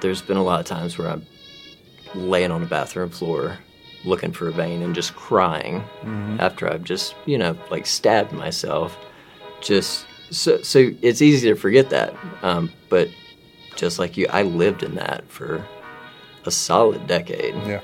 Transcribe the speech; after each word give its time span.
There's 0.00 0.22
been 0.22 0.36
a 0.36 0.42
lot 0.42 0.60
of 0.60 0.66
times 0.66 0.98
where 0.98 1.08
I'm 1.08 1.26
laying 2.14 2.50
on 2.50 2.60
the 2.60 2.66
bathroom 2.66 3.10
floor 3.10 3.58
looking 4.04 4.32
for 4.32 4.48
a 4.48 4.52
vein 4.52 4.82
and 4.82 4.94
just 4.94 5.14
crying 5.16 5.82
after 6.38 6.70
I've 6.70 6.84
just, 6.84 7.14
you 7.24 7.38
know, 7.38 7.56
like 7.70 7.86
stabbed 7.86 8.32
myself. 8.32 8.96
Just 9.60 10.06
so, 10.30 10.60
so 10.62 10.90
it's 11.02 11.22
easy 11.22 11.48
to 11.48 11.56
forget 11.56 11.90
that. 11.90 12.14
Um, 12.42 12.70
but 12.88 13.08
just 13.74 13.98
like 13.98 14.16
you, 14.16 14.26
I 14.30 14.42
lived 14.42 14.82
in 14.82 14.94
that 14.96 15.28
for 15.28 15.66
a 16.44 16.50
solid 16.50 17.06
decade. 17.06 17.54
Yeah. 17.66 17.80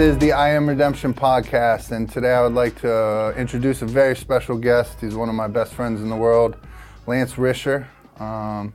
Is 0.00 0.16
the 0.16 0.32
I 0.32 0.48
Am 0.50 0.66
Redemption 0.66 1.12
podcast, 1.12 1.90
and 1.90 2.10
today 2.10 2.32
I 2.32 2.42
would 2.42 2.54
like 2.54 2.80
to 2.80 2.90
uh, 2.90 3.34
introduce 3.36 3.82
a 3.82 3.86
very 3.86 4.16
special 4.16 4.56
guest. 4.56 4.98
He's 4.98 5.14
one 5.14 5.28
of 5.28 5.34
my 5.34 5.46
best 5.46 5.74
friends 5.74 6.00
in 6.00 6.08
the 6.08 6.16
world, 6.16 6.56
Lance 7.06 7.34
Risher. 7.34 7.86
Um, 8.18 8.72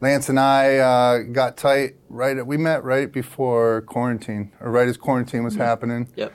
Lance 0.00 0.28
and 0.28 0.38
I 0.38 0.76
uh, 0.76 1.18
got 1.32 1.56
tight 1.56 1.96
right. 2.08 2.46
we 2.46 2.58
met 2.58 2.84
right 2.84 3.12
before 3.12 3.82
quarantine, 3.82 4.52
or 4.60 4.70
right 4.70 4.86
as 4.86 4.96
quarantine 4.96 5.42
was 5.42 5.56
happening. 5.56 6.08
Yep. 6.14 6.32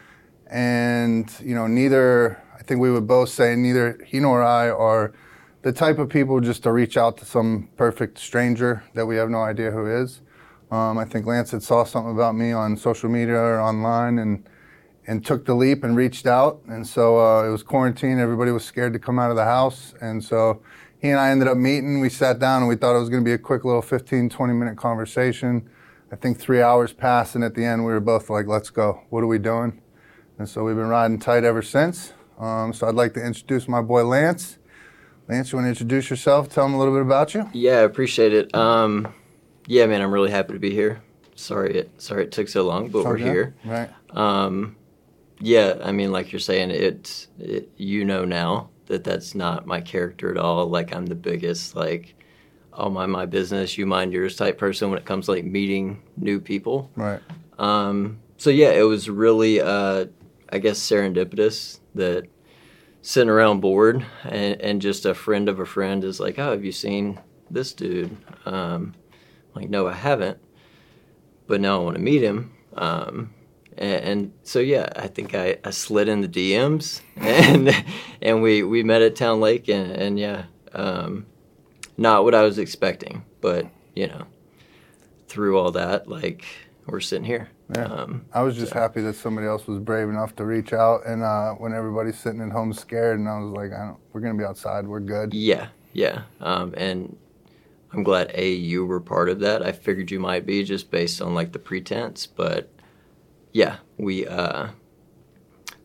And 0.47 1.33
you 1.41 1.55
know, 1.55 1.67
neither. 1.67 2.43
I 2.53 2.63
think 2.63 2.81
we 2.81 2.91
would 2.91 3.07
both 3.07 3.29
say 3.29 3.55
neither 3.55 3.97
he 4.05 4.19
nor 4.19 4.43
I 4.43 4.69
are 4.69 5.13
the 5.61 5.71
type 5.71 5.99
of 5.99 6.09
people 6.09 6.41
just 6.41 6.63
to 6.63 6.73
reach 6.73 6.97
out 6.97 7.15
to 7.19 7.25
some 7.25 7.69
perfect 7.77 8.19
stranger 8.19 8.83
that 8.93 9.05
we 9.05 9.15
have 9.15 9.29
no 9.29 9.41
idea 9.41 9.71
who 9.71 9.85
is. 9.85 10.19
Um, 10.69 10.97
I 10.97 11.05
think 11.05 11.25
Lance 11.25 11.51
had 11.51 11.63
saw 11.63 11.83
something 11.83 12.13
about 12.13 12.35
me 12.35 12.51
on 12.51 12.75
social 12.75 13.09
media 13.09 13.37
or 13.37 13.59
online 13.61 14.19
and 14.19 14.43
and 15.07 15.25
took 15.25 15.45
the 15.45 15.55
leap 15.55 15.83
and 15.83 15.95
reached 15.95 16.27
out. 16.27 16.61
And 16.67 16.85
so 16.85 17.17
uh, 17.17 17.47
it 17.47 17.49
was 17.49 17.63
quarantine. 17.63 18.19
Everybody 18.19 18.51
was 18.51 18.65
scared 18.65 18.91
to 18.93 18.99
come 18.99 19.17
out 19.17 19.29
of 19.29 19.37
the 19.37 19.45
house. 19.45 19.93
And 20.01 20.21
so 20.21 20.61
he 20.99 21.09
and 21.09 21.19
I 21.19 21.29
ended 21.29 21.47
up 21.47 21.57
meeting. 21.57 22.01
We 22.01 22.09
sat 22.09 22.39
down 22.39 22.63
and 22.63 22.67
we 22.67 22.75
thought 22.75 22.95
it 22.95 22.99
was 22.99 23.09
going 23.09 23.23
to 23.23 23.25
be 23.25 23.33
a 23.33 23.37
quick 23.37 23.63
little 23.63 23.81
15, 23.81 24.29
20 24.29 24.53
minute 24.53 24.77
conversation. 24.77 25.69
I 26.11 26.17
think 26.17 26.37
three 26.37 26.61
hours 26.61 26.91
passed. 26.91 27.35
And 27.35 27.43
at 27.43 27.55
the 27.55 27.63
end, 27.63 27.85
we 27.85 27.93
were 27.93 28.01
both 28.01 28.29
like, 28.29 28.47
let's 28.47 28.69
go. 28.69 29.01
What 29.09 29.23
are 29.23 29.27
we 29.27 29.39
doing? 29.39 29.81
And 30.37 30.47
so 30.47 30.63
we've 30.65 30.75
been 30.75 30.87
riding 30.89 31.19
tight 31.19 31.45
ever 31.45 31.61
since. 31.61 32.13
Um, 32.37 32.73
so 32.73 32.87
I'd 32.87 32.95
like 32.95 33.13
to 33.13 33.25
introduce 33.25 33.67
my 33.67 33.81
boy 33.81 34.03
Lance. 34.03 34.57
Lance, 35.27 35.51
you 35.51 35.57
want 35.57 35.65
to 35.65 35.69
introduce 35.69 36.09
yourself? 36.09 36.49
Tell 36.49 36.65
him 36.65 36.73
a 36.73 36.77
little 36.77 36.93
bit 36.93 37.01
about 37.01 37.33
you. 37.33 37.49
Yeah, 37.53 37.77
I 37.77 37.81
appreciate 37.81 38.33
it. 38.33 38.53
Um, 38.53 39.13
yeah, 39.67 39.85
man, 39.85 40.01
I'm 40.01 40.11
really 40.11 40.31
happy 40.31 40.53
to 40.53 40.59
be 40.59 40.71
here. 40.71 41.03
Sorry 41.35 41.77
it 41.77 42.01
sorry 42.01 42.23
it 42.23 42.31
took 42.31 42.47
so 42.47 42.63
long, 42.63 42.89
but 42.89 43.05
we're 43.05 43.17
here. 43.17 43.55
Right. 43.63 43.89
Um, 44.09 44.75
yeah, 45.39 45.77
I 45.83 45.91
mean, 45.91 46.11
like 46.11 46.31
you're 46.31 46.39
saying, 46.39 46.71
it's 46.71 47.27
it, 47.37 47.69
you 47.77 48.03
know 48.05 48.25
now 48.25 48.69
that 48.87 49.03
that's 49.03 49.35
not 49.35 49.67
my 49.67 49.81
character 49.81 50.31
at 50.31 50.37
all. 50.37 50.65
Like 50.67 50.95
I'm 50.95 51.05
the 51.05 51.15
biggest 51.15 51.75
like, 51.75 52.15
oh 52.73 52.89
my 52.89 53.05
my 53.05 53.27
business, 53.27 53.77
you 53.77 53.85
mind 53.85 54.13
yours 54.13 54.35
type 54.35 54.57
person 54.57 54.89
when 54.89 54.97
it 54.97 55.05
comes 55.05 55.25
to 55.25 55.31
like 55.33 55.45
meeting 55.45 56.01
new 56.17 56.39
people. 56.39 56.89
Right. 56.95 57.21
Um, 57.59 58.19
so 58.37 58.49
yeah, 58.49 58.71
it 58.71 58.83
was 58.83 59.09
really, 59.09 59.61
uh, 59.61 60.05
I 60.51 60.57
guess, 60.59 60.79
serendipitous 60.79 61.79
that 61.95 62.27
sitting 63.01 63.29
around 63.29 63.61
bored 63.61 64.05
and, 64.23 64.61
and 64.61 64.81
just 64.81 65.05
a 65.05 65.13
friend 65.13 65.49
of 65.49 65.59
a 65.59 65.65
friend 65.65 66.03
is 66.03 66.19
like, 66.19 66.39
oh, 66.39 66.51
have 66.51 66.65
you 66.65 66.71
seen 66.71 67.19
this 67.49 67.73
dude? 67.73 68.15
Um, 68.45 68.93
like, 69.57 69.69
no, 69.69 69.87
I 69.87 69.93
haven't, 69.93 70.39
but 71.47 71.61
now 71.61 71.81
I 71.81 71.83
want 71.83 71.95
to 71.95 72.01
meet 72.01 72.23
him. 72.23 72.53
Um, 72.75 73.33
and, 73.77 74.03
and 74.03 74.33
so 74.43 74.59
yeah, 74.59 74.89
I 74.95 75.07
think 75.07 75.35
I, 75.35 75.57
I 75.63 75.71
slid 75.71 76.07
in 76.09 76.21
the 76.21 76.27
DMs 76.27 77.01
and 77.15 77.85
and 78.21 78.41
we, 78.41 78.63
we 78.63 78.83
met 78.83 79.01
at 79.01 79.15
Town 79.15 79.39
Lake 79.39 79.67
and, 79.67 79.91
and 79.91 80.19
yeah, 80.19 80.45
um, 80.73 81.25
not 81.97 82.23
what 82.23 82.35
I 82.35 82.43
was 82.43 82.57
expecting, 82.57 83.25
but 83.41 83.67
you 83.95 84.07
know, 84.07 84.25
through 85.27 85.57
all 85.57 85.71
that, 85.71 86.07
like 86.07 86.45
we're 86.85 86.99
sitting 86.99 87.25
here. 87.25 87.49
Yeah. 87.75 87.83
Um, 87.83 88.25
I 88.33 88.43
was 88.43 88.55
just 88.55 88.73
happy 88.73 89.01
that 89.01 89.15
somebody 89.15 89.47
else 89.47 89.67
was 89.67 89.79
brave 89.79 90.07
enough 90.07 90.35
to 90.37 90.45
reach 90.45 90.71
out, 90.71 91.05
and 91.05 91.21
uh, 91.21 91.51
when 91.53 91.73
everybody's 91.73 92.17
sitting 92.17 92.41
at 92.41 92.51
home 92.51 92.71
scared, 92.71 93.19
and 93.19 93.27
I 93.27 93.39
was 93.39 93.51
like, 93.51 93.73
I 93.73 93.87
don't, 93.87 93.97
"We're 94.13 94.21
gonna 94.21 94.37
be 94.37 94.45
outside. 94.45 94.87
We're 94.87 95.01
good." 95.01 95.33
Yeah, 95.33 95.67
yeah. 95.91 96.21
Um, 96.39 96.73
and 96.77 97.17
I'm 97.93 98.03
glad 98.03 98.31
a 98.33 98.49
you 98.51 98.85
were 98.85 98.99
part 98.99 99.29
of 99.29 99.39
that. 99.39 99.63
I 99.65 99.71
figured 99.71 100.11
you 100.11 100.19
might 100.19 100.45
be 100.45 100.63
just 100.63 100.91
based 100.91 101.21
on 101.21 101.33
like 101.33 101.51
the 101.53 101.59
pretense, 101.59 102.27
but 102.27 102.69
yeah, 103.53 103.77
we 103.97 104.27
uh, 104.27 104.67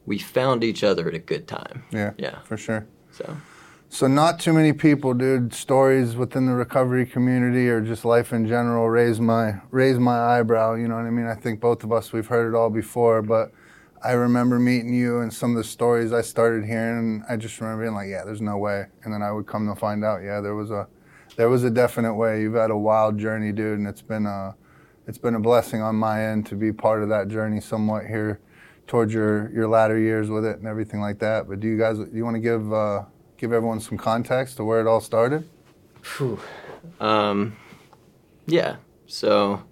we 0.05 0.19
found 0.19 0.65
each 0.65 0.83
other 0.83 1.09
at 1.09 1.15
a 1.15 1.19
good 1.19 1.47
time. 1.47 1.85
Yeah, 1.93 2.13
Yeah. 2.19 2.41
for 2.43 2.57
sure. 2.57 2.87
So 3.13 3.37
So 3.89 4.07
not 4.09 4.41
too 4.41 4.53
many 4.53 4.73
people, 4.73 5.15
dude. 5.15 5.55
Stories 5.55 6.17
within 6.17 6.47
the 6.47 6.55
recovery 6.55 7.07
community 7.07 7.69
or 7.69 7.81
just 7.81 8.05
life 8.05 8.33
in 8.33 8.47
general 8.49 8.89
raise 8.89 9.21
my 9.21 9.61
raise 9.71 9.99
my 9.99 10.19
eyebrow. 10.19 10.75
You 10.75 10.89
know 10.89 10.97
what 10.97 11.07
I 11.07 11.11
mean? 11.11 11.27
I 11.27 11.35
think 11.37 11.61
both 11.61 11.85
of 11.85 11.93
us 11.93 12.13
we've 12.13 12.27
heard 12.27 12.53
it 12.53 12.57
all 12.57 12.71
before, 12.71 13.23
but 13.23 13.53
I 14.05 14.13
remember 14.13 14.59
meeting 14.59 14.93
you 14.93 15.21
and 15.21 15.33
some 15.33 15.53
of 15.53 15.57
the 15.57 15.63
stories 15.69 16.13
I 16.13 16.23
started 16.23 16.65
hearing, 16.65 17.23
I 17.29 17.37
just 17.37 17.61
remember 17.61 17.85
being 17.85 17.95
like, 17.95 18.09
"Yeah, 18.09 18.25
there's 18.25 18.41
no 18.41 18.59
way." 18.59 18.87
And 19.05 19.15
then 19.15 19.23
I 19.23 19.31
would 19.31 19.47
come 19.47 19.69
to 19.69 19.77
find 19.77 20.05
out, 20.05 20.23
yeah, 20.25 20.41
there 20.41 20.57
was 20.57 20.73
a 20.73 20.89
there 21.37 21.49
was 21.49 21.65
a 21.65 21.71
definite 21.71 22.15
way. 22.15 22.43
You've 22.43 22.55
had 22.55 22.71
a 22.71 22.77
wild 22.77 23.19
journey, 23.19 23.53
dude, 23.53 23.79
and 23.79 23.89
it's 23.89 24.03
been 24.03 24.27
a 24.27 24.55
it's 25.07 25.19
been 25.19 25.35
a 25.35 25.41
blessing 25.41 25.83
on 25.83 25.97
my 25.97 26.25
end 26.25 26.47
to 26.47 26.55
be 26.55 26.73
part 26.73 27.03
of 27.03 27.09
that 27.09 27.29
journey 27.29 27.61
somewhat 27.61 28.07
here 28.07 28.41
towards 28.87 29.13
your 29.13 29.51
your 29.53 29.69
latter 29.69 29.99
years 29.99 30.31
with 30.31 30.45
it 30.45 30.59
and 30.59 30.67
everything 30.67 31.01
like 31.01 31.19
that. 31.21 31.49
But 31.49 31.61
do 31.61 31.69
you 31.69 31.79
guys 31.79 31.99
do 31.99 32.11
you 32.13 32.25
want 32.25 32.37
to 32.37 32.41
give 32.41 32.73
uh, 32.73 33.05
give 33.37 33.53
everyone 33.53 33.81
some 33.81 33.99
context 33.99 34.57
to 34.59 34.65
where 34.65 34.81
it 34.81 34.87
all 34.87 35.01
started? 35.01 35.49
Um, 37.01 37.57
yeah. 38.47 38.77
So, 39.07 39.63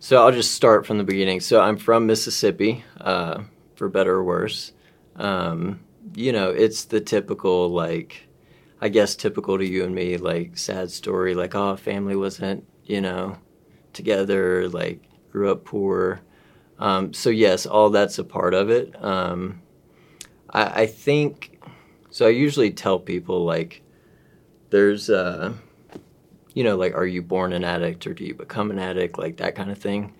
so 0.00 0.22
I'll 0.22 0.32
just 0.32 0.54
start 0.54 0.86
from 0.86 0.98
the 0.98 1.04
beginning. 1.04 1.40
So 1.40 1.60
I'm 1.60 1.76
from 1.76 2.06
Mississippi, 2.06 2.84
uh, 3.00 3.42
for 3.74 3.88
better 3.88 4.14
or 4.14 4.24
worse. 4.24 4.72
Um, 5.16 5.80
you 6.14 6.32
know, 6.32 6.50
it's 6.50 6.84
the 6.84 7.00
typical 7.00 7.68
like, 7.68 8.25
I 8.80 8.88
guess 8.88 9.16
typical 9.16 9.58
to 9.58 9.66
you 9.66 9.84
and 9.84 9.94
me, 9.94 10.16
like 10.16 10.58
sad 10.58 10.90
story, 10.90 11.34
like 11.34 11.54
oh, 11.54 11.76
family 11.76 12.16
wasn't, 12.16 12.64
you 12.84 13.00
know, 13.00 13.38
together, 13.92 14.68
like 14.68 15.02
grew 15.30 15.50
up 15.50 15.64
poor. 15.64 16.20
Um, 16.78 17.12
so 17.12 17.30
yes, 17.30 17.66
all 17.66 17.90
that's 17.90 18.18
a 18.18 18.24
part 18.24 18.54
of 18.54 18.70
it. 18.70 19.02
Um, 19.02 19.62
I, 20.50 20.82
I 20.82 20.86
think. 20.86 21.52
So 22.10 22.26
I 22.26 22.30
usually 22.30 22.70
tell 22.70 22.98
people 22.98 23.44
like 23.44 23.82
there's 24.70 25.10
uh 25.10 25.52
you 26.54 26.64
know 26.64 26.76
like 26.76 26.94
are 26.94 27.06
you 27.06 27.22
born 27.22 27.52
an 27.52 27.64
addict 27.64 28.06
or 28.06 28.14
do 28.14 28.24
you 28.24 28.34
become 28.34 28.70
an 28.70 28.78
addict 28.78 29.18
like 29.18 29.36
that 29.36 29.54
kind 29.54 29.70
of 29.70 29.78
thing 29.78 30.14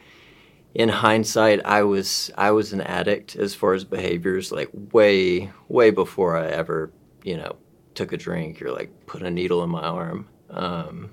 in 0.74 0.88
hindsight 0.88 1.64
i 1.64 1.82
was 1.82 2.30
i 2.36 2.50
was 2.50 2.72
an 2.72 2.80
addict 2.82 3.36
as 3.36 3.54
far 3.54 3.72
as 3.74 3.84
behaviors 3.84 4.52
like 4.52 4.68
way 4.92 5.50
way 5.68 5.90
before 5.90 6.36
i 6.36 6.46
ever 6.46 6.92
you 7.24 7.36
know 7.36 7.56
took 7.96 8.12
a 8.12 8.16
drink 8.16 8.62
or 8.62 8.70
like 8.70 9.06
put 9.06 9.22
a 9.22 9.30
needle 9.30 9.64
in 9.64 9.70
my 9.70 9.82
arm. 9.82 10.28
Um 10.50 11.10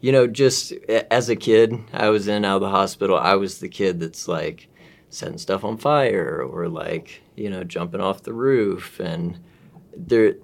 you 0.00 0.10
know 0.10 0.26
just 0.26 0.72
as 1.12 1.28
a 1.28 1.36
kid 1.36 1.78
i 1.92 2.08
was 2.08 2.26
in 2.26 2.44
out 2.44 2.56
of 2.56 2.60
the 2.60 2.68
hospital 2.68 3.16
i 3.16 3.36
was 3.36 3.60
the 3.60 3.68
kid 3.68 4.00
that's 4.00 4.26
like 4.26 4.68
setting 5.12 5.38
stuff 5.38 5.62
on 5.62 5.76
fire 5.76 6.42
or 6.42 6.68
like 6.68 7.22
you 7.36 7.50
know 7.50 7.62
jumping 7.62 8.00
off 8.00 8.22
the 8.22 8.32
roof. 8.32 8.98
And 8.98 9.38
there 9.96 10.36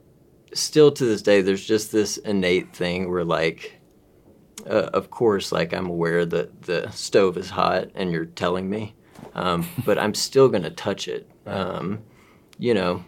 still 0.53 0.93
to 0.93 1.05
this 1.05 1.23
day 1.23 1.41
there's 1.41 1.65
just 1.65 1.91
this 1.91 2.19
innate 2.19 2.75
thing 2.75 3.11
where 3.11 3.25
like 3.25 3.81
uh, 4.67 4.91
of 4.93 5.11
course 5.11 5.53
like 5.53 5.73
i'm 5.75 5.87
aware 5.87 6.25
that 6.25 6.63
the 6.63 6.91
stove 6.91 7.37
is 7.37 7.51
hot 7.51 7.89
and 7.95 8.11
you're 8.13 8.25
telling 8.25 8.69
me 8.69 8.95
um, 9.35 9.67
but 9.85 9.99
i'm 9.99 10.15
still 10.15 10.49
going 10.49 10.63
to 10.63 10.71
touch 10.71 11.09
it. 11.09 11.29
Um, 11.47 12.01
you 12.59 12.75
know 12.75 13.05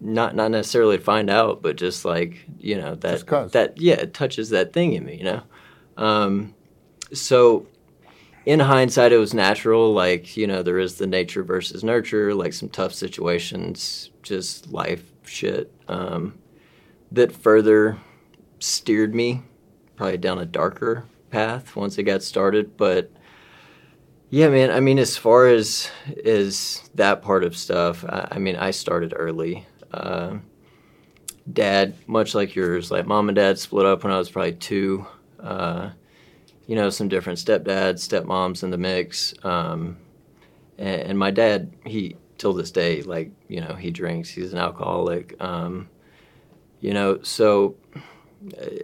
not 0.00 0.34
not 0.34 0.50
necessarily 0.50 0.98
to 0.98 1.02
find 1.02 1.30
out 1.30 1.62
but 1.62 1.76
just 1.76 2.04
like 2.04 2.44
you 2.58 2.76
know 2.76 2.94
that 2.96 3.12
that 3.52 3.80
yeah 3.80 3.94
it 3.94 4.12
touches 4.12 4.50
that 4.50 4.72
thing 4.72 4.92
in 4.92 5.04
me 5.04 5.16
you 5.16 5.24
know 5.24 5.42
um, 5.96 6.54
so 7.12 7.66
in 8.44 8.60
hindsight 8.60 9.12
it 9.12 9.16
was 9.18 9.32
natural 9.32 9.92
like 9.92 10.36
you 10.36 10.46
know 10.46 10.62
there 10.62 10.78
is 10.78 10.96
the 10.96 11.06
nature 11.06 11.42
versus 11.42 11.82
nurture 11.82 12.34
like 12.34 12.52
some 12.52 12.68
tough 12.68 12.92
situations 12.92 14.10
just 14.22 14.68
life 14.70 15.12
shit 15.24 15.72
um, 15.88 16.38
that 17.10 17.32
further 17.32 17.98
steered 18.58 19.14
me 19.14 19.42
probably 19.96 20.18
down 20.18 20.38
a 20.38 20.46
darker 20.46 21.04
path 21.30 21.74
once 21.74 21.96
it 21.98 22.02
got 22.04 22.22
started 22.22 22.76
but 22.76 23.10
Yeah, 24.28 24.48
man. 24.48 24.70
I 24.70 24.80
mean, 24.80 24.98
as 24.98 25.16
far 25.16 25.46
as 25.46 25.88
is 26.08 26.82
that 26.96 27.22
part 27.22 27.44
of 27.44 27.56
stuff, 27.56 28.04
I, 28.04 28.28
I 28.32 28.38
mean, 28.38 28.56
I 28.56 28.72
started 28.72 29.14
early. 29.16 29.66
Uh, 29.96 30.38
dad, 31.52 31.94
much 32.06 32.34
like 32.34 32.54
yours, 32.54 32.90
like 32.90 33.06
mom 33.06 33.28
and 33.28 33.36
dad 33.36 33.58
split 33.58 33.86
up 33.86 34.04
when 34.04 34.12
I 34.12 34.18
was 34.18 34.30
probably 34.30 34.52
two. 34.52 35.06
Uh, 35.40 35.90
you 36.66 36.74
know, 36.74 36.90
some 36.90 37.08
different 37.08 37.38
stepdads, 37.38 38.00
stepmoms 38.00 38.62
in 38.62 38.70
the 38.70 38.78
mix. 38.78 39.34
Um, 39.44 39.98
and, 40.78 41.02
and, 41.02 41.18
my 41.18 41.30
dad, 41.30 41.72
he 41.84 42.16
till 42.38 42.52
this 42.52 42.70
day, 42.70 43.02
like 43.02 43.30
you 43.48 43.60
know, 43.60 43.74
he 43.74 43.90
drinks. 43.90 44.28
He's 44.28 44.52
an 44.52 44.58
alcoholic. 44.58 45.40
Um, 45.40 45.88
you 46.80 46.92
know, 46.92 47.22
so 47.22 47.76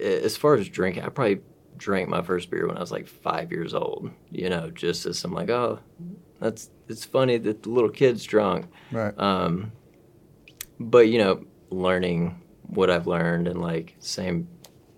as 0.00 0.36
far 0.36 0.54
as 0.54 0.68
drinking, 0.68 1.02
I 1.02 1.08
probably 1.08 1.40
drank 1.76 2.08
my 2.08 2.22
first 2.22 2.50
beer 2.50 2.66
when 2.66 2.76
I 2.76 2.80
was 2.80 2.92
like 2.92 3.06
five 3.06 3.50
years 3.50 3.74
old. 3.74 4.10
You 4.30 4.48
know, 4.48 4.70
just 4.70 5.04
as 5.06 5.22
I'm 5.24 5.32
like, 5.32 5.50
oh, 5.50 5.80
that's 6.40 6.70
it's 6.88 7.04
funny 7.04 7.38
that 7.38 7.64
the 7.64 7.70
little 7.70 7.90
kid's 7.90 8.24
drunk. 8.24 8.66
Right. 8.90 9.16
Um, 9.18 9.72
but 10.90 11.08
you 11.08 11.18
know, 11.18 11.44
learning 11.70 12.42
what 12.62 12.90
I've 12.90 13.06
learned 13.06 13.48
and 13.48 13.60
like 13.60 13.94
same 13.98 14.48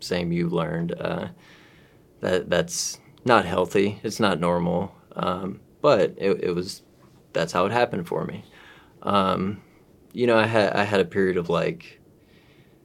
same 0.01 0.33
you 0.33 0.49
learned. 0.49 0.95
Uh, 0.99 1.29
that 2.21 2.49
that's 2.49 2.99
not 3.25 3.45
healthy. 3.45 4.01
It's 4.03 4.21
not 4.21 4.41
normal. 4.41 4.95
Um, 5.17 5.61
but 5.81 6.15
it, 6.17 6.45
it, 6.45 6.55
was 6.55 6.83
that's 7.33 7.53
how 7.53 7.67
it 7.67 7.73
happened 7.73 8.09
for 8.09 8.25
me. 8.25 8.45
Um, 9.03 9.63
you 10.13 10.27
know, 10.27 10.39
I 10.39 10.47
had 10.47 10.73
I 10.73 10.85
had 10.85 11.01
a 11.01 11.05
period 11.05 11.37
of 11.37 11.49
like 11.49 12.01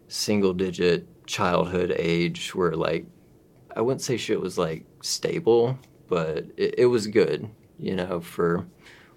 single 0.08 0.54
digit 0.54 1.08
childhood 1.26 1.94
age 1.96 2.54
where 2.56 2.74
like 2.74 3.06
I 3.76 3.82
wouldn't 3.82 4.02
say 4.02 4.18
shit 4.18 4.42
was 4.42 4.58
like 4.58 4.86
stable, 5.02 5.78
but 6.08 6.46
it, 6.58 6.76
it 6.80 6.86
was 6.88 7.08
good. 7.08 7.50
You 7.78 7.96
know, 7.96 8.20
for 8.20 8.68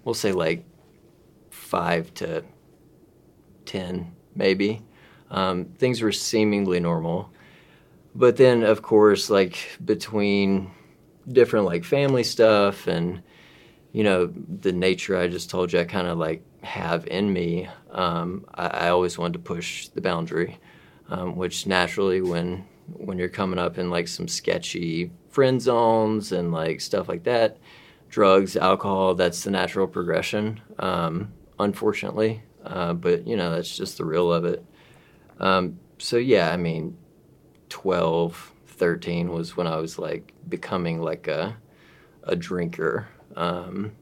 we'll 0.03 0.13
say 0.13 0.31
like 0.31 0.65
five 1.49 2.13
to 2.15 2.43
ten 3.65 4.13
maybe. 4.35 4.81
Um, 5.31 5.65
things 5.77 6.01
were 6.01 6.11
seemingly 6.11 6.79
normal. 6.79 7.31
But 8.15 8.37
then, 8.37 8.63
of 8.63 8.81
course, 8.81 9.29
like 9.29 9.57
between 9.83 10.71
different 11.31 11.65
like 11.65 11.83
family 11.83 12.23
stuff 12.23 12.87
and, 12.87 13.23
you 13.91 14.03
know, 14.03 14.31
the 14.61 14.71
nature 14.71 15.17
I 15.17 15.27
just 15.27 15.49
told 15.49 15.73
you 15.73 15.79
I 15.79 15.85
kind 15.85 16.07
of 16.07 16.17
like 16.17 16.43
have 16.63 17.07
in 17.07 17.31
me, 17.31 17.67
um, 17.91 18.45
I, 18.53 18.67
I, 18.67 18.89
always 18.89 19.17
wanted 19.17 19.33
to 19.33 19.39
push 19.39 19.87
the 19.89 20.01
boundary, 20.01 20.57
um, 21.09 21.35
which 21.35 21.67
naturally, 21.67 22.21
when 22.21 22.65
when 22.87 23.17
you're 23.17 23.29
coming 23.29 23.59
up 23.59 23.77
in 23.77 23.89
like 23.89 24.07
some 24.07 24.27
sketchy 24.27 25.11
friend 25.29 25.61
zones 25.61 26.31
and 26.31 26.51
like 26.51 26.81
stuff 26.81 27.07
like 27.07 27.23
that, 27.23 27.57
drugs, 28.09 28.55
alcohol, 28.55 29.15
that's 29.15 29.43
the 29.43 29.51
natural 29.51 29.87
progression, 29.87 30.61
um, 30.79 31.31
unfortunately. 31.59 32.41
Uh, 32.63 32.93
but, 32.93 33.27
you 33.27 33.35
know, 33.35 33.51
that's 33.51 33.75
just 33.75 33.97
the 33.97 34.05
real 34.05 34.31
of 34.31 34.45
it. 34.45 34.63
Um, 35.39 35.79
so 35.97 36.17
yeah, 36.17 36.51
I 36.51 36.57
mean, 36.57 36.97
12, 37.69 38.53
13 38.67 39.31
was 39.31 39.55
when 39.55 39.67
I 39.67 39.77
was 39.77 39.97
like 39.97 40.33
becoming 40.47 41.01
like 41.01 41.27
a 41.27 41.57
a 42.23 42.35
drinker. 42.35 43.07
Um, 43.35 43.93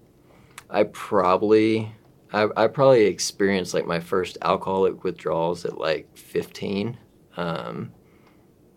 I 0.70 0.84
probably 0.84 1.94
I, 2.34 2.48
I, 2.56 2.68
probably 2.68 3.06
experienced 3.06 3.74
like 3.74 3.86
my 3.86 4.00
first 4.00 4.38
alcoholic 4.42 5.04
withdrawals 5.04 5.66
at 5.66 5.78
like 5.78 6.18
15. 6.18 6.98
Um, 7.36 7.92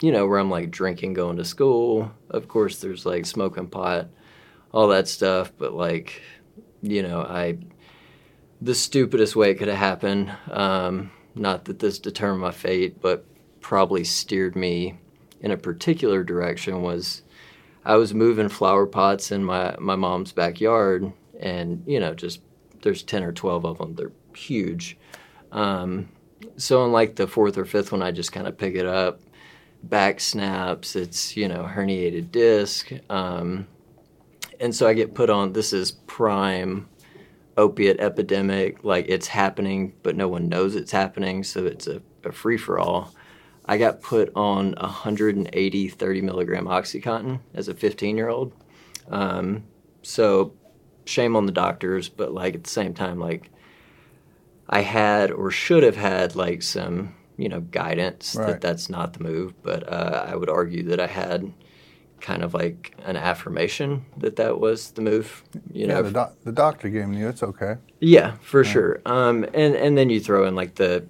you 0.01 0.11
know, 0.11 0.27
where 0.27 0.39
I'm 0.39 0.51
like 0.51 0.71
drinking, 0.71 1.15
going 1.15 1.37
to 1.37 1.45
school. 1.45 2.11
Of 2.31 2.49
course, 2.49 2.81
there's 2.81 3.07
like 3.07 3.27
smoking 3.27 3.69
pot, 3.69 4.09
all 4.73 4.89
that 4.89 5.07
stuff. 5.07 5.53
But 5.57 5.73
like, 5.73 6.21
you 6.83 7.03
know, 7.03 7.21
I 7.21 7.59
the 8.65 8.75
stupidest 8.75 9.37
way 9.37 9.51
it 9.51 9.57
could 9.57 9.69
have 9.69 9.77
happened. 9.77 10.33
Um, 10.51 11.11
not 11.35 11.67
that 11.67 11.81
this 11.81 11.99
determined 11.99 12.41
my 12.41 12.51
fate, 12.51 13.01
but 13.01 13.27
probably 13.61 14.05
steered 14.05 14.57
me 14.57 14.99
in 15.41 15.51
a 15.51 15.57
particular 15.57 16.25
direction 16.25 16.81
was 16.81 17.23
I 17.85 17.97
was 17.97 18.15
moving 18.15 18.49
flower 18.49 18.87
pots 18.87 19.31
in 19.31 19.45
my, 19.45 19.77
my 19.79 19.97
mom's 19.97 20.33
backyard, 20.33 21.13
and 21.39 21.85
you 21.87 22.01
know, 22.01 22.15
just 22.15 22.41
there's 22.81 23.03
10 23.03 23.23
or 23.23 23.33
12 23.33 23.67
of 23.67 23.79
them. 23.79 23.95
They're 23.95 24.13
huge. 24.35 24.97
Um, 25.53 26.09
so, 26.57 26.83
on 26.83 26.93
like 26.93 27.17
the 27.17 27.27
fourth 27.27 27.59
or 27.59 27.67
fifth 27.67 27.93
one, 27.93 28.03
I 28.03 28.13
just 28.13 28.33
kind 28.33 28.47
of 28.47 28.57
pick 28.57 28.75
it 28.77 28.87
up, 28.87 29.21
back 29.83 30.21
snaps, 30.21 30.97
it's, 30.97 31.37
you 31.37 31.49
know, 31.49 31.65
herniated 31.65 32.33
disc. 32.33 32.91
Um, 33.11 33.67
and 34.59 34.75
so 34.75 34.87
I 34.87 34.95
get 34.95 35.15
put 35.15 35.29
on 35.29 35.53
this 35.53 35.73
is 35.75 35.93
prime 35.93 36.89
opiate 37.57 38.01
epidemic. 38.01 38.85
Like 38.85 39.07
it's 39.09 39.29
happening, 39.29 39.95
but 40.03 40.17
no 40.17 40.29
one 40.29 40.49
knows 40.49 40.75
it's 40.75 40.93
happening. 40.93 41.45
So 41.45 41.65
it's 41.65 41.87
a, 41.87 42.03
a 42.25 42.33
free 42.33 42.59
for 42.59 42.79
all. 42.79 43.13
I 43.67 43.79
got 43.79 44.03
put 44.03 44.31
on 44.37 44.73
180 44.73 45.89
30 45.89 46.21
milligram 46.21 46.67
Oxycontin 46.67 47.41
as 47.55 47.69
a 47.69 47.75
15 47.75 48.17
year 48.17 48.29
old. 48.29 48.53
Um, 49.09 49.65
so 50.03 50.55
shame 51.07 51.37
on 51.37 51.47
the 51.47 51.53
doctors, 51.53 52.09
but 52.09 52.33
like 52.33 52.55
at 52.55 52.65
the 52.65 52.71
same 52.71 52.95
time, 52.95 53.19
like 53.19 53.51
I 54.69 54.81
had 54.81 55.31
or 55.31 55.51
should 55.51 55.83
have 55.83 55.97
had 55.97 56.37
like 56.37 56.63
some, 56.63 57.15
you 57.37 57.49
know, 57.49 57.61
guidance 57.61 58.37
right. 58.37 58.47
that 58.47 58.61
that's 58.61 58.91
not 58.91 59.15
the 59.15 59.25
move. 59.25 59.55
But 59.63 59.91
uh, 59.91 60.27
I 60.29 60.37
would 60.37 60.51
argue 60.51 60.83
that 60.85 61.01
I 61.01 61.07
had 61.07 61.53
kind 62.25 62.43
of 62.43 62.55
like 62.55 62.95
an 63.05 63.17
affirmation 63.17 64.03
that 64.17 64.37
that 64.37 64.59
was 64.59 64.93
the 64.93 65.03
move. 65.03 65.45
You 65.73 65.83
yeah, 65.83 65.87
know, 65.87 66.03
the, 66.05 66.11
doc- 66.11 66.37
the 66.43 66.53
doctor 66.53 66.89
gave 66.89 67.07
me 67.07 67.23
it's 67.23 67.43
okay. 67.43 67.77
Yeah, 68.01 68.37
for 68.41 68.63
yeah. 68.65 68.73
sure. 68.73 69.03
Um, 69.05 69.45
and 69.53 69.75
and 69.75 69.97
then 69.99 70.09
you 70.09 70.21
throw 70.21 70.47
in 70.47 70.55
like 70.55 70.77
the, 70.77 71.05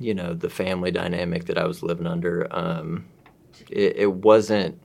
you 0.00 0.14
know, 0.14 0.34
the 0.34 0.50
family 0.50 0.90
dynamic 0.90 1.44
that 1.44 1.58
I 1.58 1.64
was 1.64 1.84
living 1.84 2.08
under. 2.08 2.48
Um, 2.50 3.06
it, 3.70 3.98
it 3.98 4.12
wasn't. 4.12 4.80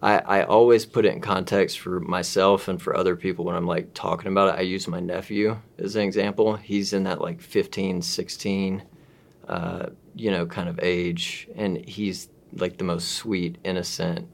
I, 0.00 0.18
I 0.18 0.44
always 0.44 0.86
put 0.86 1.04
it 1.04 1.14
in 1.14 1.20
context 1.20 1.80
for 1.80 1.98
myself 1.98 2.68
and 2.68 2.80
for 2.80 2.96
other 2.96 3.16
people 3.16 3.44
when 3.44 3.56
I'm 3.56 3.66
like 3.66 3.92
talking 3.92 4.30
about 4.30 4.54
it. 4.54 4.58
I 4.60 4.62
use 4.62 4.86
my 4.86 5.00
nephew 5.00 5.58
as 5.78 5.96
an 5.96 6.02
example. 6.02 6.54
He's 6.54 6.92
in 6.92 7.04
that 7.04 7.20
like 7.20 7.40
15, 7.40 8.02
16, 8.02 8.82
uh, 9.48 9.86
you 10.14 10.30
know, 10.30 10.46
kind 10.46 10.68
of 10.68 10.78
age, 10.80 11.48
and 11.56 11.78
he's 11.88 12.28
like 12.52 12.76
the 12.76 12.84
most 12.84 13.12
sweet, 13.12 13.58
innocent, 13.64 14.32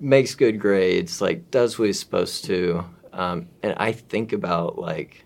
makes 0.00 0.34
good 0.34 0.60
grades, 0.60 1.20
like 1.20 1.50
does 1.50 1.78
what 1.78 1.86
he's 1.86 2.00
supposed 2.00 2.44
to. 2.46 2.84
Um, 3.12 3.48
and 3.62 3.74
I 3.78 3.92
think 3.92 4.32
about 4.32 4.78
like 4.78 5.24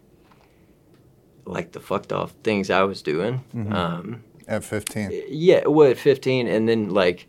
like 1.45 1.73
the 1.73 1.81
fucked 1.81 2.13
off 2.13 2.33
things 2.43 2.71
I 2.71 2.83
was 2.83 3.03
doing. 3.03 3.45
Mm-hmm. 3.55 3.73
Um, 3.73 4.25
at 4.47 4.65
15. 4.65 5.25
Yeah, 5.29 5.67
well, 5.67 5.91
at 5.91 5.99
15, 5.99 6.49
and 6.49 6.69
then 6.69 6.91
like 6.91 7.29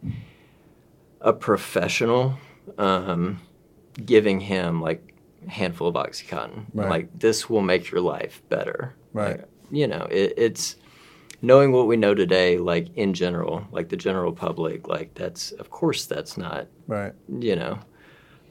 a 1.21 1.33
professional 1.33 2.37
um, 2.77 3.39
giving 4.05 4.39
him 4.39 4.81
like 4.81 5.13
a 5.45 5.49
handful 5.51 5.87
of 5.87 5.95
OxyContin. 5.95 6.65
Right. 6.73 6.89
Like, 6.89 7.19
this 7.19 7.49
will 7.49 7.61
make 7.61 7.91
your 7.91 8.01
life 8.01 8.41
better. 8.49 8.95
Right. 9.13 9.37
Like, 9.37 9.49
you 9.71 9.87
know, 9.87 10.07
it, 10.09 10.33
it's 10.35 10.77
knowing 11.41 11.71
what 11.71 11.87
we 11.87 11.97
know 11.97 12.13
today, 12.13 12.57
like 12.57 12.87
in 12.95 13.13
general, 13.13 13.65
like 13.71 13.89
the 13.89 13.97
general 13.97 14.31
public, 14.31 14.87
like 14.87 15.13
that's 15.13 15.51
of 15.53 15.69
course 15.69 16.05
that's 16.05 16.37
not 16.37 16.67
right. 16.87 17.13
You 17.27 17.55
know. 17.55 17.79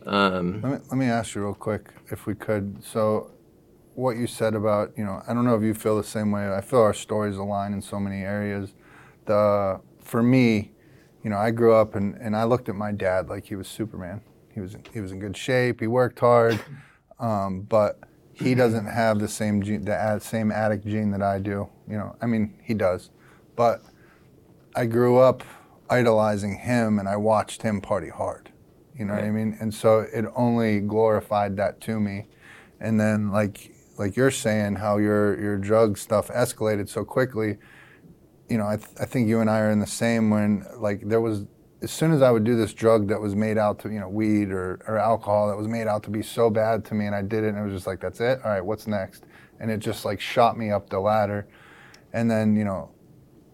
Um, 0.07 0.63
let 0.63 0.73
me 0.73 0.79
let 0.91 0.99
me 0.99 1.07
ask 1.07 1.35
you 1.35 1.43
real 1.43 1.55
quick, 1.55 1.91
if 2.11 2.27
we 2.27 2.35
could. 2.35 2.83
So, 2.83 3.33
what 3.95 4.17
you 4.17 4.27
said 4.27 4.55
about 4.55 4.93
you 4.97 5.05
know, 5.05 5.23
I 5.29 5.35
don't 5.35 5.45
know 5.45 5.57
if 5.57 5.63
you 5.63 5.75
feel 5.75 5.97
the 5.97 6.05
same 6.05 6.31
way. 6.31 6.53
I 6.53 6.61
feel 6.61 6.81
our 6.81 6.95
stories 6.95 7.37
align 7.37 7.73
in 7.73 7.83
so 7.83 8.01
many 8.01 8.23
areas. 8.23 8.75
The 9.27 9.81
for 10.01 10.23
me, 10.23 10.73
you 11.23 11.31
know, 11.31 11.37
I 11.37 11.51
grew 11.51 11.75
up 11.75 11.95
and, 11.95 12.15
and 12.17 12.35
I 12.35 12.45
looked 12.45 12.69
at 12.69 12.75
my 12.75 12.93
dad 12.93 13.29
like 13.29 13.47
he 13.47 13.57
was 13.57 13.69
Superman. 13.69 14.23
He 14.55 14.61
was 14.61 14.77
he 14.93 15.01
was 15.01 15.13
in 15.13 15.21
good 15.21 15.37
shape. 15.37 15.81
He 15.81 15.87
worked 15.87 16.19
hard, 16.19 16.59
um, 17.19 17.63
but 17.63 18.01
he 18.33 18.55
doesn't 18.55 18.87
have 18.87 19.19
the 19.19 19.29
same 19.29 19.63
gene, 19.63 19.85
the 19.85 20.19
same 20.19 20.51
addict 20.51 20.87
gene 20.87 21.11
that 21.11 21.23
I 21.23 21.39
do. 21.39 21.69
You 21.91 21.99
know, 21.99 22.17
I 22.21 22.27
mean, 22.27 22.55
he 22.63 22.75
does, 22.75 23.11
but 23.57 23.83
I 24.77 24.87
grew 24.87 25.19
up 25.19 25.43
idolizing 25.89 26.59
him, 26.59 26.99
and 26.99 27.09
I 27.09 27.17
watched 27.17 27.63
him 27.63 27.81
party 27.81 28.09
hard. 28.09 28.53
You 28.97 29.07
know 29.07 29.15
what 29.15 29.25
I 29.25 29.31
mean? 29.31 29.57
And 29.61 29.73
so 29.73 30.01
it 30.01 30.27
only 30.37 30.81
glorified 30.81 31.57
that 31.57 31.81
to 31.83 31.99
me. 31.99 32.27
And 32.81 33.01
then, 33.01 33.31
like 33.31 33.73
like 33.99 34.17
you're 34.17 34.31
saying, 34.31 34.77
how 34.77 34.99
your 34.99 35.41
your 35.41 35.59
drug 35.59 35.99
stuff 35.99 36.29
escalated 36.29 36.89
so 36.89 37.05
quickly. 37.05 37.59
You 38.49 38.59
know, 38.59 38.67
I, 38.67 38.77
th- 38.77 38.89
I 39.01 39.05
think 39.05 39.29
you 39.29 39.41
and 39.41 39.49
I 39.49 39.61
are 39.61 39.71
in 39.71 39.79
the 39.79 39.87
same 39.87 40.31
when 40.31 40.67
like 40.79 41.03
there 41.09 41.21
was 41.21 41.47
as 41.83 41.91
soon 41.91 42.13
as 42.13 42.21
I 42.23 42.31
would 42.31 42.45
do 42.45 42.57
this 42.57 42.75
drug 42.75 43.09
that 43.09 43.21
was 43.21 43.35
made 43.35 43.57
out 43.57 43.79
to, 43.81 43.91
you 43.91 44.01
know, 44.01 44.09
weed 44.09 44.51
or, 44.51 44.83
or 44.87 44.99
alcohol 44.99 45.49
that 45.49 45.57
was 45.57 45.69
made 45.69 45.87
out 45.87 46.03
to 46.05 46.11
be 46.11 46.23
so 46.23 46.51
bad 46.51 46.85
to 46.87 46.95
me 46.95 47.07
and 47.07 47.15
I 47.15 47.23
did 47.23 47.45
it 47.45 47.49
and 47.49 47.59
it 47.59 47.63
was 47.63 47.73
just 47.73 47.87
like, 47.87 48.01
that's 48.01 48.21
it? 48.21 48.41
All 48.45 48.51
right, 48.51 48.65
what's 48.65 48.87
next? 48.87 49.25
And 49.61 49.71
it 49.71 49.79
just 49.79 50.05
like 50.05 50.21
shot 50.21 50.59
me 50.59 50.71
up 50.71 50.91
the 50.91 51.01
ladder. 51.01 51.47
And 52.13 52.31
then, 52.31 52.57
you 52.57 52.65
know, 52.65 52.91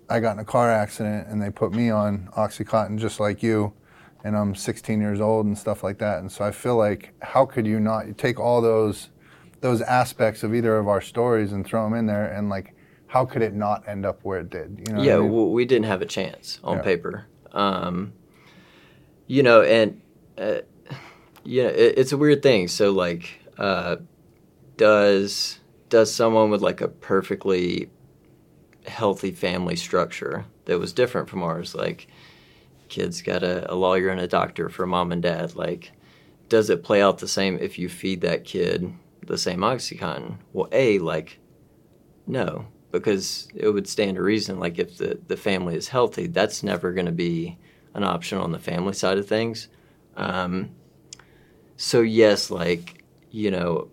I 0.09 0.21
got 0.21 0.33
in 0.33 0.39
a 0.39 0.45
car 0.45 0.71
accident 0.71 1.29
and 1.29 1.43
they 1.43 1.51
put 1.51 1.73
me 1.73 1.91
on 1.91 2.29
Oxycontin 2.37 2.99
just 2.99 3.21
like 3.21 3.43
you. 3.43 3.73
and 4.25 4.37
I'm 4.37 4.57
16 4.57 5.01
years 5.01 5.21
old 5.21 5.47
and 5.47 5.57
stuff 5.57 5.85
like 5.85 5.99
that. 5.99 6.19
And 6.19 6.31
so 6.33 6.45
I 6.45 6.51
feel 6.51 6.77
like 6.77 7.13
how 7.23 7.47
could 7.47 7.67
you 7.67 7.79
not 7.79 8.19
take 8.19 8.41
all 8.41 8.61
those 8.61 9.11
those 9.61 9.81
aspects 9.83 10.43
of 10.43 10.55
either 10.55 10.77
of 10.77 10.87
our 10.87 11.01
stories 11.01 11.53
and 11.53 11.65
throw 11.67 11.85
them 11.85 11.95
in 11.95 12.07
there 12.07 12.27
and 12.27 12.49
like 12.49 12.75
how 13.07 13.25
could 13.25 13.41
it 13.41 13.55
not 13.55 13.87
end 13.89 14.05
up 14.05 14.21
where 14.23 14.41
it 14.41 14.51
did? 14.51 14.85
You 14.89 14.95
know 14.95 15.03
yeah, 15.03 15.17
I 15.17 15.19
mean? 15.21 15.33
well, 15.33 15.51
we 15.51 15.65
didn't 15.65 15.87
have 15.87 16.03
a 16.03 16.07
chance 16.07 16.61
on 16.65 16.79
yeah. 16.79 16.83
paper. 16.83 17.27
Um, 17.53 18.13
you 19.27 19.43
know, 19.43 19.63
and 19.63 20.01
uh, 20.37 20.59
you 21.45 21.63
know, 21.63 21.69
it, 21.69 21.95
it's 21.97 22.13
a 22.13 22.17
weird 22.17 22.43
thing. 22.43 22.69
So 22.69 22.91
like, 22.91 23.41
uh, 23.59 23.97
does 24.77 25.61
does 25.89 26.13
someone 26.13 26.51
with 26.51 26.63
like 26.63 26.81
a 26.81 26.89
perfectly 26.89 27.91
healthy 28.87 29.33
family 29.33 29.77
structure 29.77 30.45
that 30.67 30.79
was 30.79 30.93
different 30.93 31.29
from 31.29 31.43
ours, 31.43 31.75
like 31.75 32.09
kids 32.89 33.23
got 33.23 33.43
a, 33.43 33.73
a 33.73 33.75
lawyer 33.75 34.09
and 34.09 34.21
a 34.21 34.29
doctor 34.29 34.69
for 34.69 34.87
mom 34.87 35.13
and 35.13 35.23
dad, 35.23 35.55
like 35.55 35.93
does 36.49 36.71
it 36.71 36.85
play 36.85 37.03
out 37.03 37.19
the 37.19 37.29
same 37.29 37.59
if 37.59 37.79
you 37.79 37.89
feed 37.89 38.21
that 38.21 38.45
kid 38.45 38.93
the 39.27 39.39
same 39.39 39.61
oxycontin? 39.61 40.37
Well, 40.53 40.69
a 40.73 40.99
like 40.99 41.39
no, 42.27 42.67
because 42.91 43.49
it 43.55 43.69
would 43.69 43.89
stand 43.89 44.17
to 44.17 44.23
reason 44.23 44.59
like 44.59 44.79
if 44.79 44.99
the 44.99 45.19
the 45.27 45.37
family 45.37 45.77
is 45.77 45.89
healthy, 45.89 46.27
that's 46.27 46.63
never 46.63 46.93
going 46.93 47.07
to 47.07 47.13
be 47.13 47.59
an 47.95 48.05
option 48.05 48.39
on 48.39 48.53
the 48.53 48.59
family 48.59 48.93
side 48.93 49.19
of 49.19 49.27
things. 49.27 49.69
Um, 50.17 50.71
so 51.77 52.01
yes, 52.01 52.51
like 52.51 53.05
you 53.31 53.51
know, 53.51 53.91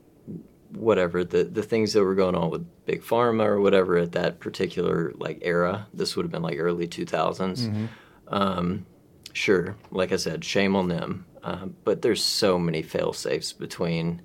whatever 0.76 1.24
the 1.24 1.44
the 1.44 1.64
things 1.64 1.94
that 1.94 2.04
were 2.04 2.16
going 2.16 2.36
on 2.36 2.50
with 2.50 2.86
big 2.86 3.02
pharma 3.02 3.46
or 3.46 3.62
whatever 3.62 3.98
at 3.98 4.14
that 4.14 4.40
particular 4.40 5.14
like 5.16 5.40
era. 5.42 5.88
This 5.94 6.16
would 6.16 6.24
have 6.24 6.32
been 6.32 6.42
like 6.42 6.58
early 6.60 6.88
two 6.88 7.06
thousands. 7.06 7.68
mm 7.68 7.72
mm-hmm. 7.72 8.34
um, 8.34 8.86
sure, 9.34 9.76
like 9.92 10.12
I 10.12 10.18
said, 10.18 10.46
shame 10.46 10.76
on 10.76 10.88
them. 10.88 11.26
Uh, 11.44 11.66
but 11.84 12.02
there's 12.02 12.24
so 12.24 12.58
many 12.58 12.82
fail 12.82 13.12
safes 13.12 13.52
between 13.52 14.22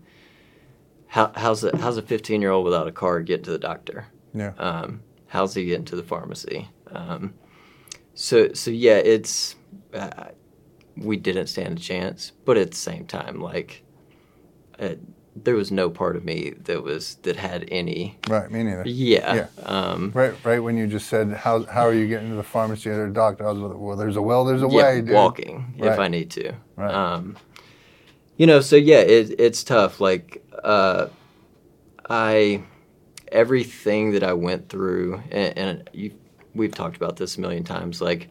how, 1.09 1.33
how's 1.35 1.65
a 1.65 1.77
how's 1.77 1.97
a 1.97 2.03
15 2.03 2.41
year 2.41 2.51
old 2.51 2.65
without 2.65 2.87
a 2.87 2.93
car 2.93 3.21
get 3.21 3.45
to 3.45 3.51
the 3.51 3.59
doctor? 3.59 4.07
Yeah. 4.35 4.53
Um, 4.59 5.03
how's 5.27 5.55
he 5.55 5.65
get 5.65 5.79
into 5.79 5.97
the 5.97 6.03
pharmacy? 6.03 6.69
Um, 6.93 7.35
so 8.15 8.53
so 8.53 8.71
yeah, 8.71 8.97
it's 8.97 9.57
uh, 9.93 10.29
we 10.97 11.17
didn't 11.17 11.49
stand 11.49 11.79
a 11.79 11.81
chance, 11.81 12.33
but 12.45 12.57
at 12.57 12.71
the 12.71 12.77
same 12.77 13.07
time, 13.07 13.41
like. 13.41 13.85
Uh, 14.79 14.95
there 15.45 15.55
was 15.55 15.71
no 15.71 15.91
part 15.91 16.17
of 16.17 16.25
me 16.25 16.51
that 16.65 16.83
was 16.83 17.17
that 17.23 17.37
had 17.37 17.69
any. 17.71 18.19
Right, 18.29 18.51
me 18.51 18.63
neither. 18.63 18.85
Yeah. 18.87 19.35
yeah. 19.35 19.47
Um, 19.65 20.13
right, 20.15 20.35
right. 20.45 20.59
When 20.59 20.77
you 20.77 20.87
just 20.87 21.09
said 21.09 21.33
how 21.33 21.65
how 21.65 21.83
are 21.83 21.95
you 21.95 22.07
getting 22.09 22.31
to 22.31 22.37
the 22.37 22.43
pharmacy 22.43 22.91
or 22.91 23.07
the 23.07 23.13
doctor, 23.13 23.47
I 23.47 23.53
was 23.53 23.61
like, 23.61 23.79
well, 23.79 23.97
there's 23.97 24.17
a 24.17 24.23
well, 24.23 24.45
there's 24.45 24.63
a 24.63 24.69
yeah, 24.69 24.77
way. 24.77 25.01
Dude. 25.01 25.15
Walking 25.15 25.75
right. 25.79 25.93
if 25.93 25.99
I 25.99 26.09
need 26.09 26.31
to. 26.33 26.53
Right. 26.77 26.93
Um, 26.93 27.37
you 28.37 28.47
know, 28.47 28.61
so 28.61 28.77
yeah, 28.77 29.01
it, 29.01 29.35
it's 29.39 29.65
tough. 29.65 30.01
Like 30.01 30.45
uh, 30.63 31.09
I, 32.09 32.63
everything 33.33 34.13
that 34.13 34.23
I 34.23 34.33
went 34.33 34.69
through, 34.69 35.23
and, 35.31 35.59
and 35.59 35.91
you, 35.93 36.13
we've 36.55 36.75
talked 36.75 36.97
about 36.97 37.17
this 37.17 37.37
a 37.37 37.41
million 37.41 37.65
times. 37.65 38.01
Like 38.01 38.29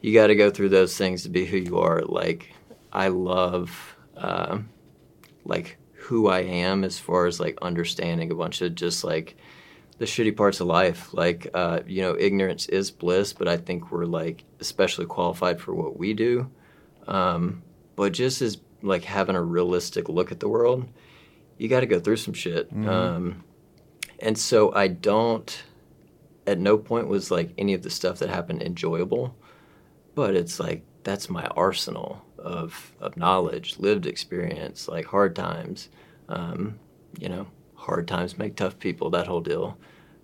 you 0.00 0.12
got 0.12 0.28
to 0.28 0.34
go 0.34 0.50
through 0.50 0.70
those 0.70 0.96
things 0.96 1.22
to 1.22 1.28
be 1.28 1.44
who 1.44 1.56
you 1.56 1.78
are. 1.78 2.02
Like 2.02 2.52
I 2.92 3.08
love. 3.08 3.96
Uh, 4.16 4.58
like 5.48 5.77
who 6.08 6.26
I 6.26 6.40
am 6.40 6.84
as 6.84 6.98
far 6.98 7.26
as 7.26 7.38
like 7.38 7.58
understanding 7.60 8.32
a 8.32 8.34
bunch 8.34 8.62
of 8.62 8.74
just 8.74 9.04
like 9.04 9.36
the 9.98 10.06
shitty 10.06 10.34
parts 10.38 10.58
of 10.58 10.66
life. 10.66 11.12
Like, 11.12 11.48
uh, 11.52 11.80
you 11.86 12.00
know, 12.00 12.16
ignorance 12.18 12.64
is 12.66 12.90
bliss, 12.90 13.34
but 13.34 13.46
I 13.46 13.58
think 13.58 13.92
we're 13.92 14.06
like 14.06 14.44
especially 14.58 15.04
qualified 15.04 15.60
for 15.60 15.74
what 15.74 15.98
we 15.98 16.14
do. 16.14 16.50
Um, 17.06 17.62
but 17.94 18.12
just 18.12 18.40
as 18.40 18.56
like 18.80 19.04
having 19.04 19.36
a 19.36 19.42
realistic 19.42 20.08
look 20.08 20.32
at 20.32 20.40
the 20.40 20.48
world, 20.48 20.88
you 21.58 21.68
got 21.68 21.80
to 21.80 21.86
go 21.86 22.00
through 22.00 22.16
some 22.16 22.32
shit. 22.32 22.70
Mm-hmm. 22.70 22.88
Um, 22.88 23.44
and 24.18 24.38
so 24.38 24.74
I 24.74 24.88
don't, 24.88 25.62
at 26.46 26.58
no 26.58 26.78
point 26.78 27.08
was 27.08 27.30
like 27.30 27.52
any 27.58 27.74
of 27.74 27.82
the 27.82 27.90
stuff 27.90 28.20
that 28.20 28.30
happened 28.30 28.62
enjoyable, 28.62 29.36
but 30.14 30.34
it's 30.34 30.58
like 30.58 30.84
that's 31.04 31.28
my 31.28 31.44
arsenal 31.48 32.24
of 32.38 32.92
of 33.00 33.16
knowledge, 33.16 33.78
lived 33.78 34.06
experience, 34.06 34.88
like 34.88 35.06
hard 35.06 35.34
times. 35.36 35.88
Um, 36.28 36.78
you 37.18 37.28
know, 37.28 37.46
hard 37.74 38.06
times 38.06 38.38
make 38.38 38.56
tough 38.56 38.78
people. 38.78 39.10
That 39.10 39.26
whole 39.26 39.40
deal. 39.40 39.78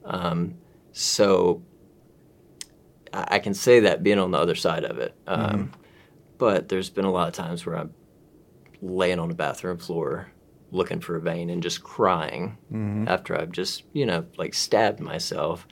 Um, 0.05 0.57
so 0.93 1.63
I, 3.13 3.27
I, 3.33 3.39
can 3.39 3.55
say 3.55 3.81
that 3.81 4.03
being 4.03 4.19
on 4.19 4.33
the 4.33 4.39
other 4.39 4.55
side 4.55 4.85
of 4.85 4.99
it. 4.99 5.15
Um, 5.27 5.41
mm-hmm. 5.41 5.81
But 6.37 6.69
there's 6.69 6.91
been 6.91 7.07
a 7.07 7.11
lot 7.11 7.27
of 7.27 7.35
times 7.35 7.65
where 7.65 7.79
I'm 7.79 7.95
laying 8.83 9.19
on 9.19 9.29
the 9.29 9.35
bathroom 9.35 9.79
floor 9.79 10.31
looking 10.73 11.01
for 11.01 11.17
a 11.17 11.21
vein 11.21 11.51
and 11.51 11.63
just 11.63 11.83
crying 11.83 12.59
mm-hmm. 12.71 13.09
after 13.09 13.41
I've 13.41 13.53
just 13.53 13.85
you 13.93 14.05
know 14.07 14.27
like 14.37 14.55
stabbed 14.55 15.01
myself. 15.01 15.67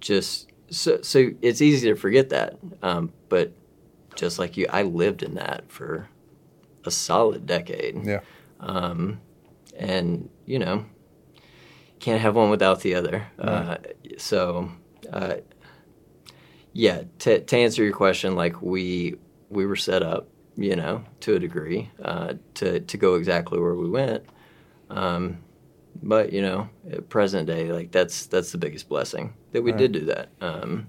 Just 0.00 0.50
so 0.70 1.00
so 1.02 1.30
it's 1.42 1.60
easy 1.60 1.88
to 1.88 1.96
forget 1.96 2.30
that, 2.30 2.56
um, 2.82 3.12
but 3.28 3.52
just 4.16 4.38
like 4.38 4.56
you, 4.56 4.66
I 4.70 4.82
lived 4.82 5.22
in 5.22 5.34
that 5.34 5.70
for 5.70 6.08
a 6.84 6.90
solid 6.90 7.46
decade. 7.46 8.04
Yeah. 8.04 8.20
Um, 8.60 9.20
and 9.76 10.28
you 10.46 10.58
know, 10.58 10.86
can't 12.00 12.20
have 12.20 12.36
one 12.36 12.50
without 12.50 12.80
the 12.80 12.94
other. 12.94 13.26
Right. 13.38 13.48
Uh, 13.48 13.76
so, 14.18 14.70
uh, 15.12 15.36
yeah. 16.72 17.02
To, 17.20 17.40
to 17.40 17.56
answer 17.56 17.82
your 17.84 17.94
question, 17.94 18.34
like 18.36 18.60
we 18.62 19.16
we 19.50 19.66
were 19.66 19.76
set 19.76 20.02
up, 20.02 20.28
you 20.56 20.76
know, 20.76 21.04
to 21.20 21.34
a 21.34 21.38
degree, 21.38 21.90
uh, 22.02 22.34
to 22.54 22.80
to 22.80 22.96
go 22.96 23.14
exactly 23.14 23.58
where 23.58 23.74
we 23.74 23.88
went. 23.88 24.24
Um, 24.90 25.38
but 26.02 26.32
you 26.32 26.42
know, 26.42 26.68
at 26.90 27.08
present 27.08 27.46
day, 27.46 27.72
like 27.72 27.90
that's 27.92 28.26
that's 28.26 28.52
the 28.52 28.58
biggest 28.58 28.88
blessing 28.88 29.34
that 29.52 29.62
we 29.62 29.72
right. 29.72 29.78
did 29.78 29.92
do 29.92 30.04
that. 30.06 30.28
Um, 30.40 30.88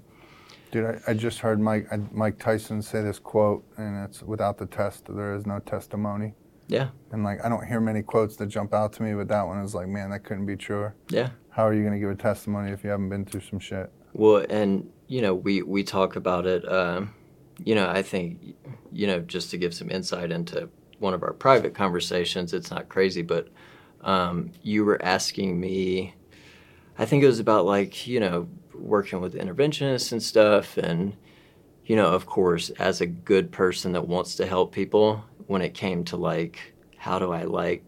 Dude, 0.72 0.86
I, 0.86 1.12
I, 1.12 1.14
just 1.14 1.40
heard 1.40 1.60
Mike 1.60 1.88
Mike 2.12 2.40
Tyson 2.40 2.82
say 2.82 3.02
this 3.02 3.20
quote, 3.20 3.64
and 3.78 4.04
it's 4.04 4.22
without 4.22 4.58
the 4.58 4.66
test, 4.66 5.06
there 5.08 5.34
is 5.36 5.46
no 5.46 5.60
testimony. 5.60 6.34
Yeah. 6.68 6.90
And 7.12 7.24
like, 7.24 7.44
I 7.44 7.50
don't 7.50 7.66
hear 7.66 7.80
many 7.80 8.02
quotes 8.02 8.36
that 8.38 8.48
jump 8.48 8.74
out 8.74 8.94
to 8.94 9.04
me, 9.04 9.14
but 9.14 9.28
that 9.30 9.44
one 9.48 9.60
is 9.60 9.74
like, 9.74 9.88
man, 9.88 10.10
that 10.10 10.24
couldn't 10.26 10.46
be 10.46 10.56
truer. 10.56 10.96
Yeah. 11.10 11.30
How 11.50 11.66
are 11.66 11.74
you 11.74 11.82
going 11.82 11.94
to 11.94 12.00
give 12.00 12.10
a 12.10 12.16
testimony 12.16 12.72
if 12.72 12.84
you 12.84 12.90
haven't 12.90 13.10
been 13.10 13.26
through 13.26 13.42
some 13.42 13.60
shit? 13.60 13.92
Well, 14.14 14.46
and 14.50 14.90
you 15.08 15.22
know, 15.22 15.34
we 15.34 15.62
we 15.62 15.84
talk 15.84 16.16
about 16.16 16.46
it. 16.46 16.70
Um, 16.70 17.14
you 17.64 17.74
know, 17.74 17.90
I 17.90 18.02
think, 18.02 18.56
you 18.92 19.08
know, 19.08 19.20
just 19.20 19.50
to 19.52 19.58
give 19.58 19.74
some 19.74 19.90
insight 19.90 20.32
into 20.32 20.70
one 21.00 21.14
of 21.14 21.24
our 21.24 21.34
private 21.34 21.74
conversations, 21.74 22.54
it's 22.54 22.70
not 22.70 22.90
crazy, 22.90 23.22
but 23.22 23.48
um, 24.02 24.52
you 24.62 24.86
were 24.86 25.04
asking 25.04 25.60
me. 25.60 26.14
I 27.00 27.06
think 27.06 27.24
it 27.24 27.28
was 27.28 27.40
about 27.40 27.66
like 27.66 28.08
you 28.08 28.20
know 28.20 28.48
working 28.80 29.22
with 29.22 29.34
interventionists 29.34 30.12
and 30.12 30.22
stuff. 30.22 30.78
And, 30.78 31.16
you 31.86 31.96
know, 31.96 32.08
of 32.08 32.26
course, 32.26 32.70
as 32.72 33.02
a 33.02 33.06
good 33.06 33.52
person 33.52 33.94
that 33.94 34.08
wants 34.08 34.36
to 34.36 34.46
help 34.46 34.72
people, 34.72 35.24
when 35.48 35.62
it 35.62 35.74
came 35.74 36.04
to 36.06 36.18
like, 36.18 36.74
how 36.98 37.20
do 37.20 37.32
I 37.32 37.44
like 37.44 37.84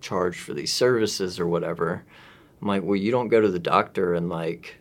charge 0.00 0.38
for 0.38 0.52
these 0.52 0.72
services 0.72 1.40
or 1.40 1.46
whatever, 1.46 2.04
I'm 2.60 2.68
like, 2.68 2.82
well, 2.82 2.96
you 2.96 3.10
don't 3.10 3.28
go 3.28 3.40
to 3.40 3.48
the 3.48 3.58
doctor 3.58 4.14
and 4.14 4.28
like, 4.28 4.76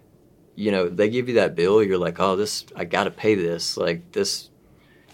you 0.55 0.71
know, 0.71 0.89
they 0.89 1.09
give 1.09 1.27
you 1.27 1.35
that 1.35 1.55
bill, 1.55 1.83
you're 1.83 1.97
like, 1.97 2.19
oh, 2.19 2.35
this, 2.35 2.65
I 2.75 2.85
got 2.85 3.05
to 3.05 3.11
pay 3.11 3.35
this. 3.35 3.77
Like, 3.77 4.11
this, 4.11 4.49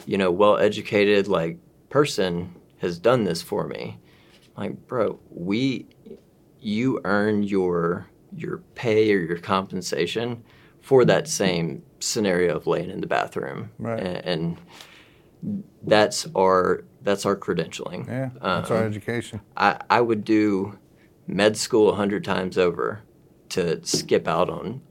you 0.06 0.18
know, 0.18 0.32
well 0.32 0.58
educated, 0.58 1.28
like, 1.28 1.58
person 1.90 2.56
has 2.80 3.00
done 3.00 3.24
this 3.24 3.42
for 3.42 3.68
me. 3.68 4.00
Like, 4.58 4.88
bro, 4.88 5.20
we, 5.30 5.88
you 6.60 7.00
earn 7.06 7.44
your 7.44 8.10
your 8.36 8.58
pay 8.76 9.14
or 9.14 9.20
your 9.20 9.38
compensation 9.38 10.44
for 10.82 11.06
that 11.06 11.28
same 11.28 11.84
scenario 12.00 12.56
of 12.56 12.68
laying 12.68 12.90
in 12.90 13.02
the 13.02 13.08
bathroom. 13.08 13.72
Right. 13.78 14.00
And, 14.00 14.26
and 14.26 14.58
that's 15.84 16.28
our 16.36 16.84
that's 17.02 17.26
our 17.26 17.36
credentialing. 17.36 18.08
Yeah, 18.08 18.30
that's 18.42 18.72
um, 18.72 18.78
our 18.78 18.84
education. 18.84 19.42
I, 19.56 19.80
I 19.90 20.02
would 20.02 20.24
do 20.26 20.78
med 21.28 21.56
school 21.56 21.90
a 21.90 21.96
hundred 21.96 22.24
times 22.24 22.58
over 22.58 23.02
to 23.50 23.84
skip 23.86 24.28
out 24.28 24.50
on 24.50 24.82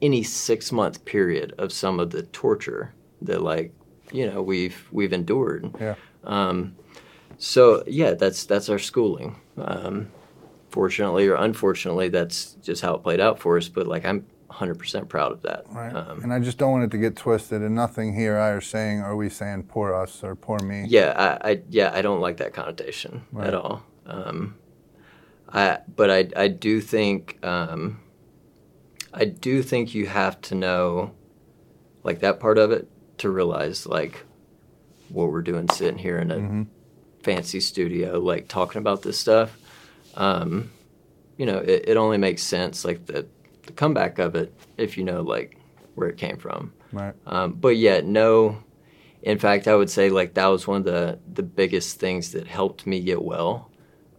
any 0.00 0.22
six 0.22 0.72
month 0.72 1.04
period 1.04 1.54
of 1.58 1.72
some 1.72 2.00
of 2.00 2.10
the 2.10 2.22
torture 2.22 2.94
that 3.22 3.42
like 3.42 3.74
you 4.12 4.30
know 4.30 4.42
we've 4.42 4.88
we've 4.90 5.12
endured. 5.12 5.74
Yeah. 5.80 5.94
Um, 6.24 6.76
so 7.36 7.84
yeah, 7.86 8.14
that's 8.14 8.44
that's 8.44 8.68
our 8.68 8.78
schooling. 8.78 9.36
Um, 9.58 10.10
fortunately 10.70 11.28
or 11.28 11.34
unfortunately, 11.34 12.08
that's 12.08 12.54
just 12.62 12.82
how 12.82 12.94
it 12.94 13.02
played 13.02 13.20
out 13.20 13.38
for 13.38 13.56
us. 13.56 13.68
But 13.68 13.86
like 13.86 14.04
I'm 14.04 14.26
100% 14.50 15.08
proud 15.08 15.32
of 15.32 15.42
that. 15.42 15.64
Right. 15.70 15.94
Um, 15.94 16.22
and 16.22 16.32
I 16.32 16.40
just 16.40 16.58
don't 16.58 16.72
want 16.72 16.84
it 16.84 16.90
to 16.90 16.98
get 16.98 17.16
twisted. 17.16 17.62
And 17.62 17.74
nothing 17.74 18.14
here 18.14 18.38
I 18.38 18.48
are 18.50 18.60
saying, 18.60 19.00
are 19.00 19.16
we 19.16 19.28
saying 19.28 19.64
poor 19.64 19.94
us 19.94 20.22
or 20.24 20.34
poor 20.34 20.58
me? 20.60 20.84
Yeah, 20.88 21.38
I, 21.42 21.50
I 21.50 21.62
yeah, 21.68 21.92
I 21.94 22.02
don't 22.02 22.20
like 22.20 22.38
that 22.38 22.54
connotation 22.54 23.24
right. 23.32 23.48
at 23.48 23.54
all. 23.54 23.82
Um, 24.06 24.56
I, 25.50 25.78
but 25.94 26.10
I, 26.10 26.28
I 26.36 26.48
do 26.48 26.80
think, 26.80 27.44
um, 27.44 28.00
I 29.14 29.24
do 29.26 29.62
think 29.62 29.94
you 29.94 30.06
have 30.06 30.40
to 30.42 30.54
know, 30.54 31.12
like 32.02 32.20
that 32.20 32.40
part 32.40 32.58
of 32.58 32.70
it, 32.72 32.88
to 33.18 33.30
realize 33.30 33.86
like 33.86 34.24
what 35.08 35.30
we're 35.30 35.42
doing 35.42 35.68
sitting 35.68 35.98
here 35.98 36.18
in 36.18 36.30
a 36.30 36.66
fancy 37.24 37.60
studio, 37.60 38.18
like 38.18 38.48
talking 38.48 38.78
about 38.78 39.02
this 39.02 39.18
stuff. 39.18 39.56
Um, 40.18 40.70
you 41.38 41.46
know, 41.46 41.58
it, 41.58 41.84
it 41.88 41.96
only 41.96 42.18
makes 42.18 42.42
sense, 42.42 42.84
like 42.84 43.06
the, 43.06 43.26
the 43.64 43.72
comeback 43.72 44.18
of 44.18 44.34
it, 44.34 44.52
if 44.76 44.98
you 44.98 45.04
know, 45.04 45.22
like 45.22 45.56
where 45.94 46.08
it 46.08 46.18
came 46.18 46.36
from. 46.36 46.72
Right. 46.92 47.14
Um, 47.26 47.52
but 47.52 47.76
yet, 47.76 48.04
no. 48.04 48.62
In 49.22 49.38
fact, 49.38 49.66
I 49.66 49.74
would 49.74 49.90
say 49.90 50.10
like 50.10 50.34
that 50.34 50.46
was 50.46 50.66
one 50.66 50.78
of 50.78 50.84
the 50.84 51.18
the 51.32 51.42
biggest 51.42 51.98
things 51.98 52.32
that 52.32 52.46
helped 52.46 52.86
me 52.86 53.00
get 53.00 53.22
well. 53.22 53.70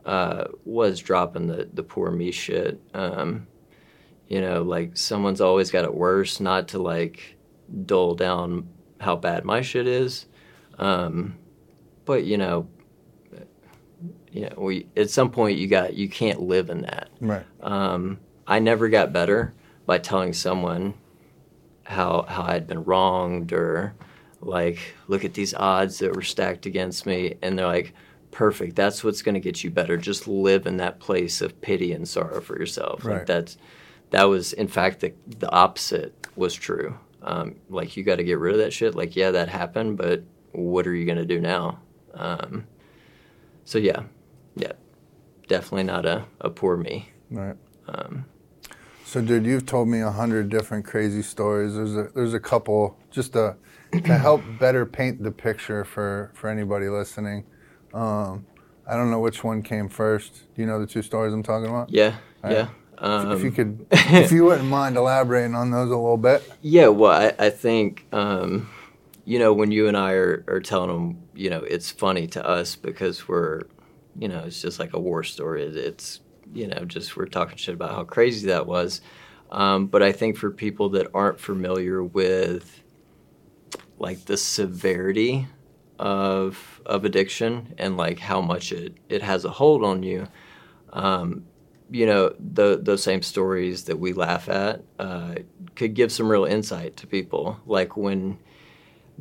Uh, 0.06 0.46
was 0.65 1.00
dropping 1.00 1.48
the 1.48 1.70
the 1.74 1.84
poor 1.84 2.10
me 2.10 2.32
shit. 2.32 2.82
Um, 2.94 3.48
you 4.27 4.41
know, 4.41 4.62
like 4.63 4.98
someone's 4.98 5.41
always 5.41 5.72
got 5.72 5.84
it 5.86 5.94
worse. 5.94 6.39
Not 6.39 6.70
to 6.70 6.79
like 6.79 7.38
dull 7.86 8.15
down 8.15 8.70
how 9.00 9.15
bad 9.15 9.46
my 9.46 9.62
shit 9.62 9.88
is, 9.88 10.25
um, 10.77 11.38
but 12.06 12.24
you 12.25 12.38
know, 12.38 12.68
you 14.31 14.41
know, 14.41 14.55
we 14.57 14.88
at 14.95 15.09
some 15.09 15.31
point 15.31 15.57
you 15.57 15.67
got 15.67 15.93
you 15.93 16.09
can't 16.09 16.41
live 16.41 16.69
in 16.69 16.81
that. 16.81 17.09
Right. 17.19 17.45
Um, 17.62 18.19
I 18.48 18.59
never 18.59 18.89
got 18.89 19.13
better 19.13 19.53
by 19.86 19.98
telling 19.98 20.33
someone 20.33 20.93
how 21.83 22.24
how 22.27 22.43
I'd 22.43 22.67
been 22.67 22.83
wronged 22.83 23.51
or 23.53 23.95
like 24.41 24.79
look 25.07 25.25
at 25.25 25.33
these 25.33 25.53
odds 25.53 26.00
that 26.00 26.15
were 26.15 26.21
stacked 26.21 26.65
against 26.65 27.05
me 27.05 27.36
and 27.41 27.57
they're 27.57 27.65
like 27.65 27.93
perfect. 28.31 28.75
That's 28.75 29.03
what's 29.03 29.21
going 29.21 29.33
to 29.33 29.41
get 29.41 29.63
you 29.63 29.71
better. 29.71 29.98
Just 29.98 30.27
live 30.27 30.67
in 30.67 30.77
that 30.77 31.00
place 31.00 31.41
of 31.41 31.59
pity 31.62 31.93
and 31.93 32.07
sorrow 32.07 32.41
for 32.41 32.57
yourself. 32.57 33.03
Right. 33.03 33.17
like 33.17 33.25
that's 33.25 33.57
that 34.12 34.24
was 34.24 34.53
in 34.53 34.67
fact 34.67 35.00
the, 35.00 35.13
the 35.39 35.51
opposite 35.51 36.13
was 36.36 36.53
true. 36.53 36.98
Um, 37.21 37.55
like 37.69 37.98
you 37.98 38.03
got 38.03 38.15
to 38.15 38.24
get 38.24 38.39
rid 38.39 38.53
of 38.53 38.59
that 38.59 38.71
shit. 38.71 38.95
Like 38.95 39.15
yeah 39.15 39.31
that 39.31 39.50
happened 39.50 39.98
but 39.98 40.24
what 40.51 40.88
are 40.88 40.93
you 40.93 41.05
going 41.05 41.17
to 41.17 41.25
do 41.25 41.39
now? 41.41 41.79
Um, 42.13 42.65
so 43.65 43.77
yeah 43.77 44.03
yeah 44.03 44.03
definitely 45.50 45.84
not 45.84 46.06
a, 46.06 46.24
a 46.39 46.50
poor 46.50 46.77
me 46.77 47.10
Right. 47.29 47.58
um, 47.89 48.25
So, 49.06 49.22
dude, 49.22 49.46
you've 49.46 49.65
told 49.65 49.88
me 49.89 50.00
a 50.01 50.12
hundred 50.12 50.50
different 50.50 50.86
crazy 50.86 51.22
stories. 51.22 51.75
There's 51.75 51.96
a 51.96 52.10
there's 52.15 52.34
a 52.34 52.39
couple 52.39 52.98
just 53.12 53.34
to 53.34 53.58
to 53.91 54.18
help 54.18 54.41
better 54.60 54.86
paint 54.86 55.22
the 55.24 55.32
picture 55.32 55.84
for 55.84 56.32
for 56.36 56.50
anybody 56.50 56.88
listening. 56.89 57.46
Um, 57.94 58.46
I 58.88 58.96
don't 58.96 59.12
know 59.12 59.20
which 59.20 59.44
one 59.44 59.62
came 59.62 59.89
first. 59.89 60.32
Do 60.56 60.62
you 60.62 60.68
know 60.68 60.79
the 60.79 60.88
two 60.88 61.01
stories 61.03 61.34
I'm 61.34 61.44
talking 61.44 61.70
about? 61.70 61.89
Yeah, 61.91 62.15
Right. 62.44 62.53
yeah. 62.53 62.70
Um, 62.98 63.32
if 63.32 63.44
you 63.44 63.51
could, 63.51 63.86
if 63.91 64.32
you 64.32 64.44
wouldn't 64.46 64.68
mind 64.70 64.98
elaborating 64.98 65.56
on 65.56 65.72
those 65.72 65.89
a 65.91 65.96
little 65.98 66.18
bit. 66.18 66.41
yeah, 66.62 66.88
well, 66.88 67.12
I, 67.12 67.46
I 67.48 67.50
think, 67.50 68.06
um, 68.12 68.68
you 69.25 69.39
know, 69.39 69.53
when 69.53 69.72
you 69.72 69.88
and 69.88 69.96
I 69.96 70.12
are, 70.13 70.44
are 70.48 70.60
telling 70.60 70.89
them, 70.89 71.24
you 71.34 71.50
know, 71.50 71.60
it's 71.62 71.89
funny 71.91 72.27
to 72.27 72.46
us 72.46 72.75
because 72.75 73.27
we're, 73.27 73.62
you 74.19 74.27
know, 74.27 74.43
it's 74.45 74.61
just 74.61 74.79
like 74.79 74.93
a 74.93 74.99
war 74.99 75.23
story. 75.23 75.63
It's, 75.63 76.19
you 76.53 76.67
know, 76.67 76.85
just 76.85 77.15
we're 77.15 77.25
talking 77.25 77.57
shit 77.57 77.75
about 77.75 77.91
how 77.91 78.03
crazy 78.03 78.47
that 78.47 78.67
was. 78.67 79.01
Um, 79.51 79.88
but 79.88 80.03
I 80.03 80.11
think 80.11 80.38
for 80.38 80.51
people 80.51 80.89
that 80.89 81.07
aren't 81.13 81.39
familiar 81.39 82.03
with, 82.03 82.83
like, 83.97 84.25
the 84.25 84.38
severity 84.38 85.47
of 85.99 86.81
of 86.85 87.03
addiction 87.03 87.75
and 87.77 87.97
like 87.97 88.19
how 88.19 88.39
much 88.39 88.71
it, 88.71 88.95
it 89.09 89.21
has 89.21 89.43
a 89.43 89.49
hold 89.49 89.83
on 89.83 90.01
you, 90.01 90.27
um, 90.93 91.43
you 91.91 92.05
know, 92.05 92.33
the, 92.39 92.79
those 92.81 93.03
same 93.03 93.21
stories 93.21 93.83
that 93.85 93.99
we 93.99 94.13
laugh 94.13 94.47
at 94.47 94.81
uh, 94.97 95.35
could 95.75 95.93
give 95.93 96.11
some 96.11 96.29
real 96.29 96.45
insight 96.45 96.95
to 96.97 97.07
people. 97.07 97.59
Like 97.65 97.97
when 97.97 98.39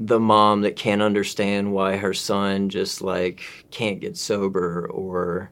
the 0.01 0.21
mom 0.21 0.61
that 0.61 0.77
can't 0.77 1.03
understand 1.03 1.73
why 1.73 1.97
her 1.97 2.15
son 2.15 2.69
just 2.69 3.03
like 3.03 3.67
can't 3.73 3.99
get 3.99 4.17
sober 4.17 4.87
or 4.87 5.51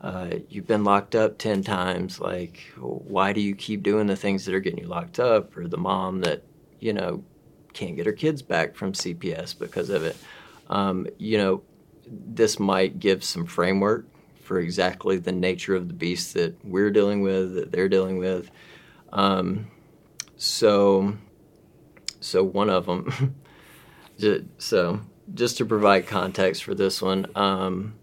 uh, 0.00 0.30
you've 0.48 0.66
been 0.66 0.82
locked 0.82 1.14
up 1.14 1.38
10 1.38 1.62
times 1.62 2.18
like 2.18 2.58
why 2.76 3.32
do 3.32 3.40
you 3.40 3.54
keep 3.54 3.84
doing 3.84 4.08
the 4.08 4.16
things 4.16 4.44
that 4.44 4.54
are 4.54 4.60
getting 4.60 4.80
you 4.80 4.88
locked 4.88 5.20
up? 5.20 5.56
Or 5.56 5.68
the 5.68 5.78
mom 5.78 6.22
that 6.22 6.42
you 6.80 6.92
know 6.92 7.22
can't 7.72 7.94
get 7.94 8.04
her 8.06 8.12
kids 8.12 8.42
back 8.42 8.74
from 8.74 8.92
cps 8.92 9.56
because 9.56 9.90
of 9.90 10.02
it. 10.04 10.16
Um, 10.68 11.06
you 11.18 11.38
know 11.38 11.62
this 12.08 12.58
might 12.58 12.98
give 12.98 13.22
some 13.22 13.46
framework 13.46 14.06
for 14.42 14.58
exactly 14.58 15.18
the 15.18 15.32
nature 15.32 15.76
of 15.76 15.86
the 15.86 15.94
beast 15.94 16.34
that 16.34 16.62
we're 16.64 16.90
dealing 16.90 17.22
with 17.22 17.54
that 17.54 17.70
they're 17.70 17.88
dealing 17.88 18.18
with. 18.18 18.50
Um, 19.12 19.68
so 20.36 21.16
so 22.20 22.42
one 22.42 22.68
of 22.68 22.86
them 22.86 23.36
so 24.58 25.00
just 25.32 25.56
to 25.58 25.64
provide 25.64 26.06
context 26.06 26.64
for 26.64 26.74
this 26.74 27.02
one 27.02 27.26
um, 27.34 27.94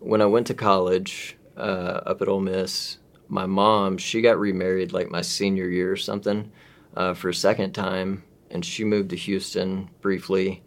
when 0.00 0.22
i 0.22 0.26
went 0.26 0.46
to 0.46 0.54
college 0.54 1.36
uh, 1.56 2.00
up 2.06 2.22
at 2.22 2.28
Ole 2.28 2.40
miss 2.40 2.98
my 3.28 3.46
mom 3.46 3.98
she 3.98 4.20
got 4.20 4.38
remarried 4.38 4.92
like 4.92 5.10
my 5.10 5.20
senior 5.20 5.68
year 5.68 5.92
or 5.92 5.96
something 5.96 6.50
uh, 6.96 7.14
for 7.14 7.28
a 7.28 7.34
second 7.34 7.72
time 7.72 8.22
and 8.50 8.64
she 8.64 8.84
moved 8.84 9.10
to 9.10 9.16
houston 9.16 9.90
briefly. 10.00 10.62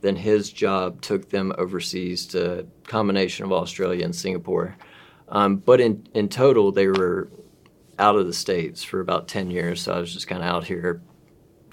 Then 0.00 0.16
his 0.16 0.50
job 0.50 1.00
took 1.00 1.30
them 1.30 1.52
overseas 1.56 2.26
to 2.28 2.66
combination 2.86 3.44
of 3.44 3.52
australia 3.52 4.04
and 4.04 4.14
singapore. 4.14 4.76
Um, 5.28 5.56
but 5.56 5.80
in, 5.80 6.06
in 6.14 6.28
total 6.28 6.72
they 6.72 6.86
were 6.86 7.30
out 7.98 8.16
of 8.16 8.26
the 8.26 8.34
states 8.34 8.82
for 8.82 9.00
about 9.00 9.28
10 9.28 9.50
years 9.50 9.80
so 9.80 9.92
i 9.92 9.98
was 9.98 10.12
just 10.12 10.26
kind 10.26 10.42
of 10.42 10.48
out 10.48 10.64
here 10.64 11.00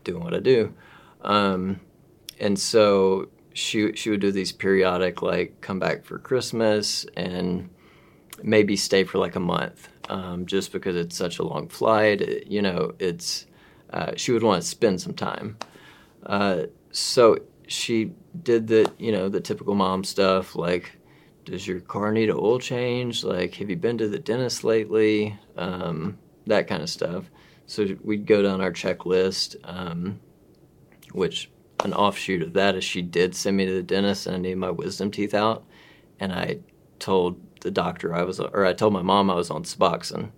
doing 0.04 0.24
what 0.24 0.34
i 0.34 0.39
do. 0.39 0.74
Um, 1.22 1.80
and 2.41 2.60
so 2.60 3.30
she 3.54 3.93
she 3.95 4.10
would 4.10 4.19
do 4.19 4.32
these 4.32 4.51
periodic 4.51 5.21
like 5.21 5.62
come 5.62 5.80
back 5.80 6.04
for 6.04 6.17
Christmas 6.17 7.06
and 7.15 7.69
maybe 8.43 8.75
stay 8.75 9.04
for 9.04 9.19
like 9.19 9.36
a 9.36 9.39
month, 9.39 9.88
um, 10.10 10.45
just 10.45 10.71
because 10.71 10.95
it's 10.95 11.15
such 11.15 11.39
a 11.39 11.43
long 11.43 11.69
flight. 11.69 12.21
It- 12.21 12.47
you 12.47 12.62
know, 12.62 12.93
it's 12.99 13.45
uh, 13.93 14.13
she 14.15 14.32
would 14.32 14.43
want 14.43 14.62
to 14.62 14.67
spend 14.67 14.99
some 14.99 15.13
time. 15.13 15.58
Uh, 16.25 16.63
so 16.91 17.38
she 17.67 18.12
did 18.43 18.67
the 18.67 18.91
you 18.97 19.12
know 19.12 19.30
the 19.30 19.39
typical 19.41 19.75
mom 19.75 20.04
stuff 20.04 20.56
like. 20.56 20.97
Does 21.43 21.65
your 21.67 21.80
car 21.80 22.12
need 22.12 22.30
an 22.30 22.36
oil 22.38 22.60
change? 22.60 23.23
Like, 23.23 23.56
have 23.56 23.67
you 23.69 23.75
been 23.75 23.97
to 23.97 24.08
the 24.08 24.19
dentist 24.19 24.63
lately? 24.63 25.39
Um, 25.58 26.19
that 26.45 26.67
kind 26.67 26.84
of 26.84 26.89
stuff. 26.89 27.32
So 27.65 27.88
we'd 28.04 28.27
go 28.27 28.43
down 28.43 28.62
our 28.62 28.71
checklist, 28.71 29.56
um, 29.63 30.19
which 31.13 31.49
an 31.86 31.94
offshoot 31.94 32.41
of 32.41 32.54
that 32.54 32.76
is 32.76 32.84
she 32.84 33.02
did 33.02 33.36
send 33.36 33.58
me 33.58 33.65
to 33.65 33.74
the 33.74 33.84
dentist 33.84 34.28
and 34.28 34.36
I 34.36 34.39
needed 34.39 34.58
my 34.58 34.72
wisdom 34.72 35.12
teeth 35.12 35.34
out, 35.34 35.65
and 36.20 36.32
I 36.32 36.60
told 37.00 37.39
the 37.62 37.72
doctor 37.72 38.13
I 38.13 38.24
was, 38.24 38.39
or 38.39 38.65
I 38.65 38.74
told 38.74 38.94
my 38.94 39.02
mom 39.02 39.30
I 39.30 39.36
was 39.36 39.50
on 39.50 39.63
Suboxone, 39.63 40.32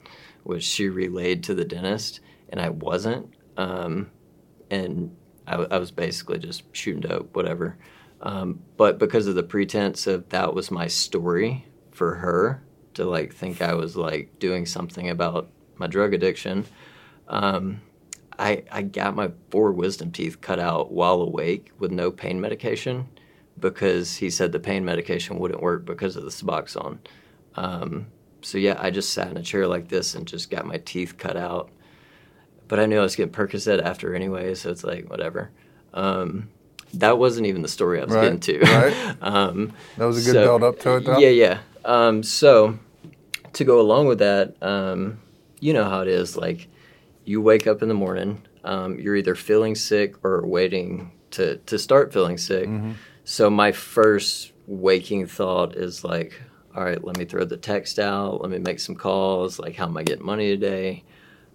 which 0.44 0.64
she 0.64 0.90
relayed 0.90 1.44
to 1.44 1.54
the 1.54 1.66
dentist, 1.66 2.20
and 2.50 2.60
I 2.60 2.70
wasn't, 2.70 3.34
um, 3.58 4.12
and 4.70 5.16
I 5.46 5.78
was 5.78 5.92
basically 5.92 6.40
just 6.40 6.64
shooting 6.72 7.02
dope, 7.02 7.36
whatever. 7.36 7.78
Um, 8.22 8.62
but 8.78 8.98
because 8.98 9.28
of 9.28 9.36
the 9.36 9.44
pretense 9.44 10.08
of 10.08 10.30
that 10.30 10.54
was 10.54 10.72
my 10.72 10.88
story 10.88 11.66
for 11.92 12.16
her 12.16 12.64
to 12.94 13.06
like 13.06 13.34
think 13.34 13.62
I 13.62 13.74
was 13.74 13.98
like 13.98 14.40
doing 14.40 14.66
something 14.66 15.10
about 15.10 15.50
my 15.76 15.88
drug 15.88 16.14
addiction, 16.14 16.66
um, 17.28 17.82
I, 18.40 18.64
I 18.72 18.82
got 18.82 19.16
my 19.16 19.32
four 19.50 19.72
wisdom 19.72 20.12
teeth 20.12 20.42
cut 20.42 20.60
out 20.60 20.92
while 20.92 21.22
awake 21.22 21.72
with 21.80 21.92
no 21.92 22.12
pain 22.12 22.42
medication 22.42 23.08
because 23.60 24.16
he 24.18 24.30
said 24.30 24.52
the 24.52 24.60
pain 24.60 24.84
medication 24.84 25.38
wouldn't 25.40 25.62
work 25.62 25.86
because 25.86 26.16
of 26.16 26.24
the 26.24 26.30
Suboxone. 26.32 26.98
Um, 27.56 28.08
so 28.42 28.58
yeah, 28.58 28.76
I 28.80 28.90
just 28.90 29.14
sat 29.14 29.30
in 29.30 29.38
a 29.38 29.44
chair 29.44 29.68
like 29.68 29.88
this 29.88 30.16
and 30.16 30.28
just 30.28 30.50
got 30.50 30.66
my 30.66 30.78
teeth 30.78 31.18
cut 31.18 31.38
out. 31.38 31.70
But 32.68 32.80
I 32.80 32.86
knew 32.88 32.98
I 33.00 33.04
was 33.04 33.16
getting 33.16 33.32
Percocet 33.34 33.82
after 33.84 34.16
anyway, 34.16 34.56
so 34.56 34.72
it's 34.72 34.84
like 34.84 35.10
whatever. 35.10 35.52
Um, 35.94 36.50
that 36.96 37.18
wasn't 37.18 37.48
even 37.48 37.62
the 37.62 37.68
story 37.68 38.02
I 38.02 38.06
was 38.06 38.14
Right, 38.16 38.24
getting 38.24 38.40
to. 38.40 38.60
right. 38.62 39.16
um, 39.22 39.74
That 39.98 40.06
was 40.06 40.26
a 40.26 40.32
good 40.32 40.38
so- 40.40 40.44
build 40.46 40.64
up 40.64 40.80
to 40.80 40.96
it, 40.98 41.06
though. 41.06 41.18
Yeah, 41.20 41.30
yeah. 41.30 41.60
Um, 41.86 42.24
so 42.24 42.80
to 43.54 43.64
go 43.64 43.80
along 43.80 44.08
with 44.08 44.20
that, 44.20 44.56
um, 44.64 45.20
you 45.60 45.74
know 45.74 45.84
how 45.84 46.02
it 46.02 46.08
is. 46.08 46.36
Like 46.36 46.68
you 47.26 47.42
wake 47.42 47.68
up 47.68 47.82
in 47.82 47.88
the 47.88 47.94
morning, 47.94 48.42
um, 48.64 49.00
you're 49.00 49.16
either 49.16 49.36
feeling 49.36 49.76
sick 49.76 50.16
or 50.24 50.46
waiting 50.46 51.12
to 51.32 51.58
to 51.58 51.78
start 51.80 52.14
feeling 52.14 52.38
sick. 52.38 52.70
So 53.26 53.50
my 53.50 53.72
first 53.72 54.52
waking 54.68 55.28
thought 55.28 55.76
is 55.76 56.04
like, 56.04 56.42
all 56.76 56.84
right, 56.84 57.04
let 57.04 57.18
me 57.18 57.26
throw 57.26 57.46
the 57.46 57.58
text 57.58 58.00
out. 58.00 58.42
Let 58.42 58.52
me 58.52 58.60
make 58.60 58.80
some 58.80 58.96
calls. 58.96 59.60
Like, 59.60 59.76
how 59.76 59.86
am 59.86 59.96
I 59.98 60.04
getting 60.04 60.26
money 60.26 60.50
today? 60.50 61.04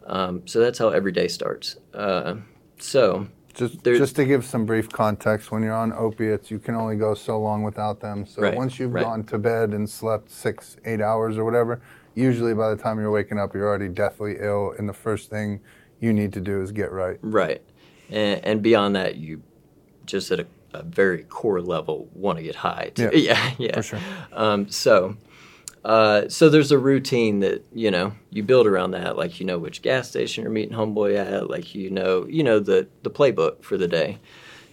Um, 0.07 0.47
so 0.47 0.61
that's 0.61 0.79
how 0.79 0.89
every 0.89 1.13
day 1.13 1.29
starts. 1.29 1.77
Uh, 1.93 2.37
so 2.79 3.27
Just, 3.55 3.83
just 3.85 4.17
to 4.17 4.25
give 4.25 4.45
some 4.47 4.65
brief 4.65 4.89
context, 4.89 5.51
when 5.51 5.63
you're 5.63 5.75
on 5.75 5.93
opiates, 5.93 6.51
you 6.51 6.59
can 6.59 6.75
only 6.75 6.97
go 6.97 7.13
so 7.15 7.39
long 7.39 7.63
without 7.63 8.01
them. 8.01 8.25
So 8.25 8.41
Right, 8.43 8.55
once 8.57 8.79
you've 8.79 8.95
right. 8.95 9.05
gone 9.05 9.25
to 9.25 9.39
bed 9.39 9.71
and 9.71 9.89
slept 9.91 10.31
six, 10.31 10.77
eight 10.87 11.01
hours 11.03 11.37
or 11.37 11.45
whatever, 11.45 11.83
usually 12.19 12.55
by 12.55 12.71
the 12.71 12.77
time 12.77 12.99
you're 12.99 13.11
waking 13.11 13.39
up, 13.39 13.55
you're 13.55 13.67
already 13.67 13.89
deathly 13.89 14.37
ill, 14.41 14.75
and 14.79 14.89
the 14.89 14.95
first 14.95 15.31
thing 15.31 15.61
you 16.01 16.13
need 16.13 16.33
to 16.33 16.41
do 16.41 16.61
is 16.61 16.73
get 16.73 16.93
right. 16.93 17.19
Right. 17.23 17.63
And, 18.11 18.45
and 18.45 18.63
beyond 18.63 18.97
that, 18.97 19.17
you 19.17 19.43
just 20.07 20.31
at 20.31 20.41
a 20.41 20.47
a 20.73 20.83
very 20.83 21.25
core 21.25 21.61
level 21.61 22.09
want 22.15 22.39
to 22.39 22.43
get 22.43 22.57
high. 22.57 22.93
Too. 22.95 23.11
Yeah, 23.13 23.53
yeah, 23.53 23.55
yeah. 23.59 23.75
for 23.77 23.83
sure. 23.83 24.01
Um, 24.33 24.69
so, 24.69 25.17
uh, 25.85 26.29
so 26.29 26.49
there's 26.49 26.73
a 26.73 26.79
routine 26.79 27.41
that 27.41 27.65
you 27.73 27.91
know 27.91 28.13
you 28.31 28.43
build 28.43 28.67
around 28.67 28.93
that. 28.93 29.17
Like 29.17 29.41
you 29.41 29.47
know 29.47 29.59
which 29.59 29.83
gas 29.83 30.09
station 30.09 30.43
you're 30.43 30.53
meeting 30.53 30.77
homeboy 30.77 31.17
at. 31.17 31.49
Like 31.49 31.75
you 31.75 31.91
know 31.91 32.27
you 32.27 32.43
know 32.43 32.59
the 32.59 32.89
the 33.03 33.11
playbook 33.11 33.63
for 33.63 33.77
the 33.77 33.89
day. 33.89 34.19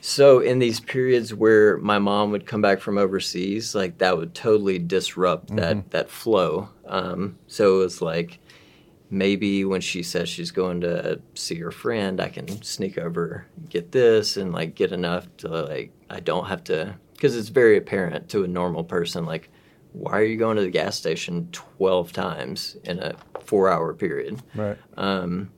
So 0.02 0.40
in 0.40 0.60
these 0.60 0.80
periods 0.80 1.34
where 1.34 1.78
my 1.78 1.98
mom 2.00 2.32
would 2.32 2.46
come 2.46 2.62
back 2.62 2.80
from 2.80 2.98
overseas, 2.98 3.74
like 3.74 3.98
that 3.98 4.18
would 4.18 4.36
totally 4.36 4.78
disrupt 4.80 5.56
that 5.56 5.90
that 5.92 6.10
flow. 6.10 6.70
Um, 6.86 7.38
so 7.48 7.76
it 7.76 7.84
was 7.84 8.02
like 8.02 8.40
maybe 9.10 9.66
when 9.66 9.82
she 9.82 10.04
says 10.04 10.30
she's 10.30 10.52
going 10.52 10.82
to 10.82 11.20
see 11.34 11.56
her 11.60 11.72
friend, 11.72 12.20
I 12.20 12.30
can 12.30 12.62
sneak 12.64 12.98
over, 12.98 13.46
get 13.70 13.92
this, 13.92 14.38
and 14.38 14.52
like 14.52 14.76
get 14.76 14.92
enough 14.92 15.28
to 15.38 15.48
like 15.48 15.92
I 16.10 16.20
don't 16.20 16.46
have 16.48 16.64
to 16.66 16.96
because 17.14 17.36
it's 17.36 17.50
very 17.50 17.78
apparent 17.78 18.30
to 18.30 18.44
a 18.44 18.48
normal 18.48 18.84
person 18.84 19.26
like 19.26 19.50
why 19.94 20.12
are 20.20 20.24
you 20.26 20.36
going 20.38 20.58
to 20.58 20.62
the 20.62 20.70
gas 20.70 20.98
station 20.98 21.48
12 21.54 22.12
times 22.12 22.76
in 22.84 23.00
a 23.00 23.16
four 23.40 23.70
hour 23.72 23.94
period 23.94 24.42
Right. 24.54 24.78
um, 24.98 25.50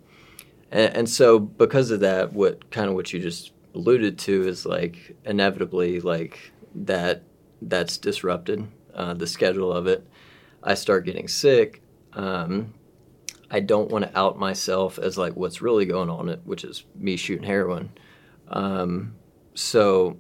and, 0.72 0.96
and 0.96 1.10
so 1.10 1.40
because 1.40 1.90
of 1.90 2.02
that 2.02 2.32
what 2.34 2.70
kind 2.70 2.88
of 2.88 2.94
what 2.96 3.12
you 3.12 3.20
just 3.20 3.52
alluded 3.78 4.18
to 4.18 4.48
is 4.48 4.66
like 4.66 5.16
inevitably 5.24 6.00
like 6.02 6.52
that 6.74 7.24
that's 7.62 7.98
disrupted 7.98 8.68
uh, 8.94 9.14
the 9.14 9.28
schedule 9.28 9.72
of 9.72 9.88
it. 9.88 10.06
I 10.64 10.74
start 10.74 11.06
getting 11.06 11.28
sick 11.28 11.82
um, 12.14 12.74
i 13.50 13.60
don't 13.60 13.92
want 13.92 14.04
to 14.04 14.20
out 14.20 14.38
myself 14.38 14.98
as 15.00 15.18
like 15.18 15.34
what's 15.36 15.62
really 15.62 15.86
going 15.86 16.10
on 16.10 16.28
it, 16.28 16.42
which 16.44 16.64
is 16.64 16.84
me 16.96 17.16
shooting 17.16 17.46
heroin. 17.46 17.90
Um, 18.50 19.16
so 19.54 20.18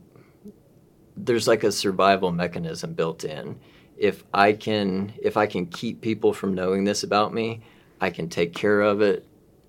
there's 1.16 1.48
like 1.48 1.64
a 1.64 1.72
survival 1.72 2.32
mechanism 2.32 2.94
built 2.94 3.24
in. 3.24 3.60
If 3.98 4.24
i 4.32 4.54
can 4.54 5.14
if 5.22 5.38
i 5.38 5.48
can 5.48 5.66
keep 5.66 6.02
people 6.02 6.32
from 6.32 6.54
knowing 6.54 6.84
this 6.84 7.02
about 7.02 7.34
me 7.34 7.62
i 8.00 8.12
can 8.12 8.30
take 8.30 8.54
care 8.54 8.82
of 8.82 9.02
it 9.02 9.26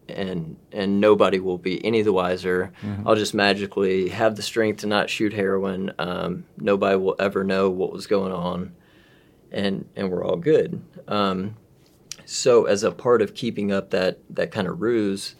and 0.09 0.57
and 0.73 1.01
nobody 1.01 1.40
will 1.40 1.59
be 1.59 1.85
any 1.85 2.03
the 2.03 2.12
wiser. 2.12 2.73
I'll 3.07 3.16
just 3.16 3.35
magically 3.35 4.09
have 4.09 4.37
the 4.37 4.42
strength 4.42 4.81
to 4.81 4.87
not 4.87 5.11
shoot 5.11 5.33
heroin. 5.33 5.92
Um, 5.99 6.44
nobody 6.57 6.97
will 6.97 7.16
ever 7.18 7.44
know 7.44 7.71
what 7.71 7.92
was 7.92 8.07
going 8.07 8.33
on 8.33 8.73
and 9.51 9.88
and 9.97 10.11
we're 10.11 10.25
all 10.25 10.37
good. 10.37 10.83
Um, 11.07 11.57
so 12.25 12.66
as 12.66 12.83
a 12.83 12.92
part 12.92 13.23
of 13.23 13.35
keeping 13.35 13.73
up 13.73 13.90
that 13.90 14.18
that 14.29 14.51
kind 14.51 14.68
of 14.68 14.83
ruse 14.83 15.35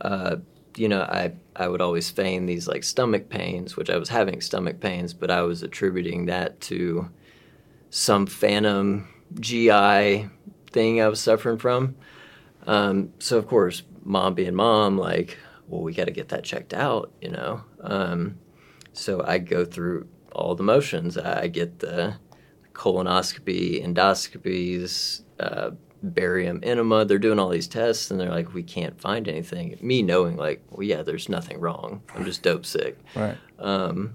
uh, 0.00 0.36
you 0.76 0.88
know 0.88 1.02
i 1.02 1.32
i 1.54 1.68
would 1.68 1.80
always 1.80 2.10
feign 2.10 2.46
these 2.46 2.66
like 2.66 2.82
stomach 2.82 3.28
pains 3.28 3.76
which 3.76 3.90
i 3.90 3.96
was 3.96 4.08
having 4.08 4.40
stomach 4.40 4.80
pains 4.80 5.12
but 5.14 5.30
i 5.30 5.42
was 5.42 5.62
attributing 5.62 6.26
that 6.26 6.60
to 6.60 7.08
some 7.90 8.26
phantom 8.26 9.06
gi 9.38 10.28
thing 10.70 11.00
i 11.00 11.08
was 11.08 11.20
suffering 11.20 11.58
from. 11.58 11.94
Um, 12.66 13.12
so 13.18 13.38
of 13.38 13.46
course 13.46 13.82
mom 14.04 14.34
being 14.34 14.54
mom 14.54 14.98
like 14.98 15.38
well 15.68 15.82
we 15.82 15.92
got 15.94 16.06
to 16.06 16.10
get 16.12 16.28
that 16.28 16.44
checked 16.44 16.74
out 16.74 17.12
you 17.20 17.30
know 17.30 17.62
um, 17.82 18.36
so 18.92 19.22
i 19.26 19.38
go 19.38 19.64
through 19.64 20.06
all 20.32 20.54
the 20.54 20.62
motions 20.62 21.16
i 21.18 21.46
get 21.46 21.78
the 21.80 22.14
colonoscopy 22.74 23.84
endoscopies 23.84 25.22
uh, 25.40 25.70
barium 26.02 26.58
enema 26.64 27.04
they're 27.04 27.18
doing 27.18 27.38
all 27.38 27.48
these 27.48 27.68
tests 27.68 28.10
and 28.10 28.18
they're 28.18 28.30
like 28.30 28.52
we 28.54 28.62
can't 28.62 29.00
find 29.00 29.28
anything 29.28 29.76
me 29.80 30.02
knowing 30.02 30.36
like 30.36 30.60
well 30.70 30.82
yeah 30.82 31.02
there's 31.02 31.28
nothing 31.28 31.60
wrong 31.60 32.02
i'm 32.14 32.24
just 32.24 32.42
dope 32.42 32.66
sick 32.66 32.98
Right. 33.14 33.36
um, 33.60 34.14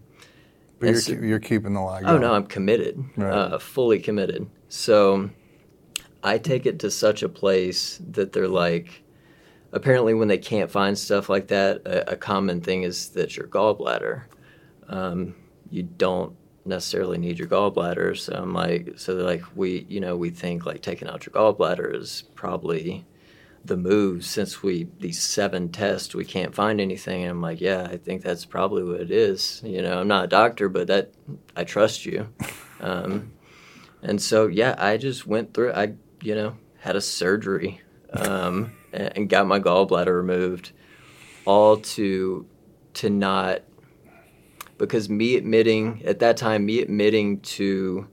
But 0.79 0.87
you're, 0.89 0.95
so- 0.99 1.13
keep- 1.13 1.21
you're 1.23 1.39
keeping 1.39 1.73
the 1.73 1.79
lie 1.81 2.01
Oh 2.01 2.05
going. 2.07 2.21
no, 2.21 2.33
I'm 2.33 2.45
committed, 2.45 3.01
Right. 3.15 3.31
uh, 3.31 3.57
fully 3.57 3.99
committed. 3.99 4.47
So 4.69 5.29
I 6.23 6.37
take 6.37 6.65
it 6.67 6.77
to 6.79 6.91
such 6.91 7.23
a 7.23 7.29
place 7.29 7.99
that 8.11 8.31
they're 8.33 8.47
like, 8.47 9.01
apparently 9.71 10.13
when 10.13 10.27
they 10.27 10.37
can't 10.37 10.71
find 10.71 10.97
stuff 10.97 11.29
like 11.29 11.47
that, 11.47 11.81
a, 11.85 12.13
a 12.13 12.15
common 12.15 12.61
thing 12.61 12.83
is 12.83 13.09
that 13.09 13.35
your 13.35 13.47
gallbladder. 13.47 14.23
Um, 14.87 15.35
you 15.69 15.83
don't 15.83 16.35
necessarily 16.65 17.17
need 17.17 17.39
your 17.39 17.47
gallbladder. 17.47 18.17
So 18.17 18.33
I'm 18.33 18.53
like, 18.53 18.93
so 18.97 19.15
they're 19.15 19.25
like, 19.25 19.43
we, 19.55 19.85
you 19.89 19.99
know, 19.99 20.15
we 20.15 20.29
think 20.29 20.65
like 20.65 20.81
taking 20.81 21.07
out 21.07 21.25
your 21.25 21.33
gallbladder 21.33 21.95
is 21.95 22.23
probably 22.35 23.05
the 23.67 23.77
move 23.77 24.23
since 24.25 24.63
we 24.63 24.87
these 24.99 25.21
seven 25.21 25.69
tests 25.69 26.15
we 26.15 26.23
can't 26.23 26.55
find 26.55 26.79
anything 26.79 27.23
and 27.23 27.31
i'm 27.31 27.41
like 27.41 27.59
yeah 27.59 27.83
i 27.83 27.97
think 27.97 28.23
that's 28.23 28.45
probably 28.45 28.83
what 28.83 29.01
it 29.01 29.11
is 29.11 29.61
you 29.65 29.81
know 29.81 29.99
i'm 29.99 30.07
not 30.07 30.23
a 30.23 30.27
doctor 30.27 30.69
but 30.69 30.87
that 30.87 31.11
i 31.55 31.63
trust 31.63 32.05
you 32.05 32.27
um, 32.79 33.31
and 34.01 34.21
so 34.21 34.47
yeah 34.47 34.73
i 34.77 34.95
just 34.95 35.27
went 35.27 35.53
through 35.53 35.71
i 35.73 35.93
you 36.21 36.33
know 36.33 36.55
had 36.79 36.95
a 36.95 37.01
surgery 37.01 37.81
um, 38.13 38.71
and, 38.93 39.29
got 39.29 39.47
my 39.47 39.59
gallbladder 39.59 40.15
removed 40.15 40.71
all 41.45 41.77
to 41.77 42.45
to 42.93 43.09
not 43.09 43.61
because 44.77 45.09
me 45.09 45.35
admitting 45.35 46.01
at 46.05 46.19
that 46.19 46.37
time 46.37 46.65
me 46.65 46.81
admitting 46.81 47.39
to 47.41 48.07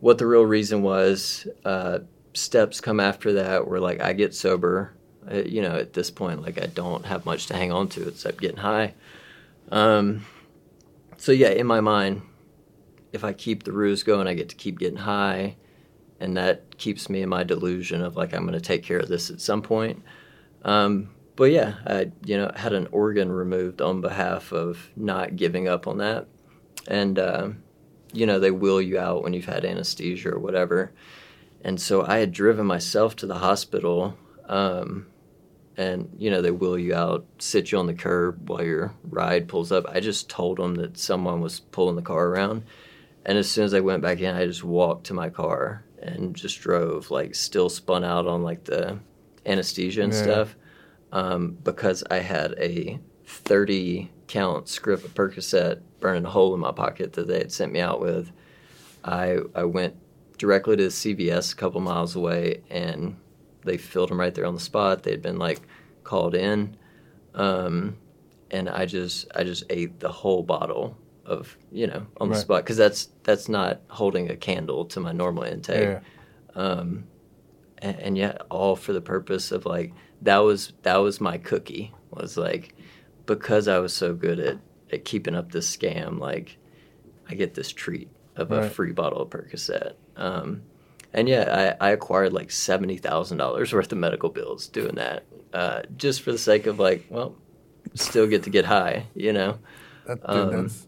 what 0.00 0.18
the 0.18 0.26
real 0.26 0.44
reason 0.44 0.82
was 0.82 1.46
uh, 1.64 1.98
steps 2.32 2.80
come 2.80 3.00
after 3.00 3.32
that 3.34 3.68
where 3.68 3.80
like 3.80 4.00
i 4.00 4.12
get 4.12 4.34
sober 4.34 4.92
uh, 5.30 5.36
you 5.36 5.62
know 5.62 5.76
at 5.76 5.92
this 5.92 6.10
point 6.10 6.42
like 6.42 6.60
i 6.60 6.66
don't 6.66 7.06
have 7.06 7.24
much 7.24 7.46
to 7.46 7.54
hang 7.54 7.72
on 7.72 7.88
to 7.88 8.06
except 8.08 8.40
getting 8.40 8.58
high. 8.58 8.94
Um, 9.70 10.26
so 11.16 11.32
yeah 11.32 11.48
in 11.48 11.66
my 11.66 11.80
mind 11.80 12.22
if 13.12 13.24
i 13.24 13.32
keep 13.32 13.62
the 13.62 13.72
ruse 13.72 14.02
going 14.02 14.26
i 14.26 14.34
get 14.34 14.50
to 14.50 14.56
keep 14.56 14.78
getting 14.78 14.98
high 14.98 15.56
and 16.20 16.36
that 16.36 16.78
keeps 16.78 17.08
me 17.08 17.22
in 17.22 17.28
my 17.28 17.42
delusion 17.42 18.02
of 18.02 18.16
like 18.16 18.34
i'm 18.34 18.46
going 18.46 18.52
to 18.52 18.60
take 18.60 18.82
care 18.82 18.98
of 18.98 19.08
this 19.08 19.30
at 19.30 19.40
some 19.40 19.62
point. 19.62 20.02
Um, 20.64 21.10
but 21.36 21.50
yeah 21.50 21.74
i 21.86 22.10
you 22.24 22.36
know 22.36 22.50
had 22.54 22.72
an 22.72 22.88
organ 22.92 23.30
removed 23.30 23.82
on 23.82 24.00
behalf 24.00 24.52
of 24.52 24.90
not 24.96 25.36
giving 25.36 25.68
up 25.68 25.86
on 25.86 25.98
that. 25.98 26.26
And 26.86 27.18
um, 27.18 27.62
you 28.12 28.26
know 28.26 28.38
they 28.38 28.50
wheel 28.50 28.80
you 28.80 28.98
out 28.98 29.22
when 29.22 29.32
you've 29.32 29.44
had 29.44 29.64
anesthesia 29.64 30.30
or 30.30 30.38
whatever. 30.38 30.92
And 31.62 31.80
so 31.80 32.04
i 32.04 32.18
had 32.18 32.32
driven 32.32 32.66
myself 32.66 33.16
to 33.16 33.26
the 33.26 33.38
hospital 33.38 34.16
um, 34.48 35.06
and 35.76 36.14
you 36.18 36.30
know 36.30 36.40
they 36.40 36.50
wheel 36.50 36.78
you 36.78 36.94
out 36.94 37.26
sit 37.38 37.72
you 37.72 37.78
on 37.78 37.86
the 37.86 37.94
curb 37.94 38.48
while 38.48 38.64
your 38.64 38.94
ride 39.04 39.48
pulls 39.48 39.72
up. 39.72 39.86
I 39.88 40.00
just 40.00 40.28
told 40.28 40.58
them 40.58 40.76
that 40.76 40.96
someone 40.98 41.40
was 41.40 41.60
pulling 41.60 41.96
the 41.96 42.02
car 42.02 42.26
around. 42.28 42.64
And 43.26 43.38
as 43.38 43.50
soon 43.50 43.64
as 43.64 43.74
i 43.74 43.80
went 43.80 44.02
back 44.02 44.20
in 44.20 44.36
i 44.36 44.46
just 44.46 44.62
walked 44.62 45.06
to 45.06 45.14
my 45.14 45.30
car 45.30 45.82
and 46.04 46.36
just 46.36 46.60
drove 46.60 47.10
like 47.10 47.34
still 47.34 47.68
spun 47.68 48.04
out 48.04 48.26
on 48.26 48.42
like 48.42 48.64
the 48.64 48.98
anesthesia 49.46 50.02
and 50.02 50.12
Yeah. 50.12 50.22
stuff 50.22 50.56
um, 51.12 51.56
because 51.64 52.04
i 52.10 52.18
had 52.18 52.52
a 52.58 52.98
30 53.26 54.10
count 54.28 54.68
script 54.68 55.04
of 55.04 55.14
percocet 55.14 55.80
burning 56.00 56.24
a 56.24 56.30
hole 56.30 56.54
in 56.54 56.60
my 56.60 56.72
pocket 56.72 57.12
that 57.14 57.26
they 57.26 57.38
had 57.38 57.52
sent 57.52 57.72
me 57.72 57.80
out 57.80 58.00
with. 58.00 58.30
I 59.02 59.38
i 59.54 59.64
went 59.64 59.96
directly 60.38 60.76
to 60.76 60.82
the 60.84 60.88
cvs 60.88 61.52
a 61.52 61.56
couple 61.56 61.80
miles 61.80 62.16
away 62.16 62.62
and 62.70 63.16
they 63.64 63.78
filled 63.78 64.10
them 64.10 64.20
right 64.20 64.34
there 64.34 64.44
on 64.46 64.54
the 64.54 64.60
spot. 64.60 65.02
They'd 65.02 65.22
been 65.22 65.38
like 65.38 65.60
called 66.04 66.34
in 66.34 66.76
um, 67.34 67.96
and 68.50 68.68
i 68.68 68.84
just 68.84 69.26
i 69.34 69.42
just 69.42 69.64
ate 69.70 70.00
the 70.00 70.10
whole 70.12 70.42
bottle 70.42 70.96
of 71.26 71.56
you 71.72 71.86
know 71.86 72.06
on 72.20 72.28
the 72.28 72.34
Right. 72.34 72.40
spot 72.42 72.62
because 72.64 72.76
that's 72.76 73.08
that's 73.22 73.48
not 73.48 73.80
holding 73.88 74.30
a 74.30 74.36
candle 74.36 74.84
to 74.86 75.00
my 75.00 75.12
normal 75.12 75.42
intake 75.44 75.80
Yeah. 75.82 76.00
um, 76.54 77.04
and, 77.78 77.98
and 78.00 78.18
yet 78.18 78.42
all 78.50 78.76
for 78.76 78.92
the 78.92 79.00
purpose 79.00 79.50
of 79.52 79.66
like 79.66 79.92
that 80.22 80.38
was 80.38 80.72
that 80.82 80.96
was 80.96 81.20
my 81.20 81.38
cookie 81.38 81.92
was 82.10 82.36
like 82.36 82.74
because 83.26 83.68
I 83.68 83.78
was 83.78 83.92
so 83.94 84.14
good 84.14 84.38
at 84.38 84.58
at 84.92 85.04
keeping 85.04 85.34
up 85.34 85.50
this 85.52 85.74
scam 85.74 86.18
like 86.18 86.56
I 87.28 87.34
get 87.34 87.54
this 87.54 87.72
treat 87.72 88.08
of 88.36 88.50
a 88.52 88.68
free 88.70 88.92
bottle 88.92 89.22
of 89.22 89.30
Percocet 89.30 89.94
um, 90.16 90.62
and 91.12 91.28
yeah 91.28 91.74
I, 91.80 91.88
I 91.88 91.90
acquired 91.92 92.32
like 92.32 92.50
seventy 92.50 92.96
thousand 92.98 93.38
dollars 93.38 93.72
worth 93.72 93.90
of 93.92 93.98
medical 93.98 94.28
bills 94.28 94.68
doing 94.68 94.96
that 94.96 95.24
uh, 95.52 95.82
just 95.96 96.22
for 96.22 96.32
the 96.32 96.38
sake 96.38 96.66
of 96.66 96.78
like 96.78 97.06
well 97.08 97.34
still 97.94 98.26
get 98.26 98.42
to 98.42 98.50
get 98.50 98.64
high 98.64 99.06
you 99.14 99.32
know 99.32 99.58
That, 100.06 100.20
dude, 100.20 100.26
Um, 100.36 100.50
that's 100.50 100.86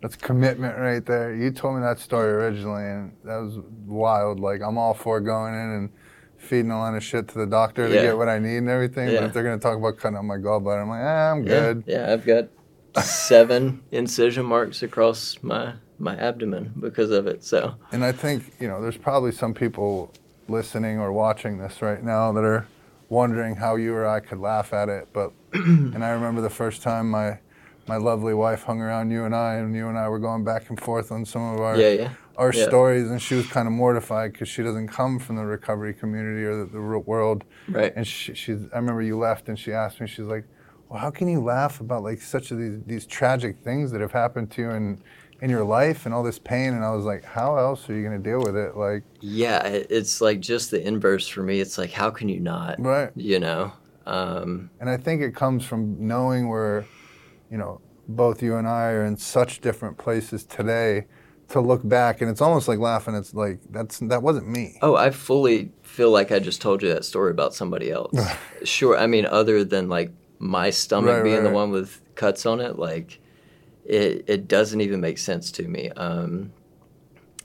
that's 0.00 0.16
commitment 0.16 0.78
right 0.78 1.04
there. 1.04 1.34
You 1.34 1.50
told 1.50 1.76
me 1.76 1.82
that 1.82 1.98
story 1.98 2.30
originally, 2.32 2.84
and 2.84 3.12
that 3.24 3.36
was 3.38 3.58
wild. 3.86 4.40
Like 4.40 4.62
I'm 4.62 4.78
all 4.78 4.94
for 4.94 5.20
going 5.20 5.54
in 5.54 5.60
and 5.60 5.90
feeding 6.38 6.70
a 6.70 6.78
lot 6.78 6.94
of 6.94 7.04
shit 7.04 7.28
to 7.28 7.38
the 7.38 7.46
doctor 7.46 7.88
to 7.88 7.94
Yeah. 7.94 8.02
get 8.02 8.16
what 8.16 8.28
I 8.28 8.38
need 8.38 8.58
and 8.58 8.68
everything. 8.70 9.14
But 9.14 9.24
if 9.24 9.32
they're 9.32 9.42
gonna 9.42 9.58
talk 9.58 9.76
about 9.76 9.98
cutting 9.98 10.16
out 10.16 10.24
my 10.24 10.36
gallbladder, 10.36 10.82
I'm 10.82 10.88
like, 10.88 11.02
ah, 11.02 11.30
I'm 11.32 11.44
Yeah, 11.44 11.48
good. 11.48 11.84
Yeah, 11.86 12.12
I've 12.12 12.24
got 12.24 12.48
seven 13.04 13.82
incision 13.90 14.46
marks 14.46 14.82
across 14.82 15.36
my 15.42 15.74
my 15.98 16.16
abdomen 16.16 16.72
because 16.80 17.10
of 17.10 17.26
it. 17.26 17.44
So 17.44 17.74
And 17.92 18.02
I 18.04 18.12
think 18.12 18.54
you 18.58 18.68
know, 18.68 18.80
there's 18.80 18.96
probably 18.96 19.32
some 19.32 19.52
people 19.52 20.12
listening 20.48 20.98
or 20.98 21.12
watching 21.12 21.58
this 21.58 21.82
right 21.82 22.02
now 22.02 22.32
that 22.32 22.42
are 22.42 22.66
wondering 23.10 23.56
how 23.56 23.76
you 23.76 23.94
or 23.94 24.06
I 24.06 24.20
could 24.20 24.38
laugh 24.38 24.72
at 24.72 24.88
it. 24.88 25.08
But 25.12 25.32
and 25.52 26.02
I 26.02 26.10
remember 26.10 26.40
the 26.40 26.48
first 26.50 26.80
time 26.80 27.10
my 27.10 27.38
my 27.88 27.96
lovely 27.96 28.34
wife 28.34 28.62
hung 28.64 28.80
around 28.80 29.10
you 29.10 29.24
and 29.24 29.34
I, 29.34 29.54
and 29.54 29.74
you 29.74 29.88
and 29.88 29.98
I 29.98 30.08
were 30.08 30.18
going 30.18 30.44
back 30.44 30.68
and 30.70 30.80
forth 30.80 31.10
on 31.12 31.24
some 31.24 31.42
of 31.54 31.60
our 31.60 31.76
Yeah, 31.76 31.88
yeah. 31.90 32.10
our 32.36 32.52
Yeah. 32.52 32.66
stories, 32.66 33.10
and 33.10 33.20
she 33.20 33.34
was 33.34 33.46
kind 33.46 33.66
of 33.66 33.72
mortified 33.74 34.32
because 34.32 34.48
she 34.48 34.62
doesn't 34.62 34.88
come 34.88 35.18
from 35.18 35.36
the 35.36 35.44
recovery 35.44 35.92
community 35.94 36.44
or 36.44 36.56
the, 36.56 36.66
the 36.66 36.80
real 36.80 37.00
world. 37.02 37.44
Right. 37.68 37.92
And 37.96 38.06
she, 38.06 38.34
she's, 38.34 38.60
I 38.72 38.76
remember 38.76 39.02
you 39.02 39.18
left, 39.18 39.48
and 39.48 39.58
she 39.58 39.72
asked 39.72 40.00
me, 40.00 40.06
she's 40.06 40.26
like, 40.26 40.44
"Well, 40.88 40.98
how 41.00 41.10
can 41.10 41.28
you 41.28 41.40
laugh 41.42 41.80
about 41.80 42.02
like 42.02 42.20
such 42.20 42.50
of 42.52 42.58
these 42.58 42.78
these 42.86 43.06
tragic 43.06 43.58
things 43.64 43.90
that 43.92 44.00
have 44.00 44.12
happened 44.12 44.50
to 44.52 44.62
you 44.62 44.70
in 44.70 45.02
in 45.42 45.48
your 45.50 45.64
life 45.64 46.04
and 46.06 46.14
all 46.14 46.22
this 46.22 46.38
pain?" 46.38 46.74
And 46.74 46.84
I 46.84 46.92
was 46.94 47.04
like, 47.04 47.24
"How 47.24 47.56
else 47.58 47.88
are 47.90 47.94
you 47.94 48.02
going 48.06 48.22
to 48.22 48.28
deal 48.30 48.40
with 48.46 48.56
it?" 48.56 48.76
Like, 48.76 49.02
Yeah, 49.20 49.66
it's 49.66 50.20
like 50.20 50.40
just 50.40 50.70
the 50.70 50.80
inverse 50.86 51.26
for 51.28 51.42
me. 51.42 51.60
It's 51.60 51.76
like, 51.78 51.92
how 51.92 52.10
can 52.10 52.28
you 52.28 52.40
not? 52.40 52.78
right. 52.78 53.10
You 53.16 53.40
know? 53.40 53.72
Um, 54.06 54.70
And 54.80 54.88
I 54.88 54.96
think 54.96 55.20
it 55.22 55.34
comes 55.34 55.64
from 55.64 55.96
knowing 56.06 56.48
where, 56.48 56.86
you 57.50 57.58
know, 57.58 57.80
both 58.08 58.42
you 58.42 58.56
and 58.56 58.66
I 58.66 58.90
are 58.90 59.04
in 59.04 59.16
such 59.16 59.60
different 59.60 59.98
places 59.98 60.44
today. 60.44 61.06
To 61.48 61.60
look 61.60 61.80
back, 61.82 62.20
and 62.20 62.30
it's 62.30 62.40
almost 62.40 62.68
like 62.68 62.78
laughing. 62.78 63.16
It's 63.16 63.34
like 63.34 63.58
that's 63.70 63.98
that 63.98 64.22
wasn't 64.22 64.48
me. 64.48 64.78
oh, 64.82 64.94
I 64.94 65.10
fully 65.10 65.72
feel 65.82 66.12
like 66.12 66.30
I 66.30 66.38
just 66.38 66.60
told 66.60 66.80
you 66.80 66.88
that 66.90 67.04
story 67.04 67.32
about 67.32 67.54
somebody 67.54 67.90
else. 67.90 68.16
sure. 68.62 68.96
I 68.96 69.08
mean, 69.08 69.26
other 69.26 69.64
than 69.64 69.88
like 69.88 70.12
my 70.38 70.70
stomach 70.70 71.16
Right, 71.16 71.24
being 71.24 71.36
right, 71.38 71.42
the 71.42 71.48
right. 71.48 71.54
one 71.56 71.72
with 71.72 72.00
cuts 72.14 72.46
on 72.46 72.60
it, 72.60 72.78
like 72.78 73.18
it, 73.84 74.24
it 74.28 74.46
doesn't 74.46 74.80
even 74.80 75.00
make 75.00 75.18
sense 75.18 75.50
to 75.50 75.66
me. 75.66 75.90
Um, 75.90 76.52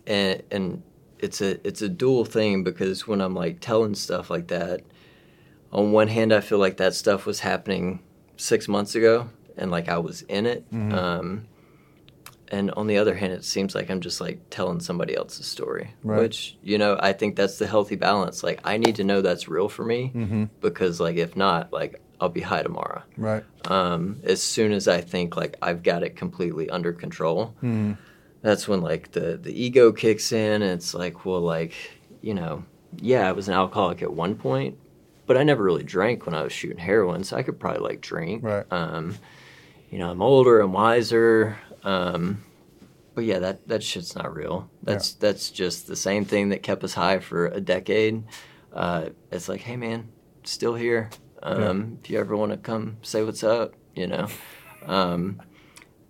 and, 0.06 0.44
and 0.52 0.84
it's 1.18 1.42
a, 1.42 1.66
it's 1.68 1.82
a 1.82 1.90
dual 1.90 2.26
thing 2.26 2.64
because 2.64 3.08
when 3.08 3.22
I'm 3.22 3.34
like 3.34 3.60
telling 3.60 3.96
stuff 3.96 4.30
like 4.30 4.50
that, 4.50 4.82
on 5.72 5.94
one 5.94 6.10
hand, 6.10 6.32
I 6.32 6.42
feel 6.42 6.60
like 6.60 6.78
that 6.78 6.94
stuff 6.94 7.26
was 7.26 7.40
happening 7.40 8.04
six 8.38 8.68
months 8.68 8.94
ago 8.94 9.32
and 9.58 9.72
like 9.72 9.90
I 9.90 9.98
was 9.98 10.22
in 10.24 10.46
it. 10.46 10.70
Mhm. 10.72 10.94
Um, 10.94 11.46
and 12.52 12.70
on 12.72 12.86
the 12.88 12.98
other 12.98 13.16
hand, 13.16 13.34
it 13.34 13.44
seems 13.44 13.74
like 13.74 13.90
I'm 13.90 14.02
just 14.02 14.22
like 14.22 14.40
telling 14.52 14.80
somebody 14.80 15.16
else's 15.16 15.48
story, 15.48 15.94
Right. 16.04 16.20
which, 16.22 16.58
you 16.62 16.78
know, 16.78 16.96
I 17.00 17.12
think 17.14 17.36
that's 17.36 17.58
the 17.58 17.66
healthy 17.66 17.96
balance. 17.96 18.44
Like, 18.44 18.60
I 18.64 18.78
need 18.78 18.96
to 18.98 19.04
know 19.04 19.22
that's 19.22 19.48
real 19.48 19.68
for 19.68 19.84
me 19.84 20.12
Mm-hmm. 20.16 20.44
because, 20.62 21.00
like, 21.00 21.16
if 21.18 21.36
not, 21.36 21.74
like, 21.74 22.00
I'll 22.22 22.30
be 22.30 22.42
high 22.42 22.62
tomorrow. 22.62 23.02
Right. 23.18 23.44
Um, 23.70 24.20
as 24.24 24.42
soon 24.44 24.72
as 24.74 24.88
I 24.88 25.02
think 25.02 25.36
like 25.36 25.58
I've 25.62 25.82
got 25.84 26.04
it 26.04 26.16
completely 26.16 26.70
under 26.70 26.94
control, 26.94 27.56
Mm-hmm. 27.64 27.94
that's 28.42 28.68
when 28.68 28.82
like 28.82 29.12
the 29.12 29.38
the 29.38 29.52
ego 29.52 29.92
kicks 29.92 30.32
in 30.32 30.62
and 30.62 30.72
it's 30.72 30.94
like 30.94 31.26
well 31.26 31.42
like 31.42 31.74
you 32.22 32.34
know 32.36 32.64
yeah 33.02 33.28
i 33.28 33.32
was 33.32 33.48
an 33.48 33.56
alcoholic 33.56 34.02
at 34.04 34.14
one 34.14 34.36
point 34.36 34.78
but 35.26 35.36
i 35.36 35.42
never 35.44 35.64
really 35.64 35.84
drank 35.84 36.26
when 36.28 36.36
i 36.36 36.44
was 36.44 36.54
shooting 36.54 36.78
heroin 36.78 37.24
so 37.24 37.36
i 37.36 37.42
could 37.44 37.60
probably 37.60 37.82
like 37.82 38.02
drink 38.02 38.44
Right. 38.44 38.66
um 38.72 39.16
you 39.96 40.00
know 40.02 40.12
i'm 40.12 40.22
older 40.22 40.60
i'm 40.60 40.74
wiser 40.74 41.58
um 41.84 42.44
but 43.14 43.24
yeah 43.24 43.40
that 43.40 43.66
that 43.66 43.82
shit's 43.82 44.14
not 44.14 44.36
real. 44.36 44.70
That's 44.84 45.14
that's 45.14 45.50
just 45.50 45.88
the 45.88 45.96
same 45.96 46.26
thing 46.26 46.50
that 46.50 46.64
kept 46.64 46.84
us 46.84 46.94
high 46.94 47.20
for 47.20 47.46
a 47.48 47.62
decade. 47.62 48.26
Uh 48.74 49.12
it's 49.32 49.48
like 49.48 49.62
hey 49.62 49.78
man 49.78 50.10
still 50.44 50.76
here. 50.76 51.10
Um 51.42 52.00
if 52.04 52.10
you 52.10 52.20
ever 52.20 52.36
want 52.36 52.52
to 52.52 52.58
come 52.58 52.98
say 53.04 53.24
what's 53.24 53.42
up 53.42 53.74
you 53.96 54.08
know? 54.08 54.28
Um 54.86 55.42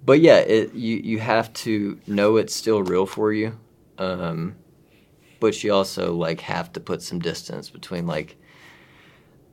but 0.04 0.20
yeah, 0.20 0.38
it, 0.38 0.74
you 0.74 0.98
you 0.98 1.20
have 1.20 1.54
to 1.66 2.00
know 2.08 2.38
it's 2.38 2.56
still 2.56 2.82
real 2.82 3.06
for 3.06 3.32
you, 3.34 3.56
um, 4.00 4.56
but 5.40 5.64
you 5.64 5.74
also 5.74 6.16
like 6.16 6.42
have 6.42 6.74
to 6.74 6.80
put 6.80 7.04
some 7.04 7.20
distance 7.20 7.70
between 7.70 8.08
like 8.08 8.38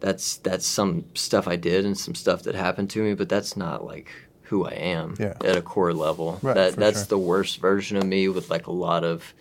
that's 0.02 0.36
that's 0.38 0.66
some 0.66 1.04
stuff 1.14 1.46
I 1.48 1.56
did 1.56 1.86
and 1.86 1.96
some 1.96 2.14
stuff 2.14 2.42
that 2.42 2.54
happened 2.56 2.90
to 2.90 3.02
me, 3.02 3.14
but 3.14 3.28
that's 3.28 3.56
not 3.56 3.84
like 3.86 4.10
who 4.42 4.66
I 4.66 4.72
am 4.72 5.14
Yeah. 5.18 5.34
at 5.44 5.56
a 5.56 5.62
core 5.62 5.94
level. 5.94 6.38
Right, 6.42 6.54
that 6.54 6.76
that's 6.76 6.98
sure. 7.00 7.06
the 7.06 7.18
worst 7.18 7.58
version 7.60 7.96
of 7.96 8.04
me 8.04 8.28
with 8.28 8.50
like 8.50 8.66
a 8.66 8.72
lot 8.72 9.04
of 9.04 9.32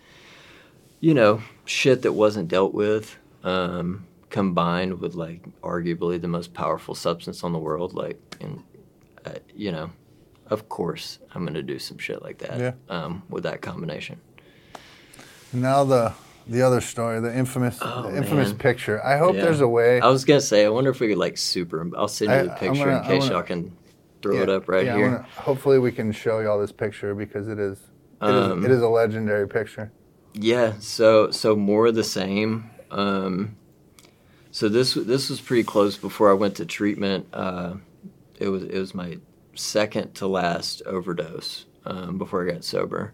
you 1.00 1.12
know 1.14 1.42
shit 1.66 2.02
that 2.02 2.12
wasn't 2.12 2.48
dealt 2.48 2.72
with. 2.72 3.18
Um, 3.44 4.06
combined 4.30 4.98
with 5.00 5.14
like 5.14 5.42
arguably 5.60 6.18
the 6.18 6.28
most 6.28 6.54
powerful 6.54 6.94
substance 6.94 7.44
on 7.44 7.52
the 7.52 7.58
world 7.58 7.92
like 7.92 8.18
and 8.40 8.62
uh, 9.26 9.32
you 9.54 9.70
know 9.70 9.90
of 10.46 10.70
course 10.70 11.18
I'm 11.34 11.44
gonna 11.44 11.62
do 11.62 11.78
some 11.78 11.98
shit 11.98 12.22
like 12.22 12.38
that. 12.38 12.58
Yeah. 12.60 12.72
Um, 12.88 13.24
with 13.28 13.42
that 13.42 13.60
combination. 13.60 14.20
Now 15.52 15.84
the 15.84 16.14
the 16.46 16.62
other 16.62 16.80
story, 16.80 17.20
the 17.20 17.34
infamous 17.36 17.78
Oh, 17.82 18.10
the 18.10 18.16
infamous 18.16 18.48
man. 18.50 18.58
picture. 18.58 19.04
I 19.04 19.16
hope 19.18 19.34
Yeah. 19.36 19.42
there's 19.44 19.60
a 19.60 19.68
way. 19.68 20.00
I 20.00 20.08
was 20.08 20.24
gonna 20.24 20.40
say, 20.40 20.64
I 20.64 20.68
wonder 20.68 20.90
if 20.90 21.00
we 21.00 21.08
could 21.08 21.18
like 21.18 21.38
super. 21.38 21.88
I'll 21.96 22.08
send 22.08 22.30
you 22.32 22.48
the 22.50 22.54
picture 22.56 22.84
gonna- 22.84 22.98
in 22.98 23.04
case 23.04 23.22
wanna- 23.22 23.32
y'all 23.34 23.42
can 23.42 23.72
throw 24.22 24.36
yeah, 24.36 24.42
it 24.42 24.48
up 24.50 24.68
right 24.68 24.84
yeah, 24.86 24.96
here. 24.96 25.06
wanna- 25.06 25.26
hopefully, 25.36 25.78
we 25.78 25.92
can 25.92 26.12
show 26.12 26.40
y'all 26.40 26.60
this 26.60 26.72
picture 26.72 27.14
because 27.14 27.48
it 27.48 27.58
is 27.58 27.78
it 28.22 28.28
is 28.28 28.50
Um, 28.52 28.64
it 28.64 28.70
is 28.70 28.80
a 28.82 28.88
legendary 28.88 29.48
picture. 29.48 29.90
Yeah, 30.34 30.74
so 30.78 31.30
so 31.30 31.56
more 31.56 31.86
of 31.86 31.94
the 31.94 32.04
same. 32.04 32.70
Um, 32.90 33.56
so 34.50 34.68
this 34.68 34.94
this 34.94 35.28
was 35.30 35.40
pretty 35.40 35.64
close 35.64 35.96
before 35.96 36.30
I 36.30 36.34
went 36.34 36.54
to 36.56 36.64
treatment. 36.66 37.26
Uh, 37.32 37.74
it 38.38 38.48
was 38.48 38.62
it 38.64 38.78
was 38.78 38.94
my 38.94 39.18
second 39.54 40.14
to 40.14 40.26
last 40.26 40.82
overdose 40.86 41.66
um, 41.84 42.16
before 42.16 42.46
I 42.48 42.52
got 42.52 42.64
sober, 42.64 43.12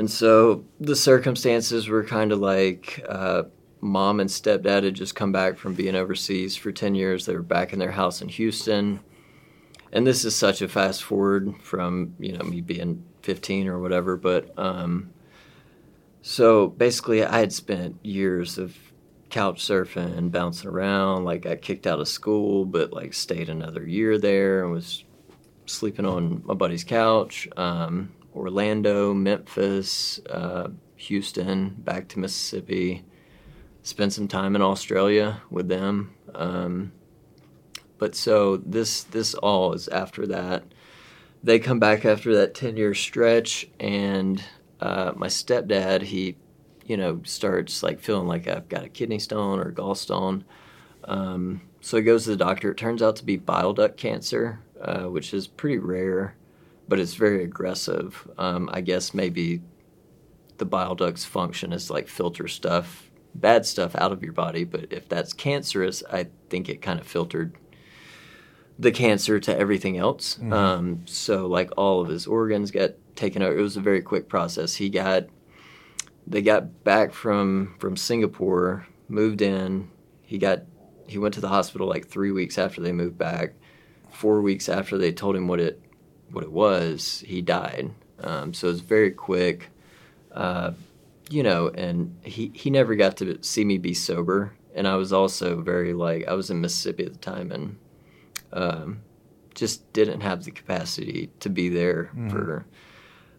and 0.00 0.10
so 0.10 0.64
the 0.80 0.96
circumstances 0.96 1.86
were 1.86 2.02
kind 2.02 2.32
of 2.32 2.38
like 2.38 3.04
uh, 3.06 3.42
mom 3.82 4.18
and 4.18 4.30
stepdad 4.30 4.82
had 4.82 4.94
just 4.94 5.14
come 5.14 5.30
back 5.30 5.58
from 5.58 5.74
being 5.74 5.94
overseas 5.94 6.56
for 6.56 6.72
ten 6.72 6.94
years. 6.94 7.26
They 7.26 7.34
were 7.34 7.42
back 7.42 7.74
in 7.74 7.78
their 7.78 7.90
house 7.90 8.22
in 8.22 8.30
Houston, 8.30 9.00
and 9.92 10.06
this 10.06 10.24
is 10.24 10.34
such 10.34 10.62
a 10.62 10.68
fast 10.68 11.02
forward 11.02 11.54
from 11.62 12.14
you 12.18 12.32
know 12.32 12.44
me 12.46 12.62
being 12.62 13.04
fifteen 13.20 13.68
or 13.68 13.78
whatever, 13.78 14.16
but. 14.16 14.58
Um, 14.58 15.10
so 16.22 16.68
basically, 16.68 17.22
I 17.22 17.38
had 17.38 17.52
spent 17.52 17.98
years 18.02 18.56
of 18.56 18.76
couch 19.28 19.62
surfing 19.62 20.16
and 20.16 20.32
bouncing 20.32 20.68
around. 20.68 21.24
Like, 21.24 21.44
I 21.46 21.56
kicked 21.56 21.86
out 21.86 22.00
of 22.00 22.08
school, 22.08 22.64
but 22.64 22.92
like 22.92 23.12
stayed 23.14 23.48
another 23.50 23.86
year 23.86 24.18
there 24.18 24.62
and 24.62 24.72
was 24.72 25.04
sleeping 25.66 26.06
on 26.06 26.42
my 26.44 26.54
buddy's 26.54 26.84
couch. 26.84 27.48
Um, 27.56 28.12
Orlando, 28.34 29.12
Memphis, 29.12 30.20
uh, 30.28 30.68
Houston, 30.96 31.70
back 31.78 32.08
to 32.08 32.18
Mississippi. 32.18 33.04
Spent 33.82 34.12
some 34.12 34.28
time 34.28 34.54
in 34.54 34.62
Australia 34.62 35.42
with 35.50 35.68
them. 35.68 36.14
Um, 36.34 36.92
but 37.98 38.14
so 38.14 38.56
this 38.56 39.02
this 39.04 39.34
all 39.34 39.72
is 39.72 39.88
after 39.88 40.26
that. 40.26 40.64
They 41.42 41.58
come 41.58 41.78
back 41.78 42.04
after 42.04 42.34
that 42.36 42.54
ten 42.54 42.76
year 42.76 42.94
stretch, 42.94 43.68
and 43.78 44.42
uh, 44.80 45.12
my 45.16 45.26
stepdad, 45.26 46.02
he, 46.02 46.36
you 46.86 46.96
know, 46.96 47.20
starts 47.24 47.82
like 47.82 48.00
feeling 48.00 48.26
like 48.26 48.48
I've 48.48 48.68
got 48.68 48.84
a 48.84 48.88
kidney 48.88 49.18
stone 49.18 49.58
or 49.60 49.72
gallstone. 49.72 50.44
Um, 51.04 51.62
so 51.80 51.96
he 51.96 52.02
goes 52.02 52.24
to 52.24 52.30
the 52.30 52.36
doctor. 52.36 52.70
It 52.70 52.76
turns 52.76 53.02
out 53.02 53.16
to 53.16 53.24
be 53.24 53.36
bile 53.36 53.72
duct 53.72 53.96
cancer, 53.96 54.60
uh, 54.80 55.04
which 55.04 55.32
is 55.32 55.46
pretty 55.46 55.78
rare, 55.78 56.36
but 56.90 56.98
it's 56.98 57.14
very 57.14 57.44
aggressive. 57.44 58.28
Um, 58.36 58.68
I 58.72 58.80
guess 58.80 59.14
maybe 59.14 59.62
the 60.58 60.64
bile 60.64 60.96
ducts 60.96 61.24
function 61.24 61.72
is 61.72 61.88
like 61.88 62.08
filter 62.08 62.48
stuff, 62.48 63.08
bad 63.32 63.64
stuff 63.64 63.94
out 63.94 64.10
of 64.10 64.24
your 64.24 64.32
body. 64.32 64.64
But 64.64 64.92
if 64.92 65.08
that's 65.08 65.32
cancerous, 65.32 66.02
I 66.12 66.26
think 66.48 66.68
it 66.68 66.82
kind 66.82 66.98
of 66.98 67.06
filtered 67.06 67.54
the 68.76 68.90
cancer 68.90 69.38
to 69.38 69.56
everything 69.56 69.98
else. 69.98 70.36
Mhm. 70.42 70.52
Um, 70.52 71.02
so 71.06 71.46
like 71.46 71.70
all 71.76 72.00
of 72.00 72.08
his 72.08 72.26
organs 72.26 72.72
got 72.72 72.90
taken 73.14 73.40
out. 73.40 73.52
It 73.52 73.60
was 73.60 73.76
a 73.76 73.80
very 73.80 74.02
quick 74.02 74.28
process. 74.28 74.74
He 74.74 74.88
got 74.90 75.26
they 76.26 76.42
got 76.42 76.82
back 76.82 77.12
from 77.12 77.76
from 77.78 77.96
Singapore, 77.96 78.84
moved 79.08 79.42
in. 79.42 79.90
He 80.22 80.38
got 80.38 80.62
he 81.06 81.18
went 81.18 81.34
to 81.34 81.40
the 81.40 81.48
hospital 81.48 81.86
like 81.86 82.08
three 82.08 82.32
weeks 82.32 82.58
after 82.58 82.80
they 82.80 82.92
moved 82.92 83.16
back. 83.16 83.54
Four 84.10 84.42
weeks 84.42 84.68
after 84.68 84.98
they 84.98 85.12
told 85.12 85.36
him 85.36 85.46
what 85.46 85.60
it 85.60 85.80
what 86.32 86.44
it 86.44 86.52
was, 86.52 87.22
he 87.26 87.42
died. 87.42 87.90
Um, 88.20 88.52
so 88.54 88.68
it 88.68 88.72
was 88.72 88.80
very 88.80 89.10
quick. 89.10 89.70
Uh, 90.32 90.72
you 91.30 91.42
know, 91.42 91.68
and 91.68 92.16
he 92.22 92.50
he 92.54 92.70
never 92.70 92.94
got 92.96 93.16
to 93.18 93.38
see 93.42 93.64
me 93.64 93.78
be 93.78 93.94
sober. 93.94 94.52
And 94.74 94.86
I 94.86 94.96
was 94.96 95.12
also 95.12 95.60
very 95.60 95.92
like 95.92 96.26
I 96.28 96.34
was 96.34 96.50
in 96.50 96.60
Mississippi 96.60 97.04
at 97.04 97.12
the 97.12 97.18
time 97.18 97.50
and 97.52 97.76
um, 98.52 99.00
just 99.54 99.92
didn't 99.92 100.20
have 100.22 100.44
the 100.44 100.50
capacity 100.50 101.30
to 101.40 101.48
be 101.50 101.68
there 101.68 102.10
Mhm. 102.16 102.30
for 102.30 102.66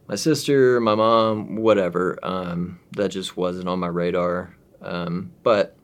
my 0.08 0.16
sister, 0.16 0.80
my 0.82 0.96
mom, 0.96 1.56
whatever. 1.58 2.18
Um, 2.24 2.80
that 2.94 3.10
just 3.10 3.38
wasn't 3.38 3.68
on 3.70 3.80
my 3.80 3.88
radar. 3.88 4.56
Um, 4.82 5.32
but 5.44 5.76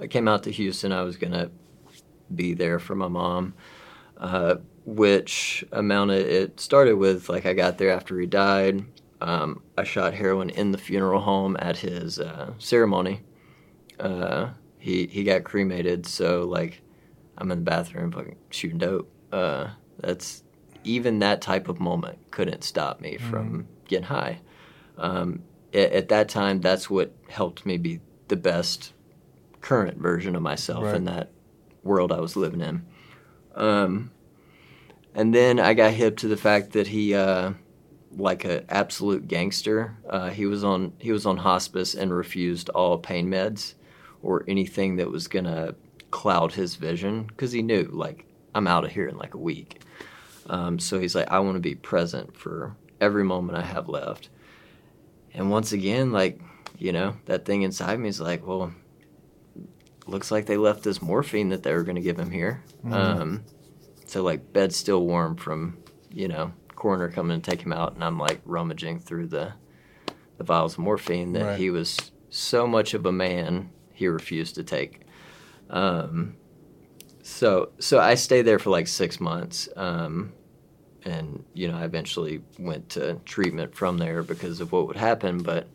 I 0.00 0.06
came 0.06 0.28
out 0.28 0.42
to 0.44 0.50
Houston. 0.50 0.92
I 0.92 1.02
was 1.02 1.16
gonna 1.16 1.50
be 2.34 2.52
there 2.54 2.78
for 2.78 2.94
my 2.94 3.08
mom, 3.08 3.54
uh, 4.18 4.56
which 4.94 5.64
amounted. 5.70 6.26
It 6.26 6.60
started 6.60 6.94
with 6.94 7.28
like 7.28 7.44
I 7.44 7.52
got 7.52 7.76
there 7.78 7.90
after 7.90 8.18
he 8.18 8.26
died. 8.26 8.84
Um, 9.20 9.62
I 9.76 9.84
shot 9.84 10.14
heroin 10.14 10.48
in 10.50 10.72
the 10.72 10.78
funeral 10.78 11.20
home 11.20 11.56
at 11.60 11.76
his 11.76 12.18
uh, 12.18 12.54
ceremony. 12.58 13.20
Uh, 14.00 14.50
he 14.78 15.06
he 15.06 15.24
got 15.24 15.44
cremated, 15.44 16.06
so 16.06 16.44
like 16.44 16.80
I'm 17.36 17.50
in 17.50 17.58
the 17.58 17.64
bathroom 17.64 18.12
fucking 18.12 18.36
shooting 18.50 18.78
dope. 18.78 19.10
Uh, 19.30 19.68
that's 20.00 20.42
even 20.84 21.18
that 21.18 21.42
type 21.42 21.68
of 21.68 21.80
moment 21.80 22.18
couldn't 22.30 22.64
stop 22.64 23.00
me 23.00 23.18
from 23.18 23.66
getting 23.88 24.06
high. 24.06 24.40
Um, 24.96 25.42
at, 25.74 25.92
at 25.92 26.08
that 26.08 26.30
time, 26.30 26.60
that's 26.62 26.88
what 26.88 27.12
helped 27.28 27.66
me 27.66 27.76
be 27.76 28.00
the 28.28 28.36
best 28.36 28.94
current 29.60 29.98
version 29.98 30.34
of 30.34 30.40
myself 30.42 30.84
Right. 30.84 30.94
in 30.96 31.04
that 31.04 31.30
world 31.82 32.10
I 32.10 32.20
was 32.20 32.36
living 32.36 32.60
in. 32.62 32.86
Um, 33.54 34.12
and 35.18 35.34
then 35.34 35.58
I 35.58 35.74
got 35.74 35.92
hip 35.92 36.16
to 36.18 36.28
the 36.28 36.36
fact 36.36 36.72
that 36.74 36.86
he, 36.86 37.12
uh, 37.12 37.54
like 38.16 38.44
an 38.44 38.64
absolute 38.68 39.26
gangster, 39.26 39.96
uh, 40.08 40.30
he 40.30 40.46
was 40.46 40.62
on 40.62 40.92
he 41.00 41.10
was 41.10 41.26
on 41.26 41.36
hospice 41.38 41.94
and 41.94 42.14
refused 42.14 42.68
all 42.68 42.98
pain 42.98 43.28
meds 43.28 43.74
or 44.22 44.44
anything 44.46 44.96
that 44.96 45.10
was 45.10 45.26
gonna 45.26 45.74
cloud 46.12 46.52
his 46.52 46.76
vision 46.76 47.24
because 47.24 47.50
he 47.50 47.62
knew 47.62 47.88
like 47.92 48.26
I'm 48.54 48.68
out 48.68 48.84
of 48.84 48.92
here 48.92 49.08
in 49.08 49.18
like 49.18 49.34
a 49.34 49.38
week. 49.38 49.82
Um, 50.48 50.78
so 50.78 51.00
he's 51.00 51.16
like, 51.16 51.30
I 51.30 51.40
want 51.40 51.56
to 51.56 51.60
be 51.60 51.74
present 51.74 52.36
for 52.36 52.76
every 53.00 53.24
moment 53.24 53.58
I 53.58 53.62
have 53.62 53.88
left. 53.88 54.28
And 55.34 55.50
once 55.50 55.72
again, 55.72 56.12
like 56.12 56.40
you 56.78 56.92
know, 56.92 57.16
that 57.26 57.44
thing 57.44 57.62
inside 57.62 57.98
me 57.98 58.08
is 58.08 58.20
like, 58.20 58.46
well, 58.46 58.72
looks 60.06 60.30
like 60.30 60.46
they 60.46 60.56
left 60.56 60.84
this 60.84 61.02
morphine 61.02 61.48
that 61.48 61.64
they 61.64 61.74
were 61.74 61.82
going 61.82 61.96
to 61.96 62.02
give 62.02 62.18
him 62.18 62.30
here. 62.30 62.62
Um, 62.90 63.44
so 64.08 64.22
like 64.22 64.52
bed's 64.52 64.76
still 64.76 65.06
warm 65.06 65.36
from 65.36 65.78
you 66.10 66.26
know 66.28 66.52
coroner 66.74 67.08
coming 67.08 67.34
and 67.34 67.44
take 67.44 67.60
him 67.62 67.72
out, 67.72 67.94
and 67.94 68.02
I'm 68.02 68.18
like 68.18 68.40
rummaging 68.44 68.98
through 69.00 69.28
the 69.28 69.52
the 70.38 70.44
vials 70.44 70.74
of 70.74 70.78
morphine 70.80 71.32
that 71.34 71.44
Right. 71.44 71.58
he 71.58 71.70
was 71.70 71.96
so 72.30 72.66
much 72.66 72.94
of 72.94 73.04
a 73.06 73.12
man 73.12 73.70
he 73.92 74.06
refused 74.06 74.54
to 74.56 74.62
take. 74.64 75.00
Um, 75.70 76.36
so 77.22 77.70
so 77.78 77.98
I 77.98 78.14
stayed 78.14 78.42
there 78.42 78.58
for 78.58 78.70
like 78.70 78.86
six 78.88 79.20
months. 79.20 79.68
Um, 79.76 80.32
and 81.04 81.44
you 81.54 81.68
know, 81.68 81.76
I 81.76 81.84
eventually 81.84 82.42
went 82.58 82.90
to 82.90 83.14
treatment 83.24 83.74
from 83.74 83.98
there 83.98 84.22
because 84.22 84.60
of 84.60 84.72
what 84.72 84.86
would 84.86 84.96
happen. 84.96 85.42
But 85.42 85.66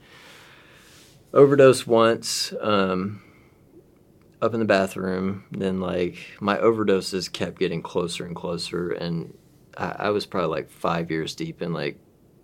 overdose 1.34 1.86
once, 1.88 2.54
um, 2.62 3.22
up 4.44 4.54
in 4.54 4.60
the 4.60 4.66
bathroom. 4.66 5.46
Then 5.52 5.80
like 5.80 6.18
my 6.40 6.58
overdoses 6.58 7.32
kept 7.32 7.58
getting 7.60 7.82
closer 7.82 8.26
and 8.26 8.36
closer, 8.36 8.92
and 8.92 9.36
I, 9.78 9.96
I 10.00 10.10
was 10.10 10.26
probably 10.26 10.50
like 10.50 10.70
five 10.70 11.10
years 11.10 11.34
deep 11.34 11.62
in 11.62 11.74
like 11.74 11.98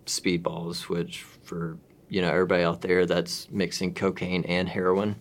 speedballs, 0.06 0.88
which 0.88 1.22
for 1.22 1.76
you 2.08 2.22
know 2.22 2.30
everybody 2.30 2.64
out 2.64 2.80
there, 2.80 3.04
that's 3.06 3.50
mixing 3.50 3.94
cocaine 3.94 4.44
and 4.44 4.68
heroin. 4.68 5.16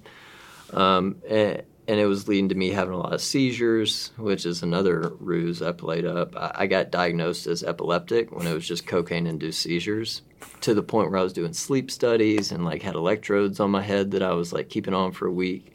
Um, 0.74 1.18
and, 1.30 1.64
and 1.88 2.00
it 2.00 2.06
was 2.06 2.28
leading 2.28 2.50
to 2.50 2.56
me 2.56 2.70
having 2.70 2.94
a 2.94 2.98
lot 2.98 3.14
of 3.14 3.22
seizures, 3.22 4.12
which 4.16 4.46
is 4.46 4.62
another 4.62 5.12
ruse 5.20 5.62
I 5.62 5.72
played 5.72 6.06
up. 6.06 6.36
I, 6.36 6.52
I 6.60 6.68
got 6.68 6.92
diagnosed 6.92 7.48
as 7.48 7.64
epileptic 7.64 8.32
when 8.32 8.46
it 8.48 8.54
was 8.54 8.68
just 8.68 8.86
cocaine 8.86 9.28
induced 9.28 9.62
seizures 9.62 10.22
to 10.62 10.74
the 10.74 10.84
point 10.84 11.10
where 11.10 11.20
I 11.20 11.24
was 11.24 11.34
doing 11.34 11.52
sleep 11.52 11.92
studies 11.92 12.52
and 12.52 12.64
like 12.64 12.84
had 12.84 12.96
electrodes 12.96 13.60
on 13.60 13.72
my 13.72 13.82
head 13.82 14.12
that 14.12 14.22
I 14.22 14.34
was 14.34 14.54
like 14.54 14.70
keeping 14.70 14.94
on 14.94 15.12
for 15.12 15.28
a 15.28 15.32
week. 15.32 15.74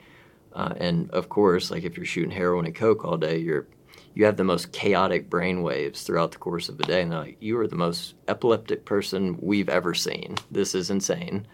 Uh, 0.55 0.73
and 0.77 1.11
of 1.11 1.29
course, 1.29 1.71
like 1.71 1.83
if 1.85 1.97
you're 1.97 2.07
shooting 2.07 2.31
heroin 2.31 2.67
and 2.67 2.75
coke 2.75 3.05
all 3.05 3.17
day, 3.17 3.39
you're 3.39 3.67
you 4.15 4.25
have 4.25 4.37
the 4.37 4.45
most 4.45 4.73
chaotic 4.73 5.29
brain 5.29 5.63
waves 5.63 6.03
throughout 6.03 6.31
the 6.31 6.39
course 6.39 6.69
of 6.69 6.79
a 6.79 6.85
day. 6.85 7.03
And 7.03 7.11
they're 7.11 7.19
like, 7.19 7.37
you 7.41 7.59
are 7.59 7.67
the 7.67 7.77
most 7.77 8.15
epileptic 8.29 8.85
person 8.85 9.37
we've 9.41 9.69
ever 9.69 9.93
seen. 9.93 10.37
This 10.53 10.75
is 10.75 10.89
insane. 10.89 11.49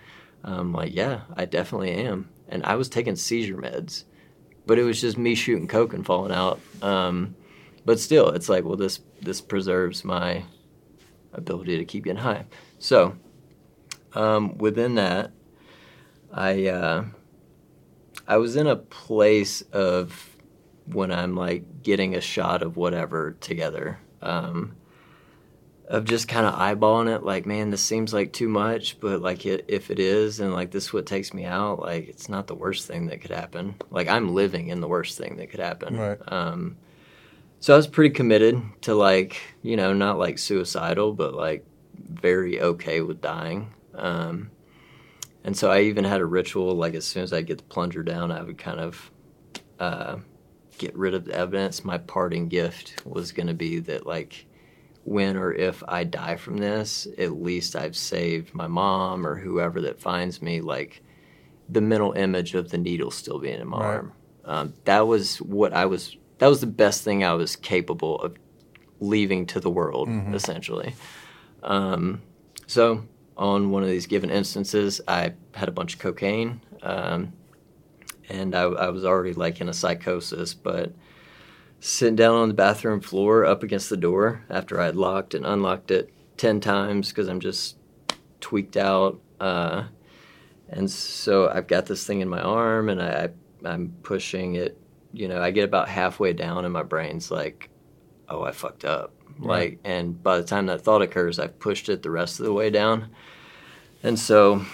I'm 0.45 0.73
like, 0.73 0.95
yeah, 0.95 1.23
I 1.37 1.47
definitely 1.47 1.93
am. 1.93 2.29
And 2.49 2.65
I 2.65 2.75
was 2.77 2.91
taking 2.91 3.17
seizure 3.17 3.57
meds, 3.57 4.05
but 4.67 4.79
it 4.79 4.83
was 4.83 5.01
just 5.01 5.17
me 5.17 5.35
shooting 5.35 5.69
coke 5.69 5.95
and 5.95 6.05
falling 6.05 6.33
out. 6.33 6.61
Um, 6.83 7.35
but 7.85 7.99
still, 7.99 8.29
it's 8.31 8.49
like, 8.49 8.65
well, 8.65 8.77
this 8.77 9.01
this 9.23 9.41
preserves 9.41 10.05
my 10.05 10.45
ability 11.33 11.79
to 11.79 11.85
keep 11.85 12.05
getting 12.05 12.21
high. 12.21 12.45
So 12.79 13.17
um, 14.13 14.59
within 14.59 14.97
that, 14.97 15.31
I 16.33 16.67
uh, 16.67 17.05
I 18.31 18.37
was 18.37 18.55
in 18.55 18.69
a 18.69 18.77
place 18.77 19.61
of 19.73 20.37
when 20.87 21.11
I'm 21.11 21.35
like 21.35 21.83
getting 21.83 22.15
a 22.15 22.21
shot 22.21 22.63
of 22.63 22.77
whatever 22.77 23.37
together. 23.41 23.99
Um, 24.23 24.77
of 25.89 26.05
just 26.05 26.29
kind 26.29 26.47
of 26.47 26.55
eyeballing 26.55 27.13
it, 27.13 27.25
like, 27.25 27.45
man, 27.45 27.71
this 27.71 27.83
seems 27.83 28.15
like 28.15 28.33
too 28.33 28.47
much, 28.47 29.01
but 29.01 29.21
like, 29.21 29.45
it, 29.45 29.65
if 29.67 29.91
it 29.91 29.99
is, 29.99 30.39
and 30.39 30.53
like 30.53 30.71
this 30.71 30.85
is 30.85 30.93
what 30.93 31.05
takes 31.07 31.35
me 31.35 31.45
out, 31.45 31.81
like, 31.81 32.07
it's 32.07 32.29
not 32.29 32.47
the 32.47 32.55
worst 32.55 32.87
thing 32.87 33.07
that 33.07 33.21
could 33.21 33.33
happen. 33.33 33.75
Like, 33.91 34.07
I'm 34.07 34.33
living 34.33 34.69
in 34.69 34.81
the 34.81 34.87
worst 34.87 35.19
thing 35.19 35.39
that 35.39 35.51
could 35.51 35.59
happen. 35.59 35.97
Right. 35.97 36.19
Um, 36.29 36.77
so 37.59 37.75
I 37.75 37.77
was 37.77 37.89
pretty 37.89 38.15
committed 38.15 38.63
to 38.83 38.95
like, 38.95 39.41
you 39.63 39.77
know, 39.77 39.93
not 39.93 40.17
like 40.17 40.39
suicidal, 40.39 41.13
but 41.13 41.35
like 41.35 41.67
very 41.99 42.61
okay 42.61 43.01
with 43.01 43.21
dying. 43.21 43.75
Um, 43.97 44.53
and 45.45 45.57
so 45.57 45.71
I 45.71 45.83
even 45.83 46.05
had 46.05 46.21
a 46.21 46.27
ritual, 46.27 46.75
like 46.75 46.95
as 46.95 47.07
soon 47.07 47.23
as 47.23 47.33
I 47.33 47.43
get 47.43 47.59
the 47.59 47.65
plunger 47.65 48.03
down, 48.03 48.31
I 48.31 48.43
would 48.43 48.59
kind 48.59 48.81
of 48.81 49.11
uh, 49.79 50.17
get 50.79 50.97
rid 50.97 51.15
of 51.15 51.25
the 51.25 51.35
evidence. 51.35 51.85
My 51.85 51.99
parting 51.99 52.49
gift 52.49 53.05
was 53.05 53.33
going 53.33 53.49
to 53.49 53.55
be 53.55 53.79
that, 53.81 54.07
like, 54.07 54.47
when 55.05 55.37
or 55.37 55.53
if 55.53 55.83
I 55.89 56.05
die 56.05 56.37
from 56.37 56.59
this, 56.59 57.07
at 57.19 57.41
least 57.41 57.75
I've 57.75 57.97
saved 57.97 58.55
my 58.55 58.67
mom 58.67 59.27
or 59.27 59.37
whoever 59.37 59.81
that 59.83 60.01
finds 60.01 60.43
me, 60.43 60.61
like, 60.61 61.03
the 61.69 61.81
mental 61.81 62.13
image 62.13 62.55
of 62.55 62.71
the 62.71 62.79
needle 62.79 63.11
still 63.11 63.39
being 63.39 63.61
in 63.61 63.69
my 63.69 63.79
Right. 63.79 63.87
arm. 63.87 64.13
Um, 64.45 64.75
that 64.85 65.07
was 65.07 65.39
what 65.39 65.73
I 65.73 65.87
was, 65.87 66.17
that 66.39 66.49
was 66.49 66.61
the 66.61 66.67
best 66.67 67.05
thing 67.05 67.25
I 67.25 67.33
was 67.35 67.57
capable 67.57 68.19
of 68.21 68.37
leaving 68.99 69.47
to 69.47 69.61
the 69.61 69.71
world, 69.71 70.09
essentially. 70.35 70.95
Um, 71.63 72.23
so, 72.67 73.05
on 73.41 73.71
one 73.71 73.83
of 73.83 73.89
these 73.89 74.07
given 74.07 74.31
instances, 74.31 75.01
I 75.09 75.33
had 75.55 75.69
a 75.69 75.73
bunch 75.73 75.95
of 75.95 76.01
cocaine, 76.01 76.61
um, 76.83 77.33
and 78.29 78.55
I, 78.55 78.65
I 78.65 78.91
was 78.91 79.07
already 79.07 79.33
like 79.33 79.63
in 79.63 79.69
a 79.71 79.73
psychosis. 79.73 80.53
But 80.53 80.93
sitting 81.81 82.17
down 82.17 82.35
on 82.37 82.49
the 82.49 82.55
bathroom 82.55 83.01
floor, 83.01 83.47
up 83.47 83.63
against 83.63 83.89
the 83.89 83.97
door, 83.97 84.45
after 84.51 84.79
I 84.79 84.85
had 84.85 84.97
locked 84.97 85.33
and 85.33 85.47
unlocked 85.47 85.91
it 85.91 86.13
ten 86.37 86.61
times 86.61 87.09
because 87.09 87.29
I'm 87.29 87.41
just 87.41 87.79
tweaked 88.41 88.77
out. 88.77 89.19
Uh, 89.41 89.85
and 90.69 90.89
so 90.91 91.49
I've 91.49 91.67
got 91.67 91.87
this 91.87 92.07
thing 92.07 92.21
in 92.21 92.29
my 92.29 92.43
arm, 92.43 92.91
and 92.91 93.01
I, 93.03 93.31
I 93.65 93.69
I'm 93.69 93.97
pushing 94.03 94.57
it. 94.57 94.77
You 95.15 95.29
know, 95.29 95.41
I 95.41 95.51
get 95.51 95.65
about 95.65 95.89
halfway 95.89 96.35
down, 96.35 96.67
and 96.67 96.75
my 96.75 96.83
brain's 96.83 97.31
like, 97.31 97.71
"Oh, 98.29 98.43
I 98.43 98.53
fucked 98.53 98.85
up." 98.85 99.15
Like, 99.49 99.79
and 99.85 100.23
by 100.23 100.37
the 100.37 100.45
time 100.45 100.67
that 100.67 100.83
thought 100.83 101.03
occurs, 101.03 101.39
I've 101.39 101.59
pushed 101.59 101.89
it 101.89 102.03
the 102.03 102.11
rest 102.11 102.41
of 102.41 102.47
the 102.47 102.53
way 102.53 102.71
down, 102.71 103.11
and 104.03 104.19
so 104.19 104.65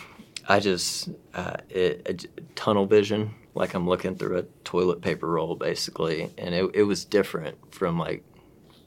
I 0.48 0.60
just 0.60 1.08
uh, 1.34 1.56
it, 1.68 2.02
it, 2.06 2.56
tunnel 2.56 2.86
vision, 2.86 3.34
like 3.54 3.74
I'm 3.74 3.88
looking 3.88 4.16
through 4.16 4.38
a 4.38 4.42
toilet 4.64 5.02
paper 5.02 5.28
roll, 5.28 5.54
basically, 5.54 6.32
and 6.38 6.54
it 6.54 6.70
it 6.74 6.82
was 6.82 7.04
different 7.04 7.74
from 7.74 7.98
like 7.98 8.24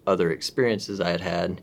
other 0.05 0.31
experiences 0.31 0.99
I 0.99 1.09
had 1.09 1.21
had. 1.21 1.61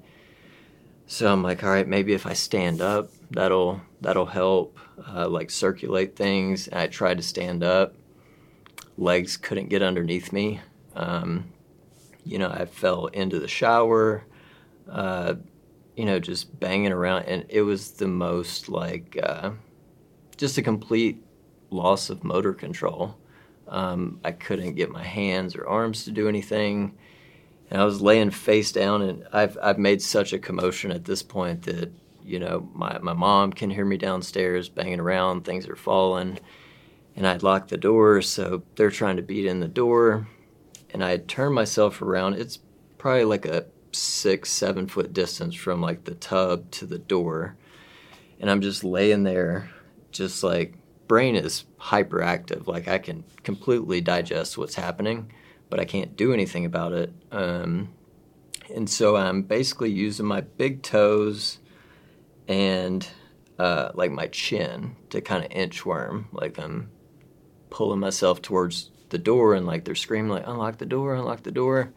So 1.07 1.33
I'm 1.33 1.42
like, 1.42 1.62
all 1.62 1.70
right, 1.70 1.87
maybe 1.87 2.14
if 2.14 2.26
I 2.26 2.33
stand 2.33 2.81
up, 2.81 3.11
that'll 3.31 3.81
that'll 4.00 4.26
help, 4.26 4.79
uh, 5.07 5.29
like 5.29 5.50
circulate 5.50 6.16
things. 6.16 6.68
And 6.68 6.81
I 6.81 6.87
tried 6.87 7.18
to 7.18 7.22
stand 7.22 7.62
up, 7.62 7.94
legs 8.98 9.37
couldn't 9.37 9.68
get 9.68 9.83
underneath 9.83 10.33
me. 10.33 10.61
Um, 10.94 11.52
you 12.27 12.39
know, 12.39 12.51
I 12.51 12.67
fell 12.67 13.07
into 13.07 13.39
the 13.39 13.49
shower, 13.49 14.25
uh, 14.91 15.35
you 15.97 16.05
know, 16.05 16.19
just 16.19 16.59
banging 16.59 16.93
around, 16.93 17.25
and 17.25 17.47
it 17.49 17.62
was 17.62 17.93
the 17.93 18.09
most 18.09 18.69
like 18.69 19.17
uh, 19.23 19.53
just 20.37 20.59
a 20.59 20.62
complete 20.62 21.23
loss 21.71 22.11
of 22.11 22.25
motor 22.25 22.53
control. 22.53 23.17
Um, 23.69 24.21
I 24.25 24.33
couldn't 24.33 24.75
get 24.75 24.91
my 24.91 25.03
hands 25.03 25.57
or 25.57 25.67
arms 25.67 26.05
to 26.05 26.11
do 26.11 26.29
anything. 26.29 26.97
And 27.71 27.81
I 27.81 27.85
was 27.85 28.01
laying 28.01 28.31
face 28.31 28.71
down, 28.71 29.03
and 29.03 29.27
I've 29.33 29.59
I've 29.62 29.79
made 29.79 30.03
such 30.03 30.33
a 30.33 30.39
commotion 30.39 30.93
at 30.93 31.05
this 31.05 31.23
point 31.23 31.62
that 31.62 31.93
you 32.25 32.39
know 32.39 32.69
my 32.75 32.99
my 32.99 33.12
mom 33.12 33.53
can 33.53 33.71
hear 33.71 33.85
me 33.85 33.97
downstairs 33.97 34.69
banging 34.69 35.01
around, 35.01 35.45
things 35.45 35.69
are 35.69 35.77
falling, 35.77 36.39
and 37.16 37.27
I'd 37.27 37.43
locked 37.43 37.70
the 37.70 37.77
door, 37.77 38.22
so 38.22 38.62
they're 38.77 38.91
trying 38.91 39.16
to 39.16 39.22
beat 39.22 39.47
in 39.47 39.59
the 39.59 39.68
door, 39.68 40.29
and 40.97 41.05
I 41.05 41.11
had 41.11 41.28
turned 41.28 41.55
myself 41.55 42.01
around. 42.01 42.36
It's 42.36 42.59
probably 42.97 43.24
like 43.24 43.44
a 43.44 43.66
six 43.92 44.51
seven 44.51 44.86
foot 44.86 45.12
distance 45.12 45.55
from 45.55 45.82
like 45.82 46.05
the 46.05 46.14
tub 46.14 46.70
to 46.70 46.86
the 46.86 46.99
door, 46.99 47.55
and 48.40 48.51
I'm 48.51 48.62
just 48.62 48.82
laying 48.82 49.22
there, 49.22 49.68
just 50.11 50.42
like 50.42 50.72
brain 51.07 51.36
is 51.36 51.66
hyperactive. 51.78 52.66
Like 52.66 52.88
I 52.88 52.97
can 52.97 53.24
completely 53.42 54.01
digest 54.01 54.57
what's 54.57 54.76
happening, 54.76 55.30
but 55.68 55.78
I 55.78 55.84
can't 55.84 56.16
do 56.16 56.32
anything 56.32 56.64
about 56.64 56.94
it. 56.94 57.12
Um, 57.30 57.92
and 58.74 58.88
so 58.88 59.16
I'm 59.16 59.42
basically 59.42 59.90
using 59.90 60.24
my 60.24 60.40
big 60.40 60.80
toes 60.80 61.59
and 62.49 63.07
uh, 63.59 63.90
like 63.92 64.12
my 64.12 64.28
chin 64.28 64.97
to 65.11 65.20
kind 65.20 65.44
of 65.44 65.51
inchworm. 65.51 66.24
Like 66.32 66.59
I'm 66.59 66.88
pulling 67.68 68.01
myself 68.01 68.40
towards 68.40 68.92
the 69.11 69.18
door, 69.18 69.54
and 69.54 69.66
like 69.66 69.84
they're 69.84 69.94
screaming 69.94 70.30
like 70.30 70.46
"Unlock 70.46 70.78
the 70.78 70.86
door! 70.86 71.14
Unlock 71.14 71.42
the 71.42 71.52
door!" 71.52 71.92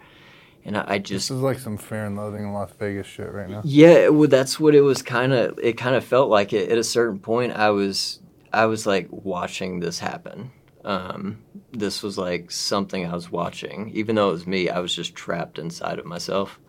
and 0.66 0.78
I, 0.78 0.86
I 0.88 0.98
just 0.98 1.30
This 1.30 1.38
is 1.38 1.42
like 1.42 1.60
some 1.60 1.78
fear 1.78 2.06
and 2.06 2.16
loathing 2.16 2.44
in 2.44 2.54
Las 2.54 2.72
Vegas 2.80 3.08
shit 3.08 3.32
right 3.32 3.50
now. 3.50 3.62
yeah, 3.64 4.10
well, 4.10 4.28
that's 4.28 4.60
what 4.60 4.76
it 4.76 4.82
was 4.82 5.02
kind 5.02 5.34
of. 5.34 5.58
It 5.62 5.78
kind 5.78 5.96
of 5.96 6.04
felt 6.04 6.30
like 6.30 6.54
it. 6.54 6.70
At 6.70 6.78
a 6.78 6.84
certain 6.84 7.20
point, 7.20 7.54
I 7.54 7.70
was, 7.70 8.20
I 8.52 8.66
was 8.66 8.86
like 8.86 9.08
watching 9.10 9.80
this 9.80 10.00
happen. 10.00 10.52
Um, 10.84 11.44
this 11.72 12.02
was 12.04 12.18
like 12.18 12.52
something 12.52 13.06
I 13.06 13.14
was 13.14 13.32
watching, 13.32 13.92
even 13.94 14.16
though 14.16 14.30
it 14.30 14.34
was 14.34 14.48
me. 14.48 14.70
I 14.70 14.80
was 14.80 14.96
just 14.96 15.16
trapped 15.16 15.60
inside 15.60 16.00
of 16.00 16.06
myself, 16.06 16.60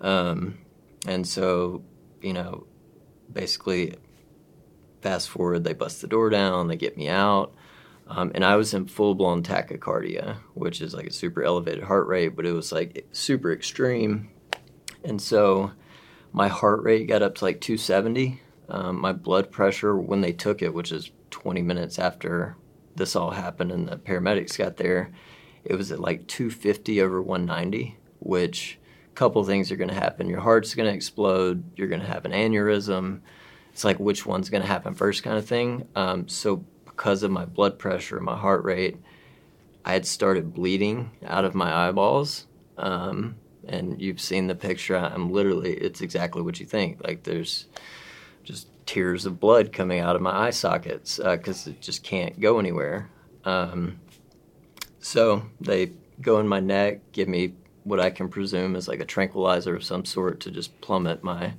um, 0.00 0.58
and 1.06 1.26
so, 1.26 1.82
you 2.20 2.32
know, 2.32 2.66
basically, 3.32 3.94
fast 5.00 5.28
forward, 5.28 5.64
they 5.64 5.72
bust 5.72 6.00
the 6.00 6.06
door 6.06 6.30
down, 6.30 6.68
they 6.68 6.76
get 6.76 6.96
me 6.96 7.08
out. 7.08 7.54
Um, 8.06 8.32
and 8.34 8.44
I 8.44 8.56
was 8.56 8.74
in 8.74 8.86
full 8.86 9.14
blown 9.14 9.42
tachycardia, 9.42 10.36
which 10.54 10.80
is 10.80 10.94
like 10.94 11.06
a 11.06 11.12
super 11.12 11.42
elevated 11.42 11.84
heart 11.84 12.06
rate, 12.06 12.36
but 12.36 12.46
it 12.46 12.52
was 12.52 12.70
like 12.70 13.06
super 13.12 13.52
extreme. 13.52 14.30
And 15.02 15.20
so 15.20 15.72
my 16.32 16.48
heart 16.48 16.82
rate 16.82 17.08
got 17.08 17.22
up 17.22 17.36
to 17.36 17.44
like 17.44 17.60
270. 17.60 18.40
Um, 18.68 19.00
my 19.00 19.12
blood 19.12 19.50
pressure 19.50 19.96
when 19.96 20.20
they 20.20 20.32
took 20.32 20.62
it, 20.62 20.74
which 20.74 20.92
is 20.92 21.10
20 21.30 21.62
minutes 21.62 21.98
after 21.98 22.56
this 22.96 23.16
all 23.16 23.30
happened 23.30 23.72
and 23.72 23.88
the 23.88 23.96
paramedics 23.96 24.56
got 24.56 24.76
there, 24.76 25.10
it 25.64 25.74
was 25.74 25.90
at 25.90 26.00
like 26.00 26.26
250 26.26 27.00
over 27.00 27.22
190, 27.22 27.96
which 28.20 28.78
a 29.10 29.14
couple 29.14 29.42
things 29.44 29.72
are 29.72 29.76
going 29.76 29.88
to 29.88 29.94
happen. 29.94 30.28
Your 30.28 30.40
heart's 30.40 30.74
going 30.74 30.88
to 30.88 30.94
explode. 30.94 31.64
You're 31.76 31.88
going 31.88 32.02
to 32.02 32.06
have 32.06 32.24
an 32.24 32.32
aneurysm. 32.32 33.20
It's 33.72 33.84
like 33.84 33.98
which 33.98 34.26
one's 34.26 34.50
going 34.50 34.62
to 34.62 34.68
happen 34.68 34.94
first, 34.94 35.22
kind 35.22 35.36
of 35.36 35.46
thing. 35.46 35.88
Um, 35.96 36.28
so 36.28 36.64
because 36.96 37.22
of 37.22 37.30
my 37.30 37.44
blood 37.44 37.78
pressure, 37.78 38.20
my 38.20 38.36
heart 38.36 38.64
rate, 38.64 38.96
I 39.84 39.92
had 39.92 40.06
started 40.06 40.54
bleeding 40.54 41.10
out 41.26 41.44
of 41.44 41.54
my 41.54 41.88
eyeballs. 41.88 42.46
Um, 42.78 43.36
and 43.66 44.00
you've 44.00 44.20
seen 44.20 44.46
the 44.46 44.54
picture. 44.54 44.96
I'm 44.96 45.30
literally, 45.30 45.74
it's 45.74 46.00
exactly 46.00 46.42
what 46.42 46.60
you 46.60 46.66
think. 46.66 47.02
Like 47.02 47.22
there's 47.24 47.66
just 48.42 48.68
tears 48.86 49.26
of 49.26 49.40
blood 49.40 49.72
coming 49.72 50.00
out 50.00 50.16
of 50.16 50.22
my 50.22 50.46
eye 50.46 50.50
sockets 50.50 51.18
because 51.18 51.66
uh, 51.66 51.70
it 51.70 51.80
just 51.80 52.02
can't 52.02 52.38
go 52.40 52.58
anywhere. 52.58 53.10
Um, 53.44 54.00
so 55.00 55.42
they 55.60 55.92
go 56.20 56.38
in 56.40 56.48
my 56.48 56.60
neck, 56.60 57.00
give 57.12 57.28
me 57.28 57.54
what 57.84 58.00
I 58.00 58.10
can 58.10 58.28
presume 58.28 58.76
is 58.76 58.88
like 58.88 59.00
a 59.00 59.04
tranquilizer 59.04 59.76
of 59.76 59.84
some 59.84 60.04
sort 60.04 60.40
to 60.40 60.50
just 60.50 60.80
plummet 60.80 61.22
my 61.22 61.52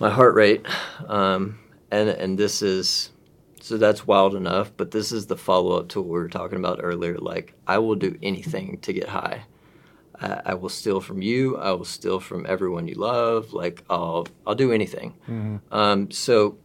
my 0.00 0.10
heart 0.10 0.34
rate. 0.34 0.64
Um, 1.06 1.58
and 1.90 2.08
and 2.08 2.38
this 2.38 2.62
is 2.62 3.10
so 3.64 3.78
that's 3.78 4.06
wild 4.06 4.34
enough. 4.34 4.72
But 4.76 4.90
this 4.90 5.10
is 5.10 5.24
the 5.24 5.38
follow 5.38 5.78
up 5.78 5.88
to 5.88 6.00
what 6.02 6.08
we 6.08 6.18
were 6.18 6.28
talking 6.28 6.58
about 6.58 6.80
earlier. 6.82 7.16
Like 7.16 7.54
I 7.66 7.78
will 7.78 7.94
do 7.94 8.14
anything 8.22 8.76
to 8.82 8.92
get 8.92 9.08
high. 9.08 9.44
I, 10.20 10.40
I 10.44 10.54
will 10.54 10.68
steal 10.68 11.00
from 11.00 11.22
you. 11.22 11.56
I 11.56 11.72
will 11.72 11.86
steal 11.86 12.20
from 12.20 12.44
everyone 12.46 12.88
you 12.88 12.96
love. 12.96 13.54
Like 13.54 13.82
I'll 13.88 14.26
I'll 14.46 14.54
do 14.54 14.70
anything. 14.70 15.14
Mm-hmm. 15.26 15.74
Um, 15.74 16.10
so, 16.10 16.58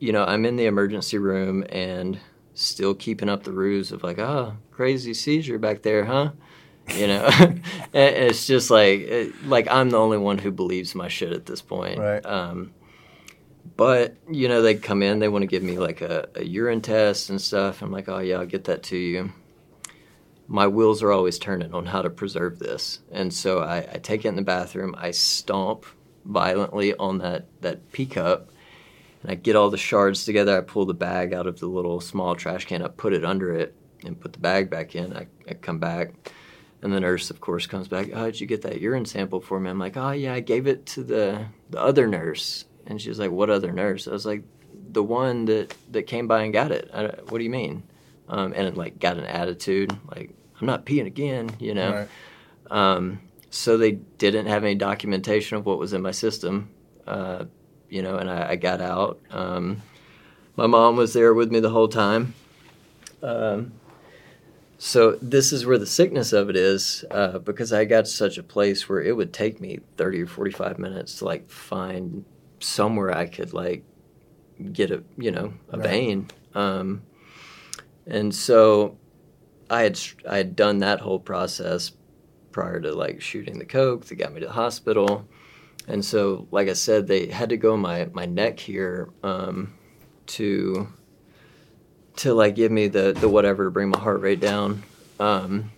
you 0.00 0.12
know, 0.12 0.24
I'm 0.24 0.44
in 0.44 0.56
the 0.56 0.66
emergency 0.66 1.16
room 1.16 1.64
and 1.68 2.18
still 2.54 2.92
keeping 2.92 3.28
up 3.28 3.44
the 3.44 3.52
ruse 3.52 3.92
of 3.92 4.02
like, 4.02 4.18
oh, 4.18 4.56
crazy 4.72 5.14
seizure 5.14 5.60
back 5.60 5.82
there, 5.82 6.04
huh? 6.06 6.32
You 6.88 7.06
know, 7.06 7.24
and 7.38 7.62
it's 7.94 8.48
just 8.48 8.68
like 8.68 8.98
it, 8.98 9.46
like 9.46 9.68
I'm 9.70 9.90
the 9.90 9.98
only 10.00 10.18
one 10.18 10.38
who 10.38 10.50
believes 10.50 10.96
my 10.96 11.06
shit 11.06 11.32
at 11.32 11.46
this 11.46 11.62
point. 11.62 12.00
Right. 12.00 12.26
Um, 12.26 12.72
but 13.76 14.16
you 14.30 14.48
know, 14.48 14.62
they 14.62 14.74
come 14.74 15.02
in, 15.02 15.18
they 15.18 15.28
want 15.28 15.42
to 15.42 15.46
give 15.46 15.62
me 15.62 15.78
like 15.78 16.00
a, 16.00 16.28
a 16.34 16.44
urine 16.44 16.82
test 16.82 17.30
and 17.30 17.40
stuff. 17.40 17.82
I'm 17.82 17.92
like, 17.92 18.08
oh 18.08 18.18
yeah, 18.18 18.36
I'll 18.36 18.46
get 18.46 18.64
that 18.64 18.82
to 18.84 18.96
you 18.96 19.32
my 20.52 20.66
wheels 20.66 21.02
are 21.02 21.10
always 21.10 21.38
turning 21.38 21.72
on 21.72 21.86
how 21.86 22.02
to 22.02 22.10
preserve 22.10 22.58
this. 22.58 23.00
And 23.10 23.32
so 23.32 23.60
I, 23.60 23.78
I, 23.78 23.98
take 23.98 24.26
it 24.26 24.28
in 24.28 24.36
the 24.36 24.42
bathroom, 24.42 24.94
I 24.98 25.10
stomp 25.12 25.86
violently 26.26 26.94
on 26.94 27.18
that, 27.18 27.46
that 27.62 27.90
pee 27.92 28.04
cup, 28.04 28.50
and 29.22 29.30
I 29.30 29.34
get 29.34 29.56
all 29.56 29.70
the 29.70 29.78
shards 29.78 30.26
together. 30.26 30.58
I 30.58 30.60
pull 30.60 30.84
the 30.84 30.92
bag 30.92 31.32
out 31.32 31.46
of 31.46 31.58
the 31.58 31.66
little 31.66 32.00
small 32.00 32.34
trash 32.34 32.66
can, 32.66 32.82
I 32.82 32.88
put 32.88 33.14
it 33.14 33.24
under 33.24 33.54
it, 33.54 33.74
and 34.04 34.20
put 34.20 34.34
the 34.34 34.40
bag 34.40 34.68
back 34.68 34.94
in. 34.94 35.16
I, 35.16 35.26
I 35.48 35.54
come 35.54 35.78
back, 35.78 36.12
and 36.82 36.92
the 36.92 37.00
nurse, 37.00 37.30
of 37.30 37.40
course, 37.40 37.66
comes 37.66 37.88
back. 37.88 38.08
Oh, 38.12 38.26
did 38.26 38.40
you 38.40 38.46
get 38.46 38.60
that 38.62 38.80
urine 38.80 39.06
sample 39.06 39.40
for 39.40 39.58
me? 39.58 39.70
I'm 39.70 39.78
like, 39.78 39.96
oh, 39.96 40.10
yeah, 40.10 40.34
I 40.34 40.40
gave 40.40 40.66
it 40.66 40.84
to 40.86 41.02
the, 41.02 41.46
the 41.70 41.80
other 41.80 42.06
nurse. 42.06 42.66
And 42.86 43.00
she's 43.00 43.18
like, 43.18 43.30
what 43.30 43.50
other 43.50 43.72
nurse? 43.72 44.08
I 44.08 44.12
was 44.12 44.26
like, 44.26 44.42
the 44.90 45.02
one 45.02 45.46
that, 45.46 45.74
that 45.92 46.04
came 46.04 46.26
by 46.26 46.42
and 46.42 46.52
got 46.52 46.72
it. 46.72 46.90
I, 46.92 47.04
what 47.28 47.38
do 47.38 47.44
you 47.44 47.50
mean? 47.50 47.82
Um, 48.28 48.52
and 48.54 48.68
it, 48.68 48.76
like 48.76 48.98
got 48.98 49.18
an 49.18 49.24
attitude, 49.24 49.96
like 50.14 50.30
I'm 50.60 50.66
not 50.66 50.86
peeing 50.86 51.06
again, 51.06 51.50
you 51.58 51.74
know. 51.74 51.92
Right. 51.92 52.08
Um, 52.70 53.20
so 53.50 53.76
they 53.76 53.92
didn't 53.92 54.46
have 54.46 54.64
any 54.64 54.74
documentation 54.74 55.56
of 55.58 55.66
what 55.66 55.78
was 55.78 55.92
in 55.92 56.00
my 56.00 56.12
system, 56.12 56.70
uh, 57.06 57.44
you 57.88 58.02
know, 58.02 58.16
and 58.16 58.30
I, 58.30 58.50
I 58.50 58.56
got 58.56 58.80
out. 58.80 59.20
Um, 59.30 59.82
my 60.56 60.66
mom 60.66 60.96
was 60.96 61.12
there 61.12 61.34
with 61.34 61.50
me 61.50 61.60
the 61.60 61.70
whole 61.70 61.88
time. 61.88 62.34
Um, 63.22 63.72
so 64.78 65.18
this 65.22 65.52
is 65.52 65.64
where 65.64 65.78
the 65.78 65.86
sickness 65.86 66.32
of 66.32 66.48
it 66.50 66.56
is, 66.56 67.04
uh, 67.10 67.38
because 67.38 67.72
I 67.72 67.84
got 67.84 68.06
to 68.06 68.10
such 68.10 68.38
a 68.38 68.42
place 68.42 68.88
where 68.88 69.00
it 69.00 69.16
would 69.16 69.32
take 69.32 69.60
me 69.60 69.80
30 69.96 70.22
or 70.22 70.26
45 70.26 70.78
minutes 70.78 71.18
to 71.18 71.24
like 71.24 71.48
find 71.48 72.24
somewhere 72.62 73.16
I 73.16 73.26
could 73.26 73.52
like 73.52 73.84
get 74.72 74.90
a, 74.90 75.02
you 75.16 75.30
know, 75.30 75.54
a 75.70 75.78
Right. 75.78 75.88
vein. 75.88 76.28
Um, 76.54 77.02
and 78.06 78.34
so 78.34 78.96
I 79.70 79.82
had 79.82 79.98
I 80.28 80.36
had 80.38 80.56
done 80.56 80.78
that 80.80 81.00
whole 81.00 81.20
process 81.20 81.92
prior 82.50 82.80
to 82.80 82.94
like 82.94 83.20
shooting 83.20 83.58
the 83.58 83.64
coke 83.64 84.06
that 84.06 84.16
got 84.16 84.32
me 84.32 84.40
to 84.40 84.46
the 84.46 84.52
hospital, 84.52 85.26
and 85.88 86.04
so 86.04 86.46
like 86.50 86.68
I 86.68 86.74
said, 86.74 87.06
they 87.06 87.26
had 87.28 87.48
to 87.50 87.56
go 87.56 87.76
my 87.76 88.08
my 88.12 88.26
neck 88.26 88.58
here 88.60 89.08
um, 89.22 89.72
to 90.26 90.88
to 92.16 92.34
like 92.34 92.54
give 92.54 92.70
me 92.70 92.88
the 92.88 93.12
the 93.12 93.28
whatever 93.28 93.64
to 93.64 93.70
bring 93.70 93.88
my 93.88 93.98
heart 93.98 94.20
rate 94.20 94.40
down. 94.40 94.82
Um, 95.18 95.70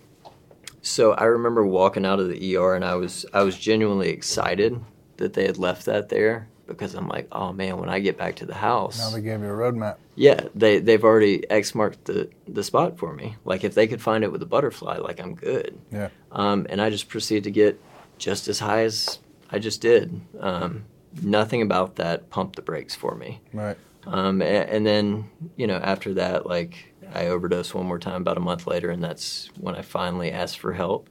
so 0.81 1.13
I 1.13 1.25
remember 1.25 1.65
walking 1.65 2.05
out 2.05 2.19
of 2.19 2.27
the 2.29 2.57
ER 2.57 2.75
and 2.75 2.83
I 2.83 2.95
was 2.95 3.25
I 3.33 3.43
was 3.43 3.57
genuinely 3.57 4.09
excited 4.09 4.79
that 5.17 5.33
they 5.33 5.45
had 5.45 5.57
left 5.57 5.85
that 5.85 6.09
there 6.09 6.49
because 6.67 6.95
I'm 6.95 7.07
like, 7.07 7.27
oh 7.31 7.53
man, 7.53 7.77
when 7.77 7.89
I 7.89 7.99
get 7.99 8.17
back 8.17 8.37
to 8.37 8.45
the 8.45 8.53
house, 8.55 8.97
Now 8.99 9.09
they 9.09 9.21
gave 9.21 9.39
you 9.41 9.47
a 9.47 9.49
roadmap. 9.49 9.97
yeah, 10.15 10.41
they 10.55 10.79
they've 10.79 11.03
already 11.03 11.49
X 11.49 11.75
marked 11.75 12.05
the 12.05 12.29
the 12.47 12.63
spot 12.63 12.97
for 12.97 13.13
me. 13.13 13.35
Like 13.45 13.63
if 13.63 13.73
they 13.75 13.87
could 13.87 14.01
find 14.01 14.23
it 14.23 14.31
with 14.31 14.41
a 14.41 14.45
butterfly, 14.47 14.97
like 14.97 15.19
I'm 15.19 15.35
good. 15.35 15.77
Yeah. 15.91 16.09
Um, 16.31 16.65
and 16.69 16.81
I 16.81 16.89
just 16.89 17.07
proceeded 17.09 17.43
to 17.45 17.51
get 17.51 17.79
just 18.17 18.47
as 18.47 18.59
high 18.59 18.83
as 18.83 19.19
I 19.51 19.59
just 19.59 19.81
did. 19.81 20.21
Um, 20.39 20.85
nothing 21.21 21.61
about 21.61 21.95
that 21.97 22.29
pumped 22.29 22.55
the 22.55 22.61
brakes 22.61 22.95
for 22.95 23.15
me. 23.15 23.41
Right. 23.53 23.77
Um, 24.07 24.41
a- 24.41 24.45
and, 24.45 24.85
then 24.85 25.29
you 25.55 25.65
know 25.67 25.77
after 25.77 26.13
that, 26.15 26.45
like 26.45 26.93
I 27.13 27.27
overdosed 27.27 27.73
one 27.75 27.85
more 27.87 27.99
time 27.99 28.21
about 28.21 28.37
a 28.37 28.41
month 28.41 28.67
later, 28.67 28.89
and 28.89 29.03
that's 29.03 29.49
when 29.59 29.75
I 29.75 29.81
finally 29.81 30.31
asked 30.31 30.59
for 30.59 30.73
help. 30.73 31.09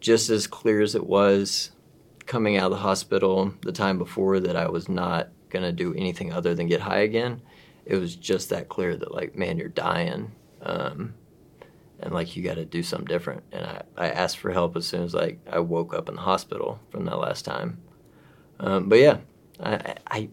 Just 0.00 0.30
as 0.30 0.46
clear 0.46 0.80
as 0.80 0.94
it 0.94 1.06
was 1.06 1.70
coming 2.28 2.56
out 2.56 2.66
of 2.66 2.70
the 2.70 2.76
hospital 2.76 3.52
the 3.62 3.72
time 3.72 3.98
before 3.98 4.38
that 4.38 4.54
I 4.54 4.68
was 4.68 4.88
not 4.88 5.30
gonna 5.48 5.72
do 5.72 5.94
anything 5.94 6.32
other 6.32 6.54
than 6.54 6.68
get 6.68 6.80
high 6.80 7.00
again. 7.00 7.42
It 7.84 7.96
was 7.96 8.14
just 8.14 8.50
that 8.50 8.68
clear 8.68 8.94
that 8.96 9.12
like, 9.12 9.34
man, 9.34 9.56
you're 9.56 9.68
dying, 9.68 10.30
um, 10.62 11.14
and 12.00 12.12
like 12.12 12.36
you 12.36 12.42
got 12.42 12.54
to 12.54 12.64
do 12.64 12.82
something 12.82 13.06
different. 13.06 13.42
And 13.50 13.64
I, 13.64 13.82
I 13.96 14.10
asked 14.10 14.38
for 14.38 14.52
help 14.52 14.76
as 14.76 14.86
soon 14.86 15.02
as 15.02 15.14
like 15.14 15.40
I 15.50 15.58
woke 15.58 15.94
up 15.94 16.08
in 16.08 16.14
the 16.14 16.20
hospital 16.20 16.78
from 16.90 17.06
that 17.06 17.18
last 17.18 17.44
time. 17.44 17.78
Um, 18.60 18.88
but 18.88 18.98
yeah, 18.98 19.16
I, 19.58 19.74
I, 19.74 19.94
I 20.10 20.28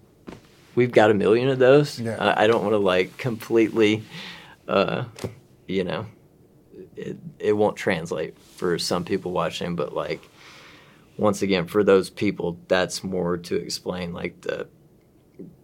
we've 0.75 0.91
got 0.91 1.11
a 1.11 1.13
million 1.13 1.47
of 1.47 1.57
those. 1.59 1.99
Yeah. 1.99 2.17
I, 2.19 2.43
I 2.43 2.47
don't 2.47 2.61
want 2.61 2.73
to 2.73 2.77
like 2.77 3.17
completely, 3.17 4.03
uh, 4.67 5.05
you 5.65 5.85
know, 5.85 6.05
it 6.95 7.17
it 7.39 7.53
won't 7.53 7.77
translate 7.77 8.37
for 8.37 8.77
some 8.77 9.05
people 9.05 9.31
watching, 9.31 9.75
but 9.75 9.93
like 9.93 10.21
once 11.17 11.41
again 11.41 11.65
for 11.67 11.83
those 11.83 12.09
people, 12.09 12.57
that's 12.67 13.03
more 13.03 13.37
to 13.37 13.55
explain 13.55 14.13
like 14.13 14.41
the. 14.41 14.67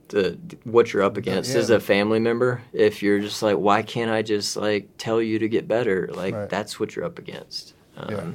The, 0.09 0.37
what 0.65 0.91
you're 0.91 1.03
up 1.03 1.15
against 1.15 1.55
as 1.55 1.69
a 1.69 1.79
family 1.79 2.19
member 2.19 2.61
if 2.73 3.01
you're 3.01 3.21
just 3.21 3.41
like 3.41 3.55
why 3.55 3.81
can't 3.81 4.11
i 4.11 4.21
just 4.21 4.57
like 4.57 4.89
tell 4.97 5.21
you 5.21 5.39
to 5.39 5.47
get 5.47 5.69
better 5.69 6.09
like 6.11 6.35
Right. 6.35 6.49
that's 6.49 6.77
what 6.81 6.97
you're 6.97 7.05
up 7.05 7.17
against 7.17 7.75
um, 7.95 8.09
Yeah. 8.11 8.31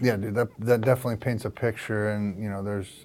Yeah, 0.00 0.16
dude, 0.16 0.34
that 0.36 0.48
that 0.60 0.80
definitely 0.80 1.16
paints 1.16 1.44
a 1.44 1.50
picture, 1.50 2.10
and 2.12 2.42
you 2.42 2.48
know, 2.48 2.62
there's, 2.62 3.04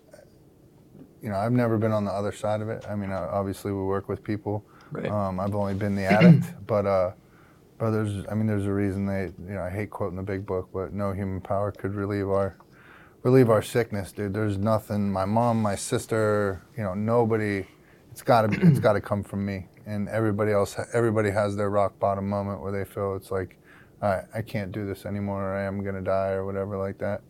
you 1.21 1.29
know, 1.29 1.35
I've 1.35 1.51
never 1.51 1.77
been 1.77 1.91
on 1.91 2.05
the 2.05 2.11
other 2.11 2.31
side 2.31 2.61
of 2.61 2.69
it. 2.69 2.85
I 2.87 2.95
mean, 2.95 3.11
obviously, 3.11 3.71
we 3.71 3.83
work 3.83 4.07
with 4.07 4.23
people. 4.23 4.63
Right. 4.91 5.09
Um, 5.09 5.39
I've 5.39 5.55
only 5.55 5.73
been 5.73 5.95
the 5.95 6.03
addict, 6.17 6.45
but 6.67 6.85
uh, 6.85 7.11
but 7.79 7.89
there's, 7.91 8.25
I 8.31 8.35
mean, 8.35 8.45
there's 8.47 8.67
a 8.67 8.73
reason 8.73 9.05
they, 9.05 9.31
you 9.47 9.55
know, 9.55 9.63
I 9.63 9.69
hate 9.71 9.89
quoting 9.89 10.15
the 10.17 10.23
big 10.23 10.45
book, 10.45 10.69
but 10.71 10.93
no 10.93 11.11
human 11.11 11.41
power 11.41 11.71
could 11.71 11.95
relieve 11.95 12.29
our, 12.29 12.55
relieve 13.23 13.49
our 13.49 13.61
sickness, 13.61 14.11
dude. 14.11 14.33
There's 14.33 14.57
nothing. 14.57 15.11
My 15.11 15.25
mom, 15.25 15.61
my 15.61 15.75
sister, 15.75 16.61
you 16.77 16.83
know, 16.83 16.93
nobody. 16.93 17.65
It's 18.11 18.21
gotta, 18.21 18.49
it's 18.61 18.79
gotta 18.79 19.01
come 19.01 19.23
from 19.23 19.43
me, 19.45 19.67
and 19.87 20.07
everybody 20.07 20.51
else. 20.51 20.77
Everybody 20.93 21.31
has 21.31 21.55
their 21.55 21.69
rock 21.69 21.97
bottom 21.99 22.29
moment 22.29 22.61
where 22.61 22.71
they 22.71 22.85
feel 22.85 23.15
it's 23.15 23.31
like, 23.31 23.57
I, 24.01 24.21
I 24.35 24.41
can't 24.43 24.71
do 24.71 24.85
this 24.85 25.05
anymore, 25.05 25.41
or 25.41 25.55
I 25.55 25.63
am 25.63 25.83
gonna 25.83 26.01
die, 26.01 26.31
or 26.31 26.45
whatever 26.45 26.77
like 26.77 26.99
that. 26.99 27.21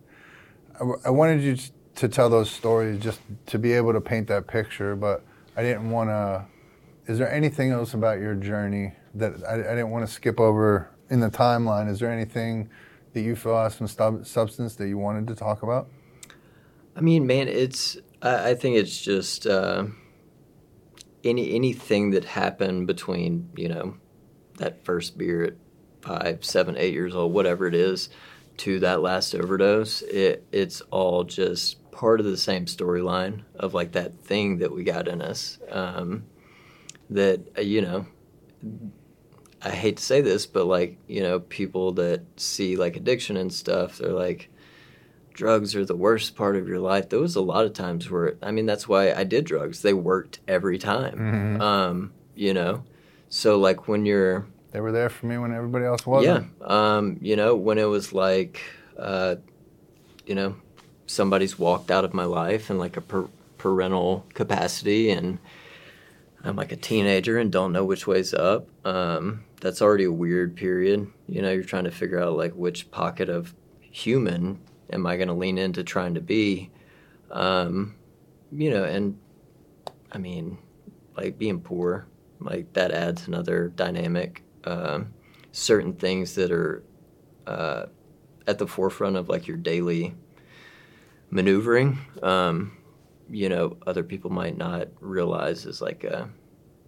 I, 0.82 0.84
I 1.06 1.10
wanted 1.10 1.42
you 1.42 1.58
to 1.96 2.10
tell 2.10 2.30
those 2.30 2.52
stories 2.52 3.02
just 3.02 3.22
to 3.46 3.60
be 3.60 3.72
able 3.74 3.94
to 3.94 4.02
paint 4.02 4.28
that 4.28 4.48
picture, 4.48 4.96
but 4.96 5.24
I 5.56 5.62
didn't 5.62 5.90
want 5.90 6.10
to. 6.10 6.46
Is 7.06 7.18
there 7.18 7.32
anything 7.32 7.72
else 7.72 7.94
about 7.94 8.20
your 8.20 8.34
journey 8.34 8.94
that 9.14 9.34
I, 9.48 9.56
I 9.56 9.76
didn't 9.76 9.92
want 9.92 10.08
to 10.08 10.12
skip 10.12 10.40
over 10.40 10.90
in 11.10 11.20
the 11.20 11.30
timeline? 11.30 11.90
Is 11.90 12.00
there 12.00 12.12
anything 12.12 12.70
that 13.14 13.22
you 13.22 13.36
feel 13.36 13.56
has 13.56 13.76
some 13.76 13.88
stub- 13.88 14.26
substance 14.26 14.76
that 14.76 14.88
you 14.88 14.98
wanted 14.98 15.28
to 15.28 15.36
talk 15.36 15.64
about? 15.64 15.90
I 16.96 17.02
mean, 17.02 17.26
man, 17.26 17.48
it's. 17.48 17.98
I, 18.22 18.52
I 18.52 18.56
think 18.56 18.78
it's 18.78 19.00
just 19.00 19.48
uh, 19.48 19.86
any 21.24 21.56
anything 21.56 22.12
that 22.12 22.26
happened 22.26 22.88
between 22.88 23.50
you 23.56 23.70
know 23.70 23.98
that 24.58 24.84
first 24.86 25.18
beer 25.18 25.44
at 25.44 25.54
five, 26.02 26.44
seven, 26.44 26.78
eight 26.78 26.94
years 26.94 27.16
old, 27.16 27.34
whatever 27.34 27.66
it 27.66 27.76
is, 27.76 28.10
to 28.58 28.80
that 28.80 29.02
last 29.02 29.34
overdose. 29.34 30.02
It 30.04 30.46
it's 30.52 30.82
all 30.92 31.24
just 31.24 31.92
part 31.92 32.20
of 32.20 32.26
the 32.26 32.38
same 32.38 32.66
storyline 32.66 33.44
of 33.56 33.74
like 33.74 33.94
that 33.94 34.20
thing 34.20 34.58
that 34.58 34.74
we 34.74 34.84
got 34.84 35.08
in 35.08 35.22
us. 35.22 35.60
Um, 35.72 36.26
that 37.10 37.58
uh, 37.58 37.62
you 37.62 37.82
know, 37.82 38.06
I 39.66 39.70
hate 39.70 39.98
to 39.98 40.04
say 40.04 40.22
this, 40.22 40.46
but 40.46 40.66
like 40.66 40.98
you 41.08 41.22
know, 41.22 41.40
people 41.40 41.94
that 41.94 42.22
see 42.38 42.76
like 42.76 42.96
addiction 42.98 43.38
and 43.38 43.52
stuff, 43.54 43.98
they're 43.98 44.12
like, 44.12 44.50
drugs 45.34 45.76
are 45.76 45.86
the 45.86 45.96
worst 45.96 46.36
part 46.36 46.56
of 46.56 46.68
your 46.68 46.80
life. 46.80 47.10
There 47.10 47.20
was 47.20 47.36
a 47.36 47.42
lot 47.42 47.66
of 47.66 47.74
times 47.74 48.10
where 48.10 48.36
I 48.42 48.52
mean, 48.52 48.66
that's 48.66 48.88
why 48.88 49.14
I 49.14 49.24
did 49.24 49.46
drugs. 49.46 49.82
They 49.82 49.94
worked 49.94 50.40
every 50.48 50.78
time. 50.78 51.18
Mhm. 51.60 51.62
Um, 51.62 52.14
you 52.36 52.54
know, 52.54 52.84
so 53.30 53.58
like 53.60 53.88
when 53.88 54.06
you're 54.06 54.46
They 54.72 54.80
were 54.82 54.92
there 54.92 55.10
for 55.10 55.28
me 55.28 55.38
when 55.38 55.54
everybody 55.54 55.86
else 55.86 56.06
wasn't. 56.06 56.48
yeah. 56.60 56.66
Um, 56.98 57.18
you 57.22 57.36
know, 57.36 57.56
when 57.56 57.78
it 57.78 57.86
was 57.86 58.12
like, 58.12 58.60
uh, 58.98 59.36
you 60.26 60.34
know, 60.36 60.56
somebody's 61.06 61.60
walked 61.60 61.92
out 61.92 62.04
of 62.06 62.14
my 62.14 62.26
life 62.26 62.70
in 62.72 62.78
like 62.80 62.98
a 62.98 63.02
per- 63.02 63.30
parental 63.60 64.26
capacity 64.34 65.10
and 65.12 65.38
I'm 66.44 66.56
like 66.56 66.72
a 66.72 66.76
teenager 66.76 67.38
and 67.38 67.52
don't 67.52 67.72
know 67.72 67.86
which 67.86 68.08
way's 68.08 68.34
up. 68.34 68.68
Um, 68.86 69.44
that's 69.64 69.82
already 69.82 70.04
a 70.04 70.12
weird 70.12 70.58
period. 70.58 71.10
You 71.26 71.42
know, 71.42 71.50
you're 71.50 71.64
trying 71.64 71.86
to 71.86 71.92
figure 71.92 72.22
out 72.22 72.36
like 72.36 72.52
which 72.52 72.92
pocket 72.92 73.30
of 73.30 73.56
human 73.80 74.60
am 74.92 75.08
I 75.08 75.16
going 75.16 75.30
to 75.30 75.34
lean 75.34 75.58
into 75.58 75.86
trying 75.86 76.16
to 76.16 76.22
be. 76.22 76.70
Um, 77.32 77.96
you 78.52 78.70
know, 78.70 78.84
and 78.84 79.18
I 80.12 80.18
mean, 80.18 80.58
like 81.16 81.38
being 81.38 81.62
poor, 81.62 82.06
like 82.42 82.74
that 82.74 82.92
adds 82.92 83.26
another 83.30 83.70
dynamic. 83.70 84.44
Um, 84.66 85.14
certain 85.54 85.94
things 85.94 86.36
that 86.36 86.52
are 86.52 86.84
uh, 87.48 87.86
at 88.46 88.58
the 88.58 88.68
forefront 88.68 89.16
of 89.16 89.30
like 89.30 89.48
your 89.48 89.58
daily 89.58 90.14
maneuvering, 91.30 92.00
um, 92.22 92.78
you 93.30 93.48
know, 93.48 93.78
other 93.88 94.04
people 94.04 94.30
might 94.30 94.58
not 94.58 94.90
realize 95.00 95.66
is 95.66 95.82
like 95.82 96.04
a, 96.04 96.30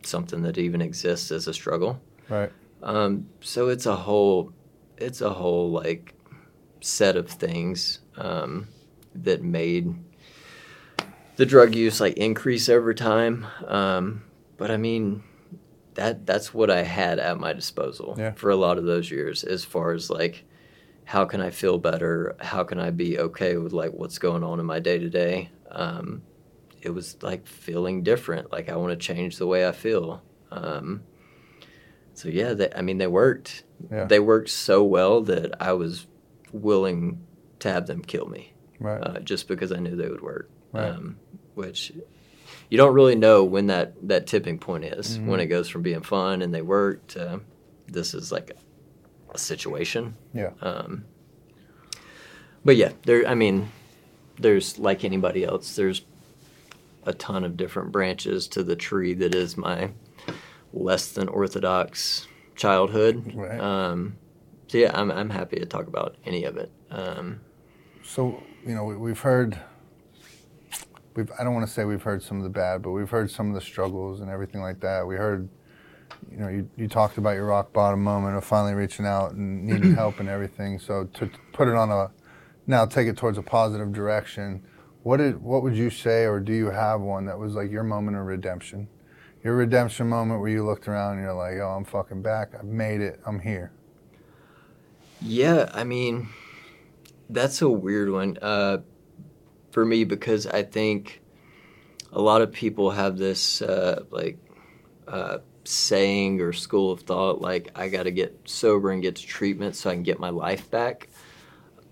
something 0.04 0.42
that 0.42 0.58
even 0.58 0.82
exists 0.82 1.32
as 1.32 1.48
a 1.48 1.54
struggle. 1.54 2.02
Right. 2.28 2.52
Um, 2.86 3.28
so 3.42 3.68
it's 3.70 3.86
a 3.86 3.96
whole, 3.96 4.54
it's 4.98 5.20
a 5.22 5.30
whole 5.32 5.72
like 5.72 6.14
set 6.82 7.16
of 7.18 7.30
things 7.30 8.00
um, 8.16 8.68
that 9.16 9.42
made 9.44 9.94
the 11.36 11.46
drug 11.46 11.76
use 11.76 12.00
like 12.00 12.14
increase 12.18 12.70
over 12.70 12.94
time. 12.94 13.46
Um, 13.68 14.24
but 14.58 14.72
I 14.72 14.78
mean, 14.78 15.24
that 15.96 16.26
that's 16.26 16.54
what 16.54 16.70
I 16.70 16.84
had 16.84 17.20
at 17.20 17.40
my 17.40 17.54
disposal 17.54 18.16
Yeah. 18.18 18.32
for 18.34 18.50
a 18.52 18.56
lot 18.56 18.78
of 18.78 18.86
those 18.86 19.10
years, 19.12 19.44
as 19.44 19.66
far 19.66 19.92
as 19.92 20.10
like 20.10 20.44
how 21.06 21.24
can 21.26 21.40
I 21.42 21.50
feel 21.52 21.78
better? 21.78 22.36
How 22.40 22.64
can 22.64 22.80
I 22.80 22.90
be 22.90 23.20
okay 23.20 23.58
with 23.58 23.74
like 23.74 23.92
what's 23.94 24.18
going 24.18 24.44
on 24.44 24.60
in 24.60 24.66
my 24.66 24.80
day 24.80 24.98
to 25.00 25.10
day? 25.10 25.50
Um, 25.72 26.22
It 26.82 26.90
was 26.92 27.18
like 27.22 27.48
feeling 27.48 28.04
different. 28.04 28.52
Like 28.52 28.70
I 28.70 28.76
want 28.76 28.92
to 28.92 28.96
change 29.14 29.38
the 29.38 29.48
way 29.48 29.68
I 29.68 29.72
feel. 29.72 30.22
Um, 30.52 31.02
so 32.16 32.28
yeah, 32.30 32.54
they, 32.54 32.70
I 32.76 32.82
mean 32.82 32.98
they 32.98 33.08
worked. 33.08 33.64
Yeah. 33.92 34.06
They 34.06 34.20
worked 34.20 34.50
so 34.50 34.84
well 34.84 35.22
that 35.22 35.62
I 35.62 35.74
was 35.74 36.08
willing 36.52 37.24
to 37.60 37.72
have 37.72 37.86
them 37.88 38.02
kill 38.02 38.26
me 38.28 38.54
Right. 38.80 39.00
uh, 39.02 39.20
just 39.20 39.48
because 39.48 39.72
I 39.72 39.78
knew 39.78 39.96
they 39.96 40.10
would 40.10 40.22
work. 40.22 40.50
Right. 40.72 40.90
Um, 40.90 41.18
which 41.54 41.92
you 42.70 42.78
don't 42.78 42.94
really 42.94 43.16
know 43.16 43.44
when 43.44 43.68
that, 43.68 43.94
that 44.08 44.28
tipping 44.28 44.58
point 44.60 44.86
is, 44.86 45.18
Mhm. 45.20 45.28
when 45.28 45.40
it 45.40 45.46
goes 45.48 45.68
from 45.70 45.82
being 45.84 46.02
fun 46.02 46.42
and 46.42 46.54
they 46.54 46.62
work 46.62 47.06
to 47.08 47.42
this 47.88 48.14
is 48.14 48.32
like 48.32 48.50
a, 48.52 49.34
a 49.34 49.38
situation. 49.38 50.16
yeah. 50.34 50.52
Um, 50.62 51.06
but 52.64 52.76
yeah, 52.78 52.94
there. 53.06 53.28
I 53.28 53.36
mean, 53.36 53.70
there's 54.40 54.80
like 54.80 55.04
anybody 55.04 55.44
else. 55.44 55.76
There's 55.76 56.02
a 57.06 57.14
ton 57.14 57.44
of 57.44 57.56
different 57.58 57.92
branches 57.92 58.48
to 58.50 58.64
the 58.64 58.76
tree 58.76 59.14
that 59.14 59.36
is 59.36 59.56
my 59.56 59.92
less 60.76 61.12
than 61.12 61.28
orthodox 61.30 62.28
childhood. 62.56 63.34
Right. 63.34 63.60
Um, 63.60 64.18
so 64.68 64.78
yeah, 64.78 64.92
I'm 64.94 65.12
I'm 65.12 65.30
happy 65.30 65.58
to 65.58 65.66
talk 65.66 65.88
about 65.88 66.16
any 66.26 66.44
of 66.44 66.58
it. 66.58 66.72
Um, 66.92 67.42
So 68.04 68.44
you 68.66 68.76
know 68.76 68.84
we, 68.84 68.96
we've 68.96 69.20
heard. 69.20 69.60
We've 71.16 71.32
I 71.40 71.44
don't 71.44 71.54
want 71.54 71.66
to 71.66 71.72
say 71.72 71.86
we've 71.86 72.04
heard 72.04 72.22
some 72.22 72.38
of 72.38 72.44
the 72.44 72.50
bad, 72.50 72.82
but 72.82 72.92
we've 72.92 73.10
heard 73.10 73.32
some 73.32 73.48
of 73.48 73.56
the 73.56 73.62
struggles 73.62 74.20
and 74.20 74.30
everything 74.30 74.62
like 74.62 74.82
that. 74.82 75.08
We 75.08 75.16
heard, 75.16 75.48
you 76.30 76.38
know, 76.38 76.50
you, 76.50 76.70
you 76.76 76.90
talked 76.90 77.18
about 77.18 77.32
your 77.32 77.46
rock 77.46 77.72
bottom 77.72 78.04
moment 78.04 78.36
of 78.36 78.44
finally 78.44 78.74
reaching 78.74 79.06
out 79.06 79.32
and 79.32 79.66
needing 79.66 79.96
help 80.02 80.20
and 80.20 80.28
everything. 80.28 80.78
So 80.78 81.06
to 81.06 81.30
put 81.54 81.70
it 81.70 81.76
on 81.76 81.90
a 81.90 82.12
now 82.68 82.86
take 82.86 83.08
it 83.08 83.16
towards 83.18 83.38
a 83.38 83.44
positive 83.44 83.94
direction. 83.94 84.64
What 85.04 85.18
did 85.18 85.42
what 85.42 85.62
would 85.64 85.76
you 85.78 85.90
say, 85.90 86.26
or 86.26 86.40
do 86.40 86.52
you 86.52 86.72
have 86.72 87.00
one 87.00 87.26
that 87.26 87.38
was 87.38 87.54
like 87.54 87.72
your 87.72 87.84
moment 87.84 88.18
of 88.18 88.26
redemption? 88.26 88.88
Your 89.46 89.56
redemption 89.56 90.10
moment 90.10 90.42
where 90.42 90.50
you 90.50 90.66
looked 90.66 90.88
around 90.88 91.18
and 91.18 91.22
you're 91.22 91.36
like, 91.36 91.58
"Oh, 91.60 91.70
I'm 91.70 91.86
fucking 91.86 92.24
back. 92.24 92.56
I've 92.56 92.66
made 92.66 93.00
it. 93.00 93.20
I'm 93.28 93.40
here." 93.40 93.72
Yeah, 95.22 95.70
I 95.72 95.84
mean, 95.84 96.30
that's 97.30 97.62
a 97.62 97.70
weird 97.70 98.10
one 98.10 98.40
uh, 98.42 98.80
for 99.70 99.86
me 99.86 100.04
because 100.04 100.48
I 100.48 100.64
think 100.64 101.22
a 102.12 102.20
lot 102.20 102.42
of 102.42 102.52
people 102.54 102.90
have 102.90 103.20
this 103.20 103.62
uh, 103.62 104.06
like 104.10 104.40
uh, 105.08 105.38
saying 105.64 106.42
or 106.42 106.52
school 106.52 106.92
of 106.92 107.02
thought 107.02 107.40
like 107.40 107.70
I 107.76 107.90
got 107.90 108.04
to 108.04 108.12
get 108.12 108.40
sober 108.46 108.90
and 108.90 109.04
get 109.04 109.18
to 109.18 109.28
treatment 109.28 109.76
so 109.76 109.92
I 109.92 109.94
can 109.94 110.02
get 110.02 110.20
my 110.20 110.32
life 110.32 110.72
back. 110.72 111.08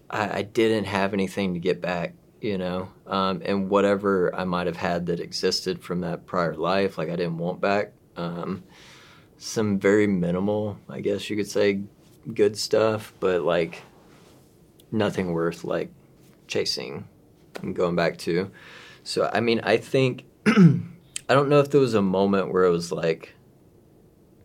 I, 0.09 0.39
I 0.39 0.41
didn't 0.41 0.85
have 0.85 1.13
anything 1.13 1.53
to 1.53 1.59
get 1.59 1.81
back, 1.81 2.15
you 2.43 2.57
know, 2.57 2.89
um, 3.07 3.41
and 3.45 3.69
whatever 3.69 4.35
I 4.35 4.43
might 4.43 4.67
have 4.67 4.75
had 4.75 5.05
that 5.05 5.21
existed 5.21 5.81
from 5.81 6.01
that 6.01 6.25
prior 6.25 6.53
life, 6.53 6.97
like 6.97 7.07
I 7.07 7.15
didn't 7.15 7.37
want 7.37 7.61
back. 7.61 7.93
Um, 8.17 8.65
some 9.37 9.79
very 9.79 10.07
minimal, 10.07 10.77
I 10.89 10.99
guess 10.99 11.29
you 11.29 11.37
could 11.37 11.49
say, 11.49 11.79
good 12.33 12.57
stuff, 12.57 13.13
but 13.21 13.43
like 13.43 13.81
nothing 14.91 15.31
worth 15.31 15.63
like 15.63 15.89
chasing 16.47 17.07
and 17.61 17.73
going 17.73 17.95
back 17.95 18.17
to. 18.19 18.51
So 19.03 19.31
I 19.33 19.39
mean, 19.39 19.61
I 19.63 19.77
think 19.77 20.25
I 20.45 20.53
don't 21.29 21.47
know 21.47 21.61
if 21.61 21.71
there 21.71 21.79
was 21.79 21.93
a 21.93 22.01
moment 22.01 22.51
where 22.51 22.65
it 22.65 22.71
was 22.71 22.91
like, 22.91 23.35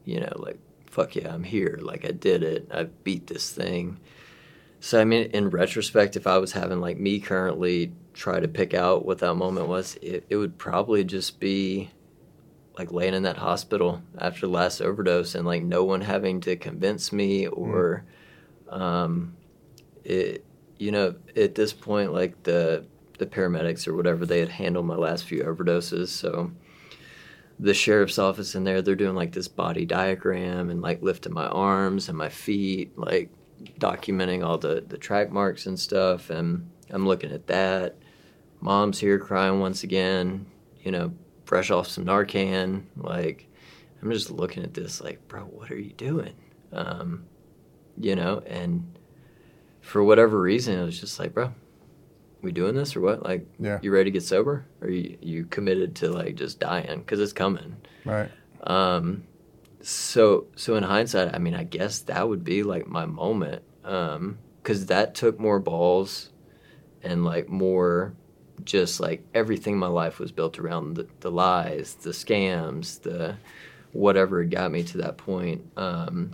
you 0.05 0.20
know, 0.20 0.32
like 0.36 0.61
fuck 0.86 1.16
yeah, 1.16 1.34
I'm 1.34 1.42
here, 1.42 1.80
like 1.82 2.05
I 2.05 2.12
did 2.12 2.44
it, 2.44 2.68
I 2.72 2.84
beat 2.84 3.26
this 3.26 3.51
thing. 3.51 3.99
So 4.81 5.01
I 5.01 5.05
mean, 5.05 5.31
in 5.33 5.51
retrospect, 5.51 6.16
if 6.16 6.26
I 6.26 6.39
was 6.39 6.53
having 6.53 6.81
like 6.81 6.99
me 6.99 7.18
currently 7.18 7.93
try 8.14 8.41
to 8.41 8.49
pick 8.49 8.74
out 8.74 9.05
what 9.05 9.18
that 9.18 9.35
moment 9.35 9.68
was, 9.68 9.97
it, 10.03 10.24
it 10.29 10.37
would 10.37 10.59
probably 10.59 11.05
just 11.05 11.41
be 11.41 11.91
like 12.79 12.93
laying 12.93 13.14
in 13.14 13.24
that 13.24 13.37
hospital 13.37 14.03
after 14.18 14.43
the 14.43 14.53
last 14.53 14.81
overdose 14.81 15.35
and 15.35 15.45
like 15.45 15.64
no 15.64 15.83
one 15.83 16.01
having 16.01 16.41
to 16.41 16.55
convince 16.55 17.12
me 17.12 17.49
or 17.49 18.05
um 18.68 19.37
it 20.05 20.45
you 20.79 20.93
know 20.93 21.12
at 21.35 21.57
this 21.57 21.72
point 21.72 22.12
like 22.12 22.41
the 22.45 22.87
the 23.18 23.26
paramedics 23.26 23.87
or 23.87 23.95
whatever 23.95 24.24
they 24.24 24.41
had 24.41 24.49
handled 24.49 24.87
my 24.87 24.95
last 24.95 25.24
few 25.24 25.43
overdoses. 25.43 26.09
So 26.09 26.53
the 27.59 27.74
sheriff's 27.74 28.18
office 28.18 28.55
in 28.55 28.64
there 28.64 28.81
they're 28.81 28.95
doing 28.95 29.16
like 29.16 29.33
this 29.33 29.49
body 29.49 29.85
diagram 29.85 30.70
and 30.70 30.81
like 30.81 31.03
lifting 31.03 31.35
my 31.35 31.47
arms 31.49 32.09
and 32.09 32.16
my 32.16 32.29
feet 32.29 32.97
like 32.97 33.31
documenting 33.78 34.44
all 34.44 34.59
the 34.59 34.84
the 34.86 34.98
track 34.98 35.30
marks 35.30 35.66
and 35.66 35.78
stuff 35.78 36.30
and 36.30 36.70
i'm 36.90 37.06
looking 37.06 37.32
at 37.32 37.46
that. 37.48 37.96
Mom's 38.61 38.98
here 38.98 39.18
crying 39.18 39.61
once 39.61 39.82
again 39.84 40.46
you 40.82 40.90
know 40.90 41.12
fresh 41.44 41.70
off 41.70 41.86
some 41.88 42.04
narcan 42.04 42.82
like 42.96 43.46
i'm 44.02 44.11
just 44.12 44.30
looking 44.30 44.62
at 44.62 44.74
this 44.74 45.00
like 45.00 45.26
bro 45.28 45.42
what 45.42 45.70
are 45.70 45.78
you 45.78 45.92
doing? 45.92 46.34
Um 46.72 47.24
you 48.00 48.14
know 48.16 48.42
and 48.46 48.98
for 49.80 50.02
whatever 50.04 50.40
reason 50.40 50.78
it 50.78 50.84
was 50.84 51.00
just 51.00 51.18
like 51.18 51.34
bro 51.34 51.52
we 52.42 52.52
doing 52.52 52.74
this 52.76 52.94
or 52.94 53.00
what? 53.00 53.24
Like 53.24 53.46
Yeah. 53.59 53.78
you 53.82 53.90
ready 53.90 54.04
to 54.04 54.11
get 54.12 54.22
sober? 54.22 54.64
Or 54.80 54.88
you, 54.88 55.18
you 55.20 55.44
committed 55.46 55.96
to 55.96 56.11
like 56.11 56.36
just 56.36 56.61
dying? 56.61 57.00
Because 57.00 57.18
it's 57.18 57.32
coming. 57.32 57.76
Right. 58.04 58.30
um, 58.62 59.24
so 59.81 60.47
so 60.57 60.76
in 60.76 60.83
hindsight, 60.83 61.35
I 61.35 61.39
mean, 61.39 61.55
I 61.55 61.64
guess 61.64 62.01
that 62.01 62.29
would 62.29 62.45
be 62.45 62.62
like 62.62 62.87
my 62.87 63.07
moment, 63.07 63.62
um, 63.85 64.39
because 64.62 64.87
that 64.87 65.14
took 65.14 65.39
more 65.39 65.61
balls 65.61 66.31
and 67.03 67.24
like 67.24 67.49
more 67.49 68.14
just 68.64 69.01
like 69.01 69.24
everything 69.35 69.74
in 69.74 69.79
my 69.79 69.87
life 69.87 70.18
was 70.18 70.33
built 70.33 70.59
around 70.59 70.95
the, 70.95 71.07
the 71.20 71.31
lies, 71.31 71.95
the 71.95 72.11
scams, 72.11 73.01
the 73.03 73.37
whatever 73.93 74.45
got 74.45 74.70
me 74.70 74.83
to 74.83 74.99
that 74.99 75.16
point. 75.16 75.64
Um, 75.76 76.33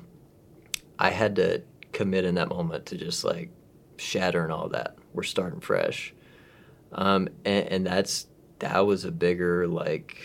I 0.98 1.10
had 1.10 1.36
to 1.36 1.62
commit 1.92 2.24
in 2.24 2.36
that 2.36 2.48
moment 2.48 2.86
to 2.86 2.96
just 2.96 3.24
like 3.24 3.50
shattering 3.96 4.50
all 4.50 4.68
that. 4.70 4.96
We're 5.12 5.22
starting 5.22 5.60
fresh. 5.60 6.14
Um, 6.92 7.28
and, 7.44 7.68
and 7.68 7.86
that's 7.86 8.26
that 8.60 8.86
was 8.86 9.04
a 9.04 9.12
bigger 9.12 9.66
like 9.66 10.16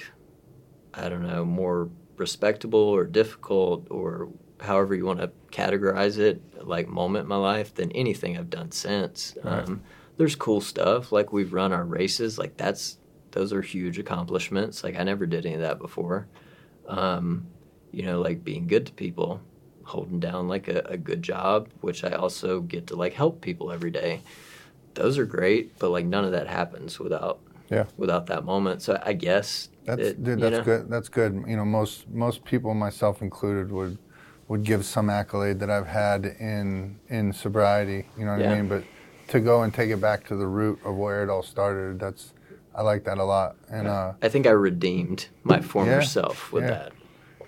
I 0.93 1.09
don't 1.09 1.27
know 1.27 1.45
more 1.45 1.89
respectable 2.19 2.79
or 2.79 3.05
difficult 3.05 3.87
or 3.89 4.29
however 4.59 4.93
you 4.93 5.05
want 5.05 5.19
to 5.19 5.31
categorize 5.51 6.17
it 6.17 6.41
like 6.65 6.87
moment 6.87 7.23
in 7.23 7.29
my 7.29 7.35
life 7.35 7.73
than 7.73 7.91
anything 7.93 8.37
I've 8.37 8.49
done 8.49 8.71
since. 8.71 9.35
Right. 9.43 9.63
Um, 9.63 9.81
there's 10.17 10.35
cool 10.35 10.59
stuff 10.59 11.11
like 11.11 11.31
we've 11.31 11.53
run 11.53 11.71
our 11.71 11.85
races 11.85 12.37
like 12.37 12.57
that's 12.57 12.97
those 13.31 13.53
are 13.53 13.61
huge 13.61 13.97
accomplishments 13.97 14.83
like 14.83 14.97
I 14.97 15.03
never 15.03 15.25
did 15.25 15.45
any 15.45 15.55
of 15.55 15.61
that 15.61 15.79
before. 15.79 16.27
Um, 16.87 17.47
you 17.91 18.03
know 18.03 18.21
like 18.21 18.43
being 18.43 18.67
good 18.67 18.85
to 18.87 18.93
people, 18.93 19.41
holding 19.83 20.19
down 20.19 20.47
like 20.47 20.67
a, 20.67 20.81
a 20.85 20.97
good 20.97 21.23
job, 21.23 21.69
which 21.81 22.03
I 22.03 22.11
also 22.11 22.61
get 22.61 22.87
to 22.87 22.95
like 22.95 23.13
help 23.13 23.41
people 23.41 23.71
every 23.71 23.91
day. 23.91 24.21
Those 24.93 25.17
are 25.17 25.25
great, 25.25 25.77
but 25.79 25.89
like 25.89 26.05
none 26.05 26.25
of 26.25 26.31
that 26.31 26.47
happens 26.47 26.99
without 26.99 27.39
yeah 27.69 27.85
without 27.97 28.27
that 28.27 28.43
moment. 28.43 28.81
So 28.81 29.01
I 29.03 29.13
guess 29.13 29.69
that's 29.89 30.09
it, 30.09 30.23
dude, 30.23 30.39
that's 30.39 30.57
know? 30.57 30.63
good. 30.63 30.89
That's 30.89 31.09
good. 31.09 31.43
You 31.47 31.57
know, 31.57 31.65
most 31.65 32.09
most 32.09 32.43
people, 32.45 32.73
myself 32.73 33.21
included, 33.21 33.71
would 33.71 33.97
would 34.47 34.63
give 34.63 34.85
some 34.85 35.09
accolade 35.09 35.59
that 35.59 35.69
I've 35.69 35.87
had 35.87 36.25
in 36.25 36.99
in 37.09 37.33
sobriety. 37.33 38.05
You 38.17 38.25
know 38.25 38.31
what 38.31 38.41
yeah. 38.41 38.51
I 38.51 38.55
mean? 38.55 38.67
But 38.67 38.83
to 39.29 39.39
go 39.39 39.63
and 39.63 39.73
take 39.73 39.89
it 39.89 40.01
back 40.01 40.27
to 40.27 40.35
the 40.35 40.47
root 40.47 40.79
of 40.83 40.95
where 40.95 41.23
it 41.23 41.29
all 41.29 41.43
started, 41.43 41.99
that's 41.99 42.33
I 42.75 42.81
like 42.81 43.03
that 43.05 43.17
a 43.17 43.23
lot. 43.23 43.55
And 43.69 43.87
uh, 43.87 44.13
I 44.21 44.29
think 44.29 44.47
I 44.47 44.51
redeemed 44.51 45.27
my 45.43 45.61
former 45.61 45.99
yeah, 45.99 46.01
self 46.01 46.51
with 46.51 46.63
yeah. 46.63 46.69
that. 46.69 46.91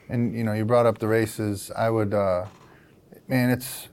And 0.09 0.35
you 0.35 0.43
know, 0.43 0.53
you 0.53 0.65
brought 0.65 0.85
up 0.85 0.97
the 0.97 1.07
races. 1.07 1.71
I 1.75 1.89
would, 1.89 2.13
uh, 2.13 2.45
man, 3.27 3.49
it's 3.49 3.87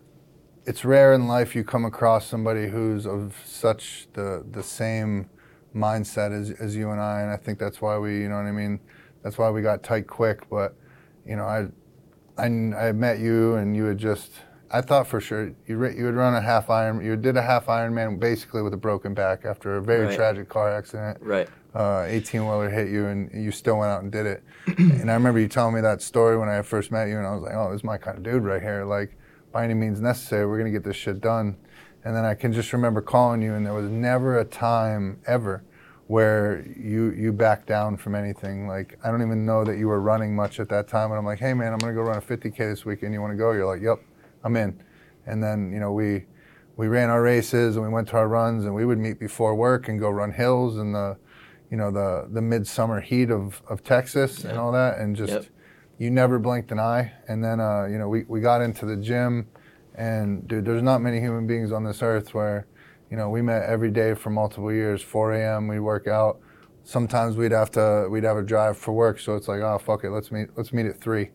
it's 0.66 0.84
rare 0.84 1.12
in 1.12 1.26
life 1.26 1.54
you 1.54 1.64
come 1.64 1.84
across 1.84 2.26
somebody 2.26 2.68
who's 2.68 3.06
of 3.06 3.36
such 3.44 4.08
the 4.14 4.44
the 4.50 4.62
same 4.62 5.30
mindset 5.74 6.38
as, 6.38 6.50
as 6.60 6.76
you 6.76 6.90
and 6.90 7.00
I, 7.00 7.20
and 7.22 7.30
I 7.30 7.36
think 7.36 7.58
that's 7.58 7.80
why 7.80 7.98
we, 7.98 8.20
you 8.20 8.28
know 8.28 8.36
what 8.36 8.46
I 8.46 8.52
mean. 8.52 8.80
That's 9.22 9.38
why 9.38 9.50
we 9.50 9.62
got 9.62 9.82
tight 9.82 10.06
quick. 10.06 10.48
But 10.48 10.74
you 11.26 11.36
know, 11.36 11.44
I, 11.44 11.68
I, 12.36 12.46
I 12.46 12.92
met 12.92 13.18
you, 13.18 13.56
and 13.56 13.76
you 13.76 13.84
had 13.84 13.98
just. 13.98 14.32
I 14.70 14.82
thought 14.82 15.06
for 15.06 15.18
sure 15.18 15.46
you 15.66 15.82
you 15.86 16.04
would 16.04 16.14
run 16.14 16.34
a 16.34 16.42
half 16.42 16.68
iron. 16.68 17.02
You 17.04 17.16
did 17.16 17.38
a 17.38 17.42
half 17.42 17.66
Ironman 17.66 18.20
basically 18.20 18.60
with 18.60 18.74
a 18.74 18.76
broken 18.76 19.14
back 19.14 19.46
after 19.46 19.76
a 19.76 19.82
very 19.82 20.06
right. 20.06 20.16
tragic 20.16 20.50
car 20.50 20.70
accident. 20.70 21.16
Right. 21.22 21.48
Uh, 21.74 22.04
18 22.06 22.44
wheeler 22.44 22.68
hit 22.68 22.88
you, 22.88 23.06
and 23.06 23.30
you 23.32 23.50
still 23.50 23.78
went 23.78 23.90
out 23.90 24.02
and 24.02 24.12
did 24.12 24.26
it. 24.26 24.42
and 24.78 25.10
I 25.10 25.14
remember 25.14 25.40
you 25.40 25.48
telling 25.48 25.74
me 25.74 25.80
that 25.80 26.02
story 26.02 26.36
when 26.36 26.48
I 26.48 26.60
first 26.62 26.90
met 26.90 27.08
you, 27.08 27.16
and 27.16 27.26
I 27.26 27.34
was 27.34 27.42
like, 27.42 27.54
"Oh, 27.54 27.70
this 27.70 27.80
is 27.80 27.84
my 27.84 27.96
kind 27.96 28.18
of 28.18 28.22
dude 28.22 28.42
right 28.42 28.60
here. 28.60 28.84
Like, 28.84 29.16
by 29.52 29.64
any 29.64 29.74
means 29.74 30.00
necessary, 30.00 30.46
we're 30.46 30.58
gonna 30.58 30.70
get 30.70 30.84
this 30.84 30.96
shit 30.96 31.20
done." 31.20 31.56
And 32.04 32.14
then 32.14 32.24
I 32.24 32.34
can 32.34 32.52
just 32.52 32.72
remember 32.72 33.00
calling 33.00 33.42
you, 33.42 33.54
and 33.54 33.66
there 33.66 33.74
was 33.74 33.90
never 33.90 34.38
a 34.38 34.44
time 34.44 35.20
ever 35.26 35.64
where 36.08 36.64
you 36.74 37.10
you 37.10 37.32
back 37.32 37.66
down 37.66 37.96
from 37.96 38.14
anything. 38.14 38.66
Like 38.66 38.98
I 39.04 39.10
don't 39.10 39.22
even 39.22 39.44
know 39.46 39.64
that 39.64 39.76
you 39.76 39.88
were 39.88 40.00
running 40.00 40.34
much 40.34 40.58
at 40.58 40.68
that 40.70 40.88
time, 40.88 41.10
and 41.10 41.18
I'm 41.18 41.24
like, 41.24 41.38
hey 41.38 41.54
man, 41.54 41.72
I'm 41.72 41.78
gonna 41.78 41.94
go 41.94 42.02
run 42.02 42.18
a 42.18 42.20
50k 42.20 42.56
this 42.56 42.84
weekend. 42.84 43.12
You 43.12 43.20
want 43.20 43.32
to 43.32 43.36
go? 43.36 43.52
You're 43.52 43.66
like, 43.66 43.82
yep, 43.82 44.02
I'm 44.42 44.56
in. 44.56 44.82
And 45.26 45.42
then 45.42 45.70
you 45.70 45.80
know 45.80 45.92
we 45.92 46.24
we 46.76 46.88
ran 46.88 47.10
our 47.10 47.22
races 47.22 47.76
and 47.76 47.84
we 47.84 47.90
went 47.90 48.08
to 48.08 48.16
our 48.16 48.26
runs, 48.26 48.64
and 48.64 48.74
we 48.74 48.84
would 48.84 48.98
meet 48.98 49.20
before 49.20 49.54
work 49.54 49.88
and 49.88 50.00
go 50.00 50.08
run 50.08 50.32
hills 50.32 50.78
in 50.78 50.92
the 50.92 51.18
you 51.70 51.76
know 51.76 51.90
the 51.90 52.28
the 52.32 52.40
midsummer 52.42 53.00
heat 53.00 53.30
of 53.30 53.62
of 53.68 53.84
Texas 53.84 54.44
and 54.44 54.58
all 54.58 54.72
that, 54.72 54.98
and 54.98 55.14
just. 55.14 55.32
Yep. 55.32 55.46
You 56.00 56.10
never 56.12 56.38
blinked 56.38 56.70
an 56.70 56.78
eye, 56.78 57.12
and 57.26 57.42
then 57.42 57.58
uh, 57.58 57.86
you 57.90 57.98
know 57.98 58.08
we, 58.08 58.22
we 58.28 58.40
got 58.40 58.62
into 58.62 58.86
the 58.86 58.96
gym, 58.96 59.48
and 59.98 60.48
dude, 60.48 60.64
there's 60.64 60.82
not 60.82 61.00
many 61.00 61.20
human 61.20 61.46
beings 61.46 61.72
on 61.72 61.84
this 61.84 62.02
earth 62.02 62.32
where 62.32 62.66
you 63.10 63.16
know, 63.16 63.30
we 63.30 63.42
met 63.42 63.62
every 63.64 63.90
day 63.90 64.14
for 64.14 64.30
multiple 64.30 64.72
years. 64.72 65.02
4 65.02 65.32
a.m. 65.32 65.68
we 65.68 65.80
work 65.80 66.06
out. 66.06 66.40
Sometimes 66.84 67.36
we'd 67.36 67.52
have 67.52 67.70
to 67.72 68.08
we'd 68.10 68.24
have 68.24 68.38
a 68.38 68.42
drive 68.42 68.78
for 68.78 68.92
work, 68.92 69.18
so 69.18 69.36
it's 69.36 69.46
like, 69.46 69.60
oh 69.60 69.78
fuck 69.78 70.04
it, 70.04 70.10
let's 70.10 70.32
meet 70.32 70.48
let's 70.56 70.72
meet 70.72 70.86
at 70.86 70.98
three. 70.98 71.30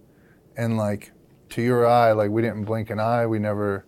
And 0.57 0.78
like 0.78 1.11
to 1.49 1.61
your 1.61 1.86
eye, 1.86 2.11
like 2.11 2.32
we 2.32 2.41
didn't 2.41 2.66
blink 2.66 2.89
an 2.89 2.99
eye. 2.99 3.28
We 3.28 3.38
never 3.38 3.86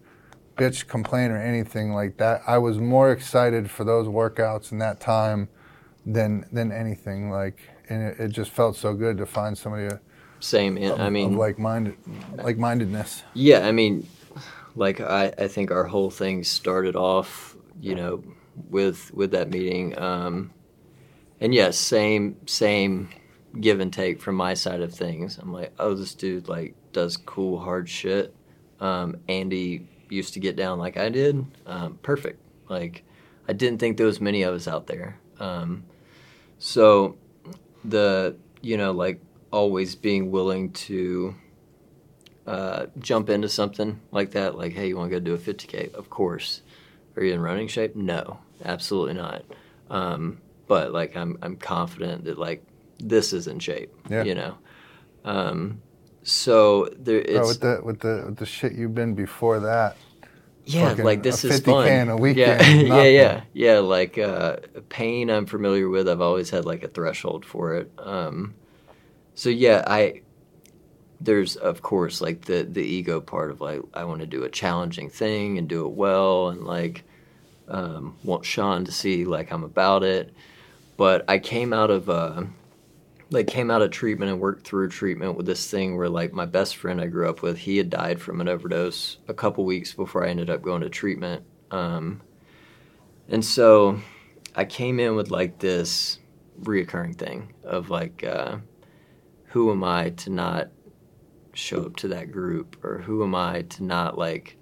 bitch, 0.56 0.88
complain, 0.88 1.32
or 1.32 1.42
anything 1.42 1.94
like 1.94 2.18
that. 2.18 2.42
I 2.46 2.60
was 2.60 2.78
more 2.78 3.12
excited 3.12 3.70
for 3.70 3.84
those 3.84 4.08
workouts 4.08 4.72
in 4.72 4.78
that 4.80 5.00
time 5.00 5.50
than 6.06 6.46
than 6.52 6.72
anything. 6.72 7.32
Like, 7.32 7.60
and 7.90 8.04
it, 8.04 8.20
it 8.20 8.28
just 8.30 8.52
felt 8.52 8.76
so 8.76 8.94
good 8.94 9.18
to 9.18 9.26
find 9.26 9.58
somebody. 9.58 9.88
Uh, 9.88 9.98
Same. 10.40 10.78
Of, 10.78 11.00
I 11.00 11.10
mean, 11.10 11.36
like 11.36 11.58
minded, 11.58 11.98
like 12.36 12.60
mindedness. 12.60 13.24
Yeah, 13.34 13.68
I 13.68 13.72
mean, 13.72 14.08
like 14.76 15.02
I, 15.02 15.34
I 15.38 15.48
think 15.48 15.72
our 15.72 15.86
whole 15.86 16.10
thing 16.10 16.44
started 16.44 16.96
off 16.96 17.56
you 17.80 17.96
know, 17.96 18.24
with 18.70 19.14
with 19.14 19.32
that 19.32 19.50
meeting. 19.50 19.98
Um, 20.00 20.52
and 21.40 21.54
yes, 21.54 21.78
same 21.78 22.38
same 22.48 23.10
give 23.60 23.80
and 23.80 23.92
take 23.92 24.22
from 24.22 24.36
my 24.36 24.54
side 24.54 24.82
of 24.82 24.94
things. 24.94 25.38
I'm 25.38 25.54
like, 25.54 25.74
oh, 25.80 25.94
this 25.94 26.14
dude 26.14 26.48
like 26.48 26.76
does 26.92 27.18
cool 27.18 27.60
hard 27.60 27.90
shit. 27.90 28.34
Um, 28.80 29.18
Andy 29.30 29.88
used 30.10 30.34
to 30.34 30.40
get 30.40 30.56
down 30.56 30.80
like 30.80 30.98
I 30.98 31.10
did. 31.10 31.46
Um, 31.66 32.00
perfect. 32.02 32.42
Like 32.70 33.04
I 33.48 33.54
didn't 33.54 33.80
think 33.80 33.98
there 33.98 34.06
was 34.06 34.22
many 34.22 34.44
of 34.44 34.54
us 34.54 34.68
out 34.68 34.88
there. 34.88 35.20
Um, 35.40 35.84
so 36.58 37.18
the 37.84 38.36
you 38.62 38.78
know 38.78 38.92
like 38.92 39.22
always 39.52 39.96
being 39.96 40.32
willing 40.32 40.72
to 40.72 41.36
uh, 42.48 42.88
jump 43.00 43.30
into 43.30 43.50
something 43.50 44.00
like 44.12 44.32
that, 44.32 44.58
like 44.58 44.74
hey, 44.74 44.88
you 44.88 44.98
want 44.98 45.12
to 45.12 45.20
go 45.20 45.24
do 45.24 45.34
a 45.34 45.38
50k? 45.38 45.94
Of 45.94 46.10
course. 46.10 46.62
Are 47.16 47.24
you 47.24 47.34
in 47.34 47.40
running 47.40 47.68
shape? 47.68 47.96
No, 47.96 48.40
absolutely 48.64 49.14
not. 49.14 49.44
Um, 49.90 50.40
but 50.68 50.92
like 50.92 51.16
I'm 51.16 51.38
I'm 51.42 51.56
confident 51.56 52.26
that 52.26 52.38
like 52.38 52.64
this 53.00 53.34
is 53.34 53.48
in 53.48 53.60
shape. 53.60 53.94
Yeah. 54.10 54.24
You 54.24 54.36
know. 54.36 54.58
Um, 55.24 55.82
so 56.24 56.90
there 56.98 57.20
it's 57.20 57.48
with 57.48 57.62
the 57.62 57.82
with 57.84 58.00
the 58.00 58.24
with 58.26 58.38
the 58.38 58.46
shit 58.46 58.74
you've 58.74 58.96
been 58.96 59.16
before 59.16 59.60
that. 59.62 59.98
Yeah, 60.66 60.94
like 60.94 61.22
this 61.22 61.44
is 61.44 61.60
fun. 61.60 61.88
Can 61.88 62.10
a 62.10 62.18
weekend, 62.18 62.88
yeah, 62.88 63.04
yeah, 63.04 63.04
yeah, 63.04 63.42
yeah. 63.54 63.80
Like 63.80 64.18
uh, 64.18 64.58
pain, 64.90 65.30
I'm 65.30 65.46
familiar 65.46 65.88
with. 65.90 66.10
I've 66.10 66.22
always 66.22 66.50
had 66.50 66.66
like 66.66 66.84
a 66.84 66.88
threshold 66.88 67.46
for 67.46 67.76
it. 67.76 67.92
Um, 68.00 68.56
so 69.36 69.50
yeah, 69.50 69.84
I 69.86 70.22
there's 71.22 71.56
of 71.56 71.82
course 71.82 72.22
like 72.22 72.42
the 72.42 72.64
the 72.64 72.82
ego 72.82 73.22
part 73.22 73.52
of 73.52 73.62
like 73.62 73.82
I 73.94 74.04
want 74.04 74.22
to 74.22 74.28
do 74.28 74.44
a 74.44 74.50
challenging 74.50 75.10
thing 75.10 75.58
and 75.58 75.68
do 75.68 75.86
it 75.86 75.92
well 75.94 76.50
and 76.50 76.64
like 76.64 77.04
um, 77.68 78.16
want 78.24 78.46
Shawn 78.46 78.86
to 78.86 78.92
see 78.92 79.26
like 79.26 79.52
I'm 79.52 79.64
about 79.64 80.04
it. 80.04 80.34
But 80.98 81.26
I 81.28 81.40
came 81.40 81.74
out 81.74 81.90
of 81.90 82.10
uh, 82.10 82.44
like 83.32 83.48
came 83.48 83.72
out 83.72 83.82
of 83.82 83.92
treatment 83.92 84.32
and 84.32 84.40
worked 84.40 84.68
through 84.68 84.90
treatment 84.90 85.36
with 85.36 85.46
this 85.46 85.70
thing 85.70 85.98
where 85.98 86.10
like 86.10 86.32
my 86.32 86.46
best 86.46 86.78
friend 86.78 87.02
I 87.02 87.08
grew 87.08 87.30
up 87.30 87.42
with 87.42 87.58
he 87.58 87.78
had 87.78 87.90
died 87.90 88.22
from 88.22 88.40
an 88.42 88.48
overdose 88.48 89.18
a 89.28 89.34
couple 89.34 89.66
weeks 89.66 89.94
before 89.94 90.26
I 90.26 90.30
ended 90.30 90.50
up 90.50 90.62
going 90.62 90.82
to 90.82 90.90
treatment. 90.90 91.44
Um, 91.72 92.22
and 93.28 93.44
so 93.44 94.00
I 94.56 94.66
came 94.66 95.00
in 95.00 95.16
with 95.16 95.32
like 95.32 95.60
this 95.60 96.20
reoccurring 96.62 97.18
thing 97.18 97.54
of 97.64 97.90
like 97.90 98.24
uh, 98.24 98.58
who 99.48 99.72
am 99.72 99.84
I 99.84 100.12
to 100.12 100.30
not 100.30 100.70
show 101.56 101.84
up 101.84 101.96
to 101.98 102.08
that 102.10 102.32
group 102.32 102.84
or 102.84 103.00
who 103.00 103.24
am 103.24 103.34
I 103.34 103.64
to 103.64 103.84
not 103.84 104.18
like 104.18 104.58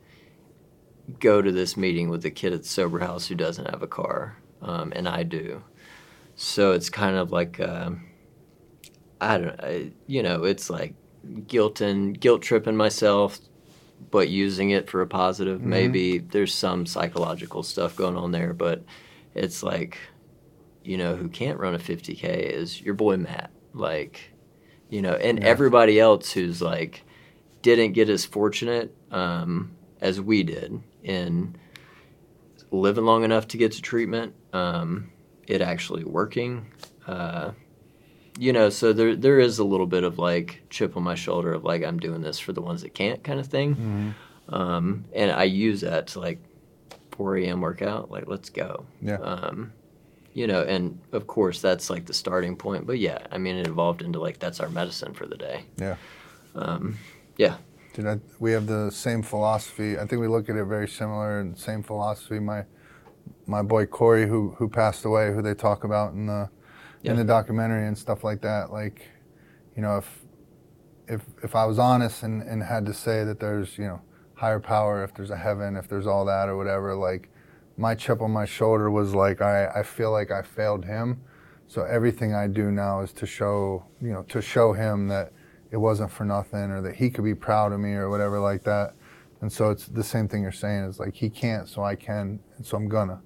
go 1.19 1.41
to 1.41 1.51
this 1.51 1.75
meeting 1.75 2.09
with 2.09 2.21
the 2.21 2.31
kid 2.31 2.53
at 2.53 2.63
the 2.63 2.67
sober 2.67 2.99
house 2.99 3.27
who 3.27 3.35
doesn't 3.35 3.69
have 3.69 3.83
a 3.83 3.87
car 3.87 4.37
um, 4.61 4.93
and 4.95 5.07
I 5.07 5.23
do. 5.23 5.63
So 6.35 6.71
it's 6.71 6.89
kind 6.89 7.17
of 7.17 7.31
like 7.31 7.59
uh, 7.59 7.91
I 9.23 9.37
don't 9.37 9.59
I, 9.63 9.91
you 10.07 10.21
know 10.21 10.43
it's 10.43 10.69
like 10.69 10.93
guilt 11.47 11.81
and 11.81 12.19
guilt 12.19 12.41
tripping 12.41 12.75
myself 12.75 13.39
but 14.11 14.29
using 14.29 14.71
it 14.71 14.89
for 14.89 15.01
a 15.01 15.07
positive 15.07 15.59
mm-hmm. 15.59 15.69
maybe 15.69 16.17
there's 16.17 16.53
some 16.53 16.85
psychological 16.85 17.63
stuff 17.63 17.95
going 17.95 18.17
on 18.17 18.31
there 18.31 18.53
but 18.53 18.83
it's 19.33 19.63
like 19.63 19.97
you 20.83 20.97
know 20.97 21.15
who 21.15 21.29
can't 21.29 21.57
run 21.57 21.73
a 21.73 21.79
50k 21.79 22.23
is 22.25 22.81
your 22.81 22.93
boy 22.93 23.15
Matt 23.15 23.51
like 23.73 24.32
you 24.93 25.01
know, 25.01 25.13
and 25.13 25.39
yeah. 25.39 25.45
everybody 25.45 25.99
else 25.99 26.31
who's 26.31 26.61
like 26.61 27.03
didn't 27.63 27.93
get 27.93 28.09
as 28.09 28.25
fortunate 28.25 28.95
um, 29.09 29.75
as 29.99 30.21
we 30.21 30.43
did 30.43 30.83
in 31.01 31.55
living 32.69 33.03
long 33.03 33.23
enough 33.23 33.47
to 33.47 33.57
get 33.57 33.71
to 33.71 33.81
treatment, 33.81 34.35
um, 34.53 35.09
it 35.47 35.61
actually 35.61 36.03
working. 36.03 36.71
Uh, 37.07 37.53
you 38.37 38.53
know, 38.53 38.69
so 38.69 38.93
there 38.93 39.15
there 39.15 39.39
is 39.39 39.57
a 39.57 39.63
little 39.63 39.87
bit 39.87 40.03
of 40.03 40.19
like 40.19 40.61
chip 40.69 40.95
on 40.95 41.01
my 41.01 41.15
shoulder 41.15 41.53
of 41.53 41.63
like 41.63 41.83
I'm 41.83 41.97
doing 41.97 42.21
this 42.21 42.37
for 42.37 42.53
the 42.53 42.61
ones 42.61 42.83
that 42.83 42.93
can't 42.93 43.23
kind 43.23 43.39
of 43.39 43.47
thing, 43.47 43.75
mm-hmm. 43.75 44.53
um, 44.53 45.05
and 45.15 45.31
I 45.31 45.45
use 45.45 45.81
that 45.81 46.05
to 46.09 46.19
like 46.19 46.39
4 47.13 47.37
a.m. 47.37 47.61
workout. 47.61 48.11
Like, 48.11 48.27
let's 48.27 48.51
go. 48.51 48.85
Yeah. 49.01 49.15
Um, 49.15 49.73
you 50.33 50.47
know, 50.47 50.61
and 50.63 50.99
of 51.11 51.27
course 51.27 51.61
that's 51.61 51.89
like 51.89 52.05
the 52.05 52.13
starting 52.13 52.55
point. 52.55 52.85
But 52.87 52.99
yeah, 52.99 53.25
I 53.31 53.37
mean, 53.37 53.55
it 53.55 53.67
evolved 53.67 54.01
into 54.01 54.19
like 54.19 54.39
that's 54.39 54.59
our 54.59 54.69
medicine 54.69 55.13
for 55.13 55.25
the 55.27 55.37
day. 55.37 55.65
Yeah. 55.77 55.95
Um, 56.55 56.97
yeah. 57.37 57.57
Dude, 57.93 58.07
I, 58.07 58.19
we 58.39 58.51
have 58.51 58.65
the 58.65 58.89
same 58.89 59.21
philosophy. 59.21 59.97
I 59.97 60.05
think 60.05 60.19
we 60.21 60.27
look 60.27 60.49
at 60.49 60.55
it 60.55 60.65
very 60.65 60.87
similar 60.87 61.39
and 61.39 61.57
same 61.57 61.83
philosophy. 61.83 62.39
My 62.39 62.65
my 63.45 63.61
boy 63.61 63.85
Corey, 63.85 64.27
who 64.27 64.55
who 64.57 64.67
passed 64.67 65.05
away, 65.05 65.31
who 65.33 65.41
they 65.41 65.53
talk 65.53 65.83
about 65.83 66.13
in 66.13 66.25
the 66.25 66.49
Yeah. 67.01 67.11
in 67.11 67.17
the 67.17 67.23
documentary 67.23 67.87
and 67.87 67.97
stuff 67.97 68.23
like 68.23 68.41
that. 68.41 68.71
Like, 68.71 69.07
you 69.75 69.81
know, 69.81 69.97
if 69.97 70.21
if 71.07 71.21
if 71.43 71.55
I 71.55 71.65
was 71.65 71.77
honest 71.77 72.23
and 72.23 72.41
and 72.41 72.63
had 72.63 72.85
to 72.87 72.93
say 72.93 73.23
that 73.23 73.39
there's 73.39 73.77
you 73.77 73.85
know 73.85 74.01
higher 74.35 74.59
power, 74.59 75.03
if 75.03 75.13
there's 75.13 75.29
a 75.29 75.37
heaven, 75.37 75.75
if 75.75 75.87
there's 75.87 76.07
all 76.07 76.25
that 76.25 76.49
or 76.49 76.57
whatever, 76.57 76.95
like 76.95 77.29
my 77.77 77.95
chip 77.95 78.21
on 78.21 78.31
my 78.31 78.45
shoulder 78.45 78.89
was 78.91 79.13
like 79.15 79.41
I 79.41 79.67
I 79.67 79.83
feel 79.83 80.11
like 80.11 80.31
I 80.31 80.41
failed 80.41 80.85
him. 80.85 81.21
So 81.67 81.83
everything 81.83 82.33
I 82.35 82.47
do 82.47 82.71
now 82.71 83.01
is 83.01 83.13
to 83.13 83.25
show 83.25 83.85
you 84.01 84.11
know 84.13 84.23
to 84.23 84.41
show 84.41 84.73
him 84.73 85.07
that 85.07 85.33
it 85.71 85.77
wasn't 85.77 86.11
for 86.11 86.25
nothing 86.25 86.69
or 86.71 86.81
that 86.81 86.95
he 86.95 87.09
could 87.09 87.23
be 87.23 87.33
proud 87.35 87.71
of 87.73 87.79
me 87.79 87.93
or 87.93 88.09
whatever 88.09 88.39
like 88.39 88.63
that. 88.63 88.93
And 89.41 89.51
so 89.51 89.71
it's 89.71 89.87
the 89.87 90.03
same 90.03 90.27
thing 90.27 90.43
you're 90.43 90.51
saying 90.51 90.83
is 90.85 90.99
like 90.99 91.15
he 91.15 91.29
can't, 91.29 91.67
so 91.67 91.83
I 91.83 91.95
can, 91.95 92.39
and 92.57 92.65
so 92.65 92.77
I'm 92.77 92.87
gonna. 92.87 93.21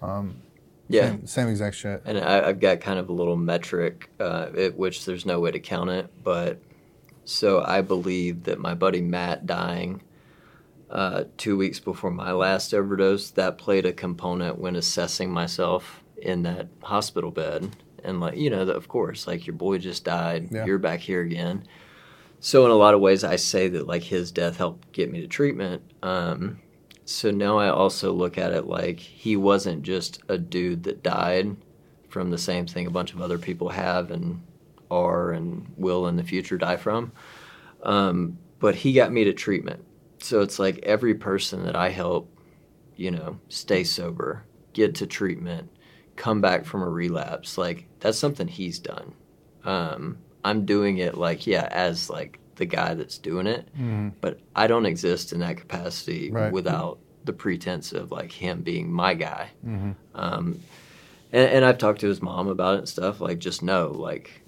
Um, 0.00 0.42
Yeah. 0.88 1.10
Same, 1.10 1.26
same 1.26 1.48
exact 1.48 1.76
shit. 1.76 2.02
And 2.04 2.18
I, 2.18 2.48
I've 2.48 2.60
got 2.60 2.80
kind 2.80 2.98
of 2.98 3.08
a 3.08 3.12
little 3.12 3.36
metric, 3.36 4.10
uh, 4.18 4.48
it, 4.54 4.76
which 4.76 5.04
there's 5.04 5.24
no 5.24 5.38
way 5.38 5.50
to 5.52 5.60
count 5.60 5.90
it, 5.90 6.10
but 6.24 6.58
so 7.24 7.62
I 7.62 7.82
believe 7.82 8.44
that 8.44 8.58
my 8.58 8.74
buddy 8.74 9.00
Matt 9.00 9.46
dying 9.46 10.02
uh, 10.92 11.24
two 11.38 11.56
weeks 11.56 11.80
before 11.80 12.10
my 12.10 12.32
last 12.32 12.72
overdose, 12.74 13.30
that 13.32 13.58
played 13.58 13.86
a 13.86 13.92
component 13.92 14.58
when 14.58 14.76
assessing 14.76 15.30
myself 15.32 16.02
in 16.18 16.42
that 16.42 16.68
hospital 16.82 17.30
bed. 17.30 17.74
And 18.04 18.20
like, 18.20 18.36
you 18.36 18.50
know, 18.50 18.62
of 18.62 18.88
course, 18.88 19.26
like 19.26 19.46
your 19.46 19.56
boy 19.56 19.78
just 19.78 20.04
died, 20.04 20.48
Yeah. 20.52 20.66
you're 20.66 20.78
back 20.78 21.00
here 21.00 21.22
again. 21.22 21.64
So 22.40 22.64
in 22.64 22.70
a 22.70 22.76
lot 22.76 22.94
of 22.94 23.00
ways, 23.00 23.24
I 23.24 23.36
say 23.36 23.68
that 23.68 23.86
like 23.86 24.02
his 24.02 24.30
death 24.32 24.56
helped 24.56 24.92
get 24.92 25.10
me 25.10 25.20
to 25.20 25.28
treatment. 25.28 25.82
Um, 26.02 26.60
so 27.04 27.30
now 27.30 27.58
I 27.58 27.68
also 27.68 28.12
look 28.12 28.36
at 28.38 28.52
it 28.52 28.66
like 28.66 29.00
he 29.00 29.36
wasn't 29.36 29.82
just 29.82 30.20
a 30.28 30.38
dude 30.38 30.82
that 30.84 31.02
died 31.02 31.56
from 32.08 32.30
the 32.30 32.38
same 32.38 32.66
thing 32.66 32.86
a 32.86 32.90
bunch 32.90 33.12
of 33.14 33.20
other 33.22 33.38
people 33.38 33.70
have 33.70 34.10
and 34.10 34.42
are 34.90 35.32
and 35.32 35.72
will 35.76 36.06
in 36.06 36.16
the 36.16 36.22
future 36.24 36.58
die 36.58 36.76
from. 36.76 37.12
Um, 37.82 38.38
but 38.58 38.74
he 38.76 38.92
got 38.92 39.10
me 39.12 39.24
to 39.24 39.32
treatment. 39.32 39.84
So 40.22 40.40
it's 40.40 40.58
like 40.58 40.78
every 40.84 41.14
person 41.14 41.64
that 41.64 41.76
I 41.76 41.88
help, 41.90 42.30
you 42.96 43.10
know, 43.10 43.38
stay 43.48 43.84
sober, 43.84 44.44
get 44.72 44.94
to 44.96 45.06
treatment, 45.06 45.70
come 46.16 46.40
back 46.40 46.64
from 46.64 46.82
a 46.82 46.88
relapse, 46.88 47.58
like 47.58 47.86
that's 48.00 48.18
something 48.18 48.46
he's 48.48 48.78
done. 48.78 49.14
Um, 49.64 50.18
I'm 50.44 50.64
doing 50.64 50.98
it 50.98 51.16
like, 51.16 51.46
yeah, 51.46 51.68
as 51.70 52.08
like 52.10 52.38
the 52.56 52.66
guy 52.66 52.94
that's 52.94 53.18
doing 53.18 53.46
it, 53.46 53.68
Mhm. 53.78 54.12
but 54.20 54.38
I 54.54 54.66
don't 54.66 54.86
exist 54.86 55.32
in 55.32 55.40
that 55.40 55.56
capacity 55.56 56.30
Right. 56.30 56.52
without 56.52 56.98
the 57.24 57.32
pretense 57.32 57.92
of 57.92 58.10
like 58.10 58.32
him 58.32 58.62
being 58.62 58.92
my 58.92 59.14
guy. 59.14 59.50
Mhm. 59.64 59.94
Um, 60.14 60.60
and, 61.32 61.50
and 61.50 61.64
I've 61.64 61.78
talked 61.78 62.00
to 62.00 62.08
his 62.08 62.20
mom 62.22 62.48
about 62.48 62.74
it 62.74 62.78
and 62.78 62.88
stuff. 62.88 63.20
Like, 63.20 63.38
just 63.38 63.62
know, 63.62 63.88
like, 63.90 64.42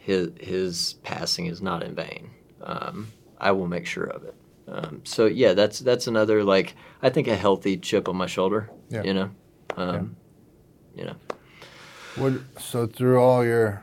his 0.00 0.30
his 0.40 0.94
passing 1.02 1.46
is 1.46 1.62
not 1.62 1.82
in 1.82 1.94
vain. 1.94 2.30
Um, 2.62 3.08
I 3.38 3.52
will 3.52 3.68
make 3.68 3.86
sure 3.86 4.04
of 4.04 4.24
it. 4.24 4.34
Um, 4.66 5.02
so 5.04 5.26
yeah, 5.26 5.52
that's 5.52 5.78
that's 5.80 6.06
another 6.06 6.42
like 6.42 6.74
I 7.02 7.10
think 7.10 7.28
a 7.28 7.36
healthy 7.36 7.76
chip 7.76 8.08
on 8.08 8.16
my 8.16 8.26
shoulder. 8.26 8.70
Yeah. 8.88 9.02
You 9.02 9.14
know, 9.14 9.30
um, 9.76 10.16
you 10.96 11.04
know. 11.04 11.16
What, 12.16 12.34
so 12.58 12.86
through 12.86 13.20
all 13.20 13.44
your 13.44 13.82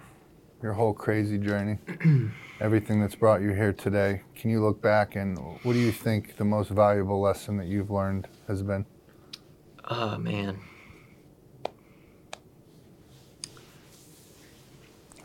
your 0.63 0.73
whole 0.73 0.93
crazy 0.93 1.37
journey, 1.37 1.77
everything 2.61 3.01
that's 3.01 3.15
brought 3.15 3.41
you 3.41 3.49
here 3.53 3.73
today, 3.73 4.21
can 4.35 4.49
you 4.49 4.61
look 4.63 4.81
back 4.81 5.15
and 5.15 5.37
what 5.63 5.73
do 5.73 5.79
you 5.79 5.91
think 5.91 6.37
the 6.37 6.45
most 6.45 6.69
valuable 6.69 7.19
lesson 7.19 7.57
that 7.57 7.67
you've 7.67 7.91
learned 7.91 8.27
has 8.47 8.63
been? 8.63 8.85
Oh 9.89 10.17
man, 10.17 10.59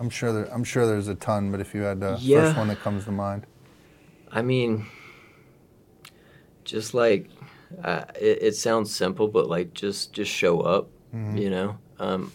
I'm 0.00 0.10
sure 0.10 0.32
there, 0.32 0.52
I'm 0.52 0.64
sure 0.64 0.86
there's 0.86 1.08
a 1.08 1.14
ton, 1.14 1.50
but 1.50 1.60
if 1.60 1.74
you 1.74 1.82
had 1.82 2.00
the 2.00 2.18
Yeah. 2.20 2.42
first 2.44 2.58
one 2.58 2.68
that 2.68 2.80
comes 2.80 3.04
to 3.04 3.12
mind. 3.12 3.46
I 4.30 4.42
mean, 4.42 4.86
just 6.66 6.92
like 6.94 7.30
uh, 7.82 8.04
it, 8.20 8.38
it 8.42 8.56
sounds 8.56 8.94
simple, 8.94 9.28
but 9.28 9.48
like 9.48 9.72
just 9.72 10.12
just 10.12 10.30
show 10.30 10.60
up. 10.60 10.90
Mhm. 11.14 11.40
You 11.40 11.50
know, 11.50 11.78
um, 11.98 12.32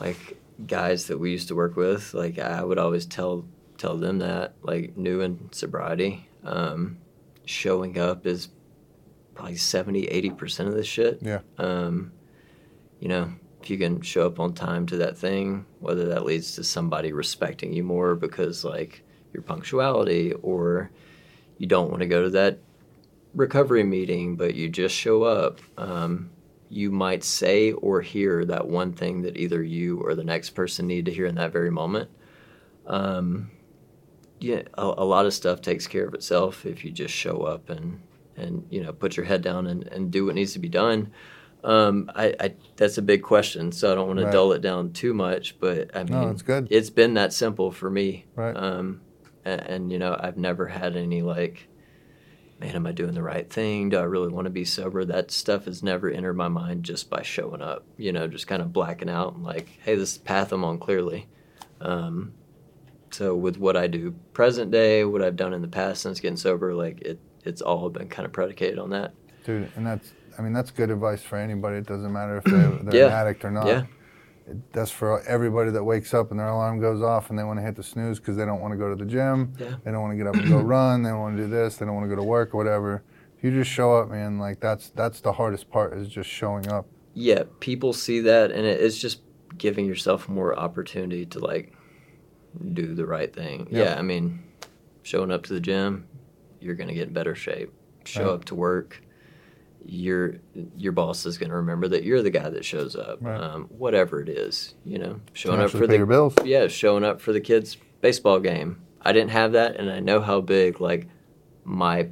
like 0.00 0.38
guys 0.66 1.06
that 1.08 1.18
we 1.18 1.30
used 1.32 1.48
to 1.48 1.54
work 1.54 1.76
with, 1.76 2.14
like 2.14 2.38
I 2.38 2.62
would 2.64 2.78
always 2.78 3.04
tell 3.06 3.44
tell 3.76 3.96
them 3.96 4.18
that, 4.18 4.54
like 4.62 4.96
new 4.96 5.20
in 5.20 5.48
sobriety, 5.52 6.28
um, 6.44 6.98
showing 7.44 7.98
up 7.98 8.26
is 8.26 8.48
probably 9.34 9.56
70, 9.56 10.06
80 10.06 10.30
percent 10.30 10.68
of 10.68 10.74
the 10.74 10.84
shit. 10.84 11.18
Yeah. 11.22 11.40
Um, 11.58 12.12
you 13.00 13.08
know, 13.08 13.32
if 13.62 13.70
you 13.70 13.78
can 13.78 14.00
show 14.02 14.26
up 14.26 14.38
on 14.40 14.52
time 14.54 14.86
to 14.86 14.96
that 14.98 15.16
thing, 15.16 15.66
whether 15.80 16.06
that 16.08 16.24
leads 16.24 16.54
to 16.56 16.64
somebody 16.64 17.12
respecting 17.12 17.72
you 17.72 17.82
more 17.82 18.14
because 18.14 18.64
like 18.64 19.02
your 19.32 19.42
punctuality 19.42 20.32
or 20.42 20.90
you 21.58 21.66
don't 21.66 21.88
want 21.90 22.00
to 22.00 22.06
go 22.08 22.22
to 22.22 22.30
that 22.30 22.58
recovery 23.34 23.84
meeting, 23.84 24.36
but 24.36 24.54
you 24.54 24.68
just 24.68 24.94
show 24.94 25.22
up. 25.22 25.60
Um, 25.78 26.30
you 26.68 26.90
might 26.90 27.24
say 27.24 27.72
or 27.72 28.00
hear 28.00 28.44
that 28.44 28.68
one 28.68 28.92
thing 28.92 29.22
that 29.22 29.36
either 29.36 29.62
you 29.62 30.00
or 30.00 30.14
the 30.14 30.22
next 30.24 30.50
person 30.50 30.86
need 30.86 31.06
to 31.06 31.12
hear 31.12 31.26
in 31.26 31.34
that 31.34 31.52
very 31.52 31.70
moment. 31.70 32.08
Um, 32.86 33.50
yeah, 34.38 34.62
a, 34.74 34.82
a 34.82 35.04
lot 35.04 35.26
of 35.26 35.34
stuff 35.34 35.60
takes 35.60 35.86
care 35.86 36.06
of 36.06 36.14
itself 36.14 36.64
if 36.64 36.84
you 36.84 36.90
just 36.92 37.12
show 37.14 37.38
up 37.42 37.70
and 37.70 38.00
and 38.36 38.66
you 38.70 38.82
know 38.82 38.92
put 38.92 39.16
your 39.16 39.26
head 39.26 39.42
down 39.42 39.66
and, 39.66 39.86
and 39.88 40.10
do 40.10 40.26
what 40.26 40.34
needs 40.34 40.52
to 40.54 40.58
be 40.58 40.68
done. 40.68 41.12
Um, 41.62 42.10
I, 42.14 42.34
I 42.40 42.54
that's 42.76 42.96
a 42.98 43.02
big 43.02 43.22
question, 43.22 43.70
so 43.72 43.92
I 43.92 43.94
don't 43.94 44.06
want 44.06 44.20
to 44.20 44.30
dull 44.30 44.52
it 44.52 44.62
down 44.62 44.92
too 44.92 45.12
much. 45.12 45.58
But 45.60 45.94
I 45.94 46.04
mean, 46.04 46.12
No, 46.12 46.28
it's 46.30 46.42
good. 46.42 46.68
It's 46.70 46.88
been 46.88 47.14
that 47.14 47.32
simple 47.32 47.70
for 47.70 47.90
me. 47.90 48.24
Right. 48.34 48.56
Um, 48.56 49.02
and, 49.44 49.60
and 49.60 49.92
you 49.92 49.98
know, 49.98 50.16
I've 50.18 50.38
never 50.38 50.66
had 50.68 50.96
any 50.96 51.20
like, 51.20 51.68
man, 52.60 52.76
am 52.76 52.86
I 52.86 52.92
doing 52.92 53.14
the 53.14 53.22
right 53.22 53.48
thing? 53.50 53.88
Do 53.88 53.98
I 53.98 54.02
really 54.02 54.28
want 54.28 54.44
to 54.44 54.50
be 54.50 54.64
sober? 54.64 55.04
That 55.04 55.30
stuff 55.30 55.64
has 55.64 55.82
never 55.82 56.10
entered 56.10 56.34
my 56.34 56.48
mind 56.48 56.84
just 56.84 57.08
by 57.10 57.22
showing 57.22 57.62
up. 57.62 57.84
You 57.96 58.12
know, 58.12 58.28
just 58.28 58.46
kind 58.46 58.60
of 58.62 58.72
blacking 58.72 59.08
out 59.08 59.34
and 59.34 59.42
like, 59.42 59.66
hey, 59.82 59.94
this 59.96 60.12
is 60.12 60.18
the 60.18 60.24
path 60.24 60.52
I'm 60.52 60.64
on 60.64 60.78
clearly. 60.78 61.26
Um, 61.80 62.32
so 63.10 63.34
with 63.34 63.56
what 63.56 63.76
I 63.76 63.86
do 63.86 64.14
present 64.34 64.70
day, 64.70 65.04
what 65.04 65.22
I've 65.22 65.36
done 65.36 65.54
in 65.54 65.62
the 65.62 65.68
past 65.68 66.02
since 66.02 66.20
getting 66.20 66.36
sober, 66.36 66.74
like 66.74 67.00
it, 67.00 67.18
it's 67.44 67.62
all 67.62 67.88
been 67.88 68.08
kind 68.08 68.26
of 68.26 68.32
predicated 68.32 68.78
on 68.78 68.90
that. 68.90 69.14
Dude, 69.44 69.70
and 69.76 69.86
that's 69.86 70.12
I 70.38 70.42
mean 70.42 70.52
that's 70.52 70.70
good 70.70 70.90
advice 70.90 71.22
for 71.22 71.36
anybody. 71.38 71.78
It 71.78 71.86
doesn't 71.86 72.12
matter 72.12 72.36
if 72.38 72.44
they're, 72.44 72.70
they're 72.82 73.00
Yeah. 73.00 73.06
an 73.06 73.12
addict 73.12 73.44
or 73.44 73.50
not. 73.50 73.66
Yeah. 73.66 73.84
That's 74.72 74.90
for 74.90 75.22
everybody 75.26 75.70
that 75.70 75.84
wakes 75.84 76.12
up 76.14 76.30
and 76.30 76.40
their 76.40 76.48
alarm 76.48 76.80
goes 76.80 77.02
off 77.02 77.30
and 77.30 77.38
they 77.38 77.44
want 77.44 77.58
to 77.58 77.62
hit 77.64 77.76
the 77.76 77.82
snooze 77.82 78.18
because 78.18 78.36
they 78.36 78.44
don't 78.44 78.60
want 78.60 78.72
to 78.72 78.78
go 78.78 78.88
to 78.88 78.96
the 78.96 79.08
gym. 79.10 79.52
Yeah. 79.58 79.76
They 79.84 79.90
don't 79.90 80.02
want 80.02 80.12
to 80.12 80.16
get 80.16 80.26
up 80.26 80.34
and 80.36 80.48
go 80.48 80.58
run. 80.60 81.02
They 81.02 81.10
don't 81.10 81.20
want 81.20 81.36
to 81.36 81.42
do 81.44 81.48
this. 81.48 81.76
They 81.76 81.86
don't 81.86 81.94
want 81.94 82.04
to 82.04 82.08
go 82.14 82.16
to 82.20 82.26
work 82.26 82.54
or 82.54 82.56
whatever. 82.58 83.02
If 83.36 83.44
you 83.44 83.50
just 83.50 83.70
show 83.70 83.96
up, 83.96 84.10
man, 84.10 84.38
like 84.38 84.60
that's 84.60 84.90
that's 84.90 85.20
the 85.20 85.32
hardest 85.32 85.70
part 85.70 85.96
is 85.96 86.08
just 86.08 86.28
showing 86.28 86.68
up. 86.68 86.86
yeah, 87.14 87.44
people 87.60 87.92
see 87.92 88.20
that, 88.20 88.50
and 88.50 88.66
it's 88.66 88.98
just 88.98 89.20
giving 89.56 89.86
yourself 89.86 90.28
more 90.28 90.58
opportunity 90.58 91.24
to 91.26 91.38
like 91.38 91.72
do 92.72 92.94
the 92.94 93.06
right 93.06 93.34
thing. 93.34 93.66
Yeah. 93.70 93.84
Yeah, 93.84 93.98
I 93.98 94.02
mean, 94.02 94.42
showing 95.02 95.30
up 95.30 95.42
to 95.44 95.54
the 95.54 95.60
gym, 95.60 96.06
you're 96.60 96.74
gonna 96.74 96.92
get 96.94 97.08
in 97.08 97.14
better 97.14 97.34
shape. 97.34 97.72
Show 98.04 98.24
Right. 98.26 98.32
up 98.34 98.44
to 98.46 98.54
work, 98.54 99.02
your 99.84 100.36
your 100.76 100.92
boss 100.92 101.26
is 101.26 101.38
gonna 101.38 101.56
remember 101.56 101.88
that 101.88 102.04
you're 102.04 102.22
the 102.22 102.30
guy 102.30 102.48
that 102.48 102.64
shows 102.64 102.94
up. 102.96 103.18
Right. 103.20 103.40
Um, 103.40 103.64
whatever 103.70 104.20
it 104.20 104.28
is, 104.28 104.74
you 104.84 104.98
know, 104.98 105.20
showing 105.32 105.60
up 105.60 105.70
for 105.70 105.86
the 105.86 105.96
your 105.96 106.06
bills. 106.06 106.34
yeah, 106.44 106.68
showing 106.68 107.04
up 107.04 107.20
for 107.20 107.32
the 107.32 107.40
kids' 107.40 107.76
baseball 108.00 108.40
game. 108.40 108.80
I 109.02 109.12
didn't 109.12 109.30
have 109.30 109.52
that, 109.52 109.76
and 109.76 109.90
I 109.90 110.00
know 110.00 110.20
how 110.20 110.40
big 110.40 110.80
like 110.80 111.08
my 111.64 112.08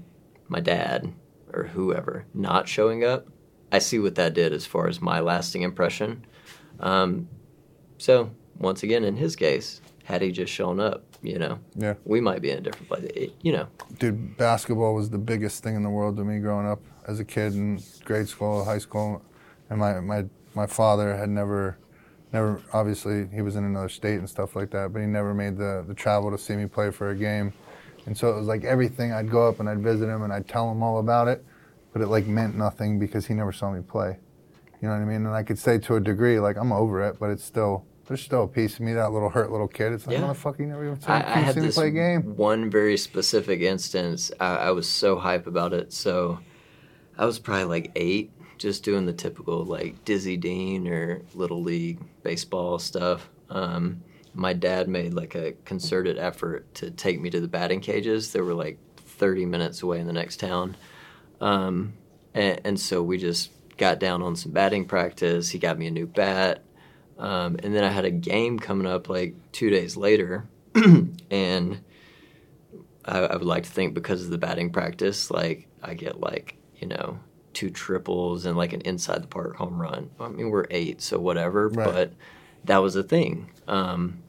my 0.49 0.61
dad 0.61 1.13
or 1.53 1.65
whoever 1.65 2.25
not 2.35 2.69
showing 2.69 3.05
up. 3.05 3.27
I 3.71 3.79
see 3.81 3.99
what 3.99 4.15
that 4.15 4.33
did 4.33 4.53
as 4.55 4.65
far 4.65 4.89
as 4.89 5.01
my 5.03 5.21
lasting 5.21 5.61
impression. 5.63 6.25
Um, 6.81 7.29
so 7.99 8.31
once 8.59 8.83
again, 8.83 9.05
in 9.05 9.17
his 9.17 9.37
case, 9.37 9.81
had 10.05 10.23
he 10.23 10.33
just 10.33 10.51
shown 10.53 10.81
up, 10.81 11.05
you 11.23 11.39
know, 11.39 11.59
Yeah. 11.77 11.95
we 12.05 12.21
might 12.21 12.41
be 12.41 12.51
in 12.51 12.59
a 12.59 12.61
different 12.63 12.89
place. 12.89 13.05
It, 13.15 13.33
you 13.43 13.53
know, 13.53 13.67
Dude, 13.99 14.37
basketball 14.39 14.95
was 14.95 15.11
the 15.11 15.19
biggest 15.19 15.63
thing 15.63 15.75
in 15.77 15.83
the 15.83 15.91
world 15.91 16.17
to 16.17 16.25
me 16.25 16.39
growing 16.39 16.67
up 16.67 16.81
as 17.09 17.19
a 17.19 17.25
kid 17.25 17.55
in 17.55 17.81
grade 18.05 18.29
school, 18.29 18.65
high 18.65 18.79
school, 18.79 19.23
and 19.71 19.81
my 19.81 19.99
my 20.01 20.25
my 20.55 20.67
father 20.67 21.17
had 21.17 21.29
never, 21.31 21.79
never 22.33 22.61
obviously 22.73 23.27
he 23.35 23.43
was 23.43 23.57
in 23.57 23.65
another 23.65 23.89
state 23.89 24.19
and 24.19 24.29
stuff 24.29 24.55
like 24.55 24.71
that, 24.71 24.93
but 24.93 25.01
he 25.01 25.07
never 25.07 25.35
made 25.35 25.57
the 25.57 25.85
the 25.89 25.95
travel 25.95 26.31
to 26.31 26.39
see 26.39 26.55
me 26.55 26.67
play 26.67 26.91
for 26.91 27.11
a 27.11 27.17
game, 27.17 27.53
and 28.07 28.17
so 28.17 28.31
it 28.31 28.37
was 28.37 28.47
like 28.47 28.63
everything. 28.65 29.13
I'd 29.13 29.31
go 29.31 29.49
up 29.49 29.59
and 29.59 29.69
I'd 29.69 29.81
visit 29.81 30.09
him 30.09 30.23
and 30.23 30.33
I'd 30.33 30.47
tell 30.47 30.71
him 30.71 30.83
all 30.83 30.99
about 30.99 31.27
it, 31.29 31.45
but 31.93 32.03
it 32.03 32.09
like 32.09 32.27
meant 32.27 32.57
nothing 32.57 32.99
because 32.99 33.27
he 33.27 33.35
never 33.35 33.53
saw 33.53 33.71
me 33.73 33.81
play. 33.83 34.19
You 34.81 34.89
know 34.89 34.95
what 34.95 35.01
I 35.03 35.07
mean? 35.07 35.27
And 35.27 35.35
I 35.35 35.43
could 35.43 35.59
say 35.59 35.79
to 35.79 35.97
a 35.97 36.01
degree, 36.01 36.39
like 36.39 36.57
I'm 36.57 36.73
over 36.73 37.03
it, 37.09 37.19
but 37.19 37.31
it's 37.31 37.43
still 37.45 37.85
there's 38.07 38.23
still 38.23 38.45
a 38.45 38.49
piece 38.49 38.75
of 38.75 38.81
me, 38.81 38.95
that 38.95 39.13
little 39.13 39.29
hurt 39.29 39.51
little 39.51 39.69
kid. 39.69 39.93
It's 39.93 40.07
like, 40.07 40.17
Yeah. 40.17 40.23
motherfucker, 40.23 40.61
you 40.61 40.67
never 40.67 40.85
even 40.87 40.99
I, 41.07 41.17
I 41.17 41.21
seen, 41.35 41.43
had 41.45 41.55
seen 41.55 41.63
me 41.63 41.69
this 41.69 41.75
play 41.75 41.89
a 41.89 41.91
game. 41.91 42.23
one 42.37 42.71
very 42.71 42.97
specific 42.97 43.61
instance. 43.61 44.31
I, 44.41 44.57
I 44.57 44.71
was 44.71 44.89
so 44.89 45.19
hype 45.19 45.47
about 45.47 45.73
it. 45.75 45.93
So 45.93 46.39
I 47.19 47.27
was 47.27 47.39
probably 47.39 47.65
like 47.65 47.93
eight, 47.97 48.31
just 48.59 48.85
doing 48.85 49.05
the 49.05 49.13
typical 49.13 49.65
like 49.65 50.05
Dizzy 50.05 50.37
Dean 50.37 50.87
or 50.87 51.23
Little 51.35 51.63
League 51.63 51.99
baseball 52.23 52.79
stuff. 52.79 53.29
Um, 53.51 54.03
my 54.35 54.53
dad 54.53 54.89
made 54.89 55.15
like 55.15 55.35
a 55.35 55.53
concerted 55.65 56.17
effort 56.17 56.73
to 56.77 56.91
take 56.93 57.21
me 57.21 57.29
to 57.31 57.41
the 57.41 57.49
batting 57.49 57.81
cages. 57.81 58.33
They 58.33 58.41
were 58.41 58.55
like 58.55 58.79
30 58.97 59.47
minutes 59.47 59.83
away 59.83 59.99
in 59.99 60.07
the 60.07 60.13
next 60.13 60.39
town. 60.39 60.77
Um, 61.41 61.95
and, 62.35 62.61
and 62.65 62.81
so 62.81 63.03
we 63.03 63.19
just 63.19 63.51
got 63.77 63.99
down 63.99 64.23
on 64.23 64.37
some 64.37 64.53
batting 64.53 64.85
practice. 64.85 65.51
He 65.51 65.59
got 65.59 65.79
me 65.79 65.89
a 65.89 65.91
new 65.91 66.07
bat. 66.07 66.63
Um, 67.19 67.57
and 67.65 67.75
then 67.75 67.83
I 67.83 67.89
had 67.89 68.05
a 68.05 68.13
game 68.13 68.61
coming 68.61 68.87
up 68.87 69.09
like 69.09 69.35
two 69.51 69.71
days 69.71 69.97
later. 69.97 70.47
and 71.31 71.81
I, 73.05 73.19
I 73.19 73.37
would 73.37 73.45
like 73.45 73.65
to 73.65 73.71
think 73.71 73.95
because 73.95 74.23
of 74.23 74.31
the 74.31 74.39
batting 74.39 74.71
practice, 74.71 75.33
like 75.33 75.67
I 75.83 75.95
get 75.95 76.21
like, 76.21 76.58
you 76.79 76.87
know, 76.87 77.19
two 77.55 77.71
triples 77.71 78.47
and 78.47 78.57
like 78.57 78.73
an 78.73 78.81
inside 78.83 79.23
the 79.23 79.27
park 79.27 79.57
home 79.57 79.81
run. 79.81 80.11
I 80.21 80.29
mean, 80.29 80.51
we're 80.51 80.67
eight, 80.71 81.03
so 81.03 81.19
whatever. 81.19 81.69
Right. 81.69 81.87
But 81.87 82.13
that 82.65 82.79
was 82.79 82.97
a 82.97 83.03
thing. 83.03 83.51
Um, 83.67 84.23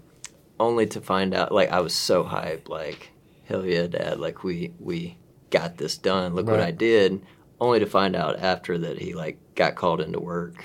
only 0.60 0.86
to 0.88 1.02
find 1.02 1.34
out, 1.34 1.52
like, 1.52 1.72
I 1.72 1.80
was 1.80 1.94
so 1.94 2.24
hyped, 2.24 2.68
like, 2.68 3.12
hell 3.46 3.66
yeah, 3.66 3.88
dad, 3.88 4.20
like, 4.20 4.44
we, 4.44 4.74
we 4.80 5.18
got 5.50 5.78
this 5.78 5.98
done. 5.98 6.36
Look 6.36 6.48
what 6.48 6.60
I 6.60 6.72
did. 6.72 7.22
Only 7.62 7.80
to 7.80 7.86
find 7.86 8.16
out 8.16 8.40
after 8.40 8.78
that 8.78 9.00
he, 9.00 9.14
like, 9.14 9.38
got 9.56 9.76
called 9.76 10.02
into 10.02 10.20
work, 10.20 10.64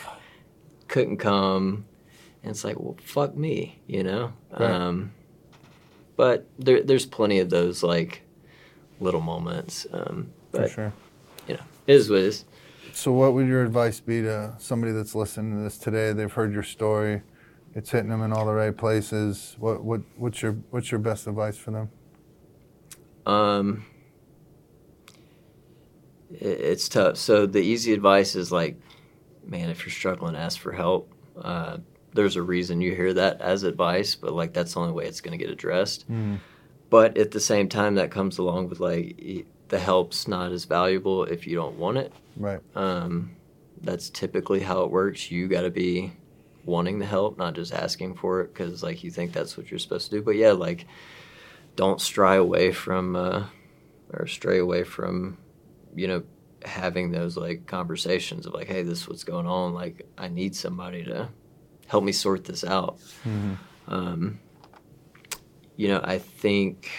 couldn't 0.88 1.18
come. 1.18 1.86
And 2.42 2.50
it's 2.50 2.64
like, 2.64 2.78
well, 2.78 2.96
fuck 3.02 3.36
me, 3.36 3.80
you 3.86 4.02
know? 4.02 4.32
Right. 4.50 4.70
Um, 4.70 5.12
but 6.16 6.46
there, 6.58 6.82
there's 6.82 7.06
plenty 7.06 7.38
of 7.38 7.50
those, 7.50 7.82
like, 7.82 8.22
little 9.00 9.20
moments. 9.20 9.86
Um, 9.92 10.30
For 10.50 10.68
sure. 10.68 10.92
You 11.86 11.94
know, 11.94 11.96
it 11.96 12.00
is 12.00 12.10
what 12.10 12.18
is. 12.20 12.44
So, 12.92 13.12
what 13.12 13.34
would 13.34 13.48
your 13.48 13.64
advice 13.64 14.00
be 14.00 14.22
to 14.22 14.54
somebody 14.58 14.92
that's 14.92 15.14
listening 15.14 15.56
to 15.56 15.62
this 15.62 15.78
today? 15.78 16.12
They've 16.12 16.32
heard 16.32 16.52
your 16.52 16.62
story. 16.62 17.22
It's 17.74 17.90
hitting 17.90 18.08
them 18.08 18.22
in 18.22 18.32
all 18.32 18.46
the 18.46 18.52
right 18.52 18.76
places. 18.76 19.56
What 19.58 19.82
what 19.82 20.02
what's 20.16 20.40
your 20.42 20.52
what's 20.70 20.92
your 20.92 21.00
best 21.00 21.26
advice 21.26 21.56
for 21.56 21.72
them? 21.72 21.90
Um, 23.26 23.84
it, 26.30 26.46
it's 26.46 26.88
tough. 26.88 27.16
So 27.16 27.46
the 27.46 27.60
easy 27.60 27.92
advice 27.92 28.36
is 28.36 28.52
like, 28.52 28.80
man, 29.44 29.70
if 29.70 29.84
you're 29.84 29.90
struggling, 29.90 30.36
ask 30.36 30.60
for 30.60 30.72
help. 30.72 31.12
Uh, 31.36 31.78
there's 32.12 32.36
a 32.36 32.42
reason 32.42 32.80
you 32.80 32.94
hear 32.94 33.12
that 33.12 33.40
as 33.40 33.64
advice, 33.64 34.14
but 34.14 34.32
like 34.32 34.52
that's 34.52 34.74
the 34.74 34.80
only 34.80 34.92
way 34.92 35.06
it's 35.06 35.20
going 35.20 35.36
to 35.36 35.44
get 35.44 35.52
addressed. 35.52 36.10
Mm. 36.10 36.38
But 36.90 37.18
at 37.18 37.32
the 37.32 37.40
same 37.40 37.68
time, 37.68 37.96
that 37.96 38.12
comes 38.12 38.38
along 38.38 38.68
with 38.68 38.78
like 38.78 39.46
the 39.74 39.80
help's 39.80 40.28
not 40.28 40.52
as 40.52 40.66
valuable 40.66 41.24
if 41.24 41.48
you 41.48 41.56
don't 41.56 41.76
want 41.76 41.96
it. 41.98 42.12
Right. 42.36 42.60
Um, 42.76 43.34
that's 43.82 44.08
typically 44.08 44.60
how 44.60 44.82
it 44.84 44.90
works. 44.92 45.32
You 45.32 45.48
got 45.48 45.62
to 45.62 45.70
be 45.70 46.12
wanting 46.64 47.00
the 47.00 47.06
help, 47.06 47.38
not 47.38 47.54
just 47.54 47.72
asking 47.72 48.14
for 48.14 48.40
it 48.42 48.54
because 48.54 48.84
like 48.84 49.02
you 49.02 49.10
think 49.10 49.32
that's 49.32 49.56
what 49.56 49.72
you're 49.72 49.80
supposed 49.80 50.10
to 50.10 50.18
do. 50.18 50.22
But 50.22 50.36
yeah, 50.36 50.52
like 50.52 50.86
don't 51.74 52.00
stray 52.00 52.36
away 52.36 52.70
from 52.70 53.16
uh, 53.16 53.46
or 54.12 54.28
stray 54.28 54.60
away 54.60 54.84
from 54.84 55.38
you 55.96 56.06
know 56.06 56.22
having 56.64 57.10
those 57.10 57.36
like 57.36 57.66
conversations 57.66 58.46
of 58.46 58.54
like, 58.54 58.68
hey, 58.68 58.84
this 58.84 59.00
is 59.00 59.08
what's 59.08 59.24
going 59.24 59.48
on. 59.48 59.74
Like 59.74 60.06
I 60.16 60.28
need 60.28 60.54
somebody 60.54 61.02
to 61.06 61.28
help 61.88 62.04
me 62.04 62.12
sort 62.12 62.44
this 62.44 62.62
out. 62.62 63.00
Mhm. 63.24 63.58
Um, 63.88 64.38
you 65.76 65.88
know, 65.88 66.00
I 66.04 66.18
think 66.18 66.92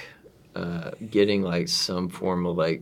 uh, 0.55 0.91
getting 1.09 1.41
like 1.41 1.67
some 1.67 2.09
form 2.09 2.45
of 2.45 2.55
like 2.57 2.81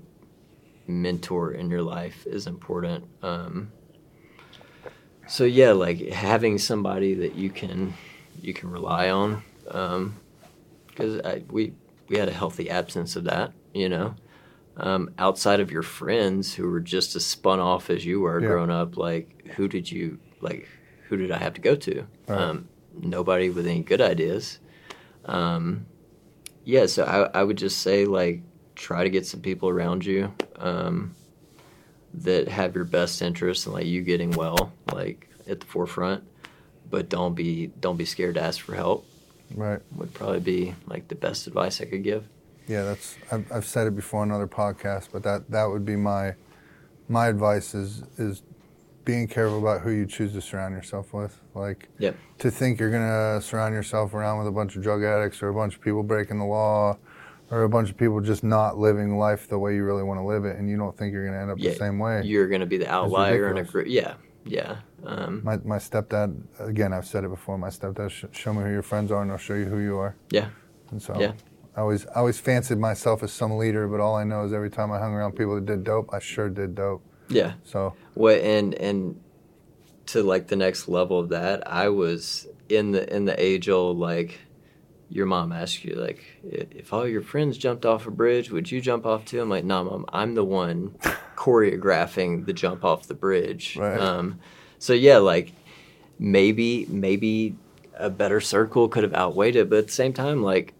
mentor 0.88 1.51
in 1.53 1.69
your 1.69 1.82
life 1.82 2.26
is 2.28 2.45
important. 2.47 3.05
Um, 3.21 3.71
so 5.28 5.43
yeah, 5.43 5.71
like 5.71 5.99
having 6.09 6.57
somebody 6.57 7.13
that 7.15 7.36
you 7.36 7.49
can 7.49 7.93
you 8.41 8.53
can 8.53 8.69
rely 8.69 9.09
on, 9.09 9.43
because 9.65 11.19
I 11.24 11.43
we 11.49 11.74
we 12.09 12.17
had 12.17 12.28
a 12.30 12.34
healthy 12.34 12.69
absence 12.69 13.15
of 13.15 13.24
that. 13.26 13.53
You 13.74 13.89
know, 13.89 14.15
um, 14.78 15.09
outside 15.17 15.59
of 15.59 15.71
your 15.71 15.82
friends 15.82 16.53
who 16.53 16.69
were 16.69 16.80
just 16.82 17.15
as 17.15 17.26
spun 17.26 17.59
off 17.59 17.89
as 17.89 18.05
you 18.05 18.19
were 18.19 18.39
Yeah. 18.39 18.47
growing 18.47 18.69
up, 18.69 18.97
like 18.97 19.47
who 19.55 19.67
did 19.67 19.89
you 19.91 20.19
like? 20.41 20.67
Who 21.07 21.17
did 21.17 21.32
I 21.32 21.38
have 21.38 21.53
to 21.55 21.61
go 21.61 21.76
to? 21.76 22.05
Right. 22.28 22.39
Um, 22.39 22.67
nobody 22.99 23.49
with 23.49 23.65
any 23.65 23.82
good 23.82 24.01
ideas. 24.01 24.59
Um, 25.26 25.86
yeah, 26.64 26.86
so 26.86 27.03
I, 27.03 27.39
I 27.39 27.43
would 27.43 27.57
just 27.57 27.80
say 27.80 28.05
like 28.05 28.41
try 28.76 29.03
to 29.03 29.09
get 29.09 29.26
some 29.26 29.41
people 29.41 29.70
around 29.70 30.05
you 30.05 30.34
um, 30.57 31.16
that 32.14 32.47
have 32.47 32.76
your 32.76 32.86
best 32.86 33.22
interest 33.22 33.66
and 33.66 33.74
like 33.74 33.86
you 33.86 34.01
getting 34.01 34.32
well, 34.32 34.72
like 34.91 35.30
at 35.47 35.59
the 35.59 35.66
forefront. 35.66 36.24
But 36.89 37.09
don't 37.09 37.34
be 37.34 37.68
don't 37.80 37.97
be 37.97 38.05
scared 38.05 38.36
to 38.36 38.41
ask 38.41 38.61
for 38.61 38.76
help. 38.76 39.05
Right. 39.55 39.80
Would 39.95 40.14
probably 40.14 40.39
be 40.39 40.76
like 40.88 41.07
the 41.07 41.16
best 41.16 41.47
advice 41.47 41.82
I 41.82 41.86
could 41.86 42.03
give. 42.03 42.26
Yeah, 42.68 42.84
that's 42.84 43.18
I've, 43.32 43.51
I've 43.51 43.66
said 43.66 43.88
it 43.88 43.95
before 43.95 44.22
on 44.22 44.32
other 44.32 44.47
podcasts, 44.47 45.09
but 45.11 45.24
that 45.24 45.49
that 45.49 45.66
would 45.66 45.86
be 45.86 45.95
my 45.95 46.36
my 47.09 47.28
advice 47.28 47.74
is 47.74 48.03
is 48.18 48.43
being 49.06 49.28
careful 49.28 49.60
about 49.60 49.82
who 49.82 49.91
you 49.91 50.06
choose 50.06 50.34
to 50.34 50.41
surround 50.41 50.74
yourself 50.76 51.14
with. 51.14 51.39
Like 51.54 51.89
Yep. 51.99 52.16
to 52.39 52.51
think 52.51 52.80
you're 52.80 52.91
gonna 52.91 53.41
surround 53.41 53.74
yourself 53.74 54.14
around 54.14 54.39
with 54.39 54.47
a 54.47 54.51
bunch 54.51 54.76
of 54.76 54.82
drug 54.84 55.04
addicts 55.04 55.41
or 55.43 55.49
a 55.49 55.54
bunch 55.54 55.76
of 55.76 55.82
people 55.82 56.04
breaking 56.04 56.39
the 56.39 56.45
law 56.45 56.97
or 57.51 57.64
a 57.64 57.70
bunch 57.70 57.89
of 57.89 57.97
people 57.97 58.20
just 58.22 58.43
not 58.43 58.78
living 58.78 59.18
life 59.18 59.47
the 59.47 59.60
way 59.60 59.76
you 59.76 59.84
really 59.84 60.04
want 60.04 60.20
to 60.20 60.24
live 60.26 60.45
it 60.45 60.58
and 60.58 60.70
you 60.70 60.78
don't 60.78 60.97
think 60.97 61.12
you're 61.14 61.26
gonna 61.26 61.39
end 61.41 61.51
up 61.51 61.58
Yeah, 61.60 61.72
the 61.72 61.76
same 61.76 61.99
way. 61.99 62.22
You're 62.24 62.47
gonna 62.47 62.66
be 62.66 62.78
the 62.78 62.89
outlier 62.89 63.49
in 63.51 63.58
a 63.58 63.64
group. 63.64 63.88
Yeah, 63.89 64.16
yeah. 64.45 64.78
Um, 65.06 65.41
My 65.43 65.58
my 65.66 65.78
stepdad 65.78 66.36
again 66.60 66.93
I've 66.93 67.06
said 67.06 67.26
it 67.26 67.30
before, 67.30 67.58
my 67.58 67.70
stepdad 67.70 68.10
sh- 68.10 68.26
show 68.32 68.54
me 68.54 68.64
who 68.64 68.70
your 68.72 68.82
friends 68.84 69.12
are 69.12 69.22
and 69.22 69.32
I'll 69.32 69.38
show 69.38 69.54
you 69.56 69.66
who 69.66 69.80
you 69.80 69.97
are. 69.97 70.16
Yeah. 70.30 70.47
And 70.91 71.01
so 71.01 71.20
Yeah. 71.20 71.34
I 71.76 71.82
always 71.82 72.06
I 72.08 72.20
always 72.20 72.39
fancied 72.39 72.78
myself 72.78 73.22
as 73.24 73.34
some 73.34 73.58
leader, 73.58 73.88
but 73.89 73.99
all 73.99 74.16
I 74.16 74.24
know 74.24 74.45
is 74.45 74.54
every 74.54 74.70
time 74.70 74.91
I 74.93 74.99
hung 74.99 75.12
around 75.14 75.34
people 75.36 75.56
that 75.56 75.66
did 75.66 75.84
dope, 75.84 76.10
I 76.14 76.20
sure 76.20 76.47
did 76.49 76.74
dope. 76.76 77.04
Yeah. 77.30 77.53
So 77.63 77.95
What 78.13 78.39
and 78.41 78.74
and 78.76 79.19
to 80.07 80.24
like 80.24 80.47
the 80.47 80.55
next 80.55 80.88
level 80.88 81.19
of 81.19 81.30
that, 81.30 81.71
I 81.71 81.89
was 81.89 82.47
in 82.69 82.91
the 82.91 83.13
in 83.13 83.26
the 83.26 83.41
age 83.41 83.69
old 83.69 83.97
like 83.97 84.39
your 85.09 85.26
mom 85.28 85.51
asked 85.51 85.84
you 85.84 85.93
like 85.95 86.24
if 86.43 86.91
all 86.91 87.07
your 87.07 87.21
friends 87.21 87.57
jumped 87.57 87.86
off 87.86 88.07
a 88.07 88.11
bridge, 88.11 88.49
would 88.49 88.71
you 88.71 88.82
jump 88.82 89.05
off 89.05 89.26
too? 89.26 89.41
I'm 89.41 89.49
like, 89.49 89.63
no, 89.63 89.84
mom, 89.84 90.05
I'm 90.09 90.34
the 90.34 90.43
one 90.43 90.95
choreographing 91.36 92.45
the 92.45 92.53
jump 92.53 92.84
off 92.84 93.07
the 93.07 93.13
bridge. 93.13 93.78
Right. 93.78 93.99
Um, 93.99 94.39
so 94.80 94.93
yeah, 94.93 95.17
like 95.17 95.53
maybe 96.17 96.86
maybe 96.88 97.55
a 97.95 98.09
better 98.09 98.41
circle 98.41 98.88
could 98.88 99.03
have 99.03 99.13
outweighed 99.13 99.55
it, 99.55 99.69
but 99.69 99.80
at 99.80 99.88
the 99.88 99.93
same 99.93 100.13
time, 100.13 100.41
like 100.41 100.74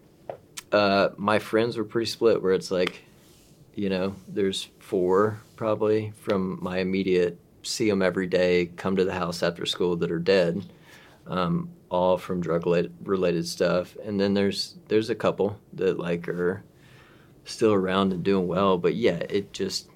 uh, 0.72 1.10
my 1.16 1.38
friends 1.38 1.76
were 1.76 1.84
pretty 1.84 2.10
split. 2.10 2.42
Where 2.42 2.54
it's 2.54 2.70
like, 2.72 3.04
you 3.74 3.88
know, 3.88 4.16
there's 4.26 4.68
four 4.80 5.40
probably 5.56 6.12
from 6.20 6.58
my 6.62 6.78
immediate 6.78 7.38
see 7.66 7.88
them 7.88 8.02
every 8.02 8.26
day, 8.26 8.66
come 8.76 8.96
to 8.96 9.04
the 9.04 9.12
house 9.14 9.42
after 9.42 9.66
school 9.66 9.96
that 9.96 10.10
are 10.10 10.18
dead, 10.18 10.64
um, 11.26 11.70
all 11.90 12.18
from 12.18 12.40
drug 12.40 12.66
related, 13.02 13.46
stuff. 13.48 13.96
And 14.04 14.20
then 14.20 14.34
there's 14.34 14.74
there's 14.88 15.10
a 15.10 15.14
couple 15.14 15.58
that 15.72 15.98
like 15.98 16.28
are 16.28 16.62
still 17.44 17.72
around 17.72 18.12
and 18.12 18.22
doing 18.22 18.46
well. 18.46 18.78
But 18.78 18.94
yeah, 18.94 19.22
it 19.30 19.52
just 19.52 19.88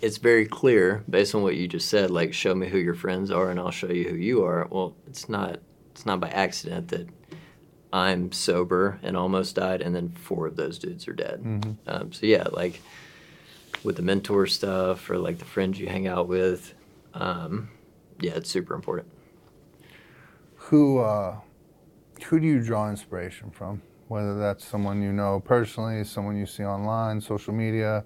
it's 0.00 0.16
very 0.16 0.46
clear 0.46 1.04
based 1.08 1.34
on 1.34 1.42
what 1.42 1.56
you 1.56 1.68
just 1.68 1.88
said. 1.88 2.10
Like, 2.10 2.32
show 2.32 2.54
me 2.54 2.68
who 2.68 2.78
your 2.78 2.94
friends 2.94 3.30
are, 3.30 3.50
and 3.50 3.60
I'll 3.60 3.70
show 3.70 3.90
you 3.92 4.08
who 4.08 4.16
you 4.16 4.44
are. 4.44 4.66
Well, 4.70 4.94
it's 5.06 5.28
not 5.28 5.60
it's 5.92 6.06
not 6.06 6.20
by 6.20 6.30
accident 6.30 6.88
that 6.88 7.08
I'm 7.92 8.32
sober 8.32 8.98
and 9.02 9.16
almost 9.16 9.56
died, 9.56 9.82
and 9.82 9.94
then 9.94 10.10
four 10.10 10.46
of 10.46 10.56
those 10.56 10.78
dudes 10.78 11.06
are 11.08 11.12
dead. 11.12 11.42
Mhm. 11.42 11.76
Um, 11.86 12.12
so 12.12 12.26
yeah, 12.26 12.46
like 12.52 12.80
with 13.82 13.96
the 13.96 14.02
mentor 14.02 14.46
stuff 14.46 15.08
or 15.10 15.18
like 15.18 15.38
the 15.38 15.44
friends 15.44 15.78
you 15.78 15.88
hang 15.88 16.06
out 16.06 16.28
with, 16.28 16.74
um, 17.14 17.70
yeah, 18.20 18.32
it's 18.34 18.50
super 18.50 18.74
important. 18.74 19.08
who 20.54 20.98
uh, 20.98 21.38
who 22.26 22.40
do 22.40 22.46
you 22.46 22.62
draw 22.62 22.90
inspiration 22.90 23.50
from? 23.50 23.82
Whether 24.08 24.38
that's 24.38 24.64
someone 24.64 25.02
you 25.02 25.12
know 25.12 25.40
personally, 25.40 26.04
someone 26.04 26.36
you 26.36 26.46
see 26.46 26.64
online, 26.64 27.20
social 27.20 27.54
media. 27.54 28.04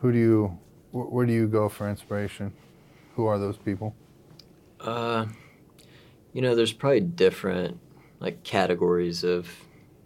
Who 0.00 0.12
do 0.12 0.18
you 0.18 0.58
wh- 0.92 1.12
where 1.12 1.26
do 1.26 1.32
you 1.32 1.46
go 1.48 1.68
for 1.68 1.88
inspiration? 1.88 2.52
Who 3.16 3.26
are 3.26 3.38
those 3.38 3.56
people? 3.58 3.94
Uh, 4.80 5.26
you 6.32 6.42
know, 6.42 6.54
there's 6.54 6.72
probably 6.72 7.00
different 7.00 7.78
like 8.20 8.42
categories 8.44 9.24
of 9.24 9.48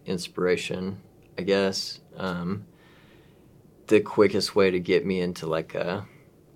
inspiration, 0.06 1.00
I 1.38 1.42
guess. 1.42 2.00
Um, 2.16 2.66
the 3.86 4.00
quickest 4.00 4.56
way 4.56 4.70
to 4.70 4.80
get 4.80 5.06
me 5.06 5.20
into 5.20 5.46
like 5.46 5.74
a 5.74 6.06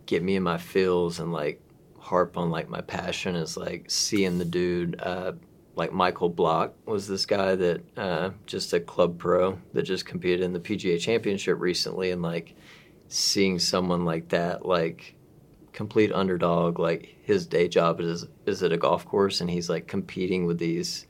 get 0.06 0.22
me 0.22 0.36
in 0.36 0.42
my 0.42 0.58
feels 0.58 1.20
and 1.20 1.32
like 1.32 1.60
harp 1.98 2.36
on 2.36 2.50
like 2.50 2.68
my 2.68 2.80
passion 2.80 3.36
is 3.36 3.56
like 3.56 3.90
seeing 3.90 4.38
the 4.38 4.44
dude 4.44 5.00
uh, 5.00 5.32
like 5.76 5.92
Michael 5.92 6.28
Block 6.28 6.74
was 6.84 7.06
this 7.06 7.24
guy 7.24 7.54
that 7.54 7.82
uh, 7.96 8.30
just 8.46 8.72
a 8.72 8.80
club 8.80 9.18
pro 9.18 9.58
that 9.72 9.84
just 9.84 10.04
competed 10.04 10.40
in 10.40 10.52
the 10.52 10.60
PGA 10.60 11.00
Championship 11.00 11.58
recently, 11.58 12.10
and 12.10 12.20
like 12.20 12.54
seeing 13.08 13.58
someone 13.58 14.04
like 14.04 14.28
that, 14.28 14.66
like 14.66 15.14
complete 15.72 16.12
underdog, 16.12 16.78
like 16.78 17.16
his 17.22 17.46
day 17.46 17.68
job 17.68 18.00
is 18.00 18.26
is 18.46 18.62
at 18.62 18.72
a 18.72 18.76
golf 18.76 19.06
course, 19.06 19.40
and 19.40 19.48
he's 19.48 19.70
like 19.70 19.86
competing 19.86 20.44
with 20.44 20.58
these 20.58 21.06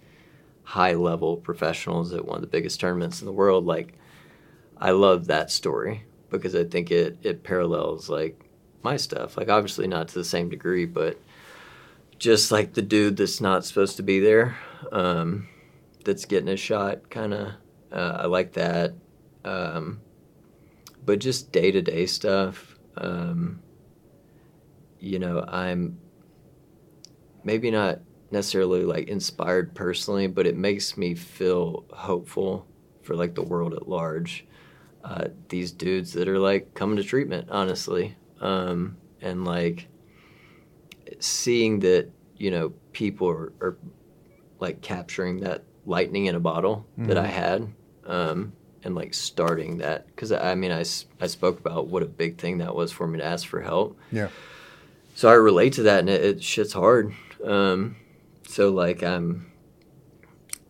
high 0.62 0.94
level 0.94 1.36
professionals 1.36 2.12
at 2.12 2.24
one 2.24 2.36
of 2.36 2.42
the 2.42 2.46
biggest 2.46 2.78
tournaments 2.78 3.20
in 3.20 3.26
the 3.26 3.32
world. 3.32 3.66
Like, 3.66 3.94
I 4.76 4.90
love 4.92 5.26
that 5.26 5.50
story 5.50 6.04
because 6.30 6.54
I 6.54 6.64
think 6.64 6.90
it 6.90 7.18
it 7.22 7.42
parallels 7.42 8.08
like 8.08 8.40
my 8.82 8.96
stuff. 8.96 9.36
Like, 9.36 9.48
obviously 9.48 9.86
not 9.86 10.08
to 10.08 10.14
the 10.14 10.24
same 10.24 10.48
degree, 10.48 10.86
but 10.86 11.18
just 12.18 12.52
like 12.52 12.74
the 12.74 12.82
dude 12.82 13.16
that's 13.16 13.40
not 13.40 13.64
supposed 13.64 13.96
to 13.96 14.02
be 14.02 14.20
there, 14.20 14.56
um, 14.92 15.48
that's 16.04 16.24
getting 16.24 16.48
a 16.48 16.56
shot. 16.56 17.10
Kind 17.10 17.34
of, 17.34 17.52
uh, 17.92 18.18
I 18.20 18.26
like 18.26 18.52
that. 18.54 18.94
Um, 19.44 20.00
but 21.04 21.18
just 21.18 21.52
day 21.52 21.70
to 21.70 21.82
day 21.82 22.06
stuff. 22.06 22.78
Um, 22.96 23.60
you 24.98 25.18
know, 25.18 25.44
I'm 25.48 25.98
maybe 27.42 27.70
not 27.70 28.00
necessarily 28.30 28.84
like 28.84 29.08
inspired 29.08 29.74
personally, 29.74 30.26
but 30.26 30.46
it 30.46 30.56
makes 30.56 30.96
me 30.96 31.14
feel 31.14 31.84
hopeful 31.90 32.66
for 33.02 33.16
like 33.16 33.34
the 33.34 33.42
world 33.42 33.74
at 33.74 33.88
large. 33.88 34.46
Uh, 35.02 35.28
these 35.48 35.72
dudes 35.72 36.12
that 36.12 36.28
are 36.28 36.38
like 36.38 36.74
coming 36.74 36.96
to 36.96 37.02
treatment, 37.02 37.48
honestly, 37.50 38.16
um, 38.40 38.96
and 39.20 39.44
like 39.44 39.88
seeing 41.18 41.80
that 41.80 42.10
you 42.36 42.50
know 42.50 42.70
people 42.92 43.28
are, 43.28 43.52
are 43.60 43.76
like 44.58 44.82
capturing 44.82 45.40
that 45.40 45.64
lightning 45.86 46.26
in 46.26 46.34
a 46.34 46.40
bottle 46.40 46.86
mm-hmm. 46.92 47.08
that 47.08 47.16
I 47.16 47.26
had, 47.26 47.66
um, 48.06 48.52
and 48.84 48.94
like 48.94 49.14
starting 49.14 49.78
that 49.78 50.06
because 50.06 50.32
I 50.32 50.54
mean 50.54 50.70
I, 50.70 50.84
I 51.20 51.26
spoke 51.26 51.58
about 51.58 51.86
what 51.86 52.02
a 52.02 52.06
big 52.06 52.38
thing 52.38 52.58
that 52.58 52.74
was 52.74 52.92
for 52.92 53.06
me 53.06 53.18
to 53.18 53.24
ask 53.24 53.46
for 53.46 53.60
help. 53.60 53.98
Yeah. 54.12 54.28
So 55.14 55.28
I 55.28 55.34
relate 55.34 55.74
to 55.74 55.82
that, 55.84 56.00
and 56.00 56.08
it, 56.08 56.24
it 56.24 56.42
shit's 56.42 56.72
hard. 56.72 57.14
Um, 57.44 57.96
so 58.48 58.70
like 58.70 59.02
I'm, 59.02 59.50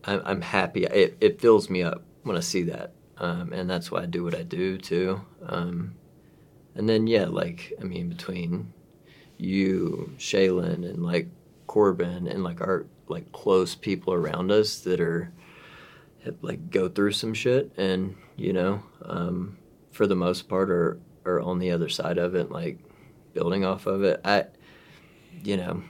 I'm, 0.05 0.23
I'm 0.25 0.41
happy. 0.41 0.85
It, 0.85 1.17
it 1.21 1.41
fills 1.41 1.71
me 1.71 1.83
up 1.83 2.03
when 2.23 2.37
I 2.37 2.41
see 2.41 2.63
that, 2.65 2.93
um, 3.21 3.53
and 3.53 3.69
that's 3.69 3.91
why 3.91 4.03
I 4.03 4.07
do 4.07 4.25
what 4.25 4.35
I 4.35 4.43
do 4.43 4.79
too. 4.79 5.21
Um, 5.47 5.95
and 6.75 6.89
then 6.89 7.07
yeah, 7.07 7.27
like 7.27 7.73
I 7.81 7.85
mean 7.85 8.09
between 8.09 8.73
you, 9.37 10.13
Shaylin, 10.19 10.89
and 10.89 11.05
like 11.05 11.29
Corbin, 11.67 12.27
and 12.27 12.43
like 12.43 12.61
our 12.61 12.87
like 13.09 13.31
close 13.33 13.75
people 13.75 14.15
around 14.15 14.51
us 14.51 14.81
that 14.81 15.01
are 15.01 15.33
like 16.41 16.71
go 16.71 16.89
through 16.89 17.13
some 17.13 17.35
shit, 17.35 17.71
and 17.77 18.17
you 18.37 18.53
know, 18.53 18.83
um, 19.05 19.59
for 19.93 20.07
the 20.07 20.17
most 20.17 20.49
part, 20.49 20.71
are 20.71 20.99
are 21.27 21.41
on 21.41 21.59
the 21.59 21.71
other 21.71 21.89
side 21.89 22.19
of 22.19 22.35
it, 22.35 22.51
like 22.51 22.79
building 23.35 23.65
off 23.65 23.87
of 23.87 24.03
it. 24.03 24.21
I, 24.25 24.47
you 25.45 25.59
know, 25.59 25.83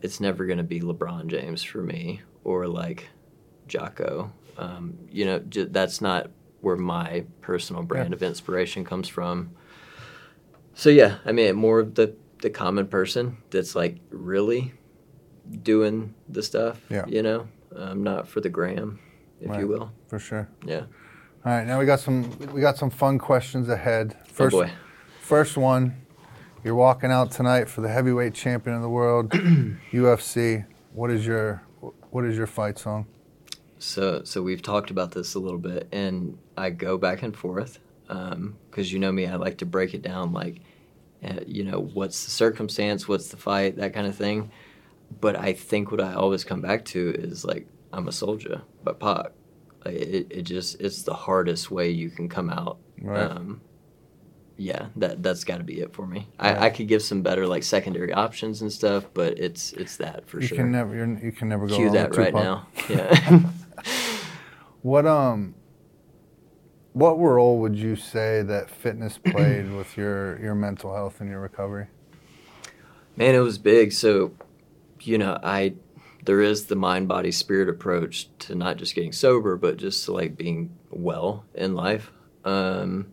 it's 0.00 0.20
never 0.20 0.46
to 0.58 0.64
be 0.64 0.80
LeBron 0.80 1.26
James 1.26 1.62
for 1.62 1.82
me 1.82 2.22
or 2.44 2.66
like 2.66 3.08
Jocko. 3.68 4.32
Um, 4.56 4.98
you 5.10 5.24
know, 5.24 5.38
j- 5.40 5.64
that's 5.64 6.00
not 6.00 6.30
where 6.60 6.76
my 6.76 7.24
personal 7.40 7.82
brand 7.82 8.10
yeah. 8.10 8.16
of 8.16 8.22
inspiration 8.22 8.84
comes 8.84 9.08
from. 9.08 9.50
So 10.74 10.90
yeah, 10.90 11.18
I 11.24 11.32
mean, 11.32 11.56
more 11.56 11.80
of 11.80 11.94
the 11.94 12.14
the 12.42 12.50
common 12.50 12.86
person 12.86 13.36
that's 13.50 13.74
like 13.74 13.98
really 14.10 14.72
doing 15.62 16.14
the 16.28 16.42
stuff. 16.42 16.80
Yeah. 16.88 17.04
You 17.06 17.22
know, 17.22 17.48
um, 17.76 18.02
not 18.02 18.28
for 18.28 18.40
the 18.40 18.48
gram, 18.48 18.98
if 19.40 19.50
right. 19.50 19.60
you 19.60 19.68
will. 19.68 19.92
For 20.08 20.18
sure. 20.18 20.48
Yeah. 20.64 20.84
All 21.44 21.52
right, 21.52 21.66
now 21.66 21.78
we 21.78 21.86
got 21.86 22.00
some 22.00 22.30
we 22.52 22.60
got 22.60 22.76
some 22.76 22.90
fun 22.90 23.18
questions 23.18 23.68
ahead. 23.68 24.14
Oh, 24.18 24.24
first, 24.26 24.54
oh 24.54 24.62
boy. 24.62 24.70
First 25.22 25.56
one, 25.56 26.06
you're 26.62 26.74
walking 26.74 27.10
out 27.10 27.30
tonight 27.30 27.68
for 27.68 27.80
the 27.80 27.88
heavyweight 27.88 28.34
champion 28.34 28.76
of 28.76 28.82
the 28.82 28.90
world, 28.90 29.30
UFC. 29.92 30.66
What 30.92 31.10
is 31.10 31.26
your 31.26 31.62
what 32.10 32.26
is 32.26 32.36
your 32.36 32.46
fight 32.46 32.78
song? 32.78 33.06
So 33.78 34.22
so 34.24 34.42
we've 34.42 34.60
talked 34.60 34.90
about 34.90 35.12
this 35.12 35.34
a 35.34 35.38
little 35.38 35.58
bit, 35.58 35.88
and 35.92 36.36
I 36.60 36.70
go 36.70 36.98
back 36.98 37.22
and 37.22 37.36
forth 37.36 37.78
because 38.06 38.32
um, 38.32 38.56
you 38.74 38.98
know 38.98 39.12
me, 39.12 39.26
I 39.26 39.36
like 39.36 39.58
to 39.58 39.66
break 39.66 39.94
it 39.94 40.02
down 40.02 40.32
like, 40.32 40.60
uh, 41.24 41.40
you 41.46 41.64
know, 41.64 41.80
what's 41.80 42.24
the 42.24 42.30
circumstance, 42.30 43.06
what's 43.06 43.28
the 43.28 43.36
fight, 43.36 43.76
that 43.76 43.94
kind 43.94 44.06
of 44.06 44.16
thing. 44.16 44.50
But 45.20 45.36
I 45.36 45.52
think 45.52 45.90
what 45.90 46.00
I 46.00 46.14
always 46.14 46.44
come 46.44 46.60
back 46.60 46.84
to 46.86 47.14
is 47.16 47.44
like 47.44 47.66
I'm 47.92 48.08
a 48.08 48.12
soldier, 48.12 48.62
but 48.84 49.00
Pac. 49.00 49.32
Like, 49.84 49.94
it, 49.94 50.26
it 50.30 50.42
just 50.42 50.80
it's 50.80 51.02
the 51.02 51.14
hardest 51.14 51.70
way 51.70 51.90
you 51.90 52.10
can 52.10 52.28
come 52.28 52.50
out. 52.50 52.78
Right. 53.00 53.30
Um, 53.30 53.62
yeah, 54.60 54.88
that 54.96 55.22
that's 55.22 55.42
got 55.44 55.56
to 55.56 55.64
be 55.64 55.80
it 55.80 55.94
for 55.94 56.06
me. 56.06 56.28
I, 56.38 56.66
I 56.66 56.70
could 56.70 56.86
give 56.86 57.02
some 57.02 57.22
better 57.22 57.46
like 57.46 57.62
secondary 57.62 58.12
options 58.12 58.60
and 58.60 58.70
stuff, 58.70 59.06
but 59.14 59.38
it's 59.38 59.72
it's 59.72 59.96
that 59.96 60.28
for 60.28 60.38
you 60.40 60.48
sure. 60.48 60.56
You 60.58 60.64
can 60.64 60.72
never 60.72 60.94
you're, 60.94 61.18
you 61.18 61.32
can 61.32 61.48
never 61.48 61.66
go 61.66 61.76
Cue 61.76 61.90
that 61.90 62.14
right 62.16 62.34
now. 62.34 62.66
Yeah. 62.90 63.40
what 64.82 65.06
um 65.06 65.54
what 66.92 67.18
role 67.18 67.58
would 67.58 67.76
you 67.76 67.96
say 67.96 68.42
that 68.42 68.70
fitness 68.70 69.18
played 69.24 69.72
with 69.72 69.96
your 69.96 70.40
your 70.40 70.54
mental 70.54 70.94
health 70.94 71.20
and 71.20 71.30
your 71.30 71.40
recovery? 71.40 71.86
Man, 73.16 73.34
it 73.34 73.40
was 73.40 73.58
big. 73.58 73.92
So, 73.92 74.32
you 75.00 75.18
know, 75.18 75.38
I 75.42 75.74
there 76.24 76.40
is 76.40 76.66
the 76.66 76.76
mind 76.76 77.08
body 77.08 77.32
spirit 77.32 77.68
approach 77.68 78.28
to 78.40 78.54
not 78.54 78.76
just 78.76 78.94
getting 78.94 79.12
sober, 79.12 79.56
but 79.56 79.76
just 79.76 80.04
to 80.04 80.12
like 80.12 80.36
being 80.36 80.76
well 80.90 81.44
in 81.54 81.74
life. 81.74 82.12
Um, 82.44 83.12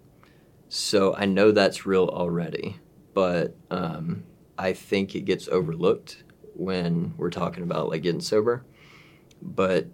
so 0.69 1.15
I 1.15 1.25
know 1.25 1.51
that's 1.51 1.85
real 1.85 2.07
already, 2.07 2.77
but 3.13 3.55
um, 3.71 4.23
I 4.57 4.73
think 4.73 5.15
it 5.15 5.21
gets 5.21 5.47
overlooked 5.47 6.23
when 6.55 7.13
we're 7.17 7.29
talking 7.29 7.63
about 7.63 7.89
like 7.89 8.03
getting 8.03 8.21
sober. 8.21 8.65
But 9.41 9.87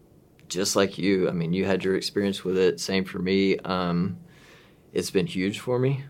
just 0.53 0.75
like 0.75 0.97
you, 0.97 1.27
I 1.27 1.31
mean, 1.31 1.53
you 1.53 1.65
had 1.65 1.83
your 1.83 1.95
experience 1.95 2.43
with 2.43 2.57
it. 2.57 2.79
Same 2.79 3.05
for 3.05 3.19
me. 3.19 3.57
Um, 3.59 4.17
it's 4.93 5.11
been 5.11 5.27
huge 5.27 5.59
for 5.59 5.79
me 5.79 6.03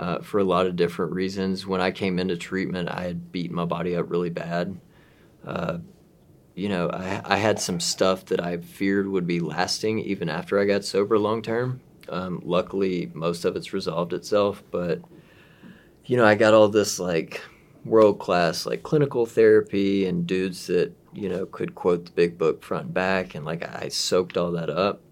uh, 0.00 0.20
for 0.20 0.40
a 0.40 0.44
lot 0.44 0.66
of 0.66 0.76
different 0.76 1.12
reasons. 1.12 1.66
When 1.66 1.80
I 1.80 1.90
came 1.90 2.18
into 2.18 2.36
treatment, 2.36 2.88
I 2.88 3.02
had 3.02 3.30
beaten 3.30 3.54
my 3.54 3.66
body 3.66 3.94
up 3.94 4.10
really 4.10 4.30
bad. 4.30 4.80
Uh, 5.46 5.78
you 6.54 6.68
know, 6.68 6.90
I, 6.90 7.20
I 7.24 7.36
had 7.36 7.60
some 7.60 7.80
stuff 7.80 8.24
that 8.26 8.40
I 8.40 8.58
feared 8.58 9.06
would 9.06 9.26
be 9.26 9.40
lasting 9.40 10.00
even 10.00 10.28
after 10.28 10.58
I 10.58 10.64
got 10.64 10.84
sober 10.84 11.18
long 11.18 11.42
term. 11.42 11.80
Um, 12.08 12.40
luckily, 12.44 13.10
most 13.14 13.44
of 13.44 13.56
it's 13.56 13.72
resolved 13.72 14.12
itself, 14.12 14.62
but 14.70 15.00
you 16.06 16.16
know, 16.16 16.24
I 16.24 16.34
got 16.34 16.54
all 16.54 16.68
this 16.68 16.98
like 16.98 17.40
world 17.84 18.18
class 18.18 18.66
like 18.66 18.82
clinical 18.82 19.24
therapy 19.24 20.06
and 20.06 20.26
dudes 20.26 20.66
that 20.66 20.92
you 21.12 21.28
know 21.28 21.46
could 21.46 21.74
quote 21.74 22.06
the 22.06 22.12
big 22.12 22.38
book 22.38 22.62
front 22.62 22.86
and 22.86 22.94
back, 22.94 23.34
and 23.34 23.44
like 23.44 23.62
I 23.62 23.88
soaked 23.88 24.36
all 24.36 24.52
that 24.52 24.70
up. 24.70 25.02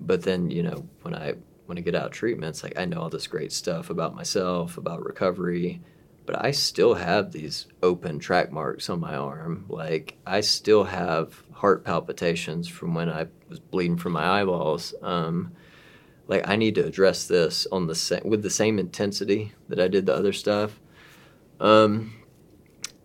But 0.00 0.22
then 0.22 0.50
you 0.50 0.62
know 0.62 0.86
when 1.02 1.14
I 1.14 1.34
when 1.66 1.78
I 1.78 1.80
get 1.80 1.94
out 1.94 2.06
of 2.06 2.12
treatment, 2.12 2.62
like 2.62 2.78
I 2.78 2.84
know 2.84 3.00
all 3.00 3.10
this 3.10 3.26
great 3.26 3.52
stuff 3.52 3.90
about 3.90 4.14
myself, 4.14 4.76
about 4.76 5.04
recovery, 5.04 5.80
but 6.26 6.42
I 6.42 6.50
still 6.50 6.94
have 6.94 7.32
these 7.32 7.66
open 7.82 8.18
track 8.18 8.52
marks 8.52 8.88
on 8.88 9.00
my 9.00 9.14
arm. 9.14 9.66
Like 9.68 10.16
I 10.26 10.40
still 10.40 10.84
have 10.84 11.42
heart 11.52 11.84
palpitations 11.84 12.68
from 12.68 12.94
when 12.94 13.08
I 13.08 13.26
was 13.48 13.60
bleeding 13.60 13.96
from 13.96 14.12
my 14.12 14.40
eyeballs. 14.40 14.94
Um, 15.02 15.52
like 16.26 16.48
I 16.48 16.56
need 16.56 16.74
to 16.76 16.84
address 16.84 17.26
this 17.26 17.66
on 17.70 17.86
the 17.86 17.94
same 17.94 18.22
with 18.24 18.42
the 18.42 18.50
same 18.50 18.78
intensity 18.78 19.52
that 19.68 19.80
I 19.80 19.88
did 19.88 20.06
the 20.06 20.14
other 20.14 20.32
stuff. 20.32 20.80
Um, 21.60 22.14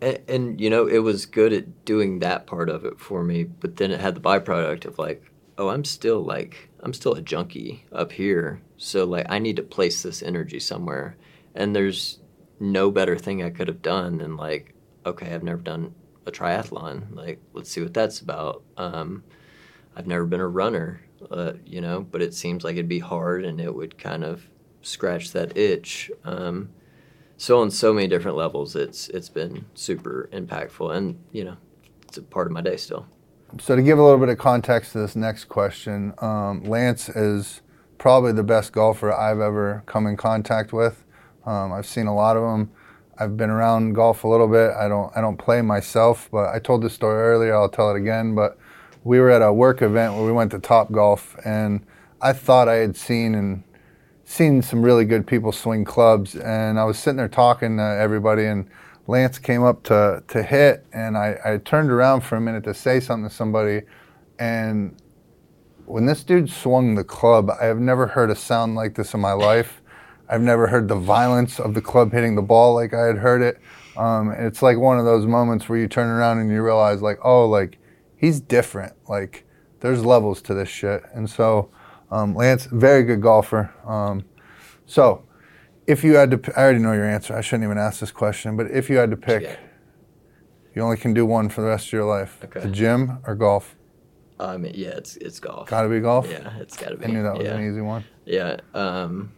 and, 0.01 0.19
and, 0.27 0.61
you 0.61 0.69
know, 0.69 0.87
it 0.87 0.99
was 0.99 1.25
good 1.25 1.53
at 1.53 1.85
doing 1.85 2.19
that 2.19 2.47
part 2.47 2.69
of 2.69 2.85
it 2.85 2.99
for 2.99 3.23
me, 3.23 3.43
but 3.43 3.77
then 3.77 3.91
it 3.91 3.99
had 3.99 4.15
the 4.15 4.21
byproduct 4.21 4.85
of 4.85 4.99
like, 4.99 5.23
oh, 5.57 5.69
I'm 5.69 5.83
still 5.83 6.21
like 6.23 6.69
I'm 6.81 6.93
still 6.93 7.13
a 7.13 7.21
junkie 7.21 7.85
up 7.91 8.11
here, 8.11 8.61
so 8.77 9.05
like 9.05 9.25
I 9.29 9.39
need 9.39 9.57
to 9.57 9.63
place 9.63 10.01
this 10.01 10.23
energy 10.23 10.59
somewhere, 10.59 11.17
and 11.53 11.75
there's 11.75 12.19
no 12.59 12.91
better 12.91 13.17
thing 13.17 13.43
I 13.43 13.49
could 13.49 13.67
have 13.67 13.81
done 13.81 14.19
than 14.19 14.37
like, 14.37 14.73
okay, 15.05 15.33
I've 15.33 15.43
never 15.43 15.61
done 15.61 15.93
a 16.25 16.31
triathlon, 16.31 17.15
like 17.15 17.39
let's 17.53 17.69
see 17.69 17.81
what 17.81 17.93
that's 17.93 18.21
about. 18.21 18.63
Um, 18.77 19.23
I've 19.95 20.07
never 20.07 20.25
been 20.25 20.39
a 20.39 20.47
runner 20.47 21.01
uh, 21.31 21.53
you 21.65 21.81
know, 21.81 22.01
but 22.01 22.21
it 22.21 22.33
seems 22.33 22.63
like 22.63 22.73
it'd 22.73 22.89
be 22.89 22.99
hard 22.99 23.45
and 23.45 23.59
it 23.59 23.73
would 23.73 23.97
kind 23.97 24.23
of 24.23 24.47
scratch 24.81 25.31
that 25.31 25.57
itch. 25.57 26.11
Um, 26.23 26.69
so 27.39 27.61
on 27.61 27.71
so 27.71 27.93
many 27.93 28.07
different 28.07 28.35
levels, 28.35 28.75
it's 28.75 29.07
it's 29.09 29.29
been 29.29 29.65
super 29.73 30.29
impactful, 30.33 30.95
and 30.95 31.17
you 31.31 31.45
know, 31.45 31.55
it's 32.03 32.17
a 32.17 32.21
part 32.21 32.47
of 32.47 32.53
my 32.53 32.61
day 32.61 32.75
still. 32.75 33.07
So 33.59 33.75
to 33.77 33.81
give 33.81 33.97
a 33.97 34.03
little 34.03 34.19
bit 34.19 34.29
of 34.29 34.37
context 34.37 34.91
to 34.91 34.99
this 34.99 35.15
next 35.15 35.45
question, 35.45 36.13
um, 36.19 36.63
Lance 36.65 37.07
is 37.09 37.61
probably 37.97 38.33
the 38.33 38.43
best 38.43 38.73
golfer 38.73 39.11
I've 39.11 39.39
ever 39.39 39.83
come 39.85 40.05
in 40.05 40.17
contact 40.17 40.73
with. 40.73 41.03
Um, 41.45 41.71
I've 41.71 41.87
seen 41.87 42.07
a 42.07 42.13
lot 42.13 42.35
of 42.35 42.43
them. 42.43 42.71
I've 43.17 43.37
been 43.37 43.49
around 43.49 43.93
golf 43.93 44.25
a 44.25 44.27
little 44.27 44.49
bit. 44.49 44.71
I 44.71 44.89
don't 44.89 45.15
I 45.15 45.21
don't 45.21 45.37
play 45.37 45.61
myself, 45.61 46.27
but 46.31 46.49
I 46.49 46.59
told 46.59 46.83
this 46.83 46.93
story 46.93 47.21
earlier. 47.21 47.55
I'll 47.55 47.69
tell 47.69 47.89
it 47.89 47.97
again. 47.97 48.35
But 48.35 48.57
we 49.05 49.17
were 49.21 49.29
at 49.29 49.41
a 49.41 49.53
work 49.53 49.81
event 49.81 50.15
where 50.15 50.25
we 50.25 50.33
went 50.33 50.51
to 50.51 50.59
Topgolf, 50.59 51.39
and 51.45 51.85
I 52.21 52.33
thought 52.33 52.67
I 52.67 52.75
had 52.75 52.97
seen 52.97 53.33
and 53.33 53.63
seen 54.29 54.61
some 54.61 54.83
really 54.83 55.05
good 55.05 55.25
people 55.25 55.51
swing 55.51 55.83
clubs, 55.83 56.35
and 56.35 56.79
I 56.79 56.83
was 56.83 56.99
sitting 56.99 57.17
there 57.17 57.27
talking 57.27 57.77
to 57.77 57.83
everybody, 57.83 58.45
and 58.45 58.69
Lance 59.07 59.39
came 59.39 59.63
up 59.63 59.81
to 59.85 60.23
to 60.27 60.43
hit, 60.43 60.85
and 60.93 61.17
I, 61.17 61.39
I 61.43 61.57
turned 61.57 61.89
around 61.89 62.21
for 62.21 62.35
a 62.35 62.41
minute 62.41 62.63
to 62.65 62.75
say 62.75 62.99
something 62.99 63.27
to 63.27 63.35
somebody, 63.35 63.81
and 64.37 64.95
when 65.85 66.05
this 66.05 66.23
dude 66.23 66.51
swung 66.51 66.93
the 66.93 67.03
club, 67.03 67.49
I 67.59 67.65
have 67.65 67.79
never 67.79 68.05
heard 68.05 68.29
a 68.29 68.35
sound 68.35 68.75
like 68.75 68.93
this 68.93 69.15
in 69.15 69.19
my 69.19 69.33
life. 69.33 69.81
I've 70.29 70.41
never 70.41 70.67
heard 70.67 70.87
the 70.87 70.95
violence 70.95 71.59
of 71.59 71.73
the 71.73 71.81
club 71.81 72.11
hitting 72.11 72.35
the 72.35 72.43
ball 72.43 72.75
like 72.75 72.93
I 72.93 73.07
had 73.07 73.17
heard 73.17 73.41
it. 73.41 73.59
Um, 73.97 74.29
it's 74.29 74.61
like 74.61 74.77
one 74.77 74.99
of 74.99 75.05
those 75.05 75.25
moments 75.25 75.67
where 75.67 75.79
you 75.79 75.87
turn 75.87 76.07
around 76.07 76.37
and 76.37 76.51
you 76.51 76.61
realize, 76.61 77.01
like, 77.01 77.17
oh, 77.23 77.47
like 77.47 77.79
he's 78.15 78.39
different. 78.39 78.93
Like 79.09 79.47
there's 79.79 80.05
levels 80.05 80.43
to 80.43 80.53
this 80.53 80.69
shit. 80.69 81.01
And 81.15 81.27
so, 81.27 81.71
um, 82.11 82.35
Lance, 82.35 82.65
very 82.65 83.03
good 83.03 83.21
golfer. 83.21 83.73
Um, 83.85 84.25
so, 84.85 85.23
if 85.87 86.03
you 86.03 86.15
had 86.15 86.31
to, 86.31 86.59
I 86.59 86.63
already 86.63 86.79
know 86.79 86.93
your 86.93 87.09
answer. 87.09 87.35
I 87.35 87.41
shouldn't 87.41 87.63
even 87.63 87.77
ask 87.77 87.99
this 87.99 88.11
question, 88.11 88.57
but 88.57 88.69
if 88.71 88.89
you 88.89 88.97
had 88.97 89.11
to 89.11 89.17
pick, 89.17 89.43
Yeah. 89.43 89.55
you 90.75 90.81
only 90.81 90.97
can 90.97 91.13
do 91.13 91.25
one 91.25 91.49
for 91.49 91.61
the 91.61 91.67
rest 91.67 91.87
of 91.87 91.93
your 91.93 92.05
life: 92.05 92.39
Okay. 92.43 92.61
the 92.61 92.69
gym 92.69 93.19
or 93.25 93.35
golf. 93.35 93.75
Mean, 94.39 94.71
yeah, 94.73 94.89
it's 94.89 95.17
it's 95.17 95.39
golf. 95.39 95.67
Got 95.67 95.83
to 95.83 95.89
be 95.89 95.99
golf. 95.99 96.29
Yeah, 96.29 96.57
it's 96.59 96.77
got 96.77 96.89
to 96.89 96.97
be. 96.97 97.05
I 97.05 97.07
knew 97.09 97.23
that 97.23 97.35
was 97.35 97.45
yeah. 97.45 97.55
an 97.55 97.69
easy 97.69 97.81
one. 97.81 98.05
Yeah. 98.25 98.57
Um, 98.73 99.33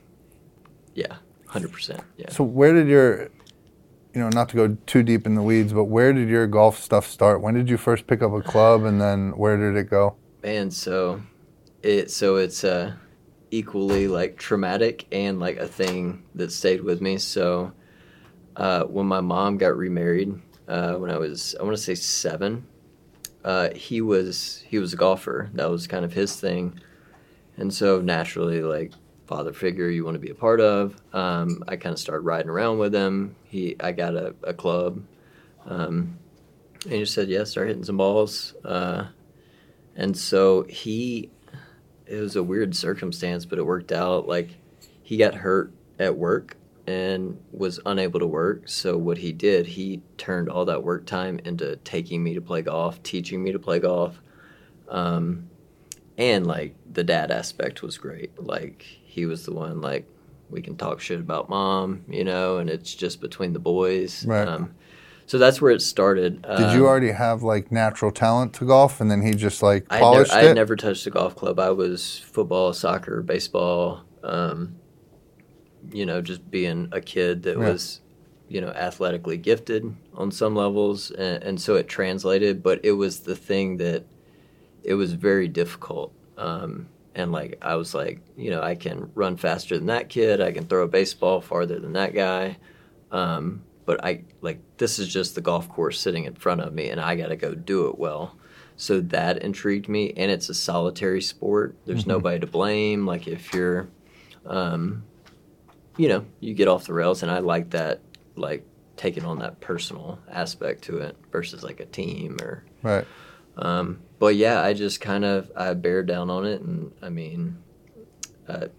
yeah. 0.94 1.18
Hundred 1.48 1.72
percent. 1.72 2.02
Yeah. 2.18 2.30
So 2.30 2.44
where 2.44 2.72
did 2.72 2.88
your, 2.88 3.24
you 4.14 4.22
know, 4.22 4.30
not 4.30 4.50
to 4.50 4.56
go 4.56 4.78
too 4.86 5.02
deep 5.04 5.26
in 5.26 5.34
the 5.36 5.42
weeds, 5.42 5.74
but 5.74 5.86
where 5.86 6.14
did 6.14 6.30
your 6.30 6.46
golf 6.48 6.80
stuff 6.80 7.08
start? 7.08 7.42
When 7.42 7.56
did 7.56 7.68
you 7.70 7.78
first 7.78 8.06
pick 8.08 8.22
up 8.22 8.32
a 8.32 8.42
club, 8.42 8.84
and 8.84 9.02
then 9.02 9.32
where 9.32 9.58
did 9.58 9.76
it 9.76 9.90
go? 9.90 10.16
Man, 10.44 10.70
so 10.70 11.22
it 11.84 12.12
so 12.12 12.36
it's 12.36 12.64
uh 12.64 12.94
equally 13.52 14.08
like 14.08 14.38
traumatic 14.38 15.06
and 15.12 15.40
like 15.40 15.58
a 15.58 15.68
thing 15.68 16.24
that 16.36 16.52
stayed 16.52 16.82
with 16.82 17.02
me. 17.02 17.18
So 17.18 17.74
uh, 18.56 18.84
when 18.84 19.06
my 19.06 19.22
mom 19.22 19.58
got 19.58 19.76
remarried, 19.76 20.34
uh, 20.68 20.94
when 20.96 21.12
I 21.12 21.18
was 21.18 21.56
I 21.60 21.64
want 21.64 21.76
to 21.76 21.82
say 21.82 21.96
seven, 21.96 22.66
uh, 23.44 23.70
he 23.76 24.02
was 24.02 24.64
he 24.68 24.80
was 24.80 24.94
a 24.94 24.98
golfer. 24.98 25.50
That 25.54 25.70
was 25.70 25.88
kind 25.88 26.06
of 26.06 26.14
his 26.14 26.40
thing, 26.40 26.80
and 27.58 27.74
so 27.74 28.00
naturally, 28.02 28.62
like 28.62 28.94
father 29.28 29.54
figure 29.54 29.90
you 29.90 30.04
want 30.06 30.16
to 30.16 30.20
be 30.20 30.30
a 30.30 30.36
part 30.36 30.62
of. 30.62 30.96
Um, 31.14 31.64
I 31.68 31.76
kind 31.76 31.94
of 31.94 32.00
started 32.00 32.22
riding 32.22 32.50
around 32.50 32.80
with 32.80 32.94
him. 32.94 33.36
He 33.44 33.76
I 33.80 33.92
got 33.92 34.16
a, 34.16 34.36
a 34.44 34.54
club, 34.54 35.04
um, 35.66 36.18
and 36.84 36.94
he 36.94 37.00
just 37.00 37.14
said, 37.14 37.28
"Yeah, 37.28 37.44
start 37.44 37.68
hitting 37.68 37.84
some 37.84 37.98
balls." 37.98 38.54
Uh, 38.64 39.08
and 39.96 40.18
so 40.18 40.64
he, 40.70 41.30
it 42.12 42.20
was 42.20 42.36
a 42.36 42.43
weird 42.43 42.76
circumstance, 42.76 43.45
but 43.45 43.57
it 43.57 43.66
worked 43.66 43.91
out. 43.91 44.28
Like 44.28 44.57
he 45.01 45.16
got 45.18 45.34
hurt 45.34 45.72
at 45.97 46.18
work 46.18 46.57
and 46.86 47.39
was 47.51 47.80
unable 47.86 48.20
to 48.20 48.28
work. 48.28 48.68
So 48.68 48.97
what 48.97 49.18
he 49.18 49.32
did, 49.32 49.66
he 49.66 50.01
turned 50.18 50.49
all 50.49 50.66
that 50.66 50.84
work 50.84 51.05
time 51.05 51.39
into 51.45 51.78
taking 51.78 52.22
me 52.22 52.34
to 52.34 52.41
play 52.41 52.64
golf, 52.64 53.01
teaching 53.03 53.41
me 53.41 53.53
to 53.53 53.59
play 53.59 53.80
golf. 53.80 54.22
Um, 54.89 55.49
and 56.18 56.45
like 56.45 56.76
the 56.91 57.03
dad 57.03 57.32
aspect 57.32 57.82
was 57.82 57.97
great. 57.97 58.38
Like 58.41 58.82
he 58.82 59.26
was 59.26 59.45
the 59.45 59.53
one 59.53 59.80
like 59.80 60.05
we 60.49 60.62
can 60.62 60.76
talk 60.76 60.99
shit 60.99 61.20
about 61.20 61.47
mom, 61.47 62.03
you 62.09 62.26
know, 62.26 62.57
and 62.57 62.70
it's 62.70 62.93
just 62.93 63.22
between 63.22 63.53
the 63.53 63.59
boys. 63.59 64.26
Right. 64.26 64.47
Um, 64.47 64.76
so 65.26 65.38
that's 65.38 65.62
where 65.62 65.72
it 65.72 65.82
started. 65.82 66.42
Did 66.42 66.74
you 66.74 66.82
Um, 66.82 66.88
already 66.88 67.12
have 67.12 67.44
like 67.44 67.72
natural 67.72 68.12
talent 68.12 68.54
to 68.56 68.66
golf, 68.66 69.00
and 69.02 69.10
then 69.10 69.22
he 69.22 69.34
just 69.34 69.62
like 69.64 69.86
I 69.90 69.96
had, 69.96 70.02
never, 70.02 70.14
polished 70.14 70.34
I 70.34 70.42
had 70.44 70.56
never 70.56 70.76
touched 70.76 71.06
a 71.08 71.10
golf 71.10 71.36
club. 71.36 71.60
I 71.60 71.72
was 71.72 72.20
football, 72.20 72.74
soccer, 72.74 73.22
baseball. 73.22 74.02
Um, 74.24 74.76
you 75.92 76.06
know, 76.06 76.22
just 76.22 76.50
being 76.52 76.90
a 76.92 77.02
kid 77.02 77.44
that 77.44 77.58
Yeah. 77.58 77.70
was, 77.72 78.02
you 78.48 78.62
know, 78.62 78.70
athletically 78.70 79.38
gifted 79.38 79.96
on 80.14 80.32
some 80.32 80.56
levels, 80.56 81.12
and, 81.12 81.44
and 81.44 81.62
so 81.62 81.76
it 81.76 81.88
translated. 81.88 82.62
But 82.62 82.82
it 82.84 82.94
was 82.94 83.22
the 83.22 83.36
thing 83.36 83.78
that 83.78 84.04
it 84.84 84.94
was 84.96 85.14
very 85.14 85.48
difficult. 85.48 86.14
Um, 86.38 86.88
and 87.14 87.32
like 87.32 87.58
I 87.62 87.76
was 87.76 87.94
like, 87.94 88.20
you 88.38 88.52
know, 88.52 88.62
I 88.62 88.76
can 88.76 89.12
run 89.16 89.38
faster 89.38 89.78
than 89.78 89.88
that 89.88 90.10
kid. 90.10 90.40
I 90.42 90.52
can 90.52 90.66
throw 90.66 90.84
a 90.84 90.88
baseball 90.88 91.42
farther 91.42 91.80
than 91.80 91.94
that 91.94 92.14
guy. 92.14 92.58
Um, 93.12 93.64
but 93.92 94.06
I 94.06 94.24
like 94.39 94.62
this 94.78 95.00
is 95.00 95.10
just 95.10 95.36
the 95.36 95.42
golf 95.42 95.68
course 95.68 96.00
sitting 96.00 96.24
in 96.24 96.36
front 96.36 96.62
of 96.62 96.74
me, 96.74 96.88
and 96.88 97.02
I 97.02 97.18
got 97.18 97.28
to 97.28 97.36
go 97.36 97.54
do 97.54 97.89
it 97.89 98.00
well. 98.00 98.38
So 98.78 99.02
that 99.02 99.39
intrigued 99.39 99.89
me, 99.89 100.14
and 100.16 100.32
it's 100.32 100.48
a 100.48 100.54
solitary 100.54 101.22
sport. 101.22 101.76
There's 101.86 102.08
nobody 102.08 102.39
to 102.39 102.48
blame. 102.48 103.06
Like 103.06 103.28
if 103.28 103.54
you're, 103.54 103.89
um, 104.46 105.04
you 105.98 106.08
know, 106.08 106.26
you 106.39 106.54
get 106.54 106.70
off 106.70 106.86
the 106.86 106.94
rails, 106.94 107.22
and 107.22 107.30
I 107.30 107.39
like 107.39 107.72
that, 107.72 108.00
like 108.38 108.66
taking 108.96 109.26
on 109.26 109.39
that 109.39 109.60
personal 109.60 110.20
aspect 110.30 110.84
to 110.84 111.00
it 111.00 111.18
versus 111.30 111.62
like 111.62 111.82
a 111.82 111.86
team 111.86 112.38
or 112.42 112.64
right. 112.84 113.06
um, 113.58 114.00
but 114.20 114.38
yeah, 114.38 114.62
I 114.62 114.72
just 114.72 115.02
kind 115.02 115.26
of 115.26 115.52
I 115.54 115.74
bear 115.74 116.02
down 116.02 116.30
on 116.30 116.46
it, 116.46 116.62
and 116.62 116.94
I 117.02 117.10
mean, 117.10 117.58
I 118.48 118.70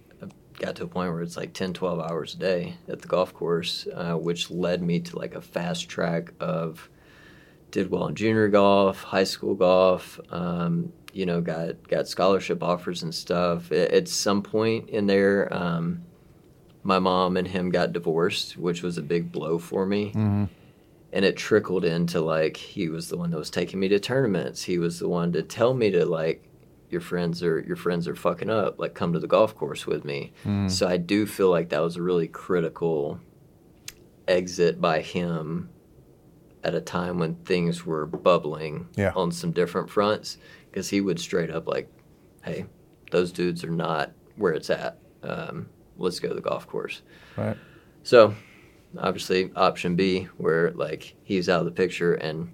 got 0.62 0.76
to 0.76 0.84
a 0.84 0.88
point 0.88 1.12
where 1.12 1.22
it's 1.22 1.36
like 1.36 1.52
10, 1.52 1.74
12 1.74 2.00
hours 2.00 2.34
a 2.34 2.38
day 2.38 2.76
at 2.88 3.02
the 3.02 3.08
golf 3.08 3.34
course, 3.34 3.86
uh, 3.94 4.14
which 4.14 4.50
led 4.50 4.82
me 4.82 5.00
to 5.00 5.18
like 5.18 5.34
a 5.34 5.40
fast 5.40 5.88
track 5.88 6.32
of 6.40 6.88
did 7.70 7.90
well 7.90 8.06
in 8.06 8.14
junior 8.14 8.48
golf, 8.48 9.02
high 9.02 9.24
school 9.24 9.54
golf. 9.54 10.20
Um, 10.30 10.92
you 11.12 11.26
know, 11.26 11.40
got 11.40 11.86
got 11.88 12.08
scholarship 12.08 12.62
offers 12.62 13.02
and 13.02 13.14
stuff. 13.14 13.70
At 13.72 14.08
some 14.08 14.42
point 14.42 14.88
in 14.88 15.06
there, 15.06 15.52
um, 15.52 16.02
my 16.82 16.98
mom 16.98 17.36
and 17.36 17.46
him 17.46 17.70
got 17.70 17.92
divorced, 17.92 18.56
which 18.56 18.82
was 18.82 18.96
a 18.98 19.02
big 19.02 19.30
blow 19.30 19.58
for 19.58 19.84
me 19.84 20.10
hmm 20.10 20.44
and 21.12 21.24
it 21.24 21.36
trickled 21.36 21.84
into 21.84 22.20
like 22.20 22.56
he 22.56 22.88
was 22.88 23.08
the 23.08 23.16
one 23.16 23.30
that 23.30 23.36
was 23.36 23.50
taking 23.50 23.78
me 23.78 23.88
to 23.88 24.00
tournaments 24.00 24.62
he 24.62 24.78
was 24.78 24.98
the 24.98 25.08
one 25.08 25.32
to 25.32 25.42
tell 25.42 25.74
me 25.74 25.90
to 25.90 26.06
like 26.06 26.48
your 26.92 27.00
friends 27.00 27.42
are 27.42 27.58
your 27.60 27.74
friends 27.76 28.06
are 28.06 28.14
fucking 28.14 28.50
up 28.50 28.78
like 28.78 28.94
come 28.94 29.12
to 29.14 29.18
the 29.18 29.26
golf 29.26 29.56
course 29.56 29.86
with 29.86 30.04
me 30.04 30.32
Mm. 30.44 30.70
so 30.70 30.86
i 30.86 30.96
do 30.98 31.24
feel 31.26 31.50
like 31.50 31.70
that 31.70 31.80
was 31.80 31.96
a 31.96 32.02
really 32.02 32.28
critical 32.28 33.18
exit 34.28 34.80
by 34.80 35.00
him 35.00 35.68
at 36.64 36.74
a 36.74 36.80
time 36.80 37.18
when 37.18 37.34
things 37.36 37.84
were 37.84 38.06
bubbling 38.06 38.88
Yeah. 38.96 39.12
on 39.16 39.32
some 39.32 39.50
different 39.52 39.90
fronts 39.90 40.38
because 40.70 40.88
he 40.90 41.00
would 41.00 41.18
straight 41.18 41.50
up 41.50 41.66
like 41.66 41.88
hey 42.44 42.66
those 43.10 43.32
dudes 43.32 43.64
are 43.64 43.70
not 43.70 44.12
where 44.36 44.52
it's 44.52 44.70
at 44.70 44.98
um, 45.22 45.68
let's 45.98 46.20
go 46.20 46.28
to 46.28 46.34
the 46.34 46.40
golf 46.40 46.66
course 46.66 47.02
Right. 47.36 47.56
so, 48.02 48.34
obviously, 48.98 49.50
option 49.56 49.96
B, 49.96 50.24
where 50.36 50.72
like 50.72 51.14
he's 51.22 51.48
out 51.48 51.60
of 51.60 51.64
the 51.64 51.70
picture, 51.72 52.12
and 52.14 52.52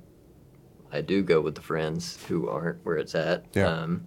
I 0.93 1.01
do 1.01 1.23
go 1.23 1.41
with 1.41 1.55
the 1.57 1.61
friends 1.63 2.23
who 2.29 2.49
aren't 2.49 2.85
where 2.85 2.97
it's 2.97 3.15
at. 3.17 3.47
Yeah. 3.55 3.67
Um, 3.67 4.07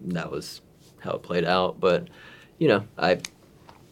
that 0.00 0.30
was 0.30 0.60
how 1.00 1.12
it 1.12 1.22
played 1.22 1.44
out. 1.44 1.80
But 1.80 2.08
you 2.58 2.68
know, 2.68 2.84
I 2.96 3.20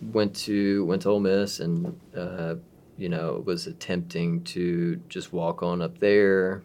went 0.00 0.34
to 0.36 0.84
went 0.84 1.02
to 1.02 1.10
Ole 1.10 1.20
Miss, 1.20 1.60
and 1.60 1.98
uh, 2.16 2.56
you 2.96 3.08
know, 3.08 3.42
was 3.44 3.66
attempting 3.66 4.42
to 4.44 4.96
just 5.08 5.32
walk 5.32 5.62
on 5.62 5.82
up 5.82 5.98
there. 5.98 6.62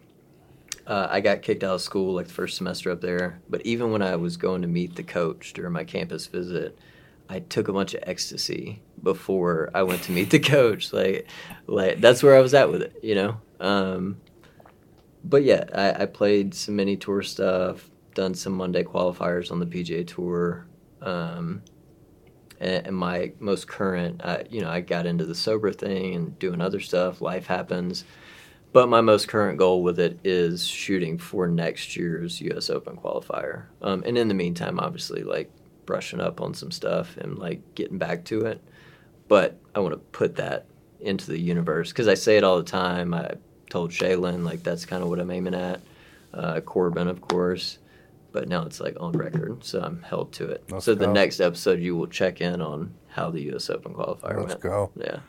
Uh, 0.86 1.06
I 1.08 1.20
got 1.20 1.42
kicked 1.42 1.62
out 1.62 1.76
of 1.76 1.80
school 1.80 2.14
like 2.14 2.26
the 2.26 2.32
first 2.32 2.56
semester 2.56 2.90
up 2.90 3.00
there. 3.00 3.40
But 3.48 3.64
even 3.64 3.92
when 3.92 4.02
I 4.02 4.16
was 4.16 4.36
going 4.36 4.62
to 4.62 4.68
meet 4.68 4.96
the 4.96 5.02
coach 5.02 5.52
during 5.52 5.72
my 5.72 5.84
campus 5.84 6.26
visit, 6.26 6.76
I 7.28 7.40
took 7.40 7.68
a 7.68 7.72
bunch 7.72 7.94
of 7.94 8.02
ecstasy 8.06 8.82
before 9.02 9.70
I 9.74 9.84
went 9.84 10.02
to 10.02 10.12
meet 10.12 10.30
the 10.30 10.38
coach. 10.40 10.92
Like, 10.92 11.28
like 11.66 12.00
that's 12.00 12.22
where 12.22 12.36
I 12.36 12.40
was 12.40 12.54
at 12.54 12.70
with 12.70 12.82
it, 12.82 12.98
you 13.02 13.14
know. 13.14 13.40
Um, 13.60 14.20
but 15.24 15.44
yeah, 15.44 15.64
I, 15.72 16.02
I 16.02 16.06
played 16.06 16.54
some 16.54 16.76
mini 16.76 16.96
tour 16.96 17.22
stuff, 17.22 17.88
done 18.14 18.34
some 18.34 18.52
Monday 18.54 18.82
qualifiers 18.82 19.50
on 19.50 19.60
the 19.60 19.66
PGA 19.66 20.06
Tour, 20.06 20.66
um, 21.00 21.62
and, 22.60 22.86
and 22.88 22.96
my 22.96 23.32
most 23.40 23.66
current, 23.66 24.20
uh, 24.24 24.42
you 24.50 24.60
know, 24.60 24.70
I 24.70 24.80
got 24.80 25.06
into 25.06 25.24
the 25.24 25.34
sober 25.34 25.72
thing 25.72 26.14
and 26.14 26.38
doing 26.38 26.60
other 26.60 26.80
stuff. 26.80 27.20
Life 27.20 27.46
happens, 27.46 28.04
but 28.72 28.88
my 28.88 29.00
most 29.00 29.28
current 29.28 29.58
goal 29.58 29.82
with 29.82 29.98
it 29.98 30.18
is 30.24 30.66
shooting 30.66 31.18
for 31.18 31.46
next 31.46 31.96
year's 31.96 32.40
U.S. 32.40 32.70
Open 32.70 32.96
qualifier. 32.96 33.66
Um, 33.82 34.02
and 34.06 34.16
in 34.16 34.28
the 34.28 34.34
meantime, 34.34 34.80
obviously, 34.80 35.22
like 35.22 35.50
brushing 35.84 36.20
up 36.20 36.40
on 36.40 36.54
some 36.54 36.70
stuff 36.70 37.16
and 37.16 37.38
like 37.38 37.74
getting 37.74 37.98
back 37.98 38.24
to 38.24 38.46
it. 38.46 38.62
But 39.28 39.58
I 39.74 39.80
want 39.80 39.94
to 39.94 39.98
put 39.98 40.36
that 40.36 40.66
into 41.00 41.26
the 41.30 41.38
universe 41.38 41.90
because 41.90 42.08
I 42.08 42.14
say 42.14 42.36
it 42.36 42.44
all 42.44 42.58
the 42.58 42.64
time. 42.64 43.12
I 43.12 43.32
told 43.70 43.90
Shaylin 43.90 44.44
like 44.44 44.62
that's 44.62 44.86
kind 44.86 45.02
of 45.02 45.08
what 45.08 45.18
I'm 45.18 45.30
aiming 45.30 45.54
at. 45.54 45.80
Uh, 46.32 46.60
Corbin, 46.60 47.08
of 47.08 47.20
course, 47.20 47.78
but 48.32 48.48
now 48.48 48.62
it's 48.64 48.80
like 48.80 48.96
on 49.00 49.12
record, 49.12 49.64
so 49.64 49.80
I'm 49.80 50.02
held 50.02 50.32
to 50.34 50.48
it. 50.48 50.64
Let's 50.70 50.84
so 50.84 50.94
the 50.94 51.06
go. 51.06 51.12
next 51.12 51.40
episode, 51.40 51.80
you 51.80 51.96
will 51.96 52.06
check 52.08 52.40
in 52.40 52.60
on 52.60 52.94
how 53.08 53.30
the 53.30 53.40
U.S. 53.42 53.68
Open 53.70 53.92
qualifier 53.94 54.36
Let's 54.38 54.48
went. 54.54 54.60
go. 54.60 54.90
Yeah, 54.96 55.20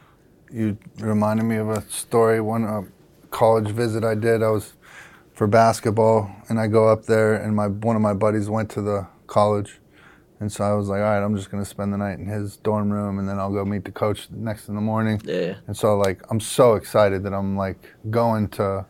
you 0.51 0.77
reminded 0.99 1.43
me 1.43 1.57
of 1.57 1.69
a 1.69 1.81
story. 1.89 2.39
One 2.41 2.63
uh, 2.65 2.83
college 3.31 3.69
visit 3.69 4.03
I 4.03 4.15
did, 4.15 4.41
I 4.43 4.49
was 4.49 4.73
for 5.33 5.47
basketball, 5.47 6.29
and 6.49 6.59
I 6.59 6.67
go 6.67 6.87
up 6.87 7.05
there, 7.05 7.35
and 7.35 7.55
my 7.55 7.67
one 7.67 7.95
of 7.95 8.01
my 8.01 8.13
buddies 8.13 8.49
went 8.49 8.69
to 8.71 8.81
the 8.81 9.07
college, 9.27 9.79
and 10.39 10.51
so 10.51 10.63
I 10.63 10.73
was 10.73 10.87
like, 10.89 10.99
all 10.99 11.05
right, 11.05 11.23
I'm 11.23 11.35
just 11.35 11.49
gonna 11.51 11.65
spend 11.65 11.91
the 11.91 11.97
night 11.97 12.19
in 12.19 12.27
his 12.27 12.57
dorm 12.57 12.89
room, 12.91 13.19
and 13.19 13.27
then 13.27 13.39
I'll 13.39 13.51
go 13.51 13.65
meet 13.65 13.83
the 13.85 13.91
coach 13.91 14.27
next 14.31 14.69
in 14.69 14.75
the 14.75 14.81
morning. 14.81 15.21
Yeah. 15.25 15.55
And 15.67 15.75
so 15.75 15.97
like 15.97 16.21
I'm 16.29 16.39
so 16.39 16.75
excited 16.75 17.23
that 17.23 17.33
I'm 17.33 17.57
like 17.57 17.93
going 18.09 18.47
to 18.49 18.85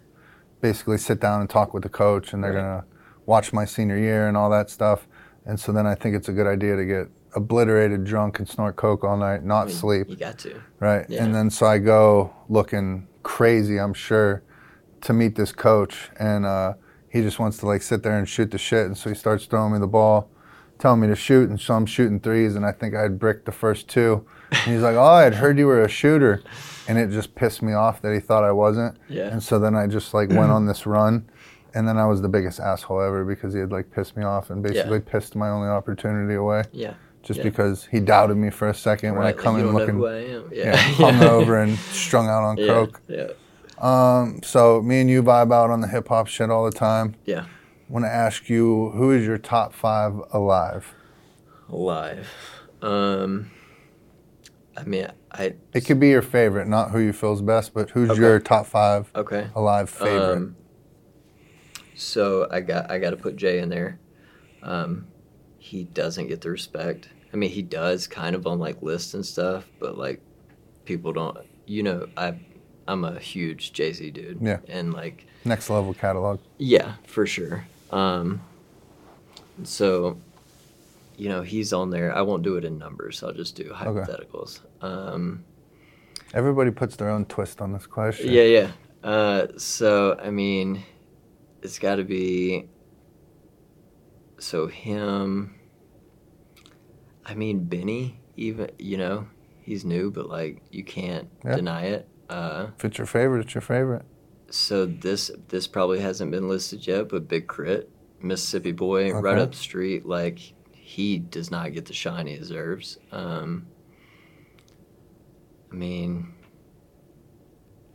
basically 0.61 0.97
sit 0.97 1.19
down 1.19 1.41
and 1.41 1.49
talk 1.49 1.73
with 1.73 1.83
the 1.83 1.89
coach, 1.89 2.33
and 2.33 2.43
they're 2.43 2.53
Right. 2.53 2.59
gonna 2.61 2.85
watch 3.25 3.53
my 3.53 3.65
senior 3.65 3.97
year 3.97 4.27
and 4.27 4.37
all 4.37 4.49
that 4.49 4.69
stuff. 4.69 5.07
And 5.45 5.59
so 5.59 5.71
then 5.71 5.85
I 5.85 5.95
think 5.95 6.15
it's 6.15 6.29
a 6.29 6.33
good 6.33 6.47
idea 6.47 6.75
to 6.75 6.85
get 6.85 7.07
obliterated, 7.35 8.03
drunk, 8.03 8.39
and 8.39 8.47
snort 8.47 8.75
coke 8.75 9.03
all 9.03 9.17
night, 9.17 9.43
not 9.43 9.63
I 9.63 9.65
mean, 9.65 9.75
sleep. 9.75 10.09
You 10.09 10.15
got 10.15 10.37
to. 10.39 10.61
Right. 10.79 11.05
Yeah. 11.09 11.23
And 11.23 11.33
then 11.33 11.49
so 11.49 11.65
I 11.65 11.79
go 11.79 12.33
looking 12.49 13.07
crazy, 13.23 13.79
I'm 13.79 13.93
sure, 13.93 14.43
to 15.01 15.13
meet 15.13 15.35
this 15.35 15.51
coach. 15.51 16.09
And 16.19 16.45
uh, 16.45 16.73
he 17.09 17.21
just 17.21 17.39
wants 17.39 17.57
to 17.57 17.65
like 17.67 17.81
sit 17.81 18.03
there 18.03 18.17
and 18.17 18.27
shoot 18.27 18.51
the 18.51 18.57
shit. 18.57 18.85
And 18.85 18.97
so 18.97 19.09
he 19.09 19.15
starts 19.15 19.45
throwing 19.45 19.73
me 19.73 19.79
the 19.79 19.87
ball, 19.87 20.29
telling 20.79 21.01
me 21.01 21.07
to 21.07 21.15
shoot. 21.15 21.49
And 21.49 21.59
so 21.59 21.73
I'm 21.73 21.85
shooting 21.85 22.19
threes. 22.19 22.55
And 22.55 22.65
I 22.65 22.71
think 22.71 22.95
I 22.95 23.01
had 23.01 23.19
bricked 23.19 23.45
the 23.45 23.51
first 23.51 23.87
two. 23.87 24.25
And 24.51 24.73
he's 24.73 24.81
like, 24.81 24.95
Oh, 24.95 25.01
I'd 25.01 25.35
heard 25.35 25.57
you 25.57 25.67
were 25.67 25.83
a 25.83 25.89
shooter. 25.89 26.43
And 26.87 26.97
it 26.97 27.09
just 27.09 27.33
pissed 27.35 27.61
me 27.61 27.73
off 27.73 28.01
that 28.01 28.13
he 28.13 28.19
thought 28.19 28.43
I 28.43 28.51
wasn't. 28.51 28.97
Yeah. 29.09 29.27
And 29.27 29.41
so 29.41 29.57
then 29.57 29.75
I 29.75 29.87
just 29.87 30.13
like 30.13 30.29
went 30.29 30.51
on 30.51 30.65
this 30.65 30.85
run. 30.85 31.29
And 31.75 31.87
then 31.87 31.97
I 31.97 32.05
was 32.05 32.21
the 32.21 32.29
biggest 32.29 32.59
asshole 32.59 33.01
ever 33.01 33.25
because 33.25 33.53
he 33.53 33.59
had 33.59 33.71
like 33.71 33.89
pissed 33.91 34.15
me 34.15 34.23
off 34.23 34.49
and 34.49 34.61
basically 34.61 34.99
pissed 34.99 35.35
my 35.35 35.49
only 35.49 35.67
opportunity 35.69 36.35
away 36.35 36.63
Yeah. 36.71 36.93
just 37.23 37.39
Yeah. 37.39 37.43
because 37.45 37.85
he 37.91 37.99
doubted 37.99 38.37
me 38.37 38.49
for 38.51 38.69
a 38.69 38.73
second 38.75 39.15
when 39.15 39.25
I 39.25 39.33
come 39.33 39.55
like, 39.55 39.63
in 39.63 39.73
looking 39.73 39.95
know 39.99 40.01
who 40.01 40.07
I 40.07 40.19
am. 40.37 40.49
yeah, 40.51 40.63
Yeah. 40.65 40.77
hungover 40.95 41.63
and 41.63 41.77
strung 41.77 42.27
out 42.27 42.43
on 42.43 42.57
yeah. 42.57 42.67
coke. 42.67 43.01
Yeah. 43.07 43.27
Um, 43.79 44.41
so 44.43 44.81
me 44.81 45.01
and 45.01 45.09
you 45.09 45.23
vibe 45.23 45.51
out 45.53 45.69
on 45.71 45.81
the 45.81 45.87
hip 45.87 46.07
hop 46.09 46.27
shit 46.27 46.49
all 46.51 46.63
the 46.63 46.71
time. 46.71 47.15
Yeah. 47.25 47.45
Want 47.89 48.05
to 48.05 48.09
ask 48.09 48.49
you, 48.49 48.91
who 48.91 49.11
is 49.11 49.25
your 49.25 49.37
top 49.37 49.73
five 49.73 50.13
alive? 50.31 50.93
Alive. 51.69 52.27
Um. 52.81 53.51
I 54.75 54.83
mean, 54.85 55.07
I. 55.31 55.53
It 55.73 55.81
could 55.85 55.99
be 55.99 56.09
your 56.09 56.21
favorite, 56.21 56.67
not 56.67 56.91
who 56.91 56.99
you 56.99 57.13
feels 57.13 57.41
best, 57.41 57.73
but 57.73 57.91
who's 57.91 58.09
Okay. 58.11 58.19
your 58.21 58.39
top 58.39 58.65
five 58.65 59.11
Okay. 59.15 59.47
alive 59.55 59.89
favorite? 59.89 60.33
Um, 60.37 60.55
so 61.95 62.47
I 62.51 62.61
got 62.61 62.89
I 62.91 62.99
got 62.99 63.11
to 63.11 63.17
put 63.17 63.35
Jay 63.35 63.59
in 63.59 63.69
there. 63.69 63.99
Um, 64.61 65.07
he 65.57 65.83
doesn't 65.85 66.27
get 66.27 66.41
the 66.41 66.49
respect. 66.49 67.09
I 67.33 67.37
mean, 67.37 67.49
he 67.49 67.61
does 67.61 68.07
kind 68.07 68.35
of 68.35 68.45
on 68.45 68.59
like 68.59 68.81
lists 68.81 69.13
and 69.13 69.25
stuff, 69.25 69.65
but 69.79 69.97
like 69.97 70.21
people 70.85 71.13
don't. 71.13 71.37
You 71.65 71.83
know, 71.83 72.07
I 72.17 72.35
I'm 72.87 73.03
a 73.03 73.19
huge 73.19 73.73
Jay 73.73 73.93
Z 73.93 74.11
dude. 74.11 74.39
Yeah. 74.41 74.59
And 74.67 74.93
like, 74.93 75.25
Next 75.45 75.69
level 75.69 75.93
catalog. 75.93 76.39
yeah, 76.57 76.95
for 77.05 77.25
sure. 77.25 77.65
Um, 77.91 78.41
so, 79.63 80.17
you 81.17 81.29
know, 81.29 81.41
he's 81.41 81.73
on 81.73 81.89
there. 81.89 82.15
I 82.15 82.21
won't 82.21 82.43
do 82.43 82.57
it 82.57 82.65
in 82.65 82.77
numbers. 82.77 83.23
I'll 83.23 83.33
just 83.33 83.55
do 83.55 83.71
hypotheticals. 83.71 84.61
Um, 84.81 85.43
Everybody 86.33 86.71
puts 86.71 86.95
their 86.95 87.09
own 87.09 87.25
twist 87.25 87.61
on 87.61 87.71
this 87.73 87.85
question. 87.85 88.31
Yeah, 88.31 88.43
yeah. 88.43 88.71
Uh, 89.03 89.47
so 89.57 90.17
I 90.21 90.29
mean, 90.29 90.83
it's 91.63 91.79
got 91.79 91.95
to 91.95 92.03
be. 92.03 92.67
So 94.39 94.67
him. 94.67 95.55
I 97.25 97.33
mean 97.35 97.63
Benny, 97.63 98.19
even 98.35 98.69
you 98.77 98.97
know, 98.97 99.27
he's 99.61 99.85
new, 99.85 100.11
but 100.11 100.27
like 100.29 100.61
you 100.71 100.83
can't 100.83 101.29
Yeah. 101.45 101.55
deny 101.55 101.85
it. 101.85 102.07
Uh, 102.29 102.67
If 102.77 102.85
it's 102.85 102.97
your 102.97 103.07
favorite, 103.07 103.45
it's 103.45 103.55
your 103.55 103.61
favorite. 103.61 104.03
so 104.49 104.85
this 104.85 105.31
this 105.47 105.65
probably 105.67 105.99
hasn't 105.99 106.31
been 106.31 106.47
listed 106.49 106.85
yet, 106.85 107.09
but 107.09 107.27
Big 107.27 107.47
K.R.I.T., 107.47 107.87
Mississippi 108.21 108.71
boy, 108.73 109.11
right 109.13 109.37
up 109.37 109.51
the 109.51 109.57
street, 109.57 110.05
like 110.05 110.39
he 110.71 111.17
does 111.17 111.49
not 111.49 111.73
get 111.73 111.85
the 111.85 111.93
shine 111.93 112.27
he 112.27 112.37
deserves. 112.37 112.97
Um, 113.11 113.67
I 115.71 115.75
mean, 115.75 116.33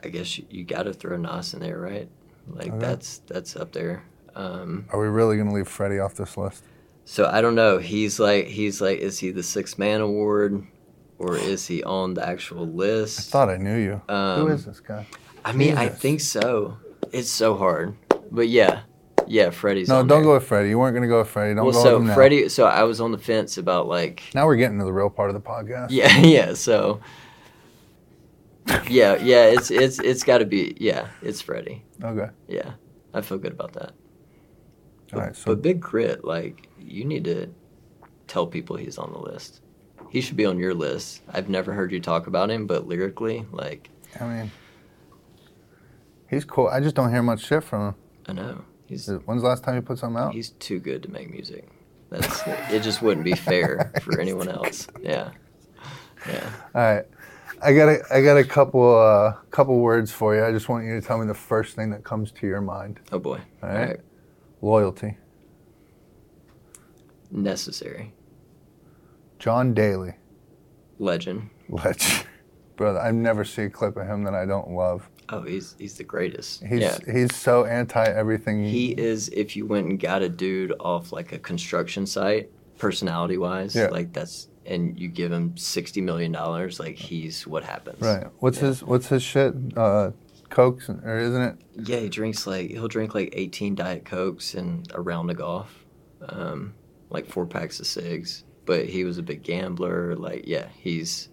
I 0.02 0.08
guess 0.08 0.36
you, 0.38 0.46
you 0.50 0.64
got 0.64 0.84
to 0.84 0.92
throw 0.92 1.16
Nas 1.16 1.54
in 1.54 1.60
there, 1.60 1.78
right? 1.78 2.08
Like 2.54 2.68
Okay. 2.68 2.78
that's 2.78 3.18
that's 3.26 3.56
up 3.56 3.72
there. 3.72 4.02
Um, 4.34 4.86
Are 4.90 5.00
we 5.00 5.08
really 5.08 5.36
going 5.36 5.48
to 5.48 5.54
leave 5.54 5.68
Freddie 5.68 5.98
off 5.98 6.14
this 6.14 6.36
list? 6.36 6.64
so 7.04 7.26
I 7.26 7.40
don't 7.40 7.54
know. 7.54 7.78
He's 7.78 8.20
like 8.20 8.46
he's 8.46 8.80
like, 8.80 8.98
is 8.98 9.18
he 9.18 9.30
the 9.30 9.42
six 9.42 9.78
man 9.78 10.00
award, 10.00 10.64
or 11.18 11.36
is 11.36 11.66
he 11.66 11.82
on 11.82 12.14
the 12.14 12.26
actual 12.26 12.66
list? 12.66 13.18
I 13.18 13.22
thought 13.32 13.48
I 13.50 13.56
knew 13.56 13.76
you. 13.76 14.00
Um, 14.08 14.40
who 14.42 14.48
is 14.48 14.64
this 14.66 14.80
guy? 14.80 15.06
I 15.44 15.52
mean, 15.52 15.76
I 15.78 15.88
think 15.88 16.20
so. 16.20 16.76
It's 17.12 17.30
so 17.30 17.56
hard, 17.56 17.96
but 18.30 18.48
yeah, 18.48 18.80
yeah. 19.26 19.48
Freddie's 19.50 19.88
No, 19.88 20.00
on 20.00 20.06
don't 20.06 20.18
there. 20.18 20.24
go 20.30 20.34
with 20.34 20.44
Freddie. 20.44 20.68
You 20.68 20.78
weren't 20.78 20.94
going 20.94 21.02
to 21.02 21.08
go 21.08 21.20
with 21.20 21.28
Freddie. 21.28 21.54
Don't 21.54 21.64
well, 21.64 21.72
go 21.74 21.82
so 21.82 21.92
with 21.94 22.02
him 22.02 22.06
now. 22.08 22.14
Freddie. 22.14 22.48
So 22.50 22.66
I 22.66 22.82
was 22.82 23.00
on 23.00 23.12
the 23.12 23.18
fence 23.18 23.56
about 23.56 23.86
like, 23.88 24.22
Now 24.34 24.44
we're 24.46 24.56
getting 24.56 24.78
to 24.78 24.84
the 24.84 24.92
real 24.92 25.08
part 25.08 25.30
of 25.30 25.34
the 25.34 25.40
podcast. 25.40 25.86
yeah, 25.90 26.18
yeah. 26.20 26.52
So, 26.54 27.00
yeah, 28.88 29.16
yeah. 29.16 29.44
It's 29.46 29.70
it's 29.70 29.98
it's 29.98 30.24
got 30.24 30.38
to 30.38 30.44
be 30.46 30.76
yeah. 30.78 31.08
It's 31.22 31.40
Freddie. 31.40 31.84
Okay. 32.02 32.30
Yeah, 32.46 32.72
I 33.14 33.20
feel 33.20 33.38
good 33.38 33.52
about 33.52 33.72
that. 33.74 33.92
All 35.12 35.20
right. 35.20 35.34
So 35.34 35.46
But 35.46 35.62
Big 35.62 35.82
K.R.I.T., 35.82 36.20
like, 36.22 36.68
you 36.78 37.04
need 37.04 37.24
to 37.24 37.48
tell 38.26 38.46
people 38.46 38.76
he's 38.76 38.98
on 38.98 39.12
the 39.12 39.18
list. 39.18 39.62
He 40.10 40.20
should 40.20 40.36
be 40.36 40.44
on 40.46 40.58
your 40.58 40.74
list. 40.74 41.22
I've 41.30 41.48
never 41.48 41.72
heard 41.72 41.92
you 41.92 42.00
talk 42.00 42.26
about 42.26 42.50
him, 42.50 42.66
but 42.66 42.86
lyrically, 42.86 43.46
like, 43.52 43.90
I 44.20 44.24
mean, 44.24 44.50
he's 46.28 46.44
cool. 46.44 46.68
I 46.68 46.80
just 46.80 46.94
don't 46.94 47.10
hear 47.10 47.22
much 47.22 47.44
shit 47.44 47.64
from 47.64 47.88
him. 47.88 47.94
I 48.26 48.32
know 48.32 48.64
he's 48.86 49.08
When's 49.08 49.42
the 49.42 49.48
last 49.48 49.64
time 49.64 49.74
you 49.76 49.82
put 49.82 49.98
something 49.98 50.20
out? 50.22 50.32
he's 50.32 50.50
too 50.50 50.78
good 50.78 51.02
to 51.02 51.10
make 51.10 51.30
music. 51.30 51.68
That's 52.10 52.42
it. 52.46 52.82
Just 52.82 53.02
wouldn't 53.02 53.24
be 53.24 53.34
fair 53.34 53.92
for 54.02 54.18
anyone 54.18 54.48
else. 54.48 54.88
Yeah, 55.02 55.30
yeah. 56.26 56.50
All 56.74 56.80
right. 56.82 57.04
I 57.62 57.72
got 57.72 57.88
a, 57.88 58.02
I 58.10 58.22
got 58.22 58.36
a 58.36 58.44
couple 58.44 58.98
uh, 58.98 59.32
couple 59.50 59.78
words 59.80 60.12
for 60.12 60.34
you. 60.34 60.44
I 60.44 60.52
just 60.52 60.68
want 60.68 60.84
you 60.86 61.00
to 61.00 61.06
tell 61.06 61.18
me 61.18 61.26
the 61.26 61.34
first 61.34 61.74
thing 61.76 61.90
that 61.90 62.04
comes 62.04 62.30
to 62.32 62.46
your 62.46 62.60
mind. 62.60 63.00
Oh 63.12 63.18
boy. 63.18 63.40
All 63.62 63.68
right. 63.68 64.00
Loyalty. 64.62 65.16
Necessary. 67.30 68.14
John 69.38 69.74
Daly. 69.74 70.14
Legend. 70.98 71.50
Legend. 71.68 72.26
Brother, 72.76 73.00
I've 73.00 73.14
never 73.14 73.44
see 73.44 73.62
a 73.62 73.70
clip 73.70 73.96
of 73.96 74.06
him 74.06 74.24
that 74.24 74.34
I 74.34 74.46
don't 74.46 74.70
love. 74.70 75.08
Oh, 75.30 75.42
he's 75.42 75.74
he's 75.78 75.94
the 75.94 76.04
greatest. 76.04 76.64
He's 76.64 76.80
yeah. 76.80 76.98
he's 77.12 77.34
so 77.34 77.64
anti 77.66 78.02
everything. 78.04 78.64
He 78.64 78.92
is. 78.92 79.28
If 79.28 79.56
you 79.56 79.66
went 79.66 79.86
and 79.88 80.00
got 80.00 80.22
a 80.22 80.28
dude 80.28 80.72
off 80.80 81.12
like 81.12 81.32
a 81.32 81.38
construction 81.38 82.06
site, 82.06 82.50
personality 82.78 83.36
wise, 83.36 83.74
Yeah. 83.74 83.88
like 83.88 84.12
that's, 84.12 84.48
and 84.68 84.98
you 84.98 85.08
give 85.08 85.32
him 85.32 85.56
sixty 85.56 86.00
million 86.00 86.30
dollars, 86.30 86.78
like 86.78 86.96
he's 86.96 87.46
what 87.46 87.64
happens. 87.64 88.00
right. 88.00 88.26
What's 88.38 88.58
Yeah. 88.60 88.68
his 88.68 88.82
What's 88.84 89.08
his 89.08 89.22
shit? 89.22 89.54
Uh, 89.76 90.10
Cokes 90.50 90.88
or 90.88 91.18
isn't 91.18 91.42
it? 91.42 91.56
Yeah, 91.76 91.98
he 91.98 92.08
drinks 92.08 92.46
like 92.46 92.70
he'll 92.70 92.88
drink 92.88 93.14
like 93.14 93.30
eighteen 93.32 93.74
diet 93.74 94.04
cokes 94.04 94.54
and 94.54 94.90
a 94.94 95.00
round 95.00 95.30
of 95.30 95.36
golf, 95.36 95.84
um, 96.28 96.72
like 97.10 97.26
four 97.26 97.44
packs 97.46 97.80
of 97.80 97.86
cigs. 97.86 98.44
But 98.64 98.86
he 98.86 99.04
was 99.04 99.18
a 99.18 99.22
big 99.22 99.42
gambler. 99.42 100.14
Like, 100.16 100.46
yeah, 100.46 100.68
he's. 100.78 101.28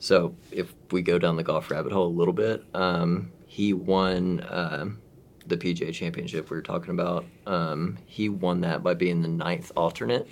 So 0.00 0.34
if 0.52 0.72
we 0.92 1.02
go 1.02 1.18
down 1.18 1.36
the 1.36 1.42
golf 1.44 1.70
rabbit 1.70 1.92
hole 1.92 2.06
a 2.06 2.16
little 2.16 2.32
bit, 2.34 2.64
um, 2.74 3.30
he 3.46 3.72
won 3.72 4.44
um 4.48 4.98
the 5.46 5.56
PGA 5.56 5.92
Championship 5.94 6.50
we 6.50 6.56
were 6.56 6.62
talking 6.62 6.90
about. 6.90 7.24
Um, 7.46 7.98
he 8.06 8.28
won 8.28 8.60
that 8.62 8.82
by 8.82 8.94
being 8.94 9.22
the 9.22 9.28
ninth 9.28 9.72
alternate. 9.76 10.28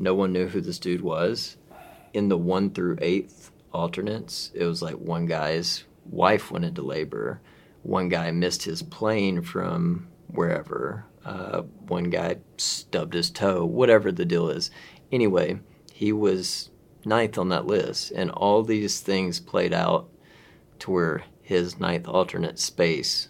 No 0.00 0.14
one 0.14 0.32
knew 0.32 0.48
who 0.48 0.62
this 0.62 0.78
dude 0.78 1.02
was. 1.02 1.58
In 2.14 2.30
the 2.30 2.38
one 2.38 2.70
through 2.70 2.96
eighth 3.02 3.50
alternates, 3.70 4.50
it 4.54 4.64
was 4.64 4.80
like 4.80 4.94
one 4.94 5.26
guy's 5.26 5.84
wife 6.06 6.50
went 6.50 6.64
into 6.64 6.80
labor. 6.80 7.42
One 7.82 8.08
guy 8.08 8.30
missed 8.30 8.62
his 8.62 8.82
plane 8.82 9.42
from 9.42 10.08
wherever. 10.28 11.04
Uh, 11.22 11.62
one 11.86 12.04
guy 12.04 12.38
stubbed 12.56 13.12
his 13.12 13.28
toe, 13.30 13.66
whatever 13.66 14.10
the 14.10 14.24
deal 14.24 14.48
is. 14.48 14.70
Anyway, 15.12 15.60
he 15.92 16.12
was 16.12 16.70
ninth 17.04 17.36
on 17.36 17.50
that 17.50 17.66
list, 17.66 18.10
and 18.12 18.30
all 18.30 18.62
these 18.62 19.00
things 19.00 19.38
played 19.38 19.74
out 19.74 20.08
to 20.78 20.90
where 20.90 21.24
his 21.42 21.78
ninth 21.78 22.08
alternate 22.08 22.58
space 22.58 23.28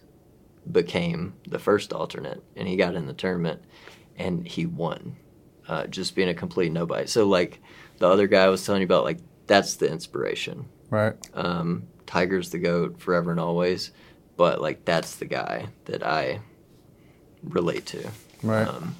became 0.70 1.34
the 1.48 1.58
first 1.58 1.92
alternate, 1.92 2.44
and 2.54 2.68
he 2.68 2.76
got 2.76 2.94
in 2.94 3.06
the 3.06 3.12
tournament, 3.12 3.60
and 4.16 4.46
he 4.46 4.66
won, 4.66 5.16
uh, 5.70 5.86
just 5.86 6.16
being 6.16 6.28
a 6.28 6.34
complete 6.34 6.72
nobody. 6.72 7.06
So 7.06 7.28
like 7.28 7.60
the 7.98 8.08
other 8.08 8.26
guy 8.26 8.48
was 8.48 8.66
telling 8.66 8.80
you 8.80 8.86
about, 8.86 9.04
like 9.04 9.18
that's 9.46 9.76
the 9.76 9.88
inspiration. 9.88 10.66
Right. 10.90 11.14
Um, 11.34 11.84
Tiger's 12.06 12.50
the 12.50 12.58
goat 12.58 13.00
forever 13.00 13.30
and 13.30 13.38
always, 13.38 13.92
but 14.36 14.60
like 14.60 14.84
that's 14.84 15.16
the 15.16 15.26
guy 15.26 15.68
that 15.84 16.04
I 16.04 16.40
relate 17.44 17.86
to. 17.86 18.10
Right. 18.42 18.66
Um, 18.66 18.96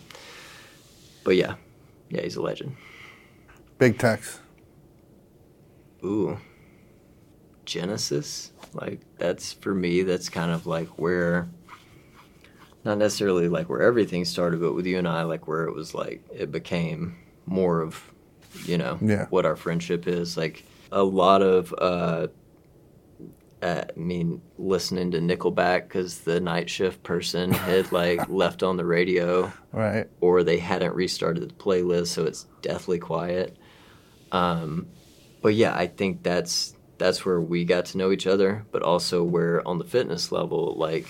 but 1.25 1.35
yeah, 1.35 1.57
yeah, 2.09 2.23
he's 2.23 2.37
a 2.37 2.43
legend. 2.43 2.77
Big 3.79 3.99
Tex. 3.99 4.39
Ooh, 6.05 6.39
genesis. 7.65 8.53
Like 8.75 9.01
that's 9.19 9.53
for 9.55 9.75
me. 9.75 10.03
That's 10.03 10.29
kind 10.29 10.53
of 10.53 10.67
like 10.67 10.87
where, 11.01 11.49
not 12.85 12.99
necessarily 12.99 13.49
like 13.49 13.69
where 13.69 13.83
everything 13.83 14.25
started, 14.25 14.61
but 14.61 14.75
with 14.75 14.87
you 14.87 14.99
and 14.99 15.07
I, 15.09 15.23
like 15.23 15.47
where 15.47 15.65
it 15.65 15.75
was 15.75 15.95
like 15.95 16.23
it 16.33 16.51
became 16.51 17.17
more 17.47 17.81
of, 17.81 18.03
you 18.65 18.79
know, 18.79 18.99
Yeah. 19.03 19.27
what 19.31 19.45
our 19.47 19.57
friendship 19.57 20.07
is. 20.09 20.37
Like 20.37 20.65
a 20.93 21.03
lot 21.03 21.43
of, 21.43 21.75
uh, 21.77 22.29
uh, 23.63 23.85
I 23.95 23.99
mean, 23.99 24.41
listening 24.57 25.11
to 25.11 25.19
Nickelback 25.19 25.83
because 25.83 26.21
the 26.21 26.41
night 26.41 26.71
shift 26.71 27.03
person 27.03 27.53
had 27.69 27.93
like 27.93 28.29
left 28.31 28.63
on 28.63 28.77
the 28.79 28.87
radio 28.87 29.53
Right. 29.73 30.09
or 30.21 30.43
they 30.43 30.59
hadn't 30.59 30.95
restarted 30.95 31.49
the 31.49 31.55
playlist, 31.55 32.09
so 32.09 32.25
it's 32.25 32.47
deathly 32.63 32.99
quiet. 32.99 33.57
Um, 34.33 34.87
but 35.43 35.55
yeah, 35.55 35.75
I 35.77 35.87
think 35.87 36.23
that's 36.23 36.75
that's 36.99 37.25
where 37.25 37.41
we 37.41 37.65
got 37.65 37.87
to 37.87 37.99
know 37.99 38.11
each 38.13 38.27
other, 38.27 38.65
but 38.73 38.83
also 38.83 39.23
where 39.25 39.67
on 39.67 39.79
the 39.79 39.85
fitness 39.85 40.31
level, 40.33 40.75
like 40.77 41.07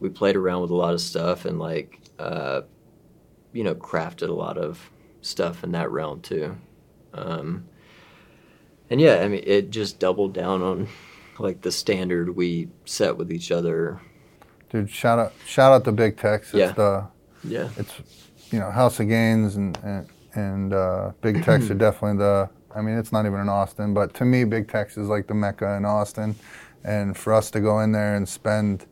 we 0.00 0.08
played 0.08 0.36
around 0.36 0.62
with 0.62 0.70
a 0.70 0.76
lot 0.76 0.94
of 0.94 1.00
stuff 1.00 1.44
and 1.44 1.58
like 1.58 2.00
uh, 2.18 2.62
you 3.52 3.62
know 3.62 3.74
crafted 3.74 4.28
a 4.28 4.34
lot 4.34 4.58
of 4.58 4.90
stuff 5.20 5.62
in 5.62 5.72
that 5.72 5.90
realm 5.90 6.20
too. 6.20 6.56
Um, 7.12 7.64
and 8.88 9.00
yeah, 9.00 9.16
I 9.16 9.28
mean, 9.28 9.42
it 9.46 9.70
just 9.70 10.00
doubled 10.00 10.32
down 10.32 10.62
on 10.62 10.88
like 11.38 11.60
the 11.60 11.72
standard 11.72 12.34
we 12.34 12.68
set 12.84 13.16
with 13.16 13.32
each 13.32 13.50
other. 13.50 14.00
Dude, 14.70 14.90
shout 14.90 15.18
out 15.18 15.32
shout 15.46 15.72
out 15.72 15.84
to 15.84 15.92
Big 15.92 16.16
Tex. 16.16 16.48
It's 16.48 16.54
Yeah. 16.54 16.72
the 16.72 17.06
Yeah, 17.44 17.68
it's 17.76 17.92
you 18.50 18.58
know 18.58 18.70
House 18.70 19.00
of 19.00 19.08
Gains 19.08 19.56
and 19.56 19.78
and, 19.82 20.08
and 20.34 20.72
uh, 20.72 21.12
Big 21.20 21.44
Tex 21.44 21.70
are 21.70 21.74
definitely 21.86 22.18
the. 22.18 22.48
I 22.74 22.82
mean, 22.82 22.96
it's 22.96 23.10
not 23.10 23.26
even 23.26 23.40
in 23.40 23.48
Austin, 23.48 23.94
but 23.94 24.14
to 24.14 24.24
me, 24.24 24.44
Big 24.44 24.68
Tex 24.68 24.96
is 24.96 25.08
like 25.08 25.26
the 25.26 25.34
mecca 25.34 25.74
in 25.74 25.84
Austin, 25.84 26.36
and 26.84 27.16
for 27.16 27.32
us 27.32 27.50
to 27.50 27.60
go 27.60 27.80
in 27.80 27.90
there 27.90 28.14
and 28.14 28.28
spend 28.28 28.86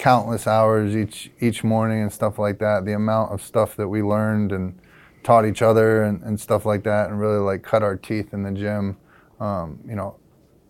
countless 0.00 0.46
hours 0.46 0.96
each 0.96 1.30
each 1.40 1.62
morning 1.62 2.00
and 2.00 2.10
stuff 2.10 2.38
like 2.38 2.58
that, 2.58 2.86
the 2.86 2.94
amount 2.94 3.32
of 3.32 3.42
stuff 3.42 3.76
that 3.76 3.86
we 3.86 4.02
learned 4.02 4.50
and 4.50 4.78
taught 5.22 5.44
each 5.44 5.60
other 5.60 6.02
and, 6.02 6.22
and 6.22 6.40
stuff 6.40 6.64
like 6.64 6.84
that, 6.84 7.10
and 7.10 7.20
really 7.20 7.38
like 7.38 7.62
cut 7.62 7.82
our 7.82 7.96
teeth 7.96 8.32
in 8.32 8.42
the 8.42 8.50
gym. 8.50 8.96
Um, 9.40 9.78
you 9.86 9.94
know, 9.94 10.16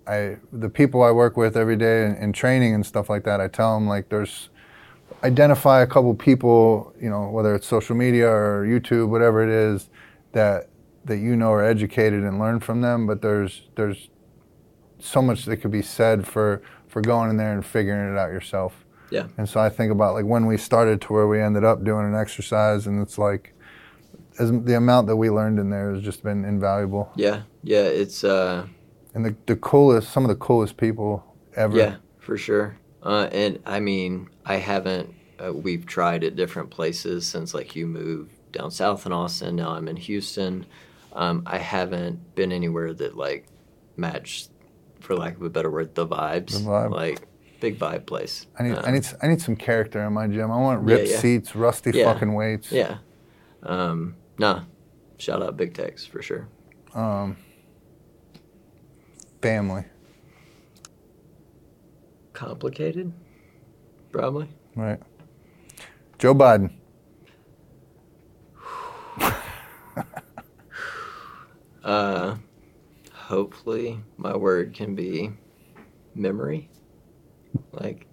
I 0.04 0.38
the 0.52 0.68
people 0.68 1.04
I 1.04 1.12
work 1.12 1.36
with 1.36 1.56
every 1.56 1.76
day 1.76 2.06
in, 2.06 2.16
in 2.16 2.32
training 2.32 2.74
and 2.74 2.84
stuff 2.84 3.08
like 3.08 3.22
that, 3.22 3.40
I 3.40 3.46
tell 3.46 3.74
them 3.74 3.86
like 3.86 4.08
there's 4.08 4.50
identify 5.22 5.80
a 5.80 5.86
couple 5.86 6.12
people, 6.16 6.92
you 7.00 7.08
know, 7.08 7.30
whether 7.30 7.54
it's 7.54 7.68
social 7.68 7.94
media 7.94 8.28
or 8.28 8.66
YouTube, 8.66 9.10
whatever 9.10 9.44
it 9.44 9.50
is, 9.50 9.90
that 10.32 10.70
that 11.04 11.18
you 11.18 11.36
know 11.36 11.52
are 11.52 11.64
educated 11.64 12.24
and 12.24 12.40
learn 12.40 12.58
from 12.58 12.80
them. 12.80 13.06
But 13.06 13.22
there's 13.22 13.62
there's 13.76 14.10
so 14.98 15.22
much 15.22 15.44
that 15.44 15.58
could 15.58 15.70
be 15.70 15.82
said 15.82 16.26
for 16.26 16.62
for 16.88 17.00
going 17.00 17.30
in 17.30 17.36
there 17.36 17.52
and 17.52 17.64
figuring 17.64 18.12
it 18.12 18.18
out 18.18 18.32
yourself. 18.32 18.84
Yeah. 19.10 19.26
And 19.36 19.48
so 19.48 19.60
I 19.60 19.68
think 19.68 19.92
about 19.92 20.14
like 20.14 20.24
when 20.24 20.46
we 20.46 20.56
started 20.56 21.00
to 21.02 21.12
where 21.12 21.26
we 21.26 21.40
ended 21.40 21.64
up 21.64 21.84
doing 21.84 22.06
an 22.06 22.14
exercise, 22.14 22.86
and 22.86 23.02
it's 23.02 23.18
like 23.18 23.54
as 24.38 24.50
the 24.50 24.76
amount 24.76 25.06
that 25.08 25.16
we 25.16 25.30
learned 25.30 25.58
in 25.58 25.70
there 25.70 25.92
has 25.92 26.02
just 26.02 26.22
been 26.22 26.44
invaluable. 26.44 27.10
yeah, 27.16 27.42
yeah. 27.62 27.82
It's 27.82 28.24
uh, 28.24 28.66
And 29.14 29.24
the 29.24 29.36
the 29.46 29.56
coolest, 29.56 30.10
some 30.12 30.24
of 30.24 30.28
the 30.28 30.36
coolest 30.36 30.76
people 30.76 31.24
ever. 31.56 31.76
Yeah, 31.76 31.96
for 32.18 32.36
sure. 32.36 32.76
Uh, 33.02 33.28
and 33.32 33.58
I 33.66 33.80
mean, 33.80 34.28
I 34.44 34.56
haven't. 34.56 35.14
Uh, 35.38 35.52
we've 35.52 35.86
tried 35.86 36.22
at 36.22 36.36
different 36.36 36.70
places 36.70 37.26
since 37.26 37.54
like 37.54 37.74
you 37.74 37.86
moved 37.86 38.32
down 38.52 38.70
south 38.70 39.06
in 39.06 39.12
Austin. 39.12 39.56
Now 39.56 39.70
I'm 39.70 39.88
in 39.88 39.96
Houston. 39.96 40.66
Um, 41.12 41.42
I 41.46 41.58
haven't 41.58 42.34
been 42.34 42.52
anywhere 42.52 42.92
that 42.94 43.16
like 43.16 43.46
matched, 43.96 44.50
for 45.00 45.16
lack 45.16 45.36
of 45.36 45.42
a 45.42 45.50
better 45.50 45.70
word, 45.70 45.94
the 45.94 46.06
vibes. 46.06 46.52
The 46.52 46.58
vibe. 46.58 46.90
Like 46.92 47.26
big 47.60 47.78
vibe 47.78 48.06
place. 48.06 48.46
I 48.58 48.62
need, 48.64 48.76
I 48.76 48.88
Um, 48.88 48.94
need, 48.94 49.06
I 49.22 49.26
need 49.28 49.40
some 49.40 49.56
character 49.56 50.02
in 50.04 50.12
my 50.12 50.26
gym. 50.26 50.50
I 50.50 50.56
want 50.56 50.86
Yeah, 50.88 50.94
ripped 50.96 51.10
yeah. 51.10 51.18
seats, 51.18 51.54
rusty 51.54 51.90
Yeah. 51.92 52.12
fucking 52.12 52.32
weights. 52.34 52.72
Yeah. 52.72 52.98
Um, 53.62 54.16
nah. 54.38 54.64
Shout 55.18 55.42
out 55.42 55.56
Big 55.56 55.74
Tex 55.74 56.06
for 56.06 56.22
sure. 56.22 56.48
Um, 56.94 57.36
family, 59.42 59.84
Complicated, 62.32 63.12
probably. 64.12 64.48
right? 64.74 64.98
Joe 66.18 66.34
Biden. 66.34 66.72
Uh, 71.82 72.36
hopefully, 73.12 74.00
my 74.18 74.36
word 74.36 74.74
can 74.74 74.94
be 74.94 75.30
memory, 76.14 76.68
like 77.72 78.06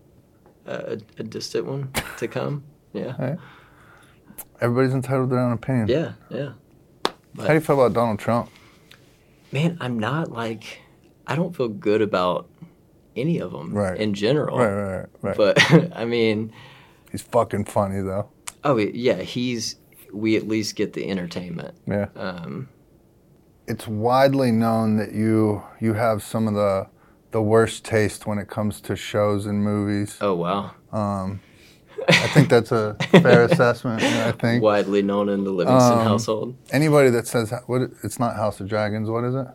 a, 0.65 0.97
a 1.17 1.23
distant 1.23 1.65
one 1.65 1.91
to 2.17 2.27
come. 2.27 2.63
Yeah, 2.93 3.35
Everybody's 4.59 4.93
entitled 4.93 5.29
to 5.29 5.35
their 5.35 5.43
own 5.43 5.53
opinion. 5.53 5.87
yeah, 5.87 6.13
yeah. 6.29 6.53
How 7.37 7.47
do 7.47 7.53
you 7.53 7.59
feel 7.59 7.79
about 7.79 7.93
Donald 7.93 8.19
Trump? 8.19 8.49
Man, 9.51 9.77
I'm 9.79 9.99
not 9.99 10.31
like 10.31 10.81
I 11.27 11.35
don't 11.35 11.55
feel 11.55 11.67
good 11.67 12.01
about 12.01 12.49
any 13.15 13.39
of 13.39 13.51
them 13.51 13.73
Right. 13.73 13.99
in 13.99 14.13
general. 14.13 14.57
Right, 14.57 14.71
right, 14.73 14.93
right. 14.93 15.07
right. 15.21 15.37
But 15.37 15.91
I 15.95 16.05
mean, 16.05 16.51
He's 17.11 17.21
fucking 17.21 17.65
funny 17.65 18.01
though. 18.01 18.29
oh 18.63 18.77
yeah, 18.77 19.17
he's 19.21 19.75
we 20.13 20.35
at 20.37 20.47
least 20.47 20.75
get 20.75 20.93
the 20.93 21.09
entertainment. 21.09 21.75
Yeah. 21.85 22.07
Um, 22.15 22.69
It's 23.67 23.87
widely 23.87 24.51
known 24.51 24.97
that 24.97 25.11
you 25.13 25.61
you 25.79 25.93
have 25.93 26.23
some 26.23 26.47
of 26.47 26.53
the 26.55 26.87
the 27.37 27.41
worst 27.43 27.83
taste 27.85 28.25
when 28.25 28.39
it 28.39 28.47
comes 28.47 28.81
to 28.81 28.95
shows 28.95 29.45
and 29.45 29.63
movies. 29.63 30.17
oh 30.21 30.33
wow, 30.33 30.71
Um, 30.91 31.39
I 32.09 32.27
think 32.33 32.49
that's 32.49 32.71
a 32.71 32.95
fair 33.11 33.43
assessment. 33.49 34.01
I 34.01 34.31
think 34.31 34.63
widely 34.63 35.03
known 35.03 35.29
in 35.29 35.43
the 35.43 35.51
Livingston 35.51 35.99
Um, 35.99 36.05
household. 36.07 36.55
anybody 36.71 37.09
that 37.11 37.27
says 37.27 37.53
what 37.67 37.81
it's 38.03 38.17
not 38.17 38.35
House 38.37 38.59
of 38.59 38.67
Dragons, 38.67 39.07
what 39.09 39.23
is 39.23 39.35
it? 39.35 39.47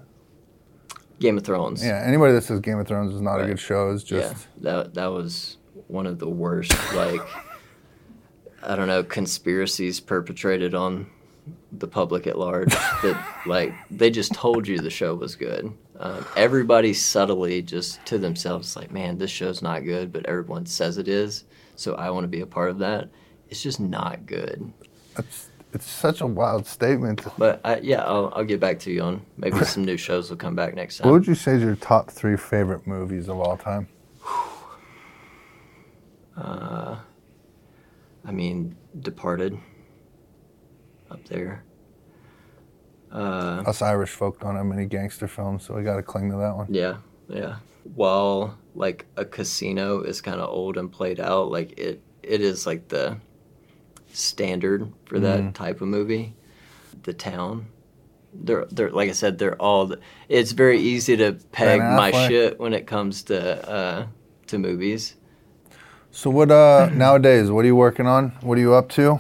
Game 1.19 1.37
of 1.39 1.45
Thrones. 1.45 1.85
Yeah, 1.85 2.01
anybody 2.07 2.33
that 2.35 2.45
says 2.45 2.61
Game 2.61 2.79
of 2.79 2.87
Thrones 2.87 3.13
is 3.15 3.21
not 3.21 3.41
a 3.41 3.47
good 3.47 3.59
show 3.59 3.91
is 3.91 4.05
just 4.05 4.47
yeah, 4.61 4.71
that 4.75 4.95
that 4.95 5.07
was 5.19 5.57
one 5.89 6.07
of 6.07 6.21
the 6.21 6.29
worst 6.29 6.73
like 6.95 7.21
I 8.63 8.77
don't 8.77 8.87
know 8.87 9.03
conspiracies 9.03 9.99
perpetrated 9.99 10.73
on 10.75 11.07
the 11.73 11.89
public 11.89 12.27
at 12.29 12.39
large 12.39 12.71
that 13.03 13.17
like 13.47 13.73
they 13.91 14.11
just 14.11 14.33
told 14.35 14.69
you 14.69 14.79
the 14.79 14.91
show 14.91 15.15
was 15.17 15.35
good. 15.35 15.73
Um, 16.03 16.27
everybody 16.37 16.93
subtly 16.95 17.63
just 17.63 18.05
to 18.07 18.19
themselves 18.19 18.75
like, 18.75 18.91
man, 18.91 19.19
this 19.19 19.31
show's 19.31 19.63
not 19.63 19.85
good, 19.85 20.13
but 20.13 20.27
everyone 20.27 20.67
says 20.67 20.99
it 20.99 21.07
is, 21.07 21.45
so 21.77 21.95
I 21.95 22.11
want 22.11 22.25
to 22.25 22.29
be 22.29 22.41
a 22.41 22.47
part 22.47 22.71
of 22.71 22.79
that. 22.81 23.09
It's 23.49 23.63
just 23.63 23.79
not 23.79 24.27
good. 24.27 24.73
it's 25.17 25.49
it's 25.73 25.89
such 25.89 26.21
a 26.21 26.27
wild 26.27 26.67
statement. 26.67 27.25
But 27.39 27.61
I, 27.65 27.79
yeah, 27.79 28.03
I'll, 28.03 28.33
I'll 28.35 28.45
get 28.45 28.61
back 28.61 28.79
to 28.81 28.91
you 28.91 29.01
on 29.03 29.23
maybe 29.37 29.65
some 29.65 29.85
new 29.85 29.97
shows 29.97 30.29
will 30.29 30.37
come 30.37 30.55
back 30.55 30.75
next 30.75 30.99
time 30.99 31.09
What 31.09 31.21
would 31.21 31.27
you 31.27 31.35
say 31.35 31.55
is 31.55 31.63
your 31.63 31.77
top 31.77 32.11
three 32.11 32.37
favorite 32.37 32.87
movies 32.87 33.29
of 33.29 33.39
all 33.39 33.57
time? 33.57 33.89
Uh, 36.37 36.97
I 38.25 38.33
mean, 38.33 38.77
Departed 39.01 39.59
up 41.11 41.25
there. 41.29 41.65
Uh, 43.13 43.63
Us 43.67 43.83
Irish 43.83 44.11
folk 44.11 44.41
don't 44.41 44.57
have 44.57 44.65
many 44.67 44.87
gangster 44.87 45.29
films, 45.29 45.65
so 45.65 45.75
we 45.75 45.83
got 45.83 45.97
to 45.97 46.03
cling 46.03 46.31
to 46.31 46.37
that 46.39 46.57
one. 46.57 46.67
yeah, 46.71 46.97
yeah. 47.29 47.57
While 47.95 48.57
like 48.75 49.07
a 49.17 49.25
casino 49.25 50.01
is 50.01 50.21
kind 50.23 50.41
of 50.41 50.49
old 50.49 50.77
and 50.79 50.91
played 50.91 51.21
out, 51.21 51.51
like 51.51 51.79
it, 51.79 52.01
it 52.23 52.41
is 52.41 52.67
like 52.67 52.89
the 52.89 53.19
standard 54.13 54.91
for 55.07 55.19
that 55.21 55.41
Mhm. 55.41 55.53
type 55.55 55.81
of 55.81 55.89
movie. 55.89 56.35
The 57.03 57.13
town, 57.13 57.67
they're 58.33 58.67
they're 58.71 58.91
like 58.91 59.09
I 59.09 59.13
said, 59.13 59.39
they're 59.39 59.61
all. 59.61 59.87
The, 59.87 59.99
it's 60.29 60.53
very 60.53 60.79
easy 60.79 61.17
to 61.17 61.33
peg 61.53 61.81
my 61.81 62.11
shit 62.29 62.59
when 62.61 62.73
it 62.73 62.87
comes 62.87 63.23
to 63.25 63.69
uh, 63.69 64.07
to 64.47 64.59
movies. 64.59 65.17
So 66.13 66.31
what 66.31 66.51
uh 66.51 66.91
nowadays? 66.95 67.51
What 67.51 67.65
are 67.65 67.69
you 67.69 67.77
working 67.77 68.07
on? 68.07 68.31
What 68.43 68.59
are 68.59 68.61
you 68.61 68.75
up 68.75 68.89
to? 68.91 69.19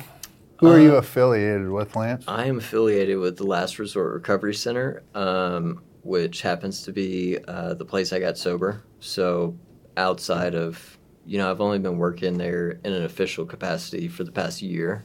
Who 0.63 0.69
are 0.69 0.79
you 0.79 0.95
Uh, 0.95 0.99
affiliated 0.99 1.69
with, 1.71 1.97
Lance? 1.97 2.25
I 2.29 2.45
am 2.45 2.59
affiliated 2.59 3.19
with 3.19 3.37
the 3.37 3.45
Last 3.45 3.81
Resort 3.81 4.15
Recovery 4.15 4.55
Center, 4.55 5.03
um, 5.13 5.83
which 6.05 6.41
happens 6.43 6.85
to 6.85 6.93
be 6.93 7.37
uh, 7.49 7.75
the 7.75 7.85
place 7.85 8.13
I 8.13 8.21
got 8.21 8.39
sober. 8.39 8.85
So, 9.01 9.57
outside 9.97 10.55
of, 10.55 10.99
you 11.27 11.39
know, 11.39 11.51
I've 11.51 11.61
only 11.61 11.81
been 11.81 11.99
working 11.99 12.39
there 12.39 12.79
in 12.85 12.93
an 12.93 13.03
official 13.03 13.45
capacity 13.45 14.07
for 14.07 14.23
the 14.23 14.31
past 14.31 14.63
year. 14.63 15.05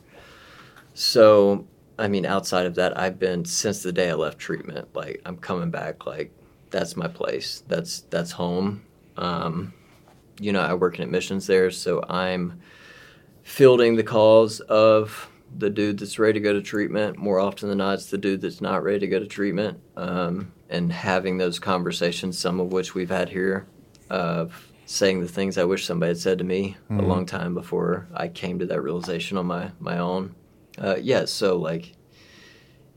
So, 0.93 1.65
I 1.97 2.07
mean, 2.07 2.27
outside 2.27 2.67
of 2.67 2.75
that, 2.75 2.95
I've 2.95 3.17
been 3.17 3.43
since 3.43 3.81
the 3.81 3.91
day 3.91 4.11
I 4.11 4.13
left 4.13 4.37
treatment. 4.37 4.87
Like, 4.93 5.23
I'm 5.25 5.37
coming 5.37 5.71
back. 5.71 6.05
Like, 6.05 6.31
that's 6.69 6.95
my 6.95 7.07
place. 7.07 7.63
That's 7.67 8.01
that's 8.11 8.29
home. 8.31 8.83
Um, 9.17 9.73
you 10.39 10.51
know, 10.51 10.61
I 10.61 10.75
work 10.75 10.99
in 10.99 11.03
admissions 11.03 11.47
there, 11.47 11.71
so 11.71 12.03
I'm 12.07 12.59
fielding 13.41 13.95
the 13.95 14.03
calls 14.03 14.59
of 14.59 15.31
the 15.55 15.69
dude 15.69 15.99
that's 15.99 16.19
ready 16.19 16.33
to 16.33 16.39
go 16.39 16.53
to 16.53 16.61
treatment. 16.61 17.17
More 17.17 17.39
often 17.39 17.69
than 17.69 17.79
not, 17.79 17.95
it's 17.95 18.09
the 18.09 18.17
dude 18.17 18.41
that's 18.41 18.61
not 18.61 18.83
ready 18.83 18.99
to 18.99 19.07
go 19.07 19.19
to 19.19 19.27
treatment. 19.27 19.79
Um, 19.95 20.51
and 20.69 20.91
having 20.91 21.37
those 21.37 21.59
conversations, 21.59 22.37
some 22.37 22.59
of 22.59 22.71
which 22.71 22.93
we've 22.93 23.09
had 23.09 23.29
here, 23.29 23.67
of 24.09 24.71
saying 24.85 25.21
the 25.21 25.27
things 25.27 25.57
I 25.57 25.65
wish 25.65 25.85
somebody 25.85 26.11
had 26.11 26.17
said 26.17 26.37
to 26.37 26.43
me 26.43 26.77
mm-hmm. 26.83 26.99
a 26.99 27.07
long 27.07 27.25
time 27.25 27.53
before 27.53 28.07
I 28.13 28.27
came 28.27 28.59
to 28.59 28.65
that 28.67 28.81
realization 28.81 29.37
on 29.37 29.45
my 29.45 29.71
my 29.79 29.97
own. 29.97 30.35
Uh, 30.77 30.97
yeah, 31.01 31.25
so 31.25 31.57
like, 31.57 31.93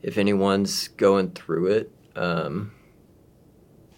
if 0.01 0.17
anyone's 0.17 0.87
going 0.89 1.31
through 1.31 1.67
it, 1.67 1.91
um, 2.15 2.71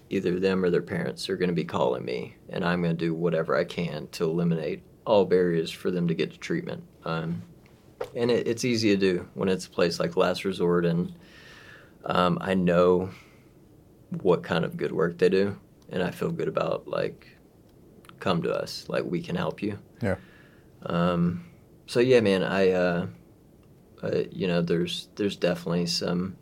either 0.09 0.39
them 0.39 0.63
or 0.63 0.69
their 0.69 0.81
parents 0.81 1.29
are 1.29 1.37
going 1.37 1.49
to 1.49 1.55
be 1.55 1.65
calling 1.65 2.05
me, 2.05 2.35
and 2.49 2.63
I'm 2.63 2.81
going 2.81 2.95
to 2.95 3.05
do 3.05 3.13
whatever 3.13 3.55
I 3.55 3.63
can 3.63 4.07
to 4.13 4.23
eliminate 4.25 4.83
all 5.05 5.25
barriers 5.25 5.69
for 5.69 5.91
them 5.91 6.07
to 6.07 6.13
get 6.13 6.31
to 6.31 6.37
treatment. 6.37 6.83
Um, 7.03 7.41
and 8.15 8.31
it, 8.31 8.47
it's 8.47 8.65
easy 8.65 8.89
to 8.89 8.97
do 8.97 9.29
when 9.33 9.49
it's 9.49 9.65
a 9.65 9.69
place 9.69 9.99
like 9.99 10.15
Last 10.15 10.45
Resort, 10.45 10.85
and 10.85 11.13
um, 12.05 12.37
I 12.41 12.53
know 12.53 13.09
what 14.21 14.43
kind 14.43 14.65
of 14.65 14.77
good 14.77 14.91
work 14.91 15.17
they 15.17 15.29
do, 15.29 15.57
and 15.89 16.03
I 16.03 16.11
feel 16.11 16.31
good 16.31 16.47
about 16.47 16.87
like, 16.87 17.27
come 18.19 18.41
to 18.43 18.53
us, 18.53 18.85
like 18.87 19.03
we 19.03 19.21
can 19.21 19.35
help 19.35 19.61
you. 19.61 19.79
Yeah. 20.01 20.15
Um, 20.85 21.45
so 21.85 21.99
yeah, 21.99 22.19
man, 22.21 22.43
I, 22.43 22.71
uh, 22.71 23.07
uh, 24.01 24.23
you 24.31 24.47
know, 24.47 24.61
there's 24.61 25.07
there's 25.15 25.35
definitely 25.35 25.85
some 25.85 26.37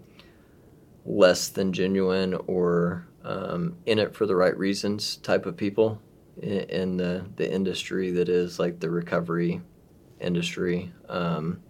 less 1.05 1.49
than 1.49 1.73
genuine 1.73 2.35
or 2.47 3.07
um, 3.23 3.77
in 3.85 3.99
it 3.99 4.15
for 4.15 4.25
the 4.25 4.35
right 4.35 4.57
reasons 4.57 5.17
type 5.17 5.45
of 5.45 5.57
people 5.57 6.01
in, 6.41 6.59
in 6.69 6.97
the 6.97 7.25
the 7.35 7.51
industry 7.51 8.11
that 8.11 8.29
is 8.29 8.59
like 8.59 8.79
the 8.79 8.89
recovery 8.89 9.61
industry. 10.21 10.91
Um, 11.09 11.61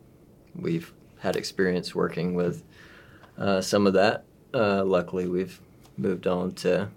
we've 0.56 0.94
had 1.20 1.36
experience 1.36 1.96
working 1.96 2.34
with 2.34 2.64
uh, 3.38 3.62
some 3.62 3.88
of 3.88 3.94
that. 3.94 4.26
Uh, 4.54 4.84
luckily, 4.84 5.28
we've 5.28 5.60
moved 5.98 6.28
on 6.28 6.54
to 6.54 6.90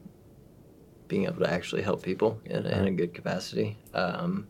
being 1.08 1.24
able 1.24 1.40
to 1.40 1.50
actually 1.50 1.82
help 1.82 2.02
people 2.02 2.40
in, 2.44 2.66
in 2.66 2.86
a 2.86 2.90
good 2.90 3.14
capacity. 3.14 3.78
Um, 3.92 4.46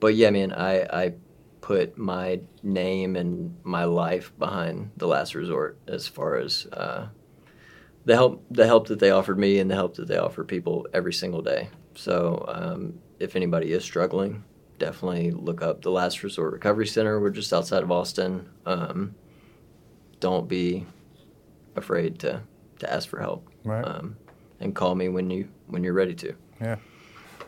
but 0.00 0.14
yeah, 0.14 0.30
man, 0.30 0.52
I, 0.52 0.82
I 0.82 1.14
put 1.60 1.96
my 1.96 2.40
name 2.62 3.16
and 3.16 3.56
my 3.62 3.84
life 3.84 4.36
behind 4.38 4.90
the 4.96 5.06
last 5.06 5.34
resort 5.34 5.78
as 5.86 6.08
far 6.08 6.36
as 6.36 6.66
uh, 6.72 7.06
the 8.04 8.14
help 8.14 8.44
the 8.50 8.66
help 8.66 8.88
that 8.88 8.98
they 8.98 9.10
offered 9.10 9.38
me 9.38 9.60
and 9.60 9.70
the 9.70 9.74
help 9.74 9.94
that 9.94 10.08
they 10.08 10.18
offer 10.18 10.44
people 10.44 10.86
every 10.92 11.12
single 11.12 11.40
day. 11.40 11.68
So 11.94 12.44
um, 12.48 12.98
if 13.20 13.36
anybody 13.36 13.72
is 13.72 13.84
struggling, 13.84 14.42
definitely 14.82 15.30
look 15.30 15.62
up 15.62 15.80
the 15.82 15.90
Last 15.90 16.24
Resort 16.24 16.52
Recovery 16.52 16.88
Center. 16.88 17.20
We're 17.20 17.30
just 17.30 17.52
outside 17.52 17.84
of 17.84 17.92
Austin. 17.92 18.48
Um, 18.66 19.14
don't 20.18 20.48
be 20.48 20.86
afraid 21.76 22.18
to 22.20 22.42
to 22.80 22.92
ask 22.92 23.08
for 23.08 23.20
help. 23.20 23.48
Right. 23.64 23.84
Um, 23.84 24.16
and 24.58 24.74
call 24.74 24.96
me 24.96 25.08
when 25.08 25.30
you 25.30 25.48
when 25.68 25.84
you're 25.84 25.92
ready 25.92 26.14
to. 26.14 26.34
Yeah. 26.60 26.76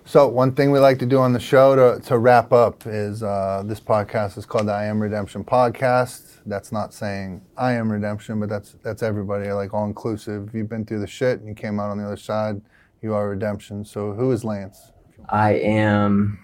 So 0.04 0.28
one 0.28 0.52
thing 0.54 0.70
we 0.70 0.78
like 0.78 0.98
to 0.98 1.06
do 1.06 1.18
on 1.18 1.32
the 1.32 1.40
show 1.40 1.74
to, 1.74 2.00
to 2.06 2.18
wrap 2.18 2.52
up 2.52 2.86
is 2.86 3.22
uh, 3.22 3.62
this 3.64 3.80
podcast 3.80 4.36
is 4.38 4.46
called 4.46 4.68
the 4.68 4.72
I 4.72 4.84
Am 4.84 5.00
Redemption 5.00 5.42
podcast. 5.42 6.40
That's 6.46 6.70
not 6.70 6.92
saying 6.94 7.40
I 7.56 7.72
am 7.72 7.90
redemption, 7.90 8.38
but 8.38 8.48
that's 8.48 8.76
that's 8.82 9.02
everybody, 9.02 9.50
like 9.50 9.74
all 9.74 9.86
inclusive. 9.86 10.54
You've 10.54 10.68
been 10.68 10.84
through 10.84 11.00
the 11.00 11.06
shit 11.08 11.40
and 11.40 11.48
you 11.48 11.54
came 11.54 11.80
out 11.80 11.90
on 11.90 11.98
the 11.98 12.04
other 12.04 12.16
side. 12.16 12.60
You 13.02 13.14
are 13.14 13.28
redemption. 13.28 13.84
So 13.84 14.12
who 14.12 14.30
is 14.30 14.44
Lance? 14.44 14.92
I 15.28 15.54
am. 15.54 16.43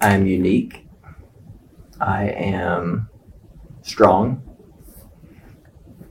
I 0.00 0.14
am 0.14 0.26
unique. 0.26 0.86
I 2.00 2.28
am 2.28 3.08
strong. 3.82 4.42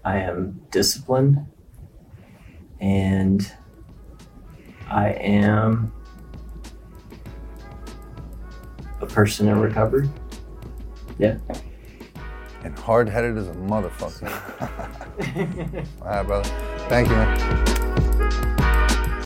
I 0.06 0.18
am 0.18 0.62
disciplined. 0.70 1.46
And 2.80 3.52
I 4.90 5.10
am 5.10 5.92
a 9.02 9.06
person 9.06 9.48
in 9.48 9.60
recovery. 9.60 10.08
Yeah. 11.18 11.38
And 12.64 12.78
hard 12.78 13.10
headed 13.10 13.38
as 13.38 13.48
a 13.48 13.54
motherfucker. 13.54 14.30
All 16.02 16.08
right, 16.08 16.24
brother. 16.24 16.50
Thank 16.90 17.10
you, 17.10 17.16
man. 17.16 17.99